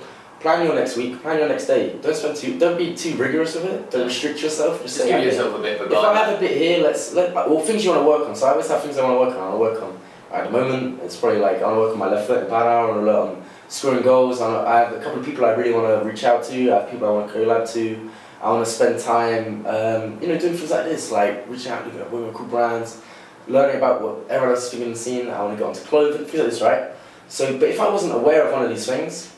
plan 0.45 0.66
your 0.66 0.74
next 0.74 0.95
week, 0.99 1.22
plan 1.22 1.38
your 1.38 1.49
next 1.49 1.66
day. 1.66 1.99
Don't 2.03 2.14
spend 2.14 2.36
too, 2.36 2.59
don't 2.59 2.76
be 2.76 2.95
too 2.95 3.16
rigorous 3.16 3.55
with 3.55 3.64
it. 3.64 3.90
Don't 3.90 4.07
restrict 4.07 4.42
yourself. 4.42 4.82
Just, 4.82 4.97
Just 4.97 4.97
say, 4.99 5.09
give 5.09 5.16
okay, 5.16 5.24
yourself 5.24 5.59
a 5.59 5.62
bit 5.62 5.80
of 5.80 5.90
a 5.90 5.95
if 5.95 5.99
I 5.99 6.14
have 6.14 6.36
a 6.36 6.38
bit 6.38 6.55
here, 6.59 6.82
let's 6.82 7.14
let 7.14 7.32
well 7.34 7.61
things 7.61 7.82
you 7.82 7.90
want 7.90 8.03
to 8.03 8.07
work 8.07 8.28
on. 8.28 8.36
So 8.36 8.47
I 8.47 8.51
always 8.51 8.68
have 8.68 8.82
things 8.82 8.99
I 8.99 9.05
want 9.05 9.14
to 9.14 9.20
work 9.20 9.38
on. 9.38 9.42
I 9.42 9.55
want 9.55 9.74
to 9.74 9.80
work 9.80 9.82
on 9.82 10.01
at 10.32 10.45
the 10.45 10.51
moment. 10.51 11.01
It's 11.03 11.16
probably 11.16 11.38
like 11.38 11.62
I 11.62 11.62
want 11.62 11.76
to 11.76 11.80
work 11.80 11.92
on 11.92 11.99
my 11.99 12.11
left 12.11 12.26
foot 12.26 12.42
in 12.45 12.51
Panna. 12.51 12.68
I 12.68 12.84
want 12.84 13.01
to 13.01 13.07
work 13.07 13.30
on 13.30 13.42
scoring 13.68 14.03
goals. 14.03 14.42
I, 14.42 14.80
have 14.80 14.92
a 14.92 15.01
couple 15.01 15.20
of 15.20 15.24
people 15.24 15.47
I 15.47 15.53
really 15.53 15.72
want 15.72 15.86
to 15.88 16.07
reach 16.07 16.24
out 16.24 16.45
to. 16.45 16.70
I 16.70 16.80
have 16.80 16.90
people 16.90 17.09
I 17.09 17.12
want 17.12 17.32
to 17.32 17.38
collab 17.38 17.72
to. 17.72 18.11
I 18.42 18.51
want 18.51 18.66
to 18.66 18.70
spend 18.70 19.01
time, 19.01 19.64
um, 19.64 20.20
you 20.20 20.28
know, 20.28 20.38
doing 20.38 20.59
things 20.59 20.70
like 20.70 20.84
this, 20.84 21.11
like 21.11 21.49
reaching 21.49 21.72
out, 21.72 21.86
looking 21.86 22.01
at 22.01 22.12
women 22.12 22.34
cool 22.34 22.45
brands, 22.49 23.01
learning 23.49 23.76
about 23.78 24.03
what 24.03 24.28
everyone 24.28 24.55
else 24.55 24.64
is 24.64 24.70
thinking 24.72 24.88
in 24.88 24.92
the 24.92 24.99
scene. 24.99 25.30
I 25.30 25.42
want 25.42 25.57
to 25.57 25.64
get 25.64 25.66
onto 25.66 25.80
clothing, 25.88 26.26
things 26.26 26.34
like 26.34 26.51
this, 26.51 26.61
right? 26.61 26.90
So, 27.28 27.59
but 27.59 27.70
if 27.70 27.80
I 27.80 27.88
wasn't 27.88 28.12
aware 28.12 28.47
of 28.47 28.53
one 28.53 28.62
of 28.62 28.68
these 28.68 28.84
things, 28.84 29.34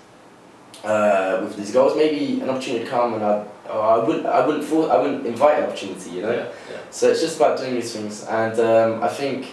uh, 0.87 1.41
with 1.43 1.57
these 1.57 1.73
goals, 1.73 1.97
maybe 1.97 2.41
an 2.41 2.49
opportunity 2.49 2.85
would 2.85 2.89
come 2.89 3.15
and 3.15 3.25
I, 3.25 3.45
oh, 3.69 3.81
I 3.81 4.05
wouldn't, 4.05 4.27
I 4.27 4.47
wouldn't, 4.47 4.65
for, 4.65 4.91
I 4.91 4.97
wouldn't 5.03 5.27
invite 5.27 5.59
an 5.59 5.65
opportunity, 5.65 6.11
you 6.11 6.23
know. 6.23 6.33
Yeah, 6.33 6.49
yeah. 6.71 6.79
So 6.91 7.11
it's 7.11 7.21
just 7.21 7.37
about 7.37 7.59
doing 7.59 7.75
these 7.75 7.93
things, 7.93 8.25
and 8.25 8.59
um, 8.61 9.03
I 9.03 9.09
think 9.09 9.53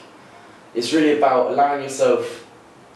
it's 0.75 0.93
really 0.93 1.17
about 1.17 1.51
allowing 1.51 1.81
yourself. 1.83 2.47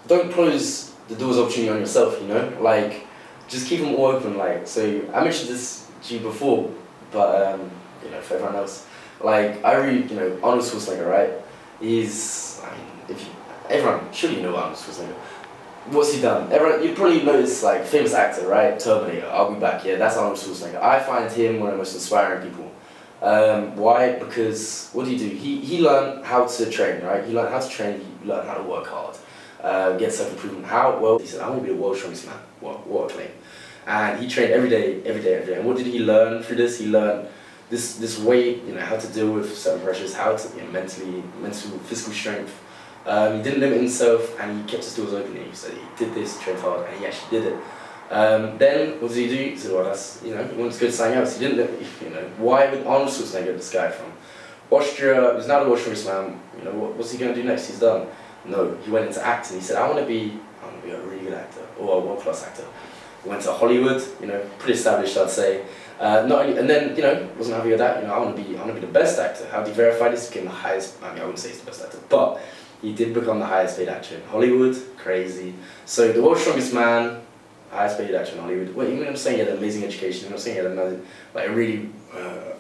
Don't 0.06 0.32
close 0.32 0.94
the 1.08 1.16
doors 1.16 1.38
of 1.38 1.46
opportunity 1.46 1.74
on 1.74 1.80
yourself. 1.80 2.22
You 2.22 2.28
know, 2.28 2.58
like 2.62 3.08
just 3.48 3.68
keep 3.68 3.82
them 3.82 3.96
all 3.96 4.06
open. 4.06 4.38
Like 4.38 4.68
so, 4.68 4.82
I 5.14 5.24
mentioned 5.24 5.50
this 5.50 5.90
to 6.04 6.14
you 6.14 6.20
before, 6.20 6.72
but 7.12 7.54
um, 7.54 7.72
you 8.06 8.12
know, 8.12 8.22
for 8.22 8.36
everyone 8.36 8.56
else, 8.56 8.86
like 9.20 9.64
I 9.66 9.76
read, 9.78 10.12
you 10.12 10.16
know, 10.16 10.40
Arnold 10.44 10.64
Schwarzenegger, 10.64 11.10
right? 11.10 11.32
He's, 11.80 12.62
I 12.64 12.72
mean, 12.72 12.88
if 13.10 13.22
you, 13.22 13.32
everyone 13.70 14.14
surely 14.14 14.38
you 14.38 14.44
know 14.44 14.56
Arnold 14.56 14.78
Schwarzenegger. 14.78 15.16
What's 15.90 16.14
he 16.14 16.22
done? 16.22 16.52
Everyone, 16.52 16.84
you 16.84 16.94
probably 16.94 17.24
know 17.24 17.42
this 17.42 17.64
like 17.64 17.86
famous 17.86 18.14
actor, 18.14 18.46
right? 18.46 18.78
Terminator. 18.78 19.28
I'll 19.28 19.54
be 19.54 19.60
back. 19.60 19.86
Yeah, 19.86 19.96
that's 19.96 20.18
Arnold 20.18 20.38
Schwarzenegger. 20.38 20.82
I 20.82 21.00
find 21.00 21.32
him 21.32 21.62
one 21.62 21.70
of 21.70 21.76
the 21.76 21.78
most 21.78 21.94
inspiring 21.94 22.50
people. 22.50 22.70
Um, 23.22 23.76
why? 23.78 24.20
Because 24.20 24.90
what 24.92 25.06
did 25.06 25.20
he 25.20 25.30
do? 25.30 25.36
He, 25.36 25.62
he 25.62 25.80
learned 25.82 26.26
how 26.26 26.46
to 26.46 26.70
train, 26.70 27.02
right? 27.04 27.24
He 27.24 27.34
learned 27.34 27.50
how 27.50 27.60
to 27.60 27.70
train, 27.70 28.02
he 28.22 28.28
learned 28.28 28.48
how 28.48 28.56
to 28.56 28.64
work 28.64 28.88
hard, 28.88 29.16
uh, 29.64 29.98
get 29.98 30.12
self 30.14 30.32
improvement. 30.34 30.66
How? 30.66 31.00
Well, 31.00 31.20
he 31.20 31.26
said, 31.26 31.40
I 31.40 31.50
want 31.50 31.62
to 31.62 31.68
be 31.68 31.74
the 31.74 31.82
world's 31.82 32.00
strongest 32.00 32.26
man. 32.26 32.38
What, 32.60 32.86
what 32.86 33.10
a 33.10 33.14
claim. 33.14 33.32
And 33.86 34.20
he 34.20 34.28
trained 34.28 34.52
every 34.52 34.70
day, 34.70 35.02
every 35.04 35.22
day, 35.22 35.36
every 35.36 35.54
day. 35.54 35.60
And 35.60 35.66
what 35.66 35.78
did 35.78 35.88
he 35.88 36.00
learn 36.00 36.44
through 36.44 36.58
this? 36.58 36.80
He 36.80 36.88
learned 36.88 37.30
this, 37.70 37.96
this 37.96 38.20
way, 38.20 38.56
you 38.60 38.74
know, 38.74 38.82
how 38.82 38.98
to 38.98 39.08
deal 39.14 39.32
with 39.32 39.58
certain 39.58 39.82
pressures, 39.82 40.14
how 40.14 40.36
to, 40.36 40.56
you 40.58 40.64
know, 40.64 40.72
mentally, 40.72 41.24
mental, 41.42 41.80
physical 41.80 42.14
strength. 42.14 42.62
Um, 43.08 43.38
he 43.38 43.44
didn't 43.44 43.62
limit 43.62 43.78
himself 43.78 44.38
and 44.40 44.60
he 44.60 44.68
kept 44.70 44.84
his 44.84 44.96
doors 44.96 45.14
open. 45.14 45.34
He 45.36 45.56
said 45.56 45.74
he 45.74 46.06
did 46.06 46.14
this, 46.14 46.40
trained 46.42 46.60
hard, 46.60 46.86
and 46.88 47.00
he 47.00 47.06
actually 47.06 47.40
did 47.40 47.54
it. 47.54 47.60
Um, 48.12 48.58
then 48.58 49.02
what 49.02 49.14
did 49.14 49.30
he 49.30 49.36
do? 49.36 49.44
He 49.52 49.58
said, 49.58 49.72
well, 49.72 49.86
that's, 49.86 50.22
you 50.24 50.36
know, 50.36 50.44
he 50.44 50.56
wanted 50.56 50.74
to 50.74 50.80
go 50.80 50.86
to 50.88 50.92
something 50.92 51.18
else. 51.18 51.38
He 51.38 51.48
didn't, 51.48 51.82
you 52.02 52.10
know, 52.10 52.30
why 52.38 52.70
would 52.70 52.86
Arnold 52.86 53.10
Schwarzenegger, 53.10 53.56
this 53.56 53.72
guy 53.72 53.90
from 53.92 54.12
Austria, 54.70 55.34
who's 55.34 55.48
not 55.48 55.66
world's 55.66 55.82
strongest 55.82 56.08
man, 56.08 56.40
you 56.58 56.66
know, 56.66 56.72
what, 56.72 56.96
what's 56.96 57.12
he 57.12 57.18
going 57.18 57.34
to 57.34 57.42
do 57.42 57.48
next? 57.48 57.68
He's 57.68 57.80
done. 57.80 58.08
No, 58.46 58.76
he 58.84 58.92
went 58.92 59.08
into 59.08 59.26
acting. 59.26 59.58
He 59.58 59.64
said, 59.64 59.78
I 59.78 59.88
want 59.88 60.00
to 60.00 60.06
be, 60.06 60.38
I 60.62 60.66
want 60.66 60.82
to 60.82 60.88
be 60.88 60.94
a 60.94 61.02
really 61.02 61.24
good 61.24 61.34
actor, 61.34 61.66
or 61.80 62.02
a 62.02 62.06
world-class 62.06 62.46
actor. 62.46 62.66
He 63.24 63.30
went 63.30 63.42
to 63.44 63.54
Hollywood, 63.54 64.02
you 64.22 64.28
know, 64.28 64.40
pretty 64.60 64.74
established, 64.74 65.18
I'd 65.18 65.30
say. 65.30 65.66
Uh, 66.00 66.26
not 66.28 66.46
only, 66.46 66.58
and 66.58 66.70
then, 66.70 66.96
you 66.96 67.02
know, 67.02 67.28
wasn't 67.38 67.58
happy 67.58 67.70
with 67.70 67.80
that, 67.80 68.02
you 68.02 68.08
know, 68.08 68.14
I 68.14 68.20
want 68.20 68.38
to 68.38 68.44
be, 68.44 68.56
I 68.56 68.62
want 68.62 68.76
to 68.76 68.80
be 68.80 68.86
the 68.86 68.94
best 68.94 69.20
actor. 69.20 69.48
How 69.52 69.64
did 69.64 69.70
he 69.70 69.74
verify 69.74 70.10
this? 70.10 70.28
Became 70.28 70.46
the 70.46 70.52
highest, 70.52 71.02
I 71.02 71.10
mean, 71.10 71.20
I 71.20 71.26
wouldn't 71.26 71.40
say 71.40 71.50
he's 71.50 71.60
the 71.60 71.66
best 71.66 71.84
actor, 71.84 72.00
but 72.08 72.40
he 72.82 72.94
did 72.94 73.14
become 73.14 73.40
the 73.40 73.46
highest 73.46 73.78
paid 73.78 73.90
actor 73.90 74.16
in 74.16 74.24
Hollywood. 74.24 74.76
Crazy. 74.98 75.54
So 75.86 76.12
the 76.12 76.22
world's 76.22 76.42
strongest 76.42 76.74
man, 76.74 77.22
highest 77.72 77.98
paid 77.98 78.14
actor 78.14 78.34
in 78.34 78.42
Hollywood. 78.42 78.76
Well, 78.76 78.88
you 78.88 78.96
know 78.96 79.08
I'm 79.08 79.18
saying? 79.18 79.38
He 79.38 79.44
had 79.44 79.52
an 79.54 79.58
amazing 79.58 79.84
education. 79.84 80.24
You 80.24 80.30
know 80.30 80.36
what 80.36 80.40
I'm 80.40 80.44
saying? 80.44 80.58
He 80.58 80.64
had 80.64 80.72
another, 80.72 81.00
like 81.34 81.48
a 81.50 81.52
really 81.52 81.90
uh, 82.14 82.54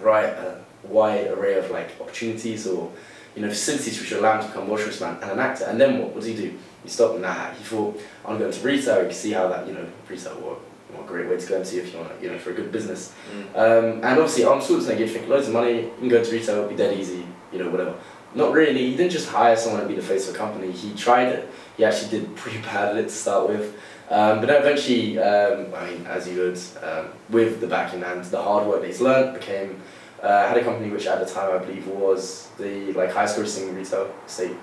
right, 0.00 0.26
uh, 0.26 0.54
wide 0.84 1.26
array 1.28 1.58
of 1.58 1.70
like 1.70 1.90
opportunities, 2.00 2.66
or 2.66 2.92
you 3.34 3.42
know, 3.42 3.48
facilities 3.48 4.00
which 4.00 4.12
allow 4.12 4.36
him 4.36 4.42
to 4.42 4.48
become 4.48 4.68
washer's 4.68 5.00
man 5.00 5.18
and 5.22 5.32
an 5.32 5.38
actor. 5.38 5.64
And 5.64 5.80
then 5.80 5.98
what? 5.98 6.08
What 6.08 6.20
does 6.20 6.26
he 6.26 6.34
do? 6.34 6.58
He 6.82 6.88
stopped. 6.88 7.18
Nah, 7.20 7.50
he 7.52 7.64
thought, 7.64 8.00
I'm 8.24 8.38
going 8.38 8.52
to 8.52 8.60
retail. 8.60 8.98
You 8.98 9.06
can 9.06 9.12
see 9.12 9.32
how 9.32 9.48
that, 9.48 9.66
you 9.66 9.74
know, 9.74 9.86
retail 10.08 10.34
what, 10.34 10.58
what 10.92 11.04
a 11.04 11.06
great 11.08 11.28
way 11.28 11.36
to 11.36 11.46
go 11.46 11.56
into 11.56 11.82
if 11.82 11.92
you 11.92 11.98
want, 11.98 12.16
to, 12.16 12.24
you 12.24 12.30
know, 12.30 12.38
for 12.38 12.50
a 12.50 12.54
good 12.54 12.70
business. 12.70 13.12
Mm. 13.32 13.56
Um, 13.56 13.84
and 13.96 14.04
obviously, 14.04 14.44
Arnold 14.44 14.64
Schwarzenegger, 14.64 15.00
you 15.00 15.08
think 15.08 15.28
loads 15.28 15.48
of 15.48 15.54
money, 15.54 15.82
you 15.82 15.92
can 15.98 16.08
go 16.08 16.22
to 16.22 16.32
retail, 16.32 16.56
it'll 16.56 16.70
be 16.70 16.76
dead 16.76 16.96
easy, 16.96 17.26
you 17.52 17.58
know, 17.58 17.68
whatever. 17.70 17.94
Not 18.34 18.52
really. 18.52 18.90
He 18.90 18.96
didn't 18.96 19.12
just 19.12 19.28
hire 19.28 19.56
someone 19.56 19.82
to 19.82 19.88
be 19.88 19.94
the 19.94 20.02
face 20.02 20.28
of 20.28 20.34
a 20.34 20.38
company. 20.38 20.70
He 20.70 20.94
tried 20.94 21.28
it. 21.28 21.48
He 21.76 21.84
actually 21.84 22.10
did 22.10 22.36
pretty 22.42 22.58
bad 22.58 22.90
at 22.90 22.96
it 22.96 23.04
to 23.04 23.10
start 23.10 23.48
with. 23.48 23.74
Um, 24.10 24.40
but 24.40 24.46
then 24.46 24.62
eventually, 24.62 25.18
um, 25.18 25.74
I 25.74 25.90
mean, 25.90 26.06
as 26.06 26.26
you 26.26 26.40
would, 26.40 26.58
um, 26.82 27.10
with 27.28 27.60
the 27.60 27.66
backing 27.66 28.02
and 28.02 28.24
the 28.24 28.40
hard 28.40 28.66
work 28.66 28.80
that 28.80 28.86
he's 28.86 29.02
learned, 29.02 29.34
became 29.34 29.80
uh, 30.22 30.48
had 30.48 30.56
a 30.56 30.64
company 30.64 30.90
which 30.90 31.06
at 31.06 31.20
the 31.20 31.32
time 31.32 31.54
I 31.54 31.58
believe 31.58 31.86
was 31.86 32.48
the 32.58 32.92
like 32.94 33.12
highest 33.12 33.38
grossing 33.38 33.76
retail 33.76 34.12
estate 34.26 34.56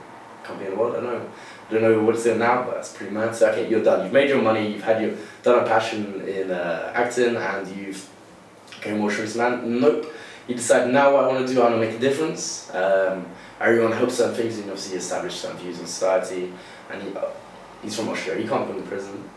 company 0.43 0.70
in 0.70 0.76
the 0.76 0.80
world. 0.80 0.95
I 0.95 0.99
don't 0.99 1.13
know, 1.13 1.30
I 1.70 1.74
don't 1.74 1.82
know 1.82 2.03
what 2.03 2.16
it's 2.16 2.24
doing 2.24 2.39
now, 2.39 2.63
but 2.63 2.76
that's 2.76 2.93
pretty 2.93 3.13
mad. 3.13 3.36
So 3.36 3.51
okay, 3.51 3.70
you're 3.70 3.84
done. 3.84 4.03
You've 4.03 4.13
made 4.13 4.30
your 4.30 4.41
money. 4.41 4.74
You've 4.74 4.84
had 4.84 5.01
your 5.01 5.16
done 5.43 5.63
a 5.63 5.68
passion 5.68 6.28
in 6.28 6.51
uh, 6.51 6.91
acting, 6.95 7.36
and 7.36 7.68
you've 7.76 8.09
became 8.72 8.99
more 8.99 9.11
serious 9.11 9.36
man. 9.36 9.80
Nope. 9.80 10.11
You 10.47 10.55
decide 10.55 10.91
now 10.91 11.13
what 11.13 11.24
I 11.24 11.28
want 11.28 11.47
to 11.47 11.53
do. 11.53 11.61
I 11.61 11.70
want 11.70 11.82
to 11.82 11.88
make 11.88 11.95
a 11.95 11.99
difference. 11.99 12.74
Um, 12.74 13.26
I 13.60 13.70
really 13.70 13.82
want 13.82 13.93
to 13.93 13.97
help 13.97 14.12
certain 14.12 14.36
things, 14.36 14.58
and 14.58 14.70
obviously 14.70 14.97
establish 14.97 15.36
certain 15.36 15.58
views 15.58 15.80
in 15.80 15.86
society. 15.86 16.51
And 16.91 17.01
he, 17.01 17.16
uh, 17.16 17.26
he's 17.82 17.95
from 17.95 18.10
Australia. 18.10 18.43
He 18.43 18.49
can't 18.49 18.68
go 18.68 18.74
to 18.80 18.82
prison. 18.88 19.30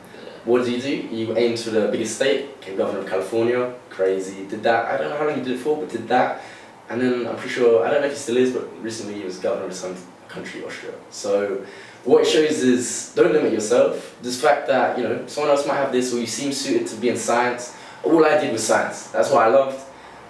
What 0.44 0.64
did 0.64 0.74
he 0.74 0.80
do? 0.80 1.14
You 1.14 1.36
aimed 1.36 1.58
for 1.58 1.70
the 1.70 1.88
biggest 1.88 2.16
state, 2.16 2.58
became 2.58 2.76
governor 2.76 3.00
of 3.00 3.06
California, 3.06 3.74
crazy, 3.90 4.46
did 4.46 4.62
that. 4.62 4.86
I 4.86 4.96
don't 4.96 5.10
know 5.10 5.18
how 5.18 5.26
long 5.26 5.36
you 5.38 5.44
did 5.44 5.54
it 5.54 5.58
for, 5.58 5.76
but 5.76 5.90
did 5.90 6.08
that. 6.08 6.42
And 6.88 7.00
then 7.00 7.26
I'm 7.26 7.36
pretty 7.36 7.54
sure, 7.54 7.84
I 7.84 7.90
don't 7.90 8.00
know 8.00 8.06
if 8.06 8.14
he 8.14 8.18
still 8.18 8.38
is, 8.38 8.52
but 8.52 8.82
recently 8.82 9.14
he 9.14 9.24
was 9.24 9.38
governor 9.38 9.66
of 9.66 9.74
some 9.74 9.94
country, 10.28 10.64
Austria. 10.64 10.94
So 11.10 11.66
what 12.04 12.22
it 12.22 12.26
shows 12.28 12.62
is 12.62 13.12
don't 13.14 13.32
limit 13.32 13.52
yourself. 13.52 14.16
This 14.22 14.40
fact 14.40 14.68
that, 14.68 14.96
you 14.96 15.04
know, 15.04 15.26
someone 15.26 15.50
else 15.50 15.66
might 15.66 15.76
have 15.76 15.92
this 15.92 16.14
or 16.14 16.18
you 16.18 16.26
seem 16.26 16.52
suited 16.52 16.86
to 16.88 16.96
be 16.96 17.10
in 17.10 17.16
science. 17.16 17.76
All 18.02 18.24
I 18.24 18.40
did 18.40 18.52
was 18.52 18.66
science. 18.66 19.08
That's 19.08 19.30
what 19.30 19.42
I 19.42 19.48
loved. 19.48 19.84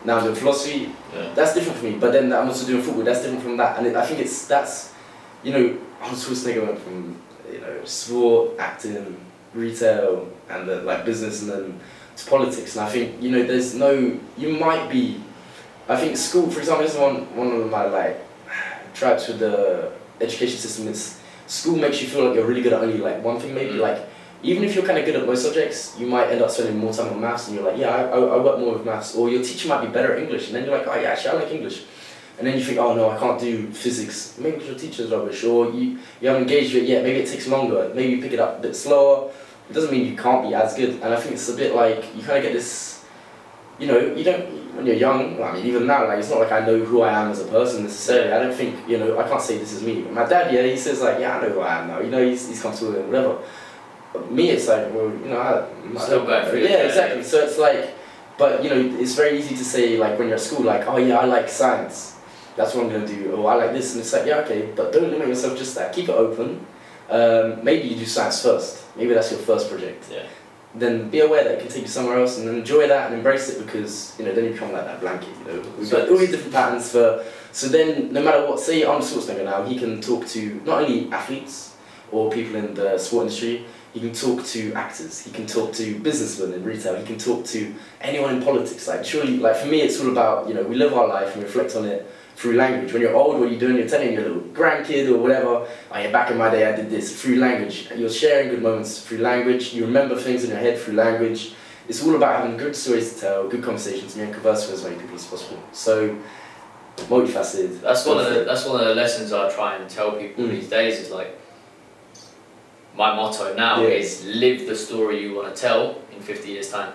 Now 0.05 0.19
I'm 0.19 0.35
philosophy. 0.35 0.91
Yeah. 1.15 1.33
That's 1.35 1.55
different 1.55 1.79
for 1.79 1.85
me. 1.85 1.93
But 1.99 2.13
then 2.13 2.33
I'm 2.33 2.49
also 2.49 2.67
doing 2.67 2.83
football. 2.83 3.05
That's 3.05 3.23
different 3.23 3.43
from 3.43 3.57
that. 3.57 3.79
And 3.79 3.87
it, 3.89 3.97
I 3.97 4.07
think 4.07 4.21
it's, 4.21 4.47
that's, 4.47 4.93
you 5.43 5.53
know, 5.53 5.77
Arnold 6.01 6.19
Schwarzenegger 6.21 6.67
went 6.67 6.79
from, 6.79 7.21
you 7.53 7.61
know, 7.61 7.85
sport, 7.85 8.59
acting, 8.59 9.17
retail 9.55 10.29
and 10.51 10.69
the, 10.69 10.77
like 10.83 11.05
business 11.05 11.43
and 11.43 11.51
then 11.51 11.81
to 12.17 12.27
politics 12.31 12.77
and 12.77 12.85
I 12.87 12.91
think 12.91 13.23
you 13.23 13.31
know 13.31 13.43
there's 13.45 13.75
no 13.75 14.19
you 14.37 14.49
might 14.59 14.91
be 14.91 15.23
I 15.89 15.97
think 15.97 16.17
school 16.17 16.51
for 16.51 16.59
example 16.61 16.85
this 16.85 16.95
is 16.95 17.01
one 17.01 17.35
one 17.35 17.47
of 17.49 17.71
my 17.71 17.87
like 17.87 18.21
tribes 18.95 19.27
with 19.29 19.39
the 19.39 19.91
education 20.21 20.59
system 20.59 20.89
is 20.89 21.19
school 21.47 21.77
makes 21.77 22.03
you 22.03 22.09
feel 22.09 22.27
like 22.27 22.35
you're 22.35 22.47
really 22.47 22.61
good 22.61 22.73
at 22.75 22.83
only 22.83 22.99
like 22.99 23.23
one 23.25 23.39
thing 23.41 23.55
maybe 23.55 23.75
Mm. 23.75 23.81
like 23.81 24.08
even 24.43 24.63
if 24.63 24.75
you're 24.75 24.85
kind 24.85 24.99
of 24.99 25.05
good 25.05 25.17
at 25.17 25.27
most 25.27 25.43
subjects 25.43 25.97
you 25.99 26.07
might 26.07 26.29
end 26.29 26.43
up 26.43 26.51
spending 26.51 26.79
more 26.79 26.93
time 26.93 27.13
on 27.13 27.21
maths 27.21 27.49
and 27.49 27.57
you're 27.57 27.65
like 27.65 27.79
yeah 27.79 27.91
I, 27.91 28.03
I, 28.03 28.19
I 28.19 28.37
work 28.39 28.59
more 28.61 28.75
with 28.75 28.85
maths 28.85 29.15
or 29.15 29.29
your 29.29 29.43
teacher 29.43 29.69
might 29.69 29.85
be 29.85 29.89
better 29.89 30.15
at 30.15 30.23
English 30.23 30.47
and 30.47 30.57
then 30.57 30.65
you're 30.65 30.77
like 30.77 30.87
oh 30.87 30.95
yeah 30.95 31.11
actually 31.11 31.31
I 31.31 31.43
like 31.43 31.53
English 31.53 31.85
and 32.39 32.47
then 32.47 32.57
you 32.57 32.65
think 32.65 32.79
oh 32.79 32.95
no 32.95 33.11
I 33.11 33.19
can't 33.19 33.41
do 33.41 33.71
physics 33.73 34.39
maybe 34.39 34.65
your 34.65 34.77
teacher's 34.77 35.11
rubbish 35.11 35.43
or 35.45 35.71
you, 35.71 35.99
you 36.21 36.29
haven't 36.29 36.43
engaged 36.43 36.75
with 36.75 36.85
it 36.85 36.89
yet 36.89 37.03
maybe 37.03 37.19
it 37.21 37.29
takes 37.29 37.49
longer 37.49 37.91
maybe 37.95 38.13
you 38.15 38.23
pick 38.23 38.33
it 38.33 38.41
up 38.41 38.59
a 38.59 38.63
bit 38.63 38.77
slower 38.77 39.31
it 39.69 39.75
doesn't 39.75 39.91
mean 39.91 40.07
you 40.07 40.17
can't 40.17 40.49
be 40.49 40.55
as 40.55 40.75
good. 40.75 40.95
And 41.03 41.13
I 41.13 41.21
think 41.21 41.35
it's 41.35 41.49
a 41.49 41.57
bit 41.57 41.75
like 41.75 42.17
you 42.17 42.23
kind 42.23 42.39
of 42.39 42.43
get 42.43 42.53
this, 42.53 43.05
you 43.79 43.87
know, 43.87 43.99
you 43.99 44.25
don't 44.25 44.75
when 44.75 44.87
you're 44.87 44.97
young. 44.97 45.43
I 45.43 45.53
mean, 45.53 45.67
even 45.67 45.87
now, 45.87 46.07
like 46.09 46.19
it's 46.19 46.31
not 46.31 46.41
like 46.41 46.53
I 46.53 46.65
know 46.65 46.79
who 46.79 47.03
I 47.03 47.13
am 47.13 47.31
as 47.31 47.41
a 47.41 47.45
person 47.47 47.83
necessarily. 47.83 48.33
I 48.33 48.39
don't 48.39 48.55
think 48.55 48.89
you 48.89 48.99
know. 48.99 49.19
I 49.19 49.29
can't 49.29 49.43
say 49.43 49.59
this 49.59 49.73
is 49.73 49.83
me. 49.83 50.03
But 50.03 50.13
my 50.13 50.25
dad, 50.25 50.53
yeah, 50.53 50.63
he 50.63 50.77
says 50.77 51.03
like, 51.03 51.21
yeah, 51.21 51.37
I 51.37 51.43
know 51.43 51.51
who 51.51 51.61
I 51.61 51.81
am 51.81 51.89
now. 51.89 52.01
You 52.01 52.11
know, 52.11 52.27
he's 52.27 52.49
he's 52.49 52.63
comfortable 52.63 52.93
with 52.93 53.01
it, 53.03 53.07
whatever. 53.07 53.39
Me, 54.31 54.51
it's 54.51 54.69
like, 54.69 54.93
well, 54.95 55.11
you 55.11 55.29
know, 55.29 55.39
I, 55.39 55.99
I 55.99 56.01
Still 56.05 56.25
going 56.25 56.49
through 56.49 56.61
Yeah, 56.61 56.65
it, 56.67 56.71
yeah. 56.71 56.87
exactly. 56.87 57.23
So 57.23 57.39
it's 57.45 57.59
like, 57.59 57.95
but 58.39 58.63
you 58.65 58.71
know, 58.71 58.99
it's 59.01 59.15
very 59.15 59.39
easy 59.39 59.55
to 59.57 59.65
say 59.65 59.97
like 59.99 60.19
when 60.19 60.29
you're 60.29 60.37
at 60.37 60.41
school, 60.43 60.65
like, 60.65 60.87
oh 60.87 60.97
yeah, 60.97 61.19
I 61.19 61.25
like 61.27 61.49
science. 61.49 62.17
That's 62.57 62.75
what 62.75 62.87
I'm 62.87 62.93
gonna 62.93 63.07
do. 63.07 63.33
Oh, 63.37 63.47
I 63.47 63.55
like 63.55 63.73
this, 63.73 63.93
and 63.93 64.01
it's 64.01 64.13
like, 64.13 64.27
yeah, 64.27 64.39
okay, 64.39 64.73
but 64.75 64.93
don't 64.93 65.11
limit 65.11 65.29
yourself 65.29 65.57
just 65.59 65.75
that. 65.77 65.93
Keep 65.93 66.09
it 66.09 66.15
open. 66.15 66.65
Um, 67.11 67.63
maybe 67.65 67.87
you 67.89 67.97
do 67.97 68.05
science 68.07 68.43
first. 68.43 68.85
Maybe 68.97 69.15
that's 69.15 69.31
your 69.31 69.41
first 69.41 69.71
project 69.71 70.05
Yeah. 70.13 70.25
then 70.75 71.09
be 71.09 71.21
aware 71.21 71.43
that 71.45 71.53
it 71.55 71.61
can 71.61 71.69
take 71.69 71.83
you 71.83 71.89
somewhere 71.89 72.19
else 72.19 72.39
and 72.39 72.49
enjoy 72.49 72.87
that 72.89 73.07
and 73.07 73.15
embrace 73.15 73.49
it 73.49 73.65
because 73.65 74.15
you 74.19 74.25
know 74.27 74.35
then 74.35 74.45
you 74.45 74.51
become 74.51 74.73
like 74.73 74.85
that 74.85 75.01
blanket 75.01 75.29
you 75.41 75.53
know 75.53 75.63
we've 75.79 75.91
got 75.91 76.09
all 76.11 76.19
these 76.19 76.31
different 76.31 76.53
patterns 76.53 76.91
for 76.93 77.25
so 77.53 77.69
then 77.69 78.13
no 78.13 78.23
matter 78.23 78.45
what 78.47 78.61
say 78.61 78.83
I'm 78.83 78.91
Arnold 78.91 79.05
Schwarzenegger 79.05 79.45
now 79.45 79.65
he 79.65 79.79
can 79.79 80.01
talk 80.03 80.27
to 80.29 80.61
not 80.67 80.83
only 80.83 81.11
athletes 81.11 81.75
or 82.13 82.31
people 82.31 82.57
in 82.57 82.75
the 82.75 82.99
sport 82.99 83.23
industry 83.23 83.65
he 83.95 84.01
can 84.01 84.13
talk 84.13 84.45
to 84.45 84.73
actors 84.75 85.21
he 85.25 85.31
can 85.31 85.47
talk 85.47 85.73
to 85.73 85.99
businessmen 86.01 86.53
in 86.53 86.63
retail 86.65 86.95
he 86.97 87.05
can 87.07 87.19
talk 87.19 87.45
to 87.47 87.75
anyone 88.01 88.35
in 88.37 88.43
politics. 88.43 88.87
Like 88.87 89.05
surely 89.05 89.39
like 89.39 89.57
for 89.57 89.67
me 89.67 89.81
it's 89.81 89.99
all 90.01 90.11
about 90.11 90.47
you 90.49 90.55
know 90.55 90.63
we 90.63 90.75
live 90.77 90.93
our 90.95 91.09
life 91.09 91.35
and 91.35 91.43
reflect 91.43 91.75
on 91.77 91.85
it 91.87 92.07
through 92.37 92.55
language. 92.55 92.93
When 92.93 93.03
you're 93.03 93.17
old 93.17 93.41
what 93.41 93.51
you're 93.51 93.59
doing? 93.59 93.77
You're 93.79 93.89
telling 93.89 94.13
your 94.13 94.23
little 94.23 94.43
grandkid 94.59 95.09
or 95.13 95.19
whatever 95.19 95.67
oh 95.93 95.99
yeah 95.99 96.11
back 96.13 96.31
in 96.31 96.37
my 96.39 96.51
day 96.51 96.67
I 96.71 96.77
did 96.77 96.91
this 96.91 97.21
through 97.21 97.37
language. 97.37 97.89
You're 97.97 98.11
sharing 98.11 98.51
good 98.51 98.63
moments 98.63 99.01
through 99.05 99.19
language. 99.19 99.73
You 99.75 99.85
remember 99.87 100.15
things 100.17 100.45
in 100.45 100.51
your 100.51 100.59
head 100.59 100.79
through 100.79 100.95
language. 100.95 101.55
It's 101.89 102.03
all 102.05 102.15
about 102.15 102.43
having 102.43 102.57
good 102.59 102.77
stories 102.77 103.15
to 103.15 103.21
tell 103.21 103.49
good 103.49 103.63
conversations. 103.63 104.15
And 104.17 104.33
converse 104.33 104.67
with 104.67 104.75
as 104.79 104.85
many 104.85 104.97
people 105.01 105.17
as 105.17 105.25
possible. 105.25 105.61
So 105.73 106.17
multifaceted. 107.09 107.81
That's 107.81 108.05
one 108.07 108.19
of 108.19 108.33
the 108.35 108.45
that's 108.45 108.67
one 108.67 108.81
of 108.81 108.87
the 108.89 108.95
lessons 108.95 109.33
I 109.33 109.51
try 109.53 109.77
and 109.77 109.89
tell 109.89 110.13
people 110.13 110.45
Mm. 110.45 110.51
these 110.51 110.69
days 110.69 110.99
is 111.01 111.11
like 111.11 111.39
my 112.99 113.15
motto 113.15 113.55
now 113.55 113.81
Yeah. 113.81 113.91
is 114.03 114.25
live 114.27 114.67
the 114.67 114.75
story 114.77 115.23
you 115.23 115.35
want 115.35 115.55
to 115.55 115.61
tell 115.61 115.83
in 116.15 116.21
50 116.21 116.51
years 116.51 116.69
time. 116.71 116.93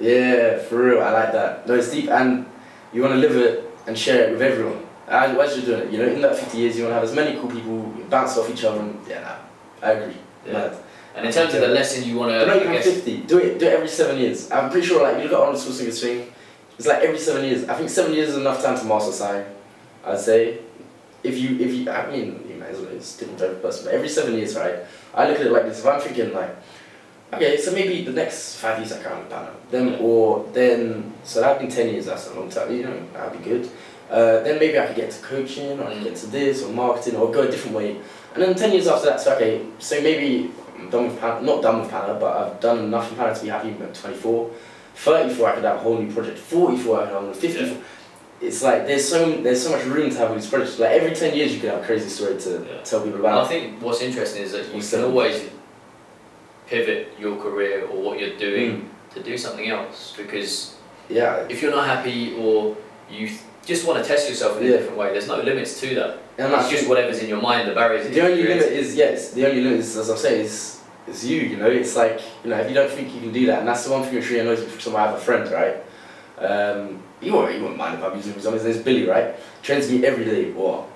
Yeah, 0.00 0.58
for 0.58 0.76
real, 0.82 1.02
I 1.02 1.10
like 1.12 1.32
that. 1.32 1.68
No, 1.68 1.74
it's 1.74 1.90
deep, 1.90 2.08
and 2.10 2.46
you 2.92 3.02
want 3.02 3.14
to 3.14 3.20
live 3.20 3.36
it 3.36 3.70
and 3.86 3.96
share 3.96 4.24
it 4.24 4.32
with 4.32 4.42
everyone. 4.42 4.80
As, 5.06 5.36
as 5.36 5.56
you're 5.56 5.66
doing 5.66 5.86
it, 5.88 5.92
you 5.92 5.98
know, 5.98 6.08
in 6.12 6.20
that 6.22 6.36
50 6.36 6.56
years, 6.58 6.76
you 6.76 6.84
want 6.84 6.92
to 6.92 6.94
have 6.94 7.04
as 7.04 7.14
many 7.14 7.38
cool 7.38 7.50
people 7.50 7.78
bounce 8.08 8.36
off 8.38 8.48
each 8.50 8.64
other. 8.64 8.80
And, 8.80 8.98
yeah, 9.06 9.36
I 9.82 9.90
agree. 9.92 10.16
Yeah. 10.46 10.52
Mad. 10.54 10.76
And 11.14 11.26
in 11.26 11.32
terms 11.32 11.54
of 11.54 11.60
the 11.60 11.68
lesson 11.68 12.08
you 12.08 12.16
want 12.16 12.32
to, 12.32 12.44
not 12.46 12.56
even 12.56 12.72
guess, 12.72 12.86
50. 12.86 13.16
Do 13.18 13.38
it, 13.38 13.58
do 13.60 13.66
it 13.66 13.72
every 13.74 13.86
seven 13.88 14.18
years. 14.18 14.50
I'm 14.50 14.70
pretty 14.70 14.86
sure, 14.86 15.02
like, 15.02 15.18
you 15.18 15.24
look 15.24 15.32
at 15.32 15.38
Arnold 15.38 15.58
Schwarzenegger's 15.62 16.00
thing, 16.02 16.32
it's 16.76 16.88
like 16.88 17.02
every 17.02 17.18
seven 17.18 17.44
years. 17.44 17.68
I 17.68 17.74
think 17.74 17.90
seven 17.90 18.14
years 18.14 18.30
is 18.30 18.36
enough 18.38 18.62
time 18.62 18.76
to 18.78 18.84
master 18.86 19.12
sign, 19.12 19.44
I'd 20.04 20.18
say. 20.18 20.58
If 21.22 21.38
you, 21.38 21.56
if 21.64 21.72
you, 21.72 21.90
I 21.90 22.10
mean, 22.10 22.44
you 22.48 22.56
might 22.56 22.70
as 22.70 22.80
well, 22.80 22.90
it's 22.90 23.16
different 23.16 23.38
for 23.38 23.44
every 23.46 23.58
person, 23.60 23.84
but 23.84 23.94
every 23.94 24.08
seven 24.08 24.34
years, 24.34 24.56
right? 24.56 24.76
I 25.14 25.28
look 25.28 25.40
at 25.40 25.46
it 25.46 25.52
like 25.52 25.64
this. 25.64 25.80
If 25.80 25.86
I'm 25.86 26.00
thinking, 26.00 26.32
like, 26.32 26.56
okay, 27.32 27.56
so 27.56 27.72
maybe 27.72 28.04
the 28.04 28.12
next 28.12 28.56
five 28.56 28.78
years 28.78 28.92
I 28.92 29.02
can't 29.02 29.28
banner. 29.28 29.52
Then, 29.70 29.96
or 30.00 30.48
then, 30.52 31.12
so 31.24 31.40
that'd 31.40 31.66
be 31.66 31.72
10 31.72 31.88
years, 31.90 32.06
that's 32.06 32.28
a 32.28 32.34
long 32.34 32.50
time, 32.50 32.74
you 32.74 32.84
know, 32.84 33.06
that'd 33.12 33.38
be 33.38 33.44
good. 33.44 33.70
Uh, 34.10 34.40
then 34.42 34.58
maybe 34.58 34.78
I 34.78 34.86
could 34.86 34.96
get 34.96 35.10
to 35.10 35.22
coaching, 35.22 35.80
or 35.80 35.86
I 35.86 35.94
could 35.94 36.04
get 36.04 36.16
to 36.16 36.26
this, 36.26 36.62
or 36.62 36.72
marketing, 36.72 37.16
or 37.16 37.32
go 37.32 37.42
a 37.42 37.50
different 37.50 37.76
way. 37.76 37.96
And 38.34 38.42
then 38.42 38.54
10 38.54 38.72
years 38.72 38.86
after 38.86 39.06
that, 39.06 39.20
so 39.20 39.34
okay, 39.36 39.64
so 39.78 40.00
maybe 40.00 40.50
I'm 40.76 40.90
done 40.90 41.08
with 41.08 41.20
Pan, 41.20 41.44
not 41.44 41.62
done 41.62 41.80
with 41.80 41.90
Panna, 41.90 42.14
but 42.14 42.36
I've 42.36 42.60
done 42.60 42.78
enough 42.78 43.10
in 43.10 43.16
to 43.16 43.42
be 43.42 43.48
happy 43.48 43.70
at 43.70 43.94
24. 43.94 44.50
34, 44.96 45.48
I 45.48 45.54
could 45.54 45.64
have 45.64 45.76
a 45.76 45.78
whole 45.78 45.98
new 45.98 46.12
project. 46.12 46.38
44, 46.38 47.00
I 47.00 47.04
could 47.06 47.14
have 47.14 47.24
a 47.24 47.34
54. 47.34 47.66
Yeah. 47.66 47.82
It's 48.44 48.62
like 48.62 48.86
there's 48.86 49.08
so 49.08 49.18
there's 49.42 49.62
so 49.62 49.70
much 49.70 49.84
room 49.86 50.10
to 50.10 50.18
have 50.18 50.34
these 50.34 50.46
projects. 50.46 50.78
Like 50.78 50.90
every 50.90 51.14
10 51.14 51.34
years, 51.34 51.54
you 51.54 51.60
could 51.60 51.70
have 51.70 51.82
a 51.82 51.86
crazy 51.86 52.08
story 52.10 52.36
to 52.38 52.50
Yeah. 52.50 52.82
tell 52.84 53.00
people 53.00 53.24
and 53.24 53.38
I 53.38 53.44
think 53.46 53.80
what's 53.82 54.02
interesting 54.02 54.42
is 54.42 54.52
that 54.52 54.64
you 54.74 54.82
can 54.82 55.04
always 55.04 55.36
pivot 56.66 57.08
your 57.18 57.36
career 57.36 57.86
or 57.90 58.00
what 58.02 58.18
you're 58.20 58.36
doing 58.36 58.70
Mm. 58.72 59.14
to 59.14 59.20
do 59.22 59.36
something 59.38 59.68
else 59.68 60.12
because 60.16 60.74
Yeah, 61.08 61.44
if 61.48 61.62
you're 61.62 61.70
not 61.78 61.86
happy 61.86 62.34
or 62.38 62.76
you 63.10 63.28
just 63.66 63.86
want 63.86 63.96
to 64.02 64.04
test 64.08 64.28
yourself 64.28 64.58
in 64.60 64.66
a 64.66 64.70
different 64.76 64.96
way, 64.96 65.08
there's 65.12 65.28
no 65.28 65.36
limits 65.36 65.78
to 65.80 65.94
that. 65.94 66.10
and 66.38 66.52
It's 66.52 66.62
that's 66.62 66.70
just 66.70 66.88
whatever's 66.88 67.20
in 67.22 67.28
your 67.28 67.40
mind, 67.40 67.68
the 67.70 67.74
barriers. 67.74 68.08
The 68.08 68.20
only 68.28 68.42
limit 68.42 68.68
is 68.72 68.94
yes. 68.94 69.30
The 69.30 69.46
only 69.48 69.62
limit 69.62 69.80
is, 69.80 69.96
as 69.96 70.08
I'm 70.10 70.16
saying, 70.16 70.40
is 70.46 70.80
is 71.06 71.24
you. 71.30 71.40
You 71.50 71.56
know, 71.58 71.66
it's 71.80 71.94
like 71.96 72.18
you 72.42 72.48
know 72.50 72.58
if 72.62 72.68
you 72.70 72.74
don't 72.74 72.90
think 72.90 73.06
you 73.14 73.20
can 73.20 73.32
do 73.32 73.44
that, 73.50 73.58
and 73.60 73.68
that's 73.68 73.84
the 73.86 73.92
one 73.92 74.02
thing 74.04 74.14
which 74.16 74.28
really 74.30 74.40
annoys 74.40 74.60
me. 74.60 74.66
Example, 74.74 75.00
I 75.00 75.06
have 75.08 75.16
a 75.16 75.24
friend, 75.28 75.44
right? 75.60 75.76
Um, 76.50 77.02
he 77.24 77.30
won't, 77.30 77.52
he 77.52 77.60
won't 77.60 77.76
mind 77.76 77.98
if 77.98 78.04
I'm 78.04 78.16
using 78.16 78.34
his 78.34 78.44
name. 78.44 78.54
His 78.54 78.64
name's 78.64 78.78
Billy, 78.78 79.06
right? 79.06 79.34
Trains 79.62 79.90
me 79.90 80.04
every 80.04 80.24
day. 80.24 80.52
What? 80.52 80.86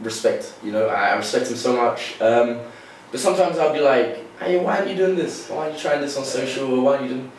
Respect. 0.00 0.54
You 0.64 0.72
know, 0.72 0.88
I, 0.88 1.16
respect 1.16 1.48
him 1.50 1.56
so 1.56 1.76
much. 1.76 2.20
Um, 2.20 2.60
but 3.10 3.20
sometimes 3.20 3.58
I'll 3.58 3.72
be 3.72 3.80
like, 3.80 4.38
hey, 4.40 4.62
why 4.62 4.80
are 4.80 4.86
you 4.86 4.96
doing 4.96 5.16
this? 5.16 5.48
Why 5.48 5.68
are 5.68 5.72
you 5.72 5.78
trying 5.78 6.00
this 6.00 6.16
on 6.16 6.24
social? 6.24 6.74
Or 6.74 6.82
why 6.82 6.96
are 6.96 7.02
you 7.02 7.08
doing? 7.08 7.32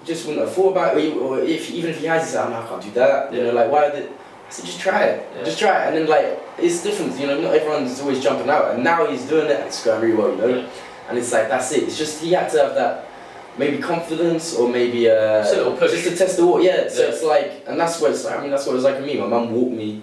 You 0.00 0.06
just 0.06 0.26
wouldn't 0.26 0.44
have 0.44 0.54
thought 0.54 0.72
about 0.72 0.96
it. 0.96 1.16
Or, 1.16 1.38
if 1.40 1.70
even 1.70 1.90
if 1.90 2.00
he 2.00 2.06
has, 2.06 2.24
he 2.24 2.32
said, 2.32 2.46
oh, 2.46 2.50
no, 2.50 2.62
I 2.62 2.66
can't 2.66 2.82
do 2.82 2.90
that. 2.92 3.32
You 3.32 3.44
know, 3.44 3.52
like 3.52 3.70
why 3.70 3.90
did? 3.90 4.08
I 4.08 4.50
said, 4.50 4.64
just 4.64 4.80
try 4.80 5.04
it. 5.04 5.28
Yeah. 5.36 5.44
Just 5.44 5.58
try 5.58 5.84
it. 5.84 5.88
And 5.88 5.96
then 5.96 6.06
like 6.06 6.40
it's 6.58 6.82
different. 6.82 7.18
You 7.20 7.26
know, 7.26 7.40
not 7.40 7.54
everyone's 7.54 8.00
always 8.00 8.22
jumping 8.22 8.48
out. 8.48 8.74
And 8.74 8.82
now 8.82 9.06
he's 9.06 9.26
doing 9.26 9.46
it. 9.46 9.56
and 9.56 9.64
It's 9.66 9.84
going 9.84 10.02
really 10.02 10.16
well. 10.16 10.30
You 10.30 10.36
know. 10.36 10.48
Yeah. 10.48 10.68
And 11.08 11.18
it's 11.18 11.32
like 11.32 11.48
that's 11.48 11.70
it. 11.72 11.84
It's 11.84 11.98
just 11.98 12.22
he 12.22 12.32
had 12.32 12.50
to 12.52 12.58
have 12.62 12.74
that 12.74 13.09
maybe 13.58 13.78
confidence 13.78 14.54
or 14.56 14.68
maybe 14.68 15.08
uh, 15.10 15.42
Just 15.42 15.54
a 15.54 15.56
little 15.58 15.76
push. 15.76 15.90
just 15.92 16.04
to 16.08 16.16
test 16.16 16.36
the 16.36 16.46
water. 16.46 16.62
Yeah. 16.64 16.88
So 16.88 17.02
Yeah. 17.02 17.08
it's 17.08 17.22
like, 17.22 17.64
and 17.66 17.78
that's 17.78 18.00
what 18.00 18.10
it's 18.12 18.24
like. 18.24 18.38
I 18.38 18.40
mean, 18.42 18.50
that's 18.50 18.66
what 18.66 18.72
it 18.72 18.76
was 18.76 18.84
like 18.84 18.96
for 18.96 19.02
me. 19.02 19.18
My 19.18 19.26
mum 19.26 19.52
walked 19.52 19.72
me 19.72 20.02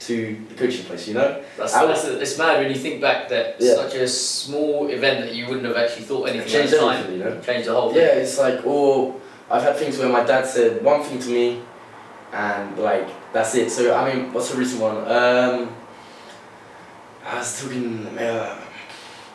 to 0.00 0.36
the 0.48 0.54
coaching 0.54 0.84
place. 0.84 1.06
You 1.08 1.14
know, 1.14 1.42
That's, 1.56 1.72
that's 1.72 2.04
it's 2.04 2.36
mad 2.38 2.58
when 2.60 2.68
you 2.70 2.76
think 2.76 3.00
back 3.00 3.28
that 3.28 3.56
Yeah. 3.58 3.74
such 3.76 3.94
a 3.94 4.08
small 4.08 4.88
event 4.88 5.20
that 5.24 5.34
you 5.34 5.46
wouldn't 5.46 5.66
have 5.66 5.76
actually 5.76 6.04
thought 6.04 6.24
anything 6.28 6.46
at 6.46 6.52
changed 6.52 6.72
the 6.72 6.78
time. 6.78 7.12
You 7.12 7.18
know. 7.18 7.40
changed 7.40 7.68
the 7.68 7.74
whole 7.74 7.90
thing. 7.90 7.98
Yeah, 8.02 8.22
it's 8.22 8.38
like, 8.38 8.66
or 8.66 9.14
I've 9.50 9.62
had 9.62 9.76
things 9.76 9.98
where 9.98 10.08
my 10.08 10.24
dad 10.24 10.46
said 10.46 10.82
one 10.82 11.02
thing 11.02 11.18
to 11.20 11.28
me, 11.28 11.62
and 12.32 12.76
like 12.78 13.08
that's 13.32 13.54
it. 13.54 13.70
So 13.70 13.94
I 13.94 14.12
mean, 14.12 14.32
what's 14.32 14.50
the 14.50 14.58
recent 14.58 14.80
one? 14.82 14.96
Um, 15.10 15.74
I 17.24 17.38
was 17.38 17.62
talking. 17.62 18.06
Uh? 18.18 18.60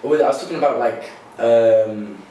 I 0.03 0.07
was 0.07 0.41
talking 0.41 0.57
about 0.57 0.77
like. 0.79 1.09
Um, 1.37 2.21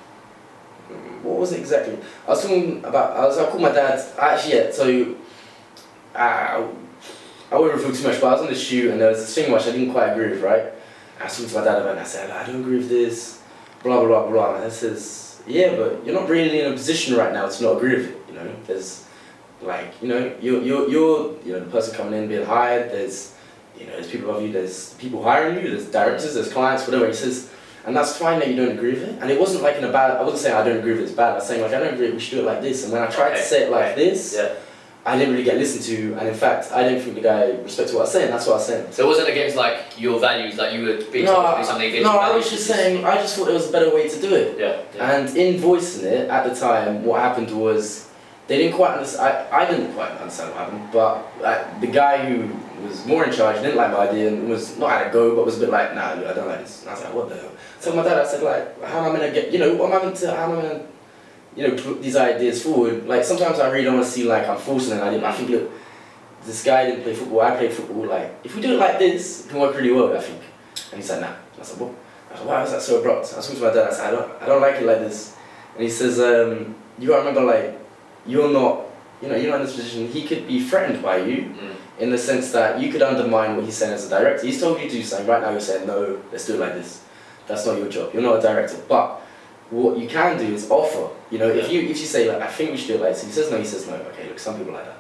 what 1.23 1.39
was 1.39 1.53
it 1.53 1.61
exactly? 1.61 1.99
I 2.27 2.31
was 2.31 2.43
talking 2.43 2.85
about. 2.85 3.17
I 3.17 3.25
was. 3.25 3.39
I 3.39 3.49
called 3.49 3.63
my 3.63 3.73
dad. 3.73 4.05
Actually, 4.19 4.55
yeah. 4.55 4.71
So. 4.71 5.17
I, 6.15 6.67
I 7.51 7.59
won't 7.59 7.73
reveal 7.73 7.93
too 7.93 8.09
much, 8.09 8.21
but 8.21 8.27
I 8.27 8.33
was 8.33 8.41
on 8.43 8.49
the 8.49 8.55
shoot 8.55 8.91
and 8.91 9.01
there 9.01 9.09
was 9.09 9.21
this 9.21 9.35
thing 9.35 9.53
which 9.53 9.63
I 9.63 9.73
didn't 9.73 9.93
quite 9.93 10.09
agree 10.09 10.31
with, 10.31 10.43
right? 10.43 10.73
I 11.21 11.25
was 11.25 11.35
talking 11.35 11.49
to 11.49 11.55
my 11.59 11.65
dad 11.65 11.79
about 11.79 11.89
it 11.89 11.91
and 11.93 12.01
I 12.01 12.05
said, 12.05 12.31
I 12.31 12.47
don't 12.47 12.61
agree 12.61 12.79
with 12.79 12.89
this, 12.89 13.41
blah, 13.83 14.05
blah, 14.05 14.23
blah, 14.25 14.31
blah. 14.31 14.55
And 14.57 14.65
he 14.65 14.71
says, 14.71 15.43
yeah, 15.47 15.77
but 15.77 16.05
you're 16.05 16.15
not 16.15 16.29
really 16.29 16.61
in 16.61 16.73
a 16.73 16.75
position 16.75 17.17
right 17.17 17.33
now 17.33 17.49
to 17.49 17.63
not 17.63 17.77
agree 17.77 17.97
with 17.97 18.11
it, 18.11 18.19
you 18.29 18.35
know? 18.35 18.55
There's, 18.67 19.07
like, 19.63 19.95
you 20.03 20.09
know, 20.09 20.37
you're, 20.41 20.61
you're, 20.63 20.89
you're 20.91 21.35
you 21.45 21.53
know, 21.53 21.61
the 21.61 21.71
person 21.71 21.95
coming 21.95 22.15
in 22.15 22.29
being 22.29 22.45
hired, 22.45 22.91
there's, 22.91 23.35
you 23.79 23.87
know, 23.87 23.93
there's 23.93 24.11
people 24.11 24.31
above 24.31 24.43
you, 24.43 24.53
there's 24.53 24.95
people 24.95 25.23
hiring 25.23 25.65
you, 25.65 25.71
there's 25.71 25.91
directors, 25.91 26.35
there's 26.35 26.53
clients, 26.53 26.87
whatever. 26.87 27.07
He 27.07 27.15
says, 27.15 27.51
and 27.89 27.97
that's 27.97 28.17
fine 28.17 28.39
that 28.39 28.49
you 28.49 28.57
don't 28.57 28.73
agree 28.73 28.93
with 28.93 29.03
it. 29.03 29.19
And 29.21 29.31
it 29.31 29.41
wasn't 29.41 29.63
like 29.65 29.77
in 29.77 29.85
a 29.85 29.91
bad, 29.91 30.13
I 30.17 30.23
wasn't 30.23 30.43
saying 30.43 30.55
I 30.57 30.63
don't 30.63 30.79
agree 30.79 30.93
with 30.93 31.01
it, 31.01 31.05
it's 31.05 31.13
bad. 31.13 31.33
I 31.33 31.35
was 31.37 31.47
saying, 31.49 31.63
like, 31.63 31.73
I 31.75 31.81
don't 31.81 31.95
agree, 31.95 32.11
we 32.13 32.21
should 32.21 32.37
do 32.39 32.41
it 32.41 32.47
like 32.47 32.61
this. 32.61 32.85
And 32.85 32.93
when 32.93 33.03
I 33.03 33.07
tried 33.07 33.33
Okay, 33.33 33.41
to 33.41 33.43
say 33.43 33.63
it 33.65 33.71
like 33.71 33.97
this, 33.97 34.35
Yeah. 34.37 34.55
I 35.07 35.17
didn't 35.17 35.33
really 35.33 35.45
get 35.45 35.57
listened 35.57 35.85
to. 35.87 36.15
And 36.19 36.29
in 36.29 36.35
fact, 36.35 36.71
I 36.71 36.83
didn't 36.85 37.01
think 37.03 37.15
the 37.15 37.23
guy 37.23 37.53
respected 37.63 37.95
what 37.95 38.01
I 38.01 38.05
was 38.05 38.13
saying. 38.13 38.31
That's 38.31 38.47
what 38.47 38.55
I 38.55 38.57
was 38.57 38.67
saying. 38.67 38.93
So 38.93 39.05
it 39.05 39.07
wasn't 39.07 39.29
against 39.31 39.57
like 39.57 39.99
your 39.99 40.21
values, 40.21 40.59
like 40.59 40.75
you 40.75 40.83
were 40.85 40.99
being 41.11 41.25
No, 41.25 41.37
told 41.37 41.55
to 41.55 41.61
do 41.63 41.67
something 41.67 41.89
against 41.89 42.05
no, 42.05 42.19
I 42.19 42.37
was 42.37 42.51
just 42.51 42.67
saying, 42.67 43.05
I 43.07 43.15
just 43.15 43.35
thought 43.35 43.49
it 43.49 43.55
was 43.55 43.69
a 43.71 43.73
better 43.73 43.95
way 43.95 44.07
to 44.07 44.21
do 44.21 44.35
it. 44.35 44.59
Yeah. 44.59 44.83
yeah. 44.95 45.11
And 45.13 45.35
in 45.35 45.59
voicing 45.59 46.05
it 46.07 46.29
at 46.29 46.43
the 46.47 46.55
time, 46.55 47.05
what 47.07 47.23
happened 47.23 47.51
was 47.59 48.11
they 48.49 48.59
didn't 48.59 48.77
quite 48.77 48.95
understand. 48.99 49.47
I, 49.51 49.63
I 49.63 49.71
didn't 49.71 49.95
quite 49.95 50.11
understand 50.11 50.51
what 50.53 50.59
happened, 50.61 50.89
but 50.93 51.27
uh, 51.43 51.81
the 51.81 51.87
guy 51.87 52.27
who 52.27 52.51
was 52.87 53.07
more 53.07 53.25
in 53.25 53.33
charge 53.33 53.57
didn't 53.63 53.77
like 53.77 53.91
my 53.93 54.09
idea 54.09 54.29
and 54.29 54.47
was 54.49 54.77
not 54.79 54.91
had 54.91 55.07
a 55.09 55.11
go, 55.13 55.35
but 55.35 55.45
was 55.47 55.57
a 55.57 55.61
bit 55.61 55.71
like, 55.71 55.95
nah, 55.95 56.13
I 56.13 56.35
don't 56.35 56.49
like 56.49 56.61
this. 56.61 56.81
And 56.83 56.91
I 56.91 56.95
was 56.95 57.05
like, 57.05 57.15
what 57.15 57.29
the 57.31 57.37
hell? 57.37 57.51
So 57.81 57.95
my 57.95 58.03
dad, 58.03 58.19
I 58.19 58.27
said, 58.27 58.43
like, 58.43 58.83
how 58.83 59.01
am 59.05 59.13
I 59.15 59.19
gonna 59.19 59.33
get, 59.33 59.53
you 59.53 59.59
know, 59.59 59.75
what 59.75 59.93
am 59.93 59.99
I 59.99 60.03
going 60.03 60.15
to, 60.17 60.35
how 60.35 60.51
am 60.53 60.59
I 60.59 60.63
gonna, 60.63 60.83
you 61.57 61.69
know, 61.69 61.77
put 61.83 62.03
these 62.03 62.17
ideas 62.17 62.63
forward? 62.63 63.07
Like 63.07 63.25
sometimes 63.25 63.59
I 63.61 63.69
really 63.71 63.85
don't 63.85 63.95
want 63.95 64.07
to 64.07 64.13
see 64.13 64.25
like 64.25 64.49
I'm 64.49 64.59
forcing 64.59 64.95
an 64.95 65.01
idea, 65.01 65.21
but 65.21 65.31
I 65.31 65.37
think 65.37 65.51
look, 65.51 65.71
this 66.45 66.65
guy 66.65 66.87
didn't 66.87 67.03
play 67.03 67.15
football, 67.15 67.41
I 67.41 67.57
played 67.57 67.73
football. 67.73 68.07
Like 68.07 68.35
if 68.45 68.55
we 68.55 68.63
do 68.63 68.75
it 68.75 68.79
like 68.79 68.99
this, 68.99 69.47
it 69.47 69.51
can 69.51 69.59
work 69.61 69.77
really 69.77 69.93
well, 69.93 70.17
I 70.17 70.21
think. 70.21 70.43
And 70.93 71.01
he 71.01 71.07
said, 71.07 71.21
nah. 71.21 71.35
I 71.59 71.63
said, 71.63 71.81
what? 71.81 71.93
I 72.33 72.37
said, 72.37 72.47
why 72.47 72.63
was 72.63 72.71
that 72.73 72.83
so 72.83 72.99
abrupt? 73.01 73.33
I 73.37 73.41
talking 73.41 73.57
to 73.57 73.63
my 73.63 73.73
dad. 73.75 73.89
I 73.89 73.93
said, 73.93 74.07
I 74.07 74.11
don't, 74.17 74.43
I 74.43 74.47
don't 74.47 74.61
like 74.63 74.75
it 74.77 74.87
like 74.87 74.99
this. 74.99 75.35
And 75.75 75.83
he 75.83 75.91
says, 75.91 76.19
um, 76.21 76.75
you 76.99 77.09
gotta 77.09 77.21
remember, 77.29 77.43
like, 77.43 77.79
you're 78.27 78.51
not, 78.53 78.85
you 79.23 79.29
know, 79.29 79.37
you're 79.37 79.51
not 79.51 79.61
in 79.61 79.67
this 79.67 79.77
position. 79.77 80.09
He 80.09 80.25
could 80.27 80.47
be 80.47 80.61
threatened 80.63 81.03
by 81.03 81.19
you 81.19 81.37
Mm. 81.55 81.75
in 81.99 82.11
the 82.11 82.19
sense 82.19 82.53
that 82.53 82.81
you 82.81 82.93
could 82.93 83.03
undermine 83.03 83.57
what 83.57 83.65
he's 83.65 83.77
saying 83.77 83.93
as 83.95 84.07
a 84.07 84.11
director. 84.11 84.47
He's 84.47 84.61
told 84.61 84.79
you 84.81 84.89
to 84.89 84.95
do 84.95 85.03
something. 85.03 85.27
Right 85.27 85.43
now, 85.43 85.51
you're 85.51 85.61
saying, 85.61 85.87
no, 85.87 86.21
let's 86.31 86.47
do 86.47 86.55
it 86.55 86.61
like 86.61 86.75
this. 86.75 87.03
That's 87.49 87.67
not 87.67 87.79
your 87.79 87.89
job. 87.89 88.13
You're 88.13 88.23
not 88.23 88.39
a 88.39 88.43
director. 88.43 88.81
But 88.89 89.21
what 89.71 89.99
you 89.99 90.09
can 90.09 90.39
do 90.39 90.45
is 90.45 90.71
offer. 90.71 91.09
You 91.31 91.39
know, 91.39 91.49
if 91.49 91.71
you 91.73 91.81
if 91.81 91.89
you 91.89 92.07
say 92.07 92.31
like, 92.31 92.43
I 92.43 92.47
think 92.47 92.71
we 92.71 92.77
should 92.77 92.89
do 92.89 92.95
it 92.95 93.01
like 93.01 93.15
this. 93.15 93.25
He 93.25 93.33
says 93.33 93.51
no. 93.51 93.59
He 93.59 93.65
says 93.65 93.87
no. 93.87 93.95
Okay, 93.95 94.29
look, 94.29 94.39
some 94.39 94.57
people 94.59 94.75
like 94.75 94.85
that. 94.85 94.99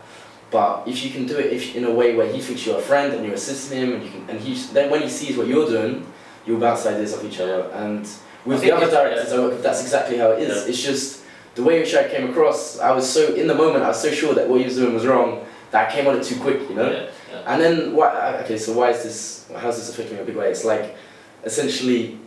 But 0.51 0.89
if 0.89 1.05
you 1.05 1.11
can 1.11 1.27
do 1.27 1.39
it 1.39 1.53
if 1.53 1.77
in 1.77 1.85
a 1.85 1.91
way 1.91 2.17
where 2.17 2.31
he 2.33 2.41
thinks 2.41 2.65
you're 2.67 2.79
a 2.79 2.83
friend 2.83 3.13
and 3.13 3.25
you're 3.25 3.35
assisting 3.35 3.79
him, 3.79 3.93
and 3.95 4.03
you 4.03 4.11
can, 4.11 4.31
and 4.31 4.41
he 4.41 4.55
then 4.73 4.91
when 4.91 5.03
he 5.03 5.09
sees 5.09 5.37
what 5.37 5.47
you're 5.47 5.69
doing, 5.69 6.07
you'll 6.47 6.61
bounce 6.61 6.87
ideas 6.87 7.15
off 7.15 7.25
each 7.25 7.41
other. 7.41 7.71
And 7.73 8.09
with 8.45 8.63
the 8.63 8.73
other 8.73 8.91
directors, 8.91 9.33
with, 9.33 9.63
that's 9.63 9.83
exactly 9.83 10.17
how 10.17 10.33
it 10.33 10.41
is. 10.41 10.65
Yeah. 10.65 10.71
It's 10.71 10.83
just 10.83 11.23
the 11.55 11.63
way 11.63 11.81
which 11.81 11.95
I 11.95 12.09
came 12.09 12.31
across. 12.31 12.79
I 12.79 12.93
was 12.93 13.09
so 13.09 13.35
in 13.35 13.47
the 13.47 13.55
moment. 13.55 13.85
I 13.85 13.89
was 13.89 14.01
so 14.01 14.11
sure 14.11 14.35
that 14.35 14.49
what 14.49 14.61
he 14.61 14.65
was 14.65 14.77
doing 14.77 14.95
was 14.95 15.05
wrong 15.07 15.45
that 15.71 15.89
I 15.89 15.93
came 15.93 16.07
on 16.07 16.17
it 16.17 16.25
too 16.25 16.41
quick. 16.41 16.69
You 16.69 16.77
know. 16.77 16.91
Yeah. 16.91 17.11
yeah. 17.31 17.53
And 17.53 17.61
then 17.61 17.95
why? 17.95 18.09
Uh, 18.09 18.43
okay, 18.45 18.57
so 18.57 18.73
why 18.73 18.91
is 18.91 19.03
this? 19.03 19.51
How's 19.57 19.77
this 19.77 19.91
affecting 19.91 20.15
me 20.15 20.21
in 20.21 20.25
a 20.25 20.27
big 20.27 20.37
way? 20.37 20.51
It's 20.51 20.65
like, 20.65 20.97
essentially, 21.45 22.18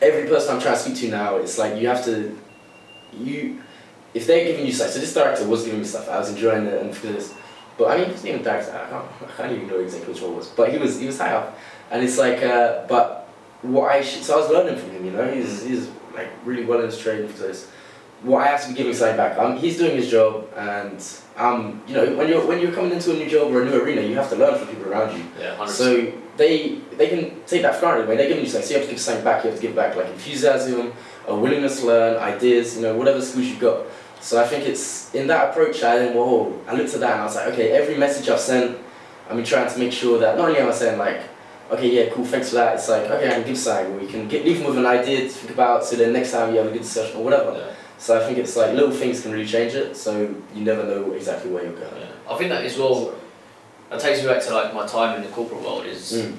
every 0.00 0.28
person 0.28 0.54
I'm 0.54 0.60
trying 0.60 0.74
to 0.74 0.80
speak 0.80 0.96
to 0.96 1.08
now, 1.08 1.36
it's 1.36 1.58
like 1.58 1.80
you 1.80 1.88
have 1.88 2.04
to, 2.04 2.38
you, 3.12 3.62
if 4.14 4.26
they're 4.26 4.44
giving 4.44 4.66
you 4.66 4.72
stuff. 4.72 4.90
So 4.90 5.00
this 5.00 5.14
director 5.14 5.46
was 5.46 5.64
giving 5.64 5.80
me 5.80 5.86
stuff. 5.86 6.08
I 6.08 6.18
was 6.18 6.30
enjoying 6.30 6.66
it 6.66 6.82
and 6.82 6.94
for 6.94 7.06
this, 7.08 7.34
but 7.78 7.90
I 7.90 7.98
mean, 7.98 8.10
wasn't 8.10 8.28
even 8.28 8.42
director. 8.42 8.72
I 8.72 8.90
can't, 8.90 9.30
I 9.30 9.36
can't 9.36 9.52
even 9.52 9.68
know 9.68 9.80
exactly 9.80 10.12
which 10.12 10.22
one 10.22 10.32
it 10.32 10.36
was. 10.36 10.48
But 10.48 10.72
he 10.72 10.78
was, 10.78 11.00
he 11.00 11.06
was 11.06 11.18
high 11.18 11.32
up, 11.32 11.58
and 11.90 12.02
it's 12.02 12.18
like, 12.18 12.42
uh, 12.42 12.86
but 12.86 13.28
what 13.62 13.92
I 13.92 14.02
should, 14.02 14.22
so 14.22 14.34
I 14.34 14.40
was 14.40 14.50
learning 14.50 14.78
from 14.78 14.90
him. 14.90 15.04
You 15.04 15.12
know, 15.12 15.32
he's 15.32 15.64
he's 15.64 15.88
like 16.14 16.28
really 16.44 16.64
well 16.64 16.80
in 16.80 16.86
his 16.86 16.98
trade 16.98 17.28
for 17.30 17.42
this. 17.44 17.70
What 18.22 18.46
I 18.46 18.50
have 18.50 18.62
to 18.62 18.68
be 18.68 18.74
giving 18.74 18.94
something 18.94 19.16
back. 19.16 19.36
Um, 19.38 19.56
he's 19.56 19.78
doing 19.78 19.96
his 19.96 20.10
job, 20.10 20.48
and 20.56 21.04
um, 21.36 21.82
you 21.88 21.94
know, 21.94 22.16
when 22.16 22.28
you're 22.28 22.46
when 22.46 22.60
you're 22.60 22.72
coming 22.72 22.92
into 22.92 23.12
a 23.12 23.14
new 23.14 23.28
job 23.28 23.52
or 23.52 23.62
a 23.62 23.64
new 23.64 23.80
arena, 23.80 24.02
you 24.02 24.14
have 24.14 24.28
to 24.30 24.36
learn 24.36 24.58
from 24.58 24.68
people 24.68 24.92
around 24.92 25.16
you. 25.16 25.24
Yeah. 25.38 25.56
100%. 25.56 25.68
So 25.68 26.12
they 26.36 26.81
they 26.98 27.08
can 27.08 27.42
take 27.46 27.62
that 27.62 27.74
for 27.76 27.80
granted. 27.82 28.08
When 28.08 28.16
they're 28.16 28.28
giving 28.28 28.44
you 28.44 28.50
something, 28.50 28.66
so 28.68 28.74
you 28.74 28.80
have 28.80 28.88
to 28.88 28.92
give 28.94 29.00
something 29.00 29.24
back. 29.24 29.44
You 29.44 29.50
have 29.50 29.58
to 29.60 29.66
give 29.66 29.74
back 29.76 29.96
like 29.96 30.06
enthusiasm, 30.06 30.92
a 31.26 31.34
willingness 31.34 31.80
to 31.80 31.86
learn, 31.86 32.16
ideas. 32.18 32.76
You 32.76 32.82
know, 32.82 32.96
whatever 32.96 33.20
skills 33.20 33.46
you've 33.46 33.60
got. 33.60 33.86
So 34.20 34.40
I 34.40 34.46
think 34.46 34.64
it's 34.66 35.12
in 35.14 35.26
that 35.28 35.50
approach. 35.50 35.82
I 35.82 35.98
then 35.98 36.14
whoa, 36.16 36.58
I 36.68 36.74
looked 36.74 36.94
at 36.94 37.00
that 37.00 37.12
and 37.12 37.20
I 37.22 37.24
was 37.24 37.34
like, 37.36 37.48
okay, 37.54 37.70
every 37.72 37.96
message 37.96 38.28
I've 38.28 38.38
sent, 38.40 38.78
I've 39.28 39.36
been 39.36 39.44
trying 39.44 39.68
to 39.72 39.78
make 39.78 39.92
sure 39.92 40.18
that 40.20 40.36
not 40.38 40.48
only 40.48 40.60
am 40.60 40.68
I 40.68 40.72
saying 40.72 40.96
like, 40.98 41.22
okay, 41.72 41.88
yeah, 41.90 42.12
cool, 42.14 42.24
thanks 42.24 42.50
for 42.50 42.56
that. 42.56 42.74
It's 42.76 42.88
like 42.88 43.02
okay, 43.10 43.28
I 43.28 43.32
can 43.32 43.44
give 43.46 43.58
something, 43.58 43.94
or 43.94 44.00
you 44.00 44.08
can 44.08 44.28
get 44.28 44.44
leave 44.44 44.58
them 44.58 44.66
with 44.68 44.78
an 44.78 44.86
idea 44.86 45.22
to 45.22 45.28
think 45.28 45.52
about. 45.52 45.84
So 45.84 45.96
then 45.96 46.12
next 46.12 46.30
time 46.30 46.52
you 46.52 46.58
have 46.58 46.68
a 46.68 46.70
good 46.70 46.82
discussion 46.82 47.16
or 47.16 47.24
whatever. 47.24 47.52
yeah. 47.58 47.74
So 47.98 48.20
I 48.20 48.24
think 48.26 48.38
it's 48.38 48.56
like 48.56 48.74
little 48.74 48.90
things 48.90 49.22
can 49.22 49.30
really 49.32 49.46
change 49.46 49.74
it. 49.74 49.96
So 49.96 50.34
you 50.54 50.64
never 50.64 50.82
know 50.84 51.12
exactly 51.12 51.50
where 51.52 51.62
you're 51.64 51.72
going. 51.72 52.00
Yeah. 52.00 52.08
I 52.32 52.36
think 52.36 52.50
that 52.50 52.64
as 52.64 52.76
well. 52.78 53.14
That 53.90 54.00
takes 54.00 54.22
me 54.22 54.28
back 54.28 54.42
to 54.44 54.54
like 54.54 54.72
my 54.72 54.86
time 54.86 55.16
in 55.16 55.22
the 55.22 55.28
corporate 55.28 55.60
world. 55.62 55.84
Is 55.86 56.12
Mm. 56.12 56.36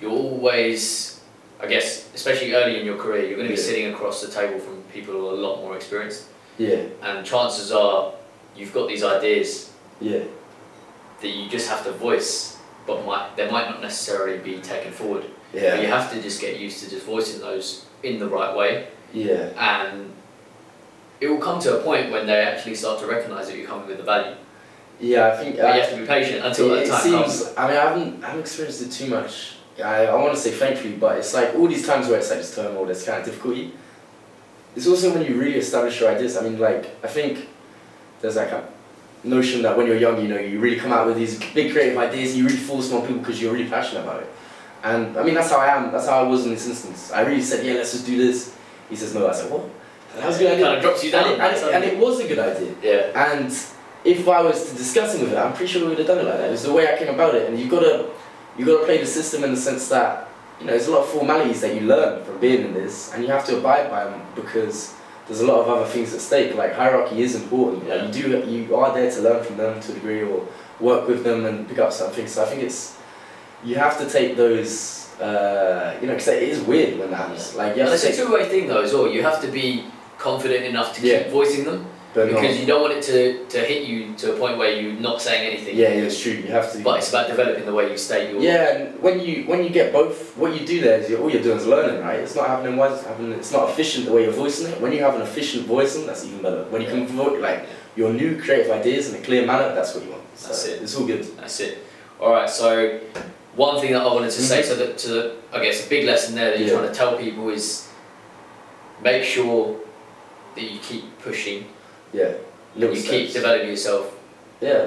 You're 0.00 0.10
always, 0.10 1.20
I 1.60 1.66
guess, 1.66 2.08
especially 2.14 2.54
early 2.54 2.80
in 2.80 2.86
your 2.86 2.96
career, 2.96 3.24
you're 3.26 3.36
going 3.36 3.48
to 3.48 3.54
be 3.54 3.60
Yeah. 3.60 3.66
sitting 3.66 3.94
across 3.94 4.20
the 4.22 4.30
table 4.30 4.58
from 4.58 4.82
people 4.92 5.14
who 5.14 5.28
are 5.28 5.32
a 5.32 5.36
lot 5.36 5.60
more 5.60 5.76
experienced, 5.76 6.24
Yeah, 6.58 6.82
and 7.02 7.24
chances 7.26 7.72
are 7.72 8.12
you've 8.56 8.72
got 8.72 8.88
these 8.88 9.02
ideas 9.02 9.70
yeah, 10.00 10.24
that 11.20 11.28
you 11.28 11.48
just 11.48 11.68
have 11.68 11.84
to 11.84 11.92
voice, 11.92 12.58
but 12.86 13.04
might 13.06 13.36
they 13.36 13.50
might 13.50 13.68
not 13.70 13.80
necessarily 13.82 14.38
be 14.38 14.58
taken 14.60 14.92
forward. 14.92 15.24
yeah, 15.52 15.70
But 15.76 15.80
you 15.82 15.88
have 15.88 16.12
to 16.12 16.20
just 16.22 16.40
get 16.40 16.58
used 16.60 16.82
to 16.84 16.90
just 16.90 17.06
voicing 17.06 17.40
those 17.40 17.86
in 18.02 18.18
the 18.18 18.28
right 18.28 18.54
way, 18.54 18.88
yeah. 19.12 19.48
and 19.56 20.12
it 21.20 21.28
will 21.28 21.38
come 21.38 21.58
to 21.60 21.78
a 21.78 21.82
point 21.82 22.10
when 22.12 22.26
they 22.26 22.42
actually 22.42 22.74
start 22.74 23.00
to 23.00 23.06
recognise 23.06 23.46
that 23.48 23.56
you're 23.56 23.66
coming 23.66 23.86
with 23.86 23.96
the 23.98 24.02
value. 24.04 24.36
Yeah, 25.00 25.28
I 25.32 25.36
think. 25.36 25.56
But 25.56 25.64
uh, 25.64 25.74
you 25.74 25.80
have 25.80 25.90
to 25.90 25.96
be 25.96 26.06
patient 26.06 26.44
until 26.44 26.72
it, 26.72 26.74
that 26.76 26.84
it 26.84 26.88
time 26.90 27.02
seems. 27.02 27.42
comes. 27.44 27.54
I 27.56 27.68
mean, 27.68 27.76
I 27.76 27.80
haven't, 27.80 28.22
I 28.22 28.26
haven't 28.26 28.40
experienced 28.42 28.82
it 28.82 28.90
too 28.92 29.10
much. 29.10 29.53
I, 29.82 30.06
I 30.06 30.14
want 30.14 30.34
to 30.34 30.40
say 30.40 30.50
thankfully, 30.52 30.94
but 30.94 31.18
it's 31.18 31.34
like 31.34 31.54
all 31.54 31.66
these 31.66 31.86
times 31.86 32.08
where 32.08 32.18
it's 32.18 32.30
like 32.30 32.38
this 32.38 32.54
turmoil, 32.54 32.84
there's 32.84 33.04
kind 33.04 33.18
of 33.18 33.24
difficulty. 33.24 33.72
It's 34.76 34.86
also 34.86 35.12
when 35.12 35.24
you 35.24 35.38
really 35.38 35.56
establish 35.56 36.00
your 36.00 36.10
ideas. 36.10 36.36
I 36.36 36.42
mean, 36.42 36.58
like 36.58 36.90
I 37.04 37.08
think 37.08 37.48
there's 38.20 38.36
like 38.36 38.50
a 38.50 38.68
notion 39.24 39.62
that 39.62 39.76
when 39.76 39.86
you're 39.86 39.96
young, 39.96 40.20
you 40.20 40.28
know, 40.28 40.38
you 40.38 40.60
really 40.60 40.76
come 40.76 40.92
out 40.92 41.06
with 41.06 41.16
these 41.16 41.38
big 41.52 41.72
creative 41.72 41.98
ideas, 41.98 42.36
you 42.36 42.44
really 42.44 42.56
force 42.56 42.88
them 42.88 43.00
on 43.00 43.06
people 43.06 43.20
because 43.20 43.40
you're 43.40 43.52
really 43.52 43.68
passionate 43.68 44.02
about 44.02 44.22
it. 44.22 44.28
And 44.82 45.16
I 45.16 45.22
mean, 45.22 45.34
that's 45.34 45.50
how 45.50 45.58
I 45.58 45.68
am. 45.68 45.90
That's 45.92 46.06
how 46.06 46.24
I 46.24 46.28
was 46.28 46.44
in 46.44 46.50
this 46.50 46.68
instance. 46.68 47.10
I 47.10 47.22
really 47.22 47.42
said, 47.42 47.64
yeah, 47.64 47.74
let's 47.74 47.92
just 47.92 48.06
do 48.06 48.18
this. 48.18 48.54
He 48.90 48.96
says 48.96 49.14
no. 49.14 49.26
I 49.26 49.32
said, 49.32 49.50
what? 49.50 49.68
That 50.14 50.26
was 50.26 50.36
a 50.36 50.38
good 50.40 50.52
idea. 50.52 50.64
kind 50.66 50.76
of 50.76 50.82
drops 50.82 51.02
you 51.04 51.10
down. 51.10 51.24
And 51.24 51.32
it, 51.32 51.40
and, 51.40 51.56
it, 51.56 51.74
and 51.74 51.84
it 51.84 51.98
was 51.98 52.20
a 52.20 52.28
good 52.28 52.38
idea. 52.38 52.74
yeah. 52.82 53.34
And 53.34 53.46
if 54.04 54.28
I 54.28 54.42
was 54.42 54.70
to 54.70 54.76
discuss 54.76 55.14
it 55.14 55.22
with 55.22 55.30
her, 55.30 55.38
I'm 55.38 55.54
pretty 55.54 55.72
sure 55.72 55.82
we 55.82 55.88
would 55.88 55.98
have 55.98 56.06
done 56.06 56.18
it 56.18 56.24
like 56.24 56.36
that. 56.36 56.48
It 56.48 56.52
was 56.52 56.62
the 56.62 56.72
way 56.72 56.92
I 56.92 56.98
came 56.98 57.12
about 57.12 57.34
it, 57.34 57.48
and 57.48 57.58
you 57.58 57.68
gotta 58.56 58.70
you 58.70 58.76
gotta 58.76 58.86
play 58.86 58.98
the 58.98 59.06
system 59.06 59.44
in 59.44 59.50
the 59.50 59.56
sense 59.56 59.88
that 59.88 60.28
you 60.60 60.66
know 60.66 60.72
there's 60.72 60.86
a 60.88 60.90
lot 60.92 61.00
of 61.02 61.08
formalities 61.08 61.60
that 61.60 61.74
you 61.74 61.80
learn 61.80 62.24
from 62.24 62.38
being 62.38 62.64
in 62.64 62.74
this, 62.74 63.12
and 63.12 63.22
you 63.22 63.30
have 63.30 63.44
to 63.46 63.56
abide 63.58 63.90
by 63.90 64.04
them 64.04 64.20
because 64.34 64.94
there's 65.26 65.40
a 65.40 65.46
lot 65.46 65.60
of 65.60 65.68
other 65.68 65.86
things 65.86 66.14
at 66.14 66.20
stake. 66.20 66.54
Like 66.54 66.74
hierarchy 66.74 67.22
is 67.22 67.34
important. 67.34 67.88
Like, 67.88 68.14
you 68.14 68.22
do 68.22 68.50
you 68.50 68.76
are 68.76 68.92
there 68.94 69.10
to 69.10 69.20
learn 69.20 69.44
from 69.44 69.56
them 69.56 69.80
to 69.80 69.92
a 69.92 69.94
degree, 69.94 70.22
or 70.22 70.46
work 70.80 71.08
with 71.08 71.24
them 71.24 71.44
and 71.46 71.68
pick 71.68 71.78
up 71.78 71.92
something. 71.92 72.26
So 72.26 72.42
I 72.44 72.46
think 72.46 72.62
it's 72.62 72.96
you 73.64 73.76
have 73.76 73.98
to 73.98 74.08
take 74.08 74.36
those. 74.36 75.00
Uh, 75.20 75.96
you 76.00 76.08
know, 76.08 76.12
because 76.14 76.26
it 76.26 76.42
is 76.42 76.60
weird 76.62 76.98
when 76.98 77.10
that 77.10 77.16
happens. 77.16 77.54
Like 77.54 77.76
you 77.76 77.82
have 77.82 77.90
to 77.90 77.94
it's 78.08 78.18
a 78.18 78.24
two-way 78.24 78.48
thing 78.48 78.66
though 78.66 78.82
as 78.82 78.92
well. 78.92 79.06
You 79.08 79.22
have 79.22 79.40
to 79.42 79.48
be 79.48 79.84
confident 80.18 80.64
enough 80.64 80.92
to 80.96 81.06
Yeah. 81.06 81.22
keep 81.22 81.32
voicing 81.32 81.64
them 81.64 81.86
but 82.14 82.30
not- 82.30 82.40
because 82.40 82.58
you 82.60 82.66
don't 82.66 82.80
want 82.80 82.94
it 82.94 83.02
to, 83.04 83.44
to 83.46 83.58
hit 83.58 83.86
you 83.88 84.14
to 84.14 84.34
a 84.34 84.38
point 84.38 84.56
where 84.56 84.70
you're 84.80 84.92
not 85.00 85.20
saying 85.20 85.52
anything. 85.52 85.76
yeah, 85.76 85.88
yeah, 85.88 86.04
it's 86.04 86.20
true. 86.20 86.32
You 86.32 86.48
have 86.48 86.72
to. 86.72 86.82
But 86.82 86.98
it's 86.98 87.08
about 87.08 87.26
developing 87.26 87.66
the 87.66 87.74
way 87.74 87.90
you 87.90 87.98
state 87.98 88.30
your. 88.30 88.40
Yeah, 88.40 88.76
and 88.76 89.02
when 89.02 89.20
you 89.20 89.44
when 89.44 89.64
you 89.64 89.70
get 89.70 89.92
both, 89.92 90.36
what 90.36 90.58
you 90.58 90.66
do 90.66 90.80
there 90.80 91.00
is 91.00 91.10
you're, 91.10 91.20
all 91.20 91.30
you're 91.30 91.42
doing 91.42 91.58
is 91.58 91.66
learning, 91.66 92.00
right? 92.00 92.20
It's 92.20 92.36
not 92.36 92.46
happening 92.46 92.76
wise, 92.76 92.92
it's 92.98 93.06
happening. 93.06 93.32
It's 93.32 93.52
not 93.52 93.68
efficient 93.68 94.06
the 94.06 94.12
way 94.12 94.22
you're 94.24 94.32
voicing 94.32 94.70
it. 94.70 94.80
When 94.80 94.92
you 94.92 95.00
have 95.00 95.14
an 95.16 95.22
efficient 95.22 95.66
voicing, 95.66 96.06
that's 96.06 96.24
even 96.24 96.40
better. 96.42 96.64
When 96.70 96.80
you 96.82 96.88
can 96.88 97.06
vote 97.08 97.40
like 97.40 97.66
your 97.96 98.12
new 98.12 98.40
creative 98.40 98.70
ideas 98.70 99.12
in 99.12 99.20
a 99.20 99.24
clear 99.24 99.44
manner, 99.46 99.74
that's 99.74 99.94
what 99.94 100.04
you 100.04 100.10
want. 100.10 100.22
So 100.36 100.48
That's 100.48 100.66
it. 100.66 100.82
It's 100.82 100.96
all 100.96 101.06
good. 101.06 101.22
That's 101.36 101.60
it. 101.60 101.78
All 102.20 102.32
right. 102.32 102.48
So 102.50 103.00
one 103.56 103.80
thing 103.80 103.92
that 103.92 104.02
I 104.02 104.06
wanted 104.12 104.30
to 104.32 104.42
say, 104.42 104.60
mm-hmm. 104.62 104.68
so 104.68 104.76
that 104.76 104.98
to 104.98 105.08
the, 105.08 105.36
I 105.52 105.62
guess 105.64 105.86
a 105.86 105.88
big 105.88 106.04
lesson 106.06 106.34
there 106.34 106.50
that 106.50 106.58
you're 106.58 106.68
Yeah. 106.68 106.78
trying 106.78 106.88
to 106.88 106.94
tell 106.94 107.16
people 107.18 107.48
is 107.50 107.88
make 109.02 109.22
sure 109.24 109.78
that 110.54 110.62
you 110.62 110.78
keep 110.80 111.04
pushing, 111.20 111.66
Yeah. 112.14 112.32
Little 112.76 112.94
you 112.96 113.02
steps. 113.02 113.10
keep 113.16 113.32
developing 113.32 113.68
yourself, 113.68 114.14
Yeah. 114.60 114.84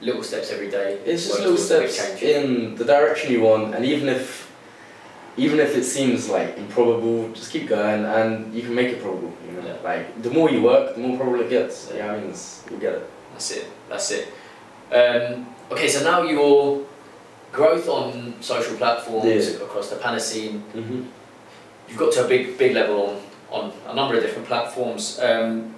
little 0.00 0.22
steps 0.22 0.50
every 0.52 0.70
day. 0.70 0.98
It's 1.04 1.26
just 1.26 1.40
little 1.40 1.56
steps 1.58 1.98
in 2.22 2.74
the 2.76 2.84
direction 2.84 3.32
you 3.32 3.42
want, 3.42 3.74
and 3.74 3.84
even 3.84 4.08
if, 4.08 4.50
even 5.36 5.58
if 5.60 5.76
it 5.76 5.84
seems 5.84 6.28
like 6.28 6.56
improbable, 6.56 7.28
just 7.32 7.50
keep 7.52 7.66
going, 7.68 8.04
and 8.04 8.54
you 8.54 8.62
can 8.62 8.74
make 8.74 8.88
it 8.88 9.00
probable. 9.02 9.32
You 9.46 9.52
know, 9.60 9.66
Yeah. 9.68 9.76
like 9.90 10.22
the 10.22 10.30
more 10.30 10.48
you 10.50 10.62
work, 10.62 10.94
the 10.94 11.00
more 11.00 11.16
probable 11.16 11.40
it 11.40 11.50
gets. 11.50 11.90
Yeah, 11.94 12.12
I 12.12 12.18
mean, 12.20 12.30
it's, 12.30 12.62
you 12.70 12.76
get 12.78 12.94
it. 12.94 13.10
That's 13.32 13.50
it. 13.50 13.66
That's 13.88 14.10
it. 14.12 14.28
Um, 14.92 15.46
okay, 15.72 15.88
so 15.88 16.04
now 16.04 16.22
your 16.22 16.82
growth 17.52 17.88
on 17.88 18.34
social 18.40 18.76
platforms 18.76 19.26
Yeah. 19.26 19.64
across 19.66 19.88
the 19.90 19.96
Panna 19.96 20.20
scene, 20.20 20.62
Mm-hmm. 20.74 21.02
you've 21.88 21.98
got 21.98 22.12
to 22.12 22.24
a 22.24 22.28
big, 22.28 22.56
big 22.58 22.72
level 22.74 23.20
on, 23.50 23.62
on 23.64 23.72
a 23.90 23.94
number 23.94 24.16
of 24.16 24.22
different 24.22 24.46
platforms. 24.48 25.18
Um. 25.20 25.73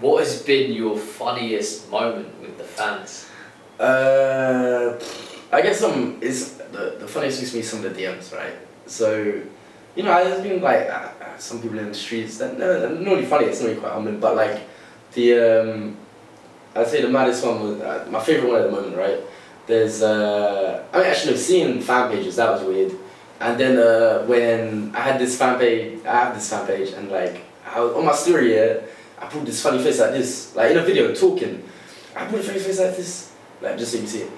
What 0.00 0.24
has 0.24 0.42
been 0.42 0.72
your 0.72 0.96
funniest 0.96 1.90
moment 1.90 2.28
with 2.40 2.56
the 2.58 2.64
fans? 2.64 3.28
Uh, 3.78 4.98
I 5.52 5.62
guess 5.62 5.80
some 5.80 6.18
is 6.20 6.54
the 6.72 6.96
the 6.98 7.06
funniest 7.06 7.44
to 7.44 7.56
be 7.56 7.62
some 7.62 7.84
of 7.84 7.94
the 7.94 8.02
DMs, 8.02 8.34
right? 8.36 8.54
So, 8.86 9.42
you 9.94 10.02
know, 10.02 10.24
there's 10.24 10.42
been 10.42 10.60
like 10.60 10.88
uh, 10.88 11.10
uh, 11.20 11.38
some 11.38 11.60
people 11.62 11.78
in 11.78 11.88
the 11.88 11.94
streets 11.94 12.38
that 12.38 12.58
no, 12.58 12.80
they're 12.80 12.90
not 12.90 13.12
really 13.12 13.26
funny. 13.26 13.46
It's 13.46 13.60
not 13.60 13.68
really 13.68 13.80
quite 13.80 13.92
humbling, 13.92 14.20
but 14.20 14.36
like 14.36 14.62
the 15.12 15.38
um, 15.38 15.96
I'd 16.74 16.88
say 16.88 17.02
the 17.02 17.08
maddest 17.08 17.44
one 17.44 17.60
was 17.62 17.80
uh, 17.80 18.06
my 18.10 18.20
favorite 18.20 18.50
one 18.50 18.62
at 18.62 18.70
the 18.70 18.72
moment, 18.72 18.96
right? 18.96 19.20
There's 19.66 20.02
uh, 20.02 20.84
I 20.92 20.98
mean 20.98 21.06
actually 21.06 21.34
I've 21.34 21.40
seen 21.40 21.80
fan 21.80 22.10
pages 22.10 22.36
that 22.36 22.50
was 22.50 22.62
weird, 22.62 22.92
and 23.40 23.58
then 23.58 23.78
uh, 23.78 24.24
when 24.26 24.94
I 24.94 25.00
had 25.00 25.20
this 25.20 25.36
fan 25.38 25.58
page, 25.58 26.04
I 26.04 26.24
have 26.24 26.34
this 26.34 26.48
fan 26.48 26.66
page, 26.66 26.92
and 26.92 27.10
like 27.10 27.42
I 27.66 27.80
was, 27.80 27.94
on 27.94 28.04
my 28.04 28.14
story, 28.14 28.54
yeah, 28.54 28.80
I 29.20 29.26
put 29.26 29.44
this 29.44 29.62
funny 29.62 29.82
face 29.82 30.00
like 30.00 30.12
this, 30.12 30.54
like 30.56 30.70
in 30.72 30.78
a 30.78 30.82
video 30.82 31.14
talking. 31.14 31.62
I 32.16 32.26
put 32.26 32.40
a 32.40 32.42
funny 32.42 32.58
face 32.58 32.78
like 32.80 32.96
this, 32.96 33.32
like 33.60 33.76
just 33.78 33.92
so 33.92 33.98
you 33.98 34.06
see 34.06 34.20
it, 34.22 34.30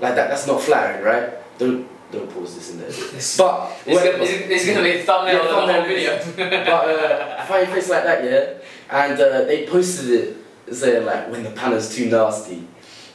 like 0.00 0.14
that. 0.14 0.28
That's 0.30 0.46
not 0.46 0.60
flattering, 0.62 1.04
right? 1.04 1.58
Don't 1.58 1.86
don't 2.10 2.28
pause 2.32 2.54
this 2.56 2.70
in 2.72 2.78
there. 2.78 2.88
But 3.38 3.70
is 3.86 3.98
gonna, 3.98 4.24
is- 4.24 4.66
gonna 4.66 4.82
be 4.82 4.98
a 4.98 5.02
thumbnail 5.04 5.34
Yeah, 5.34 5.40
of 5.42 5.48
the 5.48 5.54
whole 5.54 5.66
thumbnail. 5.66 5.84
video. 5.86 6.64
but 6.64 6.88
uh, 6.88 7.44
funny 7.46 7.66
face 7.66 7.88
like 7.90 8.04
that, 8.04 8.24
yeah. 8.24 8.54
And 8.90 9.20
uh, 9.20 9.44
they 9.44 9.66
posted 9.66 10.10
it 10.10 10.74
saying 10.74 11.04
like 11.06 11.30
when 11.30 11.44
the 11.44 11.50
panna's 11.50 11.94
too 11.94 12.06
nasty, 12.10 12.66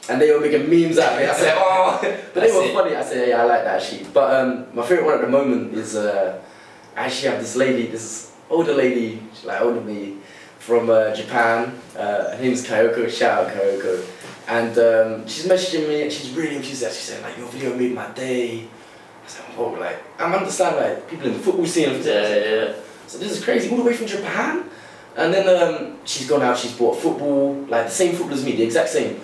and 0.08 0.20
they 0.20 0.30
were 0.32 0.40
making 0.40 0.70
memes 0.70 0.98
out 0.98 1.14
of 1.14 1.20
it. 1.20 1.28
I 1.28 1.34
said, 1.34 1.54
oh, 1.58 1.98
but 2.34 2.40
they 2.40 2.52
were 2.52 2.68
funny. 2.72 2.94
I 2.96 3.04
said, 3.04 3.28
yeah, 3.28 3.42
I 3.42 3.44
like 3.44 3.64
that 3.64 3.82
actually. 3.82 4.06
But 4.14 4.32
um, 4.34 4.66
my 4.72 4.86
favorite 4.86 5.04
one 5.04 5.14
at 5.16 5.20
the 5.22 5.28
moment 5.28 5.74
is 5.74 5.96
uh, 5.96 6.40
I 6.96 7.04
actually 7.06 7.30
have 7.32 7.40
this 7.40 7.56
lady, 7.56 7.88
this 7.88 8.32
older 8.48 8.72
lady, 8.72 9.20
she's 9.34 9.44
like 9.44 9.60
older 9.60 9.80
than 9.80 9.86
me, 9.86 10.16
from 10.66 10.90
uh, 10.90 11.14
Japan. 11.14 11.72
Uh, 11.96 12.36
her 12.36 12.42
name's 12.42 12.66
Kyoko. 12.66 13.08
Shout 13.08 13.46
out 13.46 13.52
Kyoko. 13.54 14.04
And 14.48 14.76
um, 14.78 15.28
she's 15.28 15.46
messaging 15.46 15.88
me 15.88 16.02
and 16.02 16.12
she's 16.12 16.30
really 16.32 16.56
enthusiastic. 16.56 16.98
She's 17.00 17.08
saying 17.10 17.22
like 17.22 17.38
your 17.38 17.46
video 17.48 17.76
made 17.76 17.94
my 17.94 18.08
day. 18.10 18.62
I 19.24 19.28
said, 19.28 19.44
whoa, 19.56 19.70
like 19.78 19.98
I'm 20.20 20.32
understand 20.34 20.76
like 20.76 21.08
people 21.08 21.26
in 21.28 21.34
the 21.34 21.38
football 21.38 21.66
scene. 21.66 21.88
and- 21.90 22.04
yeah, 22.04 22.34
yeah. 22.36 22.72
so 23.06 23.18
this 23.18 23.30
is 23.32 23.44
crazy, 23.44 23.70
all 23.70 23.76
the 23.76 23.84
way 23.84 23.94
from 23.94 24.06
Japan. 24.06 24.68
And 25.16 25.32
then 25.32 25.46
um, 25.48 25.98
she's 26.04 26.28
gone 26.28 26.42
out, 26.42 26.58
she's 26.58 26.76
bought 26.76 26.98
football, 26.98 27.54
like 27.68 27.86
the 27.86 27.90
same 27.92 28.14
football 28.14 28.34
as 28.34 28.44
me, 28.44 28.52
the 28.56 28.64
exact 28.64 28.88
same. 28.90 29.20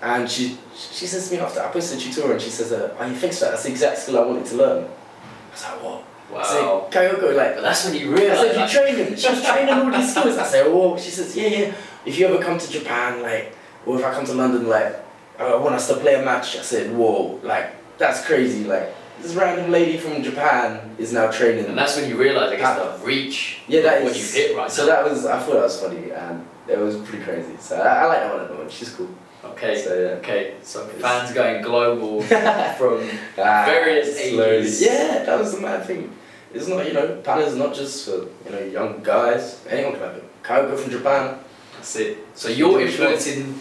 And 0.00 0.28
she 0.30 0.56
she 0.74 1.06
says 1.06 1.28
to 1.28 1.34
me 1.34 1.40
after 1.40 1.60
I 1.60 1.68
posted 1.70 1.98
a 1.98 2.00
tutorial, 2.02 2.32
and 2.32 2.42
she 2.42 2.50
says, 2.50 2.72
uh, 2.72 2.94
"Oh, 2.98 3.06
you 3.06 3.14
think 3.14 3.32
so? 3.32 3.50
That's 3.50 3.62
the 3.64 3.70
exact 3.70 3.98
skill 3.98 4.18
I 4.18 4.26
wanted 4.26 4.46
to 4.46 4.56
learn." 4.56 4.84
I 4.84 5.52
was 5.52 5.62
like, 5.64 5.82
"What?" 5.82 6.04
I 6.32 6.36
Wow. 6.38 6.88
said, 6.90 7.10
"Kyoko, 7.20 7.36
like." 7.36 7.54
But 7.56 7.62
that's 7.62 7.84
when 7.84 7.94
you 7.94 8.10
I 8.12 8.18
realise. 8.18 8.40
said, 8.40 8.54
"You 8.54 8.60
like, 8.60 8.70
training?" 8.70 9.16
She 9.16 9.28
was 9.30 9.44
training 9.44 9.74
all 9.74 9.90
these 9.90 10.10
skills. 10.10 10.38
I 10.38 10.44
said, 10.46 10.66
"Oh." 10.68 10.96
She 10.98 11.10
says, 11.10 11.36
"Yeah, 11.36 11.46
yeah. 11.48 11.72
If 12.04 12.18
you 12.18 12.26
ever 12.26 12.42
come 12.42 12.58
to 12.58 12.70
Japan, 12.70 13.22
like, 13.22 13.54
or 13.86 13.98
if 13.98 14.04
I 14.04 14.12
come 14.12 14.24
to 14.26 14.34
London, 14.34 14.68
like, 14.68 14.96
I 15.38 15.54
want 15.56 15.74
us 15.74 15.88
to 15.88 15.94
play 15.94 16.14
a 16.14 16.22
match." 16.24 16.56
I 16.56 16.62
said, 16.62 16.94
"Whoa, 16.96 17.38
like, 17.42 17.66
that's 17.98 18.24
crazy. 18.24 18.64
Like, 18.64 18.94
this 19.20 19.34
random 19.34 19.70
lady 19.70 19.98
from 19.98 20.22
Japan 20.22 20.96
is 20.98 21.12
now 21.12 21.30
training." 21.30 21.66
and 21.66 21.76
that's 21.78 21.96
when 21.96 22.08
you 22.08 22.16
realise, 22.16 22.50
I 22.52 22.56
guess, 22.56 22.78
the 22.78 23.06
reach 23.06 23.58
Yeah, 23.68 23.82
that 23.82 24.02
is. 24.02 24.16
you 24.36 24.42
hit 24.42 24.56
right 24.56 24.70
so 24.70 24.86
now. 24.86 24.92
that 24.92 25.04
was. 25.10 25.26
I 25.26 25.38
thought 25.38 25.54
that 25.54 25.62
was 25.62 25.80
funny, 25.80 26.10
and 26.10 26.44
it 26.66 26.78
was 26.78 26.96
pretty 26.96 27.22
crazy. 27.24 27.56
So 27.60 27.76
I, 27.76 28.02
I 28.02 28.04
like 28.06 28.18
that 28.20 28.32
one 28.32 28.42
at 28.42 28.48
the 28.48 28.54
moment. 28.54 28.72
She's 28.72 28.90
cool. 28.90 29.08
Okay. 29.44 29.80
So 29.82 29.94
yeah. 29.94 30.08
Okay, 30.22 30.54
so 30.62 30.86
fans 30.86 31.32
going 31.32 31.62
global 31.62 32.22
from 32.78 33.00
Ah, 33.38 33.64
Various 33.66 34.16
slowly. 34.30 34.56
ages. 34.58 34.82
Yeah, 34.82 35.24
that 35.24 35.38
was 35.38 35.54
the 35.54 35.60
mad 35.60 35.84
thing. 35.84 36.10
It's 36.54 36.68
not 36.68 36.86
you 36.86 36.92
know, 36.92 37.20
Panna's 37.24 37.56
not 37.56 37.74
just 37.74 38.04
for 38.06 38.16
you 38.44 38.50
know 38.50 38.60
young 38.60 39.02
guys. 39.02 39.64
Anyone 39.68 39.92
can 39.94 40.02
have 40.02 40.16
it. 40.16 40.24
Kyoko 40.42 40.76
from 40.78 40.90
Japan. 40.90 41.38
that's 41.74 41.96
it. 41.96 42.18
So 42.34 42.48
you're 42.48 42.80
influencing 42.80 43.58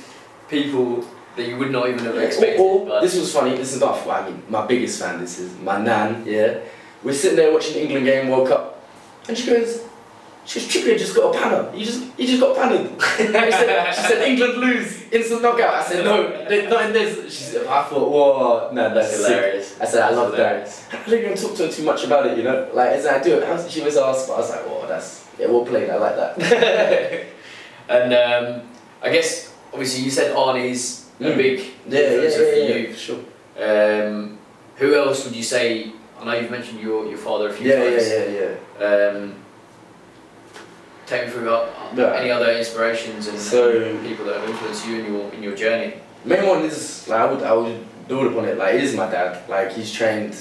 people 0.49 1.03
that 1.35 1.47
you 1.47 1.57
would 1.57 1.71
not 1.71 1.87
even 1.89 2.03
have 2.05 2.15
Or- 2.17 2.21
expected. 2.21 2.59
or- 2.59 2.85
but 2.85 3.01
this 3.01 3.15
was 3.17 3.31
funny. 3.33 3.55
This 3.55 3.73
is 3.73 3.79
not. 3.79 4.05
I 4.07 4.25
mean, 4.29 4.43
my 4.49 4.65
biggest 4.65 4.99
fan. 5.01 5.19
This 5.21 5.39
is 5.39 5.49
my 5.63 5.77
nan. 5.81 6.23
Yeah, 6.25 6.55
we're 7.03 7.13
sitting 7.13 7.37
there 7.37 7.51
watching 7.53 7.73
the 7.75 7.81
England 7.83 8.05
game, 8.05 8.29
World 8.29 8.49
Cup, 8.49 8.81
and 9.27 9.37
she 9.37 9.45
goes. 9.49 9.79
She 10.45 10.59
goes, 10.59 10.69
Trippier 10.69 10.97
just 10.97 11.15
got 11.15 11.35
a 11.35 11.37
panna. 11.39 11.71
You 11.77 11.85
just, 11.85 12.03
you 12.17 12.25
just 12.27 12.41
got 12.41 12.55
panned. 12.57 12.99
she, 13.17 13.23
said, 13.27 13.93
she 13.93 14.01
said, 14.01 14.27
England 14.27 14.57
lose, 14.57 15.03
instant 15.11 15.41
knockout. 15.43 15.73
I 15.75 15.83
said, 15.83 16.03
no, 16.03 16.45
they- 16.49 16.67
not 16.67 16.85
in 16.87 16.93
this. 16.93 17.31
She 17.33 17.43
said, 17.43 17.67
I 17.67 17.83
thought, 17.83 18.09
whoa, 18.09 18.69
no, 18.73 18.93
that's, 18.93 19.15
sick. 19.15 19.27
hilarious. 19.27 19.79
I 19.79 19.85
said, 19.85 20.01
I 20.01 20.05
That's 20.07 20.15
love 20.17 20.31
that. 20.31 20.37
hilarious. 20.37 20.87
I 20.91 21.09
didn't 21.09 21.25
even 21.31 21.37
talk 21.37 21.55
to 21.57 21.65
her 21.67 21.71
too 21.71 21.83
much 21.83 22.03
about 22.05 22.25
it, 22.25 22.37
you 22.37 22.43
know? 22.43 22.69
Like, 22.73 22.89
as 22.89 23.05
I 23.05 23.21
do 23.21 23.37
it, 23.39 23.71
she 23.71 23.81
was 23.81 23.97
asked, 23.97 24.27
but 24.27 24.33
I 24.33 24.37
was 24.37 24.49
like, 24.49 24.65
whoa, 24.65 24.87
that's, 24.87 25.27
yeah, 25.39 25.45
well 25.47 25.63
played, 25.65 25.89
I 25.89 25.95
like 25.97 26.15
that. 26.15 27.25
and 27.89 28.13
um, 28.13 28.67
I 29.01 29.11
guess 29.11 29.53
obviously 29.71 30.03
you 30.03 30.09
said 30.11 30.35
Arnie's 30.35 31.09
a 31.19 31.23
Mm. 31.23 31.37
big 31.37 31.59
Yeah, 31.87 31.99
yeah, 31.99 32.07
influencer 32.09 32.37
yeah, 32.39 32.51
for 32.51 32.57
yeah, 32.57 32.75
you. 32.77 32.93
sure. 32.95 33.19
Um, 33.59 34.37
who 34.77 34.95
else 34.95 35.23
would 35.25 35.35
you 35.35 35.43
say? 35.43 35.91
I 36.19 36.25
know 36.25 36.33
you've 36.33 36.49
mentioned 36.51 36.79
your, 36.81 37.05
your 37.07 37.17
father 37.17 37.49
a 37.49 37.53
few 37.53 37.69
Yeah, 37.69 37.83
yeah, 37.83 37.89
times. 37.91 38.09
yeah, 38.09 38.49
yeah. 38.79 38.85
Um, 38.85 39.35
take 41.11 41.25
me 41.27 41.31
through 41.33 41.49
uh, 41.53 41.67
Yeah. 41.95 42.13
any 42.21 42.31
other 42.31 42.49
inspirations 42.61 43.27
and, 43.27 43.37
So- 43.37 43.97
people 44.09 44.25
that 44.25 44.39
have 44.39 44.49
influenced 44.49 44.87
you 44.87 44.93
in 44.99 45.05
your 45.13 45.23
in 45.35 45.43
your 45.43 45.55
journey. 45.55 45.93
Main 46.23 46.45
one 46.47 46.61
is, 46.63 47.07
like, 47.07 47.19
I 47.19 47.25
would, 47.31 47.43
I 47.43 47.53
would 47.53 47.79
build 48.07 48.25
upon 48.31 48.45
it, 48.45 48.55
like, 48.57 48.75
it 48.75 48.83
is 48.83 48.95
my 48.95 49.09
dad. 49.09 49.31
Like, 49.49 49.69
he's 49.77 49.91
trained 49.91 50.35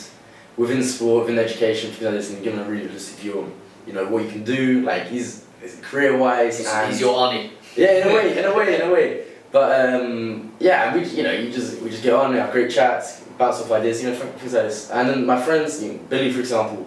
within 0.57 0.83
sport, 0.83 1.19
within 1.25 1.39
education, 1.39 1.91
things 1.91 2.03
like 2.03 2.15
this, 2.19 2.31
and 2.31 2.43
given 2.45 2.61
a 2.61 2.65
really 2.65 2.87
holistic 2.87 3.17
view 3.23 3.35
on, 3.41 3.53
you 3.87 3.93
know, 3.95 4.05
what 4.13 4.23
you 4.25 4.31
can 4.31 4.45
do, 4.45 4.83
like, 4.91 5.05
he's, 5.13 5.45
he's 5.63 5.77
career-wise, 5.91 6.59
He's, 6.59 6.71
he's 6.87 7.01
your 7.01 7.15
Arnie. 7.15 7.51
Yeah, 7.77 7.93
in 7.99 8.09
a 8.09 8.15
way, 8.15 8.39
in 8.39 8.45
a 8.45 8.55
way, 8.55 8.69
in 8.77 8.83
a 8.89 8.93
way. 8.93 9.25
But 9.53 9.69
um, 9.81 10.53
yeah, 10.61 10.95
we 10.95 11.05
you 11.07 11.25
know 11.25 11.33
you 11.33 11.51
just 11.51 11.81
we 11.83 11.91
just 11.91 12.05
get 12.05 12.13
on, 12.15 12.31
we 12.33 12.39
have 12.39 12.53
great 12.53 12.71
chats, 12.71 13.23
bounce 13.39 13.61
off 13.61 13.71
ideas, 13.73 14.01
you 14.03 14.11
know 14.11 14.15
things 14.17 14.53
like 14.53 14.65
this. 14.65 14.91
And 14.91 15.09
then 15.09 15.27
my 15.27 15.41
friends, 15.41 15.83
you 15.83 15.93
know, 15.93 15.99
Billy 16.09 16.31
for 16.33 16.39
example, 16.41 16.87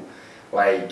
like 0.54 0.92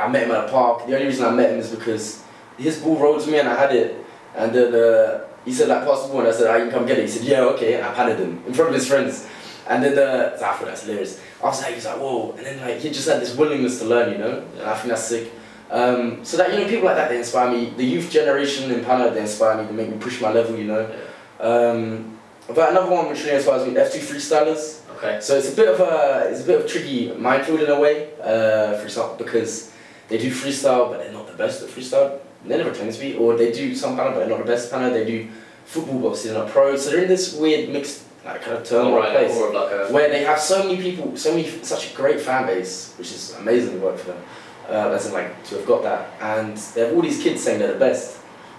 I 0.00 0.08
met 0.08 0.24
him 0.24 0.32
at 0.32 0.48
a 0.48 0.48
park. 0.50 0.86
The 0.86 0.94
only 0.94 1.06
reason 1.06 1.26
I 1.26 1.30
met 1.30 1.50
him 1.50 1.58
is 1.58 1.70
because 1.70 2.22
his 2.58 2.78
ball 2.78 2.96
rolled 2.96 3.22
to 3.22 3.30
me 3.30 3.38
and 3.38 3.48
I 3.48 3.58
had 3.58 3.74
it, 3.74 4.04
and 4.36 4.52
then 4.52 4.74
uh, 4.74 5.24
he 5.44 5.52
said 5.52 5.68
like 5.68 5.84
pass 5.84 6.02
the 6.02 6.08
ball 6.08 6.20
and 6.20 6.28
I 6.28 6.32
said 6.32 6.48
I 6.48 6.58
can 6.60 6.70
come 6.70 6.86
get 6.86 6.98
it. 6.98 7.02
He 7.02 7.08
said 7.08 7.24
yeah 7.24 7.40
okay, 7.54 7.74
and 7.74 7.86
I 7.86 7.94
patted 7.94 8.18
him 8.18 8.42
in 8.46 8.54
front 8.54 8.70
of 8.70 8.74
his 8.74 8.86
friends. 8.86 9.26
And 9.68 9.84
then 9.84 9.92
uh, 9.98 10.36
so 10.36 10.44
I 10.44 10.52
thought 10.54 10.66
that's 10.66 10.82
hilarious. 10.82 11.20
I 11.42 11.46
was 11.46 11.60
like, 11.60 11.70
he 11.70 11.74
was 11.76 11.84
like, 11.84 11.98
whoa, 11.98 12.32
and 12.32 12.46
then 12.46 12.60
like 12.60 12.78
he 12.78 12.88
just 12.88 13.08
had 13.08 13.20
this 13.20 13.36
willingness 13.36 13.78
to 13.80 13.84
learn, 13.84 14.12
you 14.12 14.18
know, 14.18 14.44
and 14.58 14.62
I 14.62 14.74
think 14.74 14.88
that's 14.88 15.04
sick. 15.04 15.32
Um, 15.70 16.24
so 16.24 16.36
that 16.36 16.52
you 16.52 16.60
know 16.60 16.68
people 16.68 16.86
like 16.86 16.96
that 16.96 17.10
they 17.10 17.18
inspire 17.18 17.50
me. 17.50 17.72
The 17.76 17.84
youth 17.84 18.10
generation 18.10 18.70
in 18.72 18.84
Panna 18.84 19.10
they 19.10 19.20
inspire 19.20 19.62
me. 19.62 19.68
They 19.68 19.72
make 19.72 19.90
me 19.90 19.98
push 19.98 20.20
my 20.20 20.32
level, 20.32 20.56
you 20.56 20.64
know. 20.64 20.90
Um, 21.38 22.18
but 22.48 22.70
another 22.70 22.90
one 22.90 23.08
which 23.08 23.20
really 23.20 23.36
inspires 23.36 23.66
me, 23.66 23.74
F2 23.74 24.00
freestylers. 24.00 24.80
Okay. 24.96 25.20
So 25.20 25.38
it's 25.38 25.52
a 25.52 25.56
bit 25.56 25.68
of 25.68 25.80
a 25.80 26.28
it's 26.30 26.42
a 26.42 26.46
bit 26.46 26.60
of 26.60 26.66
tricky 26.68 27.12
minefield 27.14 27.60
in 27.60 27.70
a 27.70 27.78
way. 27.78 28.10
Uh, 28.20 28.76
for 28.78 28.84
example, 28.84 29.16
because 29.16 29.69
they 30.10 30.18
do 30.18 30.30
freestyle, 30.30 30.90
but 30.90 30.98
they're 30.98 31.12
not 31.12 31.26
the 31.26 31.32
best 31.34 31.62
at 31.62 31.70
freestyle. 31.70 32.18
They 32.44 32.56
never 32.58 32.72
claim 32.74 32.92
to 32.92 33.00
be, 33.00 33.16
or 33.16 33.36
they 33.36 33.52
do 33.52 33.74
some 33.74 33.96
Panna, 33.96 34.10
but 34.10 34.18
they're 34.20 34.28
not 34.28 34.38
the 34.38 34.44
best 34.44 34.72
at 34.72 34.78
Panna. 34.78 34.90
They 34.92 35.04
do 35.04 35.28
football, 35.64 35.98
but 36.00 36.06
obviously 36.08 36.30
they're 36.30 36.40
not 36.42 36.50
pro. 36.50 36.76
So 36.76 36.90
they're 36.90 37.02
in 37.02 37.08
this 37.08 37.34
weird 37.36 37.70
mixed 37.70 38.04
like 38.24 38.42
kind 38.42 38.58
of 38.58 38.64
turmoil 38.68 38.94
Alright, 38.96 39.16
place 39.16 39.34
like 39.34 39.90
where 39.90 40.08
they 40.10 40.24
have 40.24 40.38
so 40.38 40.62
many 40.64 40.76
people, 40.76 41.16
so 41.16 41.30
many, 41.34 41.48
such 41.62 41.92
a 41.92 41.96
great 41.96 42.20
fan 42.20 42.44
base, 42.46 42.94
which 42.98 43.12
is 43.12 43.34
amazing 43.38 43.72
to 43.72 43.78
work 43.78 43.96
for 43.98 44.08
them. 44.08 44.22
Uh, 44.68 44.90
as 44.94 45.06
in 45.06 45.12
like 45.12 45.42
to 45.44 45.56
have 45.56 45.66
got 45.66 45.82
that, 45.82 46.10
and 46.20 46.56
they 46.74 46.82
have 46.82 46.94
all 46.94 47.02
these 47.02 47.20
kids 47.22 47.42
saying 47.42 47.58
they're 47.58 47.72
the 47.72 47.78
best, 47.78 48.18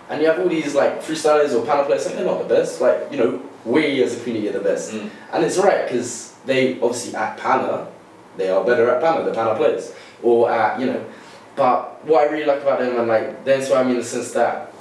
and 0.10 0.22
you 0.22 0.28
have 0.28 0.40
all 0.40 0.50
these 0.50 0.74
like 0.76 1.02
freestylers 1.02 1.54
or 1.58 1.66
panna 1.66 1.84
players 1.86 2.04
saying 2.04 2.18
they're 2.18 2.26
not 2.26 2.40
the 2.46 2.54
best. 2.54 2.82
Like 2.82 3.12
you 3.12 3.18
know, 3.18 3.42
we 3.66 4.04
as 4.04 4.18
a 4.18 4.20
community 4.24 4.50
are 4.50 4.54
the 4.54 4.60
best, 4.60 4.92
Mm. 4.92 5.10
and 5.34 5.44
it's 5.46 5.58
right 5.58 5.86
because 5.88 6.34
they 6.46 6.74
obviously 6.82 7.16
at 7.16 7.38
Panna, 7.38 7.88
they 8.36 8.50
are 8.50 8.64
better 8.66 8.90
at 8.90 9.02
Panna, 9.02 9.24
the 9.24 9.34
Panna 9.34 9.56
players, 9.56 9.94
or 10.24 10.52
at 10.52 10.80
you 10.80 10.88
know. 10.88 11.06
But 11.56 12.06
what 12.06 12.28
I 12.28 12.32
really 12.32 12.46
like 12.46 12.62
about 12.62 12.80
them, 12.80 12.98
and 12.98 13.08
like 13.08 13.44
they 13.46 13.56
inspire 13.56 13.84
me 13.84 13.92
in 13.92 13.98
the 13.98 14.04
sense 14.04 14.32
that 14.34 14.74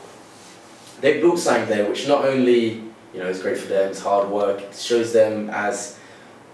they 1.00 1.20
built 1.20 1.38
something 1.38 1.68
there, 1.68 1.88
which 1.88 2.06
not 2.06 2.24
only 2.24 2.84
you 3.12 3.18
know 3.18 3.26
is 3.26 3.42
great 3.42 3.58
for 3.58 3.66
them, 3.66 3.90
it's 3.90 4.00
hard 4.00 4.28
work, 4.30 4.60
it 4.60 4.74
shows 4.74 5.12
them 5.12 5.50
as 5.50 5.98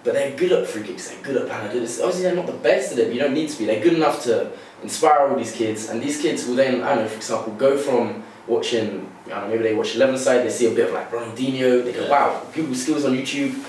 but 0.06 0.14
they're 0.14 0.36
good 0.36 0.52
at 0.52 0.68
free 0.68 0.84
kicks. 0.84 1.08
They're 1.08 1.20
good 1.20 1.36
at 1.36 1.48
penalties. 1.48 2.00
Obviously, 2.00 2.22
they're 2.22 2.36
not 2.36 2.46
the 2.46 2.52
best 2.52 2.92
at 2.92 2.98
it, 3.00 3.06
but 3.06 3.14
you 3.14 3.20
don't 3.20 3.34
need 3.34 3.48
to 3.48 3.58
be. 3.58 3.64
They're 3.64 3.82
good 3.82 3.94
enough 3.94 4.22
to 4.22 4.52
inspire 4.80 5.26
all 5.26 5.36
these 5.36 5.50
kids, 5.50 5.88
and 5.88 6.00
these 6.00 6.22
kids 6.22 6.46
will 6.46 6.54
then, 6.54 6.82
I 6.82 6.94
don't 6.94 7.04
know, 7.04 7.08
for 7.08 7.16
example, 7.16 7.52
go 7.54 7.76
from 7.76 8.22
watching, 8.46 9.10
I 9.26 9.30
don't 9.30 9.40
know, 9.40 9.48
maybe 9.48 9.64
they 9.64 9.74
watch 9.74 9.96
11 9.96 10.16
side, 10.18 10.46
they 10.46 10.50
see 10.50 10.70
a 10.70 10.70
bit 10.70 10.86
of 10.86 10.94
like 10.94 11.10
Ronaldinho, 11.10 11.84
they 11.84 11.92
go, 11.92 12.08
wow, 12.08 12.40
people's 12.52 12.80
skills 12.80 13.04
on 13.04 13.14
YouTube, 13.14 13.60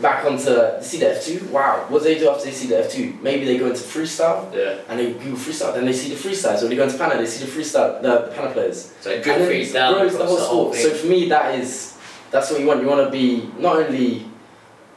back 0.00 0.24
onto, 0.24 0.42
see 0.82 0.98
the 0.98 1.06
F2, 1.06 1.50
wow, 1.50 1.84
what 1.88 1.98
do 2.02 2.04
they 2.04 2.18
do 2.18 2.28
after 2.30 2.44
they 2.46 2.50
see 2.50 2.66
the 2.68 2.76
F2? 2.76 3.20
Maybe 3.20 3.44
they 3.44 3.58
go 3.58 3.66
into 3.66 3.82
freestyle, 3.82 4.52
Yeah. 4.54 4.78
and 4.88 4.98
they 4.98 5.12
Google 5.12 5.36
freestyle, 5.38 5.74
then 5.74 5.84
they 5.84 5.92
see 5.92 6.08
the 6.14 6.16
freestyles, 6.16 6.62
or 6.62 6.68
they 6.68 6.76
go 6.76 6.84
into 6.84 6.96
Panna, 6.98 7.16
they 7.18 7.26
see 7.26 7.44
the 7.44 7.50
freestyle, 7.50 8.00
the, 8.02 8.26
the 8.26 8.32
Panna 8.34 8.50
players. 8.50 8.92
So 9.00 9.10
it 9.10 9.16
And 9.16 9.24
then 9.24 9.38
drip 9.38 9.50
feeds 9.50 9.70
it 9.70 9.74
down 9.74 9.94
grows 9.98 10.16
the 10.16 10.24
whole 10.26 10.38
sport. 10.38 10.76
So 10.76 10.90
for 10.90 11.06
me, 11.06 11.28
that 11.28 11.54
is 11.58 11.98
that's 12.30 12.50
what 12.50 12.60
you 12.60 12.66
want. 12.66 12.80
You 12.80 12.88
want 12.88 13.04
to 13.04 13.10
be 13.10 13.50
not 13.58 13.76
only 13.76 14.26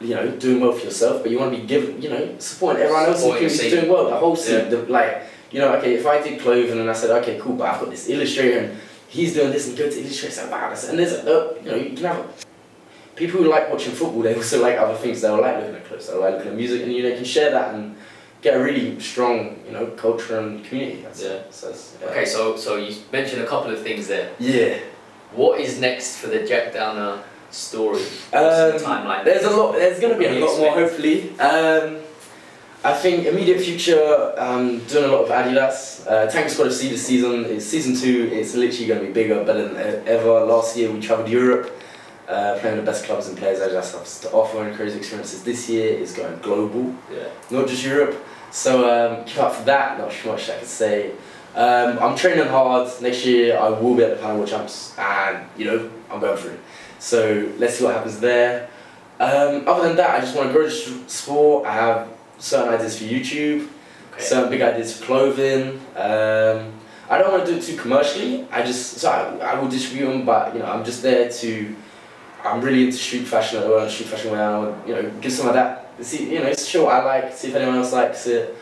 you 0.00 0.14
know 0.14 0.30
doing 0.30 0.60
well 0.60 0.72
for 0.72 0.84
yourself, 0.84 1.22
but 1.22 1.30
you 1.30 1.38
want 1.38 1.52
to 1.54 1.60
be 1.60 1.66
giving 1.66 2.00
you 2.02 2.08
know 2.10 2.34
supporting 2.38 2.82
everyone 2.82 3.04
else 3.04 3.20
Supporting 3.20 3.48
who 3.48 3.54
the 3.54 3.64
is 3.66 3.72
doing 3.72 3.88
well. 3.92 4.06
The 4.08 4.16
whole 4.16 4.34
scene, 4.36 4.54
Yeah. 4.54 4.68
the, 4.70 4.76
like 4.88 5.22
you 5.50 5.60
know, 5.60 5.74
okay, 5.76 5.94
if 5.94 6.06
I 6.06 6.22
did 6.22 6.40
clothing 6.40 6.80
and 6.80 6.90
I 6.90 6.94
said, 6.94 7.10
okay, 7.22 7.38
cool, 7.38 7.54
but 7.54 7.68
I've 7.70 7.80
got 7.80 7.90
this 7.90 8.08
illustrator 8.08 8.58
and 8.60 8.78
he's 9.08 9.32
doing 9.34 9.52
this 9.52 9.68
and 9.68 9.76
go 9.78 9.88
to 9.88 10.00
illustrator, 10.00 10.26
it's 10.28 10.38
like, 10.42 10.50
wow, 10.50 10.68
that's, 10.70 10.88
and 10.88 10.98
there's 10.98 11.12
uh, 11.12 11.54
you 11.62 11.70
know 11.70 11.76
you 11.76 11.94
can 11.96 12.04
have. 12.06 12.26
People 13.16 13.42
who 13.42 13.48
like 13.50 13.70
watching 13.70 13.92
football, 13.92 14.22
they 14.22 14.34
also 14.34 14.60
like 14.62 14.76
other 14.78 14.94
things. 14.94 15.22
They 15.22 15.28
like 15.30 15.56
looking 15.60 15.74
at 15.74 15.84
clips, 15.86 16.06
they 16.08 16.14
like 16.16 16.34
looking 16.34 16.50
at 16.52 16.56
music, 16.56 16.82
and 16.82 16.92
you 16.92 17.02
know, 17.02 17.08
you 17.08 17.16
can 17.16 17.24
share 17.24 17.50
that 17.50 17.74
and 17.74 17.96
get 18.42 18.54
a 18.58 18.62
really 18.62 19.00
strong, 19.00 19.58
you 19.66 19.72
know, 19.72 19.86
culture 19.96 20.38
and 20.38 20.62
community. 20.64 21.00
That's 21.02 21.22
Yeah. 21.22 21.38
So 21.50 21.68
it's- 21.68 21.94
yeah. 22.00 22.10
Okay, 22.10 22.24
so 22.26 22.56
so 22.56 22.76
you 22.76 22.94
mentioned 23.12 23.42
a 23.42 23.46
couple 23.46 23.70
of 23.72 23.80
things 23.82 24.06
there. 24.08 24.28
Yeah. 24.38 24.74
What 25.34 25.60
is 25.60 25.80
next 25.80 26.18
for 26.18 26.28
the 26.28 26.40
Jack 26.46 26.74
Downer 26.74 27.18
story? 27.50 28.02
Um, 28.32 28.72
timeline? 28.78 29.24
There's 29.24 29.44
a 29.44 29.50
lot. 29.50 29.72
There's 29.74 29.98
gonna 29.98 30.18
be 30.18 30.26
a 30.26 30.32
lot 30.44 30.58
more, 30.58 30.70
hopefully. 30.72 31.30
Um, 31.40 31.96
I 32.84 32.92
think 32.92 33.26
immediate 33.26 33.60
future. 33.60 34.34
Um, 34.36 34.78
doing 34.86 35.04
a 35.04 35.08
lot 35.08 35.22
of 35.24 35.30
Adidas. 35.30 36.06
Uh, 36.06 36.26
Tango 36.30 36.48
Squad 36.48 36.68
FC 36.68 36.90
this 36.90 37.04
season 37.06 37.44
is 37.46 37.66
season 37.68 37.96
two. 37.96 38.30
It's 38.32 38.54
literally 38.54 38.86
gonna 38.86 39.00
be 39.00 39.12
bigger, 39.20 39.42
better 39.42 39.66
than 39.68 40.06
ever. 40.06 40.44
Last 40.44 40.76
year 40.76 40.90
we 40.92 41.00
travelled 41.00 41.28
Europe, 41.28 41.72
uh, 42.28 42.58
playing 42.60 42.76
the 42.76 42.82
best 42.82 43.04
clubs 43.04 43.28
and 43.28 43.36
players 43.38 43.60
Adidas 43.60 43.96
has 43.98 44.20
to 44.20 44.30
offer 44.32 44.66
and 44.66 44.74
crazy 44.76 44.98
experiences. 44.98 45.42
This 45.44 45.68
year 45.68 45.94
is 45.96 46.12
going 46.12 46.38
global, 46.40 46.94
yeah. 47.12 47.28
not 47.50 47.68
just 47.68 47.84
Europe. 47.84 48.16
So 48.50 48.88
um, 48.88 49.24
keep 49.24 49.38
up 49.38 49.54
for 49.54 49.64
that. 49.64 49.98
Not 49.98 50.10
too 50.12 50.30
much 50.30 50.48
I 50.50 50.56
can 50.58 50.66
say. 50.66 51.12
Um, 51.54 51.98
I'm 52.00 52.16
training 52.16 52.46
hard. 52.46 52.90
Next 53.00 53.24
year 53.24 53.58
I 53.58 53.68
will 53.68 53.94
be 53.94 54.02
at 54.02 54.10
the 54.10 54.16
Panama 54.16 54.36
World 54.38 54.48
Champs, 54.48 54.96
and 54.98 55.46
you 55.56 55.64
know 55.66 55.90
I'm 56.10 56.20
going 56.20 56.36
for 56.36 56.50
it. 56.50 56.60
So 56.98 57.50
let's 57.58 57.76
see 57.76 57.84
what 57.84 57.94
happens 57.94 58.20
there. 58.20 58.68
Um, 59.18 59.66
other 59.66 59.88
than 59.88 59.96
that, 59.96 60.10
I 60.16 60.20
just 60.20 60.36
want 60.36 60.48
to 60.48 60.52
grow 60.52 60.64
the 60.64 60.70
sport. 61.08 61.66
I 61.66 61.72
have 61.72 62.08
certain 62.38 62.74
ideas 62.74 62.98
for 62.98 63.04
YouTube, 63.04 63.68
Okay. 64.12 64.22
certain 64.22 64.50
big 64.50 64.60
ideas 64.62 64.96
for 64.98 65.04
clothing. 65.06 65.80
Um, 65.94 66.72
I 67.08 67.18
don't 67.18 67.30
want 67.32 67.46
to 67.46 67.52
do 67.52 67.58
it 67.58 67.62
too 67.62 67.76
commercially. 67.76 68.46
I 68.50 68.62
just 68.62 68.98
so 68.98 69.10
I, 69.10 69.52
I 69.52 69.60
will 69.60 69.68
distribute 69.68 70.08
them, 70.10 70.26
but 70.26 70.52
you 70.52 70.60
know 70.60 70.66
I'm 70.66 70.84
just 70.84 71.02
there 71.02 71.30
to. 71.30 71.76
I'm 72.52 72.60
really 72.60 72.84
into 72.84 72.96
street 72.96 73.26
fashion. 73.26 73.62
I 73.62 73.68
want 73.68 73.90
street 73.90 74.08
fashion 74.08 74.32
way. 74.32 74.38
I 74.38 74.58
want 74.58 74.86
you 74.88 74.94
know 74.94 75.10
give 75.20 75.32
some 75.32 75.48
of 75.48 75.54
that. 75.54 75.90
See 76.00 76.32
you 76.32 76.40
know 76.42 76.52
show 76.54 76.84
what 76.84 76.94
I 76.94 77.04
like. 77.04 77.34
See 77.34 77.48
if 77.48 77.54
anyone 77.54 77.76
else 77.76 77.92
likes 77.92 78.26
it. 78.26 78.56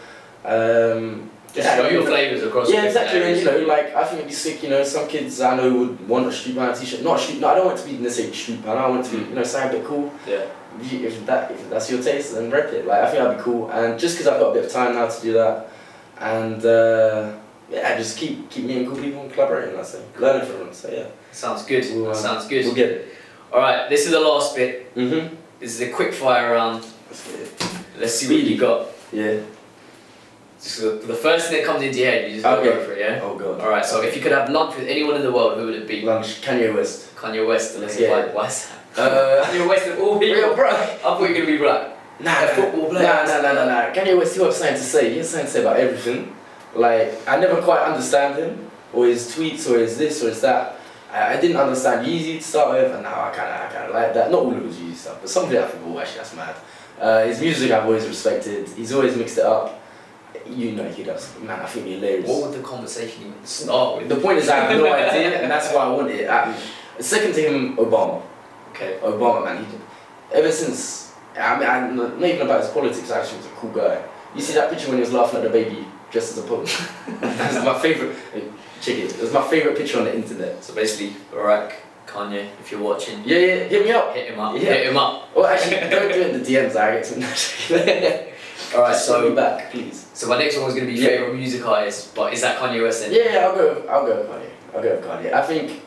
Um, 0.44 1.30
Just 1.52 1.66
yeah, 1.68 1.76
show 1.76 1.88
your 1.88 2.04
flavours 2.04 2.42
across 2.42 2.70
yeah, 2.72 2.84
exactly. 2.84 3.22
And 3.22 3.38
you 3.38 3.44
know, 3.44 3.58
like 3.66 3.94
I 3.94 4.04
think 4.04 4.18
it'd 4.18 4.28
be 4.28 4.34
sick. 4.34 4.62
You 4.62 4.70
know, 4.70 4.84
some 4.84 5.08
kids 5.08 5.40
I 5.40 5.56
know 5.56 5.72
would 5.78 6.08
want 6.08 6.26
a 6.26 6.32
street 6.32 6.56
band 6.56 6.76
t-shirt. 6.76 7.02
Not 7.02 7.18
street. 7.20 7.40
No, 7.40 7.48
I 7.48 7.54
don't 7.54 7.66
want 7.66 7.78
to 7.78 7.86
be 7.86 7.92
necessarily 7.96 8.34
street 8.34 8.64
band. 8.64 8.78
I 8.78 8.88
want 8.88 9.04
to 9.06 9.10
be 9.16 9.18
you 9.28 9.34
know 9.34 9.42
something 9.42 9.70
a 9.70 9.80
bit 9.80 9.86
cool. 9.86 10.12
Yeah. 10.26 10.46
If 10.80 10.92
If 10.92 11.26
that 11.26 11.50
if 11.52 11.70
that's 11.70 11.90
your 11.90 12.02
taste, 12.02 12.34
then 12.34 12.50
rep 12.50 12.72
it. 12.72 12.86
Like 12.86 13.00
I 13.02 13.10
think 13.10 13.22
that'd 13.22 13.38
be 13.38 13.42
cool. 13.44 13.70
And 13.70 13.98
just 13.98 14.16
because 14.16 14.26
I've 14.26 14.40
got 14.40 14.50
a 14.50 14.54
bit 14.54 14.64
of 14.64 14.72
time 14.72 14.94
now 14.94 15.06
to 15.08 15.22
do 15.22 15.32
that, 15.34 15.68
and 16.18 16.64
uh, 16.66 17.32
yeah, 17.70 17.96
just 17.96 18.18
keep 18.18 18.50
keep 18.50 18.64
meeting 18.64 18.86
cool 18.86 18.96
people 18.96 19.22
and 19.22 19.32
collaborating. 19.32 19.76
That's 19.76 19.94
it. 19.94 20.20
Learning 20.20 20.46
from 20.46 20.58
them. 20.58 20.72
So 20.74 20.90
yeah, 20.90 21.06
Sounds 21.32 21.64
good. 21.64 21.84
We'll, 21.94 22.08
um, 22.08 22.14
Sounds 22.14 22.48
good. 22.48 22.64
we'll 22.66 22.74
get 22.74 22.90
it. 22.90 23.13
All 23.54 23.60
right, 23.60 23.88
this 23.88 24.04
is 24.04 24.10
the 24.10 24.18
last 24.18 24.56
bit. 24.56 24.92
Mhm. 24.96 25.28
This 25.60 25.74
is 25.76 25.80
a 25.82 25.90
quick 25.90 26.12
fire 26.12 26.52
round. 26.54 26.82
Let's 27.08 27.22
get 27.30 27.40
it. 27.40 27.50
Let's 28.00 28.14
see 28.18 28.26
what 28.26 28.42
you 28.44 28.58
got. 28.58 28.86
Yeah. 29.12 29.36
So 30.58 30.96
the 30.98 31.14
first 31.14 31.48
thing 31.50 31.58
that 31.58 31.64
comes 31.66 31.82
into 31.84 31.98
your 32.00 32.10
head, 32.10 32.28
you 32.30 32.34
just 32.42 32.46
Okay. 32.46 32.64
go 32.70 32.84
for 32.84 32.92
it, 32.94 32.98
yeah? 32.98 33.20
Oh 33.22 33.36
god. 33.36 33.60
All 33.60 33.68
right. 33.70 33.86
So 33.86 34.02
if 34.02 34.16
you 34.16 34.22
could 34.22 34.32
have 34.32 34.50
lunch 34.50 34.74
with 34.76 34.88
anyone 34.88 35.14
in 35.14 35.22
the 35.22 35.30
world, 35.30 35.58
who 35.58 35.66
would 35.66 35.76
it 35.76 35.86
be? 35.86 36.02
Lunch. 36.02 36.42
Kanye 36.42 36.74
West. 36.74 37.14
Kanye 37.14 37.46
West. 37.46 37.78
Let's 37.78 37.94
Let's 37.94 37.96
get 37.96 38.10
why, 38.10 38.22
why 38.42 38.46
is 38.48 38.66
that? 38.96 39.12
Uh, 39.12 39.44
Kanye 39.46 39.68
West 39.68 39.86
of 39.86 40.00
all 40.00 40.18
people. 40.18 40.34
real 40.36 40.54
bro. 40.56 40.68
I 40.70 40.74
thought 40.96 41.20
you 41.20 41.28
were 41.28 41.34
gonna 41.34 41.46
be 41.46 41.58
black. 41.58 41.82
Nah, 42.18 42.44
A 42.44 42.48
football 42.48 42.88
player. 42.90 43.02
Nah, 43.04 43.22
nah, 43.24 43.40
nah, 43.42 43.52
nah, 43.52 43.64
nah. 43.66 43.92
Kanye 43.94 44.18
West, 44.18 44.34
he 44.36 44.42
has 44.42 44.56
something 44.56 44.74
to 44.74 44.82
say. 44.82 45.10
He 45.10 45.18
has 45.18 45.30
something 45.30 45.46
to 45.46 45.52
say 45.52 45.60
about 45.60 45.76
everything. 45.76 46.34
Like, 46.74 47.12
I 47.28 47.36
never 47.38 47.62
quite 47.62 47.82
understand 47.82 48.34
him, 48.36 48.70
or 48.92 49.06
his 49.06 49.30
tweets, 49.32 49.70
or 49.70 49.78
his 49.78 49.96
this, 49.98 50.22
or 50.24 50.28
his 50.28 50.40
that. 50.40 50.76
I, 51.14 51.34
I 51.34 51.40
didn't 51.40 51.56
understand 51.56 52.06
Yeezy 52.06 52.38
to 52.38 52.42
start 52.42 52.72
with, 52.72 52.92
and 52.92 53.04
now 53.04 53.28
I 53.28 53.30
kind 53.30 53.48
of, 53.48 53.70
I 53.70 53.72
kind 53.72 53.86
of 53.88 53.94
like 53.94 54.14
that. 54.14 54.30
Not 54.30 54.40
all 54.40 54.54
of 54.54 54.64
his 54.64 54.76
Yeezy 54.76 54.94
stuff, 54.94 55.18
but 55.20 55.30
some 55.30 55.44
of 55.44 55.52
it 55.52 55.62
I 55.62 55.68
think, 55.68 55.84
oh, 55.86 55.98
actually, 55.98 56.18
that's 56.18 56.34
mad. 56.36 56.56
Uh, 57.00 57.24
his 57.24 57.40
music 57.40 57.70
I've 57.70 57.84
always 57.84 58.06
respected. 58.06 58.68
He's 58.68 58.92
always 58.92 59.16
mixed 59.16 59.38
it 59.38 59.44
up. 59.44 59.80
You 60.46 60.72
know 60.72 60.88
he 60.88 61.04
does. 61.04 61.38
Man, 61.40 61.60
I 61.60 61.66
think 61.66 61.86
he's 61.86 61.94
hilarious. 61.96 62.28
What 62.28 62.50
would 62.50 62.58
the 62.58 62.62
conversation 62.62 63.28
even 63.28 63.44
start 63.46 63.98
with? 63.98 64.08
The 64.08 64.16
point 64.16 64.38
is, 64.38 64.48
I 64.48 64.56
have 64.56 64.78
no 64.78 64.92
idea, 64.92 65.40
and 65.40 65.50
that's 65.50 65.72
why 65.72 65.84
I 65.84 65.88
want 65.88 66.10
it. 66.10 66.26
Um, 66.26 66.54
second 67.00 67.32
to 67.34 67.40
him, 67.40 67.76
Obama. 67.76 68.22
Okay. 68.70 68.98
Obama, 69.02 69.44
man, 69.44 69.64
he. 69.64 69.78
Ever 70.32 70.50
since, 70.50 71.14
I 71.36 71.56
mean, 71.58 71.96
not 71.96 72.18
not 72.18 72.28
even 72.28 72.42
about 72.42 72.60
his 72.62 72.70
politics, 72.70 73.10
I 73.10 73.20
actually 73.20 73.38
was 73.38 73.46
a 73.46 73.50
cool 73.50 73.70
guy. 73.70 74.04
You 74.34 74.40
see 74.40 74.54
that 74.54 74.68
picture 74.70 74.88
when 74.88 74.96
he 74.96 75.00
was 75.00 75.12
laughing 75.12 75.38
at 75.38 75.44
the 75.44 75.50
baby 75.50 75.86
dressed 76.10 76.36
as 76.36 76.44
a 76.44 76.46
Pope? 76.46 76.66
That's 77.20 77.64
my 77.64 77.78
favourite. 77.78 78.16
Check 78.84 78.98
it. 78.98 79.20
Was 79.20 79.32
my 79.32 79.46
favourite 79.48 79.76
picture 79.78 79.98
on 79.98 80.04
the 80.04 80.14
internet. 80.14 80.62
So 80.62 80.74
basically, 80.74 81.16
Barack, 81.32 81.72
Kanye, 82.06 82.48
if 82.60 82.70
you're 82.70 82.80
watching, 82.82 83.22
Yeah, 83.24 83.38
yeah, 83.38 83.54
hit 83.64 83.84
me 83.84 83.90
up. 83.92 84.14
hit 84.14 84.30
him 84.32 84.38
up. 84.40 84.54
Yeah. 84.54 84.60
Hit 84.60 84.86
him 84.88 84.96
up. 84.96 85.34
Well, 85.34 85.46
actually, 85.46 85.76
don't 85.88 86.12
do 86.12 86.20
it 86.20 86.34
in 86.34 86.42
the 86.42 86.46
DMs, 86.46 86.76
I 86.76 87.00
get 87.00 88.34
All 88.74 88.82
right. 88.82 88.92
Just 88.92 89.06
send 89.06 89.22
me 89.22 89.28
So 89.30 89.34
back, 89.34 89.70
please. 89.70 90.06
so 90.14 90.28
my 90.28 90.38
next 90.38 90.56
one 90.56 90.66
was 90.66 90.74
gonna 90.74 90.86
be 90.86 90.92
Yeah. 90.94 91.08
favorite 91.08 91.34
music 91.34 91.66
artist, 91.66 92.14
but 92.14 92.32
is 92.32 92.40
that 92.42 92.58
Kanye 92.58 92.82
West? 92.82 93.02
Then? 93.02 93.12
Yeah, 93.12 93.32
yeah, 93.32 93.46
I'll 93.46 93.54
go. 93.54 93.84
I'll 93.88 94.06
go 94.06 94.16
with 94.18 94.28
Kanye. 94.28 94.50
I'll 94.76 94.82
go 94.82 94.90
with 94.96 95.04
Kanye. 95.04 95.32
I 95.32 95.42
think. 95.42 95.80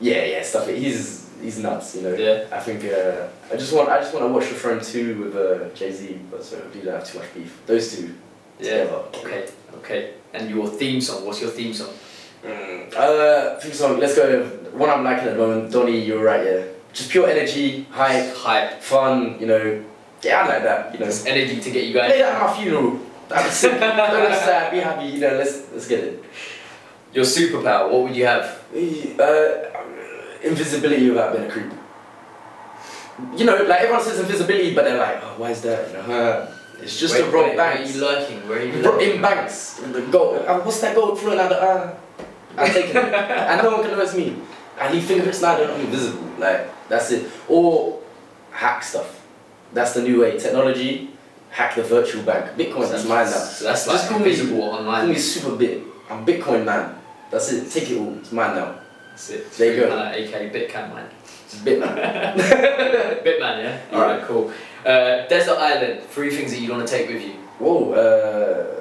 Yeah, 0.00 0.24
yeah, 0.24 0.42
stuff. 0.42 0.68
He's 0.68 1.26
he's 1.42 1.58
nuts, 1.58 1.96
you 1.96 2.02
know. 2.02 2.14
Yeah. 2.14 2.44
I 2.52 2.60
think 2.60 2.84
uh, 2.84 3.26
I 3.52 3.56
just 3.56 3.72
want 3.74 3.88
I 3.88 3.98
just 4.00 4.14
want 4.14 4.24
to 4.26 4.32
watch 4.32 4.48
the 4.48 4.54
Throne 4.54 4.80
two 4.80 5.24
with 5.24 5.36
uh, 5.36 5.74
Jay 5.74 5.90
Z, 5.92 6.18
but 6.30 6.44
so 6.44 6.56
hopefully 6.56 6.84
don't 6.84 6.94
have 6.94 7.04
too 7.10 7.18
much 7.18 7.34
beef. 7.34 7.60
Those 7.66 7.96
two 7.96 8.14
Yeah. 8.60 8.84
together. 8.84 9.02
Okay. 9.16 9.44
Okay. 9.78 10.10
And 10.32 10.48
your 10.50 10.68
theme 10.68 11.00
song? 11.00 11.26
What's 11.26 11.40
your 11.40 11.50
theme 11.50 11.74
song? 11.74 11.90
Mm, 12.44 12.94
uh, 12.96 13.58
theme 13.60 13.72
song. 13.72 13.98
Let's 14.00 14.16
go 14.16 14.26
with 14.26 14.72
one 14.74 14.88
I'm 14.90 15.04
liking 15.04 15.28
at 15.28 15.34
the 15.36 15.38
moment. 15.38 15.72
Donny, 15.72 16.00
you're 16.00 16.22
right. 16.24 16.44
Yeah, 16.44 16.64
just 16.92 17.10
pure 17.10 17.28
energy, 17.28 17.84
hype, 17.90 18.34
Hype. 18.34 18.80
fun. 18.80 19.36
You 19.38 19.46
know. 19.46 19.84
Yeah, 20.22 20.42
I 20.42 20.48
like 20.48 20.62
that. 20.62 20.92
You 20.94 21.00
know. 21.00 21.06
Just 21.06 21.26
energy 21.26 21.60
to 21.60 21.70
get 21.70 21.84
you 21.84 21.92
Play 21.92 22.08
going. 22.08 22.20
that 22.20 22.40
at 22.42 22.46
my 22.46 22.56
funeral. 22.56 23.00
I'm 23.34 23.50
sick. 23.50 23.72
Don't 23.80 24.32
sad. 24.34 24.72
Be 24.72 24.78
happy. 24.80 25.06
You 25.06 25.20
know. 25.20 25.36
Let's 25.36 25.70
let's 25.72 25.86
get 25.88 26.00
it. 26.04 26.24
Your 27.12 27.24
superpower. 27.24 27.90
What 27.90 28.02
would 28.04 28.16
you 28.16 28.26
have? 28.26 28.44
Uh, 28.72 29.80
invisibility 30.42 31.08
without 31.10 31.32
being 31.36 31.44
a 31.44 31.50
creep. 31.50 31.72
You 33.36 33.44
know, 33.44 33.56
like 33.64 33.80
everyone 33.80 34.02
says 34.02 34.18
invisibility, 34.18 34.74
but 34.74 34.84
they're 34.84 34.96
like, 34.98 35.18
oh, 35.22 35.34
why 35.36 35.50
is 35.50 35.60
that? 35.62 35.88
You 35.88 35.94
know, 35.94 36.14
uh, 36.20 36.54
it's 36.80 36.98
just 36.98 37.12
where, 37.14 37.24
a 37.28 37.30
rob 37.30 37.44
where 37.44 37.52
are 37.52 37.56
banks. 37.56 37.94
you 37.94 38.00
lurking? 38.00 38.48
Where 38.48 38.58
are 38.58 38.64
you 38.64 38.82
lurking? 38.82 39.16
in 39.16 39.20
banks, 39.22 39.74
the 39.74 40.00
gold. 40.10 40.36
Uh, 40.46 40.60
what's 40.60 40.80
that 40.80 40.94
gold 40.94 41.18
flowing 41.20 41.38
out 41.38 41.50
the? 41.50 41.60
Uh, 41.60 41.94
I'm 42.56 42.72
taking 42.72 42.96
it, 42.96 43.14
and 43.14 43.62
no 43.62 43.76
one 43.78 43.88
can 43.88 43.98
it's 43.98 44.14
me. 44.14 44.36
And 44.80 44.94
he 44.94 45.00
fingerprints 45.00 45.42
now 45.42 45.56
they're 45.56 45.68
not 45.68 45.80
invisible. 45.80 46.28
Like 46.38 46.88
that's 46.88 47.10
it. 47.10 47.30
Or 47.48 48.00
hack 48.50 48.82
stuff. 48.82 49.26
That's 49.72 49.94
the 49.94 50.02
new 50.02 50.20
way. 50.22 50.38
Technology. 50.38 51.10
Hack 51.50 51.74
the 51.74 51.82
virtual 51.82 52.22
bank. 52.22 52.56
Bitcoin 52.56 52.92
is 52.94 53.04
mine 53.06 53.26
now. 53.26 53.32
So 53.32 53.64
that's 53.64 53.84
Just 53.84 53.88
like 53.88 54.08
call 54.08 54.18
me- 54.20 54.24
invisible 54.30 54.70
Call 54.70 55.06
me 55.06 55.16
super 55.16 55.56
bit. 55.56 55.82
I'm 56.08 56.24
Bitcoin 56.24 56.64
man. 56.64 56.96
That's 57.30 57.50
it. 57.52 57.70
Take 57.70 57.90
it 57.90 57.98
all. 57.98 58.16
It's 58.18 58.30
mine 58.32 58.54
now. 58.54 58.76
That's 59.10 59.30
it. 59.30 59.50
There 59.52 59.74
you 59.74 59.80
go. 59.82 59.98
Uh, 59.98 60.12
AKA 60.14 60.50
Bitcam 60.50 60.94
man. 60.94 61.08
It's 61.44 61.56
Bitman. 61.56 61.94
Bitman, 63.24 63.62
yeah. 63.64 63.80
All 63.92 64.02
right, 64.02 64.22
cool. 64.22 64.52
Uh, 64.86 65.26
Desert 65.26 65.58
Island. 65.58 66.02
Three 66.04 66.30
things 66.30 66.52
that 66.52 66.60
you'd 66.60 66.70
want 66.70 66.86
to 66.86 66.92
take 66.96 67.08
with 67.08 67.22
you. 67.22 67.32
Whoa, 67.58 67.92
uh, 67.92 68.79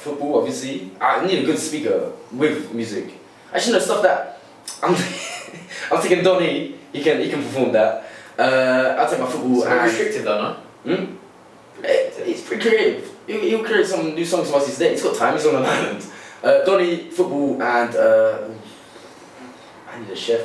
football 0.00 0.38
obviously. 0.38 0.90
I 1.00 1.24
need 1.26 1.42
a 1.42 1.46
good 1.46 1.58
speaker 1.58 2.12
with 2.32 2.72
music. 2.72 3.14
Actually, 3.52 3.74
no 3.74 3.78
stuff 3.80 4.02
that 4.02 4.40
I'm. 4.82 4.94
I'm 5.92 6.02
taking 6.02 6.22
Donny. 6.24 6.76
He 6.92 7.02
can 7.02 7.20
he 7.20 7.28
can 7.28 7.42
perform 7.42 7.72
that. 7.72 8.06
Uh, 8.38 8.96
I'll 8.98 9.10
take 9.10 9.20
my 9.20 9.26
football 9.26 9.58
It's 9.62 9.66
and 9.66 9.82
restrictive 9.82 10.24
though, 10.24 10.56
no? 10.84 10.94
hmm? 10.96 11.84
Eh, 11.84 12.10
He's 12.24 12.42
pretty 12.42 12.62
creative. 12.68 13.10
He'll, 13.26 13.40
he'll 13.40 13.64
create 13.64 13.86
some 13.86 14.14
new 14.14 14.24
songs 14.24 14.50
whilst 14.50 14.68
he's 14.68 14.78
there. 14.78 14.90
He's 14.92 15.02
got 15.02 15.16
time. 15.16 15.34
He's 15.34 15.46
on 15.46 15.56
an 15.56 15.64
island. 15.66 16.06
Uh, 16.42 16.64
Donny, 16.64 17.10
football, 17.10 17.60
and 17.62 17.94
uh, 17.96 18.48
I 19.92 19.98
need 20.00 20.10
a 20.10 20.16
chef. 20.16 20.40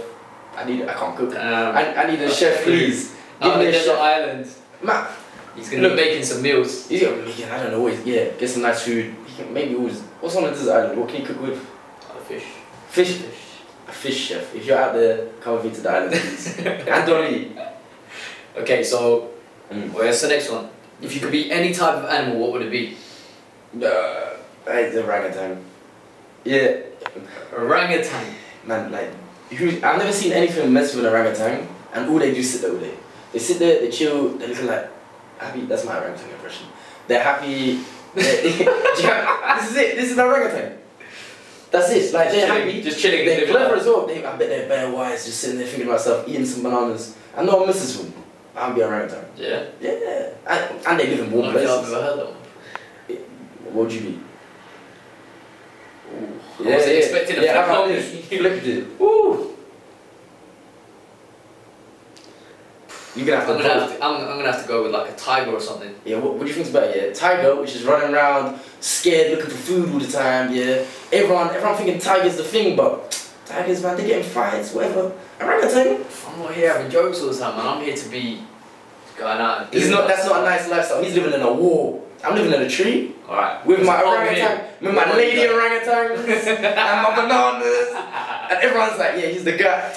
I 0.56 0.64
need. 0.66 0.84
I 0.88 0.94
can't 0.94 1.16
cook. 1.16 1.36
Um, 1.36 1.76
I, 1.76 1.96
I 2.04 2.10
need 2.12 2.22
a 2.22 2.30
chef, 2.30 2.64
please. 2.64 3.16
Give 3.42 3.58
me 3.58 3.66
the 3.66 3.70
a 3.70 3.84
chef. 3.84 4.00
Island. 4.00 4.48
Ma, 4.82 5.08
He's 5.56 5.70
gonna 5.70 5.84
Look. 5.84 5.96
be 5.98 6.04
making 6.04 6.24
some 6.24 6.42
meals. 6.42 6.88
He's 6.90 7.02
gonna 7.02 7.18
make 7.24 7.40
it, 7.40 7.50
I 7.50 7.62
don't 7.64 7.72
know, 7.72 7.80
always, 7.80 8.04
yeah, 8.06 8.32
get 8.32 8.50
some 8.50 8.62
nice 8.62 8.82
food. 8.84 9.16
Can 9.36 9.54
maybe 9.54 9.76
always, 9.76 10.00
what's 10.22 10.36
on 10.36 10.44
the 10.44 10.50
desert 10.50 10.74
island? 10.86 11.00
What 11.00 11.10
can 11.10 11.22
you 11.22 11.28
cook 11.28 11.42
with? 11.42 11.66
Oh, 12.10 12.20
fish. 12.22 12.44
Fish. 12.90 13.18
Fish. 13.18 13.42
A 13.88 13.92
fish 13.92 14.18
chef. 14.18 14.56
If 14.56 14.66
you're 14.66 14.78
out 14.78 14.94
there, 14.94 15.28
come 15.42 15.56
with 15.56 15.66
me 15.66 15.72
to 15.72 15.82
the 15.82 15.90
island, 15.92 16.12
please. 16.12 16.58
and 16.60 17.06
Dolly. 17.08 17.56
Okay, 18.58 18.84
so 18.84 19.32
Mm. 19.72 19.92
where's 19.94 20.22
the 20.22 20.28
next 20.28 20.52
one? 20.52 20.70
If 21.02 21.16
you 21.16 21.20
could 21.22 21.32
be 21.32 21.52
any 21.52 21.74
type 21.74 21.96
of 21.96 22.06
animal, 22.06 22.40
what 22.40 22.52
would 22.54 22.62
it 22.62 22.72
be? 22.72 22.96
Uh, 23.84 24.38
the 24.64 25.04
orangutan. 25.04 25.58
Yeah, 26.44 26.82
Orangutan. 27.52 28.36
man, 28.66 28.92
like, 28.92 29.10
who, 29.58 29.70
I've 29.82 29.98
never 29.98 30.12
seen 30.12 30.34
anything 30.34 30.72
mess 30.72 30.94
with 30.96 31.06
an 31.06 31.12
orangutan, 31.12 31.68
and 31.94 32.10
all 32.10 32.20
they 32.20 32.32
do 32.32 32.40
is 32.40 32.54
sit 32.54 32.62
there 32.62 32.72
all 32.72 32.78
day. 32.78 32.94
They 33.34 33.40
sit 33.40 33.58
there, 33.60 33.80
they 33.82 33.90
chill, 33.90 34.38
they 34.38 34.48
look 34.48 34.62
like 34.64 34.88
happy. 35.40 35.62
That's 35.66 35.84
my 35.84 35.98
orangutan 35.98 36.30
impression. 36.30 36.68
They're 37.08 37.24
happy. 37.24 37.80
They're, 38.16 38.42
Do 38.42 38.50
you 38.50 38.66
have- 39.10 39.60
this 39.62 39.72
is 39.72 39.78
it. 39.78 39.96
This 39.96 40.12
is 40.12 40.18
an 40.18 40.26
orangutan. 40.26 40.78
That's 41.72 41.90
it. 41.92 42.14
Like 42.14 42.26
just 42.30 42.36
they're 42.36 42.48
chilling, 42.48 42.68
happy. 42.68 42.82
just 42.82 43.00
chilling, 43.02 43.26
They're 43.26 43.48
clever 43.48 43.76
as 43.76 43.86
well. 43.86 44.08
They, 44.08 44.24
I 44.26 44.36
bet 44.38 44.50
they're 44.50 44.68
bare 44.70 44.92
wise, 44.92 45.26
just 45.26 45.40
sitting 45.42 45.58
there 45.58 45.68
thinking 45.68 45.88
to 45.88 45.92
myself, 45.92 46.28
eating 46.28 46.46
some 46.46 46.64
bananas. 46.64 47.16
And 47.36 47.48
no 47.48 47.58
one 47.58 47.68
misses 47.68 47.98
them. 47.98 48.14
I'll 48.56 48.74
be 48.74 48.82
orangutan. 48.82 49.26
Yeah. 49.36 49.66
Yeah, 49.82 50.30
and, 50.48 50.86
and 50.88 51.00
they 51.00 51.08
live 51.08 51.20
in 51.28 51.30
I 51.34 51.36
warm 51.36 51.54
think 51.54 51.68
I've 51.68 51.80
places. 51.80 51.94
ever 51.94 52.02
heard 52.04 52.18
one. 52.28 52.36
What 53.66 53.74
would 53.86 53.94
you 53.94 54.02
be? 54.02 54.20
I 56.60 56.76
wasn't 56.76 56.96
expecting 56.96 57.38
a 57.40 57.42
yeah, 57.44 57.52
flip 57.54 57.66
how 57.66 57.72
about 57.74 57.84
on 57.84 57.90
this? 57.90 58.14
me. 58.14 58.38
Flipped 58.38 58.66
it. 58.66 59.00
Woo! 59.00 59.55
You're 63.16 63.26
gonna 63.26 63.40
have 63.40 63.50
I'm 63.50 63.58
gonna 63.58 63.74
have 63.74 63.98
to, 63.98 64.04
I'm, 64.04 64.16
I'm 64.22 64.38
gonna 64.38 64.52
have 64.52 64.62
to 64.62 64.68
go 64.68 64.84
with 64.84 64.92
like 64.92 65.10
a 65.10 65.16
tiger 65.16 65.52
or 65.52 65.60
something. 65.62 65.96
Yeah, 66.04 66.18
what, 66.18 66.34
what 66.34 66.42
do 66.42 66.48
you 66.48 66.54
think's 66.54 66.70
better? 66.70 66.98
Yeah, 66.98 67.14
tiger, 67.14 67.56
which 67.56 67.74
is 67.76 67.84
running 67.84 68.14
around 68.14 68.60
scared, 68.82 69.32
looking 69.32 69.52
for 69.52 69.58
food 69.58 69.94
all 69.94 70.00
the 70.00 70.08
time. 70.08 70.54
Yeah, 70.54 70.86
everyone, 71.14 71.50
everyone 71.50 71.78
thinking 71.78 72.00
tiger's 72.00 72.36
the 72.36 72.44
thing, 72.44 72.76
but 72.76 73.12
tigers, 73.46 73.82
man, 73.82 73.96
they 73.96 74.08
get 74.08 74.20
in 74.20 74.30
fights, 74.30 74.74
whatever. 74.74 75.14
Orangutan, 75.40 76.06
I'm 76.28 76.40
not 76.40 76.54
here 76.54 76.74
having 76.74 76.92
jokes 76.92 77.22
all 77.22 77.30
the 77.30 77.40
time, 77.40 77.56
man. 77.56 77.68
I'm 77.68 77.84
here 77.84 77.96
to 77.96 78.10
be 78.10 78.42
going 79.18 79.38
out. 79.40 79.74
he's 79.74 79.90
not. 79.90 80.08
that 80.08 80.18
That's 80.18 80.28
not 80.28 80.42
a 80.42 80.44
nice 80.44 80.70
lifestyle. 80.70 81.02
He's 81.04 81.16
living 81.16 81.34
in 81.34 81.42
a 81.42 81.54
war. 81.54 82.02
I'm 82.24 82.36
living 82.36 82.54
in 82.54 82.62
a 82.62 82.70
tree 82.70 83.14
All 83.28 83.36
right. 83.36 83.64
with 83.66 83.86
my 83.86 84.02
orangutan, 84.02 84.66
with 84.82 84.96
my 84.96 85.14
lady 85.14 85.42
orangutans 85.42 86.26
and 86.48 87.04
my 87.04 87.16
bananas, 87.16 87.94
and 88.50 88.60
everyone's 88.64 88.98
like, 88.98 89.22
yeah, 89.22 89.28
he's 89.28 89.44
the 89.44 89.56
guy. 89.56 89.96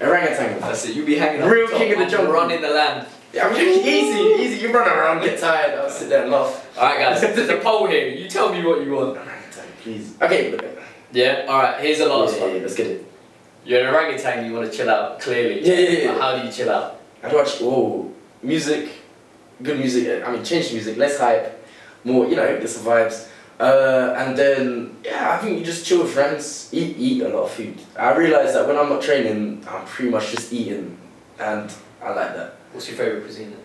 Orangutan. 0.00 0.60
That's 0.60 0.86
it. 0.86 0.96
You 0.96 1.04
be 1.04 1.16
hanging 1.16 1.42
out. 1.42 1.50
Real 1.50 1.68
king 1.68 1.92
of 1.92 1.98
the 1.98 2.06
jungle. 2.06 2.32
Running 2.32 2.60
the 2.60 2.70
land. 2.70 3.06
Yeah, 3.32 3.54
easy, 3.54 4.42
easy. 4.42 4.66
You 4.66 4.72
run 4.72 4.88
around, 4.88 5.22
get 5.22 5.38
tired, 5.38 5.78
I'll 5.78 5.90
sit 5.90 6.08
there 6.08 6.22
and 6.22 6.30
laugh. 6.30 6.66
All 6.78 6.84
right, 6.84 6.98
guys. 6.98 7.20
There's 7.36 7.50
a 7.50 7.58
poll 7.58 7.86
here. 7.86 8.08
You 8.08 8.28
tell 8.28 8.50
me 8.52 8.64
what 8.64 8.82
you 8.82 8.92
want. 8.92 9.18
Orangutan, 9.18 9.66
please. 9.82 10.14
Okay. 10.22 10.58
Yeah. 11.12 11.44
All 11.48 11.60
right. 11.60 11.80
Here's 11.80 11.98
the 11.98 12.06
last 12.06 12.36
yeah, 12.36 12.42
one. 12.42 12.54
yeah, 12.54 12.62
let's 12.62 12.74
get 12.74 12.86
it. 12.86 13.12
You're 13.64 13.86
an 13.86 13.94
orangutan. 13.94 14.46
You 14.46 14.54
want 14.54 14.70
to 14.70 14.76
chill 14.76 14.88
out. 14.88 15.20
Clearly. 15.20 15.66
Yeah, 15.66 15.74
yeah, 15.74 15.90
yeah. 15.90 16.12
But 16.12 16.20
how 16.20 16.38
do 16.38 16.46
you 16.46 16.52
chill 16.52 16.70
out? 16.70 16.98
I'd 17.22 17.32
watch, 17.32 17.58
oh, 17.60 18.12
music, 18.42 18.90
good 19.62 19.78
music, 19.78 20.24
I 20.24 20.32
mean, 20.32 20.44
change 20.44 20.68
the 20.68 20.74
music, 20.74 20.96
less 20.96 21.18
hype, 21.18 21.66
more, 22.04 22.26
you 22.28 22.36
know, 22.36 22.58
get 22.58 22.68
some 22.68 22.84
vibes. 22.84 23.28
Uh, 23.58 24.14
and 24.16 24.36
then, 24.36 24.96
yeah, 25.04 25.34
I 25.34 25.38
think 25.38 25.58
you 25.58 25.64
just 25.64 25.84
chill 25.84 26.02
with 26.02 26.12
friends, 26.12 26.68
eat, 26.72 26.96
eat 26.96 27.22
a 27.22 27.28
lot 27.28 27.44
of 27.44 27.50
food. 27.50 27.76
I 27.98 28.14
realise 28.14 28.52
that 28.52 28.66
when 28.68 28.76
I'm 28.76 28.88
not 28.88 29.02
training, 29.02 29.64
I'm 29.68 29.84
pretty 29.84 30.10
much 30.10 30.30
just 30.30 30.52
eating, 30.52 30.96
and 31.40 31.72
I 32.02 32.10
like 32.10 32.34
that. 32.34 32.54
What's 32.72 32.88
your 32.88 32.96
favorite 32.96 33.24
cuisine? 33.24 33.56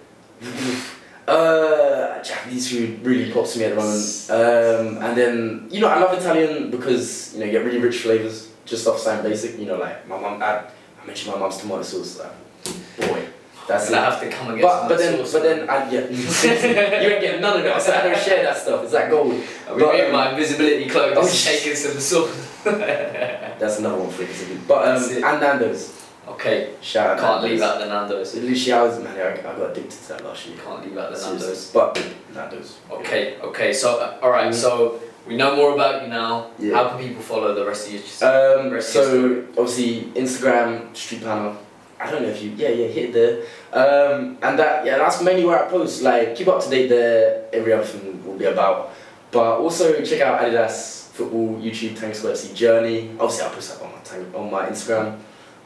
Uh, 1.25 2.21
Japanese 2.21 2.69
food 2.69 2.99
really 3.05 3.31
pops 3.31 3.53
to 3.53 3.59
me 3.59 3.65
at 3.65 3.69
the 3.69 3.75
moment. 3.77 4.27
Um, 4.29 5.01
and 5.01 5.17
then, 5.17 5.67
you 5.71 5.79
know, 5.79 5.87
I 5.87 5.97
love 5.97 6.17
Italian 6.17 6.69
because, 6.69 7.33
you 7.33 7.39
know, 7.39 7.45
you 7.45 7.53
get 7.53 7.63
really 7.63 7.79
rich 7.79 7.99
flavours, 7.99 8.51
just 8.65 8.85
off 8.87 8.99
something 8.99 9.31
basic, 9.31 9.57
you 9.57 9.65
know, 9.65 9.77
like 9.77 10.05
my 10.05 10.19
mum, 10.19 10.43
I, 10.43 10.65
I 11.01 11.05
mentioned 11.05 11.33
my 11.33 11.39
mum's 11.39 11.57
tomato 11.59 11.81
sauce, 11.83 12.19
like, 12.19 13.07
boy, 13.09 13.25
that's 13.67 13.87
And 13.87 13.95
it. 13.95 13.99
I 13.99 14.09
have 14.09 14.19
to 14.21 14.29
come 14.29 14.47
and 14.49 14.57
get 14.57 14.63
But 14.63 14.87
but 14.89 14.97
then 14.97 15.17
but 15.19 15.43
then 15.43 15.69
I 15.69 15.89
yeah 15.89 16.01
you 16.09 17.09
ain't 17.11 17.21
getting 17.21 17.41
none 17.41 17.57
of 17.57 17.63
that. 17.63 17.81
So 17.81 17.93
I 17.93 18.03
don't 18.03 18.17
share 18.19 18.43
that 18.43 18.57
stuff. 18.57 18.83
It's 18.83 18.93
like 18.93 19.09
gold. 19.09 19.41
I'll 19.67 19.75
be 19.75 19.81
but, 19.81 20.05
um, 20.05 20.11
my 20.11 20.31
invisibility 20.31 20.89
cloak, 20.89 21.13
oh, 21.17 21.27
shit. 21.27 21.59
taking 21.61 21.75
some 21.75 21.99
sauce. 21.99 22.49
That's 22.63 23.79
another 23.79 23.97
one 23.97 24.09
for 24.11 24.23
you. 24.23 24.59
But 24.67 24.87
um 24.87 25.03
and 25.03 25.39
Nando's. 25.41 26.07
okay. 26.27 26.73
Shout 26.81 27.11
out 27.11 27.19
Can't 27.19 27.41
Nando's. 27.41 27.51
leave 27.51 27.61
out 27.61 27.79
the 27.79 27.85
Nando's. 27.87 28.33
Was 28.35 28.99
man, 29.03 29.17
I, 29.17 29.31
I 29.39 29.41
got 29.57 29.71
addicted 29.71 29.91
to 29.91 30.07
that 30.09 30.23
last 30.25 30.47
year. 30.47 30.57
Can't 30.63 30.85
leave 30.85 30.97
out 30.97 31.11
the 31.11 31.17
Seriously. 31.17 31.47
Nando's. 31.47 31.71
But 31.71 32.05
Nando's. 32.33 32.77
Okay, 32.91 33.37
okay, 33.41 33.73
so, 33.73 33.99
uh, 33.99 34.17
alright, 34.23 34.51
Mhm. 34.51 34.55
so 34.55 34.99
we 35.27 35.35
know 35.37 35.55
more 35.55 35.73
about 35.73 36.01
you 36.03 36.09
now. 36.09 36.47
Yeah. 36.59 36.75
How 36.75 36.89
can 36.89 36.99
people 37.07 37.21
follow 37.21 37.53
the 37.53 37.65
rest 37.65 37.87
of 37.87 37.93
your 37.93 38.01
Um, 38.29 38.71
Rest 38.71 38.95
of 38.95 39.03
so 39.05 39.43
obviously 39.57 40.03
Instagram, 40.15 40.95
Street 40.95 41.21
Planner. 41.21 41.55
I 42.03 42.11
don't 42.11 42.23
know 42.23 42.29
if 42.29 42.41
you 42.41 42.51
yeah 42.51 42.69
yeah 42.69 42.87
hit 42.87 43.13
there. 43.13 43.41
Um, 43.71 44.37
and 44.41 44.57
that 44.59 44.85
yeah 44.85 44.97
that's 44.97 45.21
mainly 45.21 45.45
where 45.45 45.65
I 45.65 45.69
post. 45.69 46.01
Like 46.01 46.35
keep 46.35 46.47
up 46.47 46.61
to 46.63 46.69
date 46.69 46.87
there. 46.87 47.45
Every 47.53 47.73
other 47.73 47.83
thing 47.85 48.25
will 48.25 48.37
be 48.37 48.45
about. 48.45 48.91
But 49.31 49.57
also 49.59 50.03
check 50.03 50.21
out 50.21 50.41
Adidas 50.41 51.09
football 51.11 51.55
YouTube 51.59 51.97
Tango 51.99 52.13
Squad 52.13 52.33
FC 52.33 52.53
journey. 52.55 53.11
Obviously 53.19 53.45
I'll 53.45 53.53
post 53.53 53.79
that 53.79 53.85
on 53.85 53.91
my 53.91 53.99
tank, 54.01 54.35
on 54.35 54.51
my 54.51 54.65
Instagram. 54.67 55.17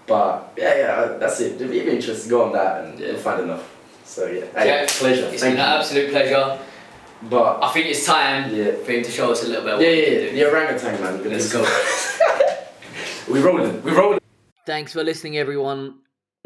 But 0.06 0.54
yeah 0.58 0.76
yeah 0.78 1.18
that's 1.20 1.40
it. 1.42 1.62
If 1.62 1.72
you're 1.72 1.90
interested, 1.94 2.30
go 2.30 2.46
on 2.46 2.54
that 2.54 2.86
and 2.86 3.00
Yeah. 3.00 3.08
you'll 3.08 3.18
find 3.18 3.42
enough. 3.42 3.68
So 4.06 4.26
yeah, 4.28 4.46
hey, 4.56 4.68
Yeah, 4.68 4.86
pleasure. 4.88 5.26
It's 5.28 5.42
Thank 5.42 5.56
been 5.56 5.66
an 5.66 5.80
absolute 5.80 6.12
pleasure. 6.12 6.58
But 7.30 7.64
I 7.64 7.72
think 7.74 7.88
it's 7.88 8.06
time 8.06 8.54
yeah. 8.56 8.72
for 8.86 8.92
him 8.92 9.04
to 9.04 9.12
show 9.12 9.32
us 9.32 9.44
a 9.44 9.48
little 9.48 9.66
bit 9.66 9.74
of 9.74 9.82
Yeah, 9.82 9.90
yeah, 9.90 10.20
yeah, 10.20 10.32
the 10.32 10.50
orangutan 10.50 11.02
man. 11.02 11.30
Let's 11.30 11.52
go. 11.52 11.66
we 13.34 13.40
rolling. 13.42 13.82
We 13.84 13.92
rolling. 13.92 14.20
Thanks 14.66 14.94
for 14.94 15.04
listening, 15.04 15.38
everyone. 15.38 15.96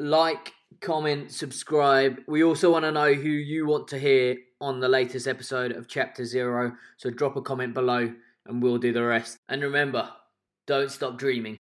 Like, 0.01 0.53
comment, 0.79 1.31
subscribe. 1.31 2.21
We 2.27 2.43
also 2.43 2.71
want 2.71 2.85
to 2.85 2.91
know 2.91 3.13
who 3.13 3.29
you 3.29 3.67
want 3.67 3.87
to 3.89 3.99
hear 3.99 4.35
on 4.59 4.79
the 4.79 4.89
latest 4.89 5.27
episode 5.27 5.73
of 5.73 5.87
Chapter 5.87 6.25
Zero. 6.25 6.71
So 6.97 7.11
drop 7.11 7.35
a 7.35 7.41
comment 7.43 7.75
below 7.75 8.11
and 8.47 8.63
we'll 8.63 8.79
do 8.79 8.93
the 8.93 9.03
rest. 9.03 9.37
And 9.47 9.61
remember, 9.61 10.09
don't 10.65 10.89
stop 10.89 11.19
dreaming. 11.19 11.60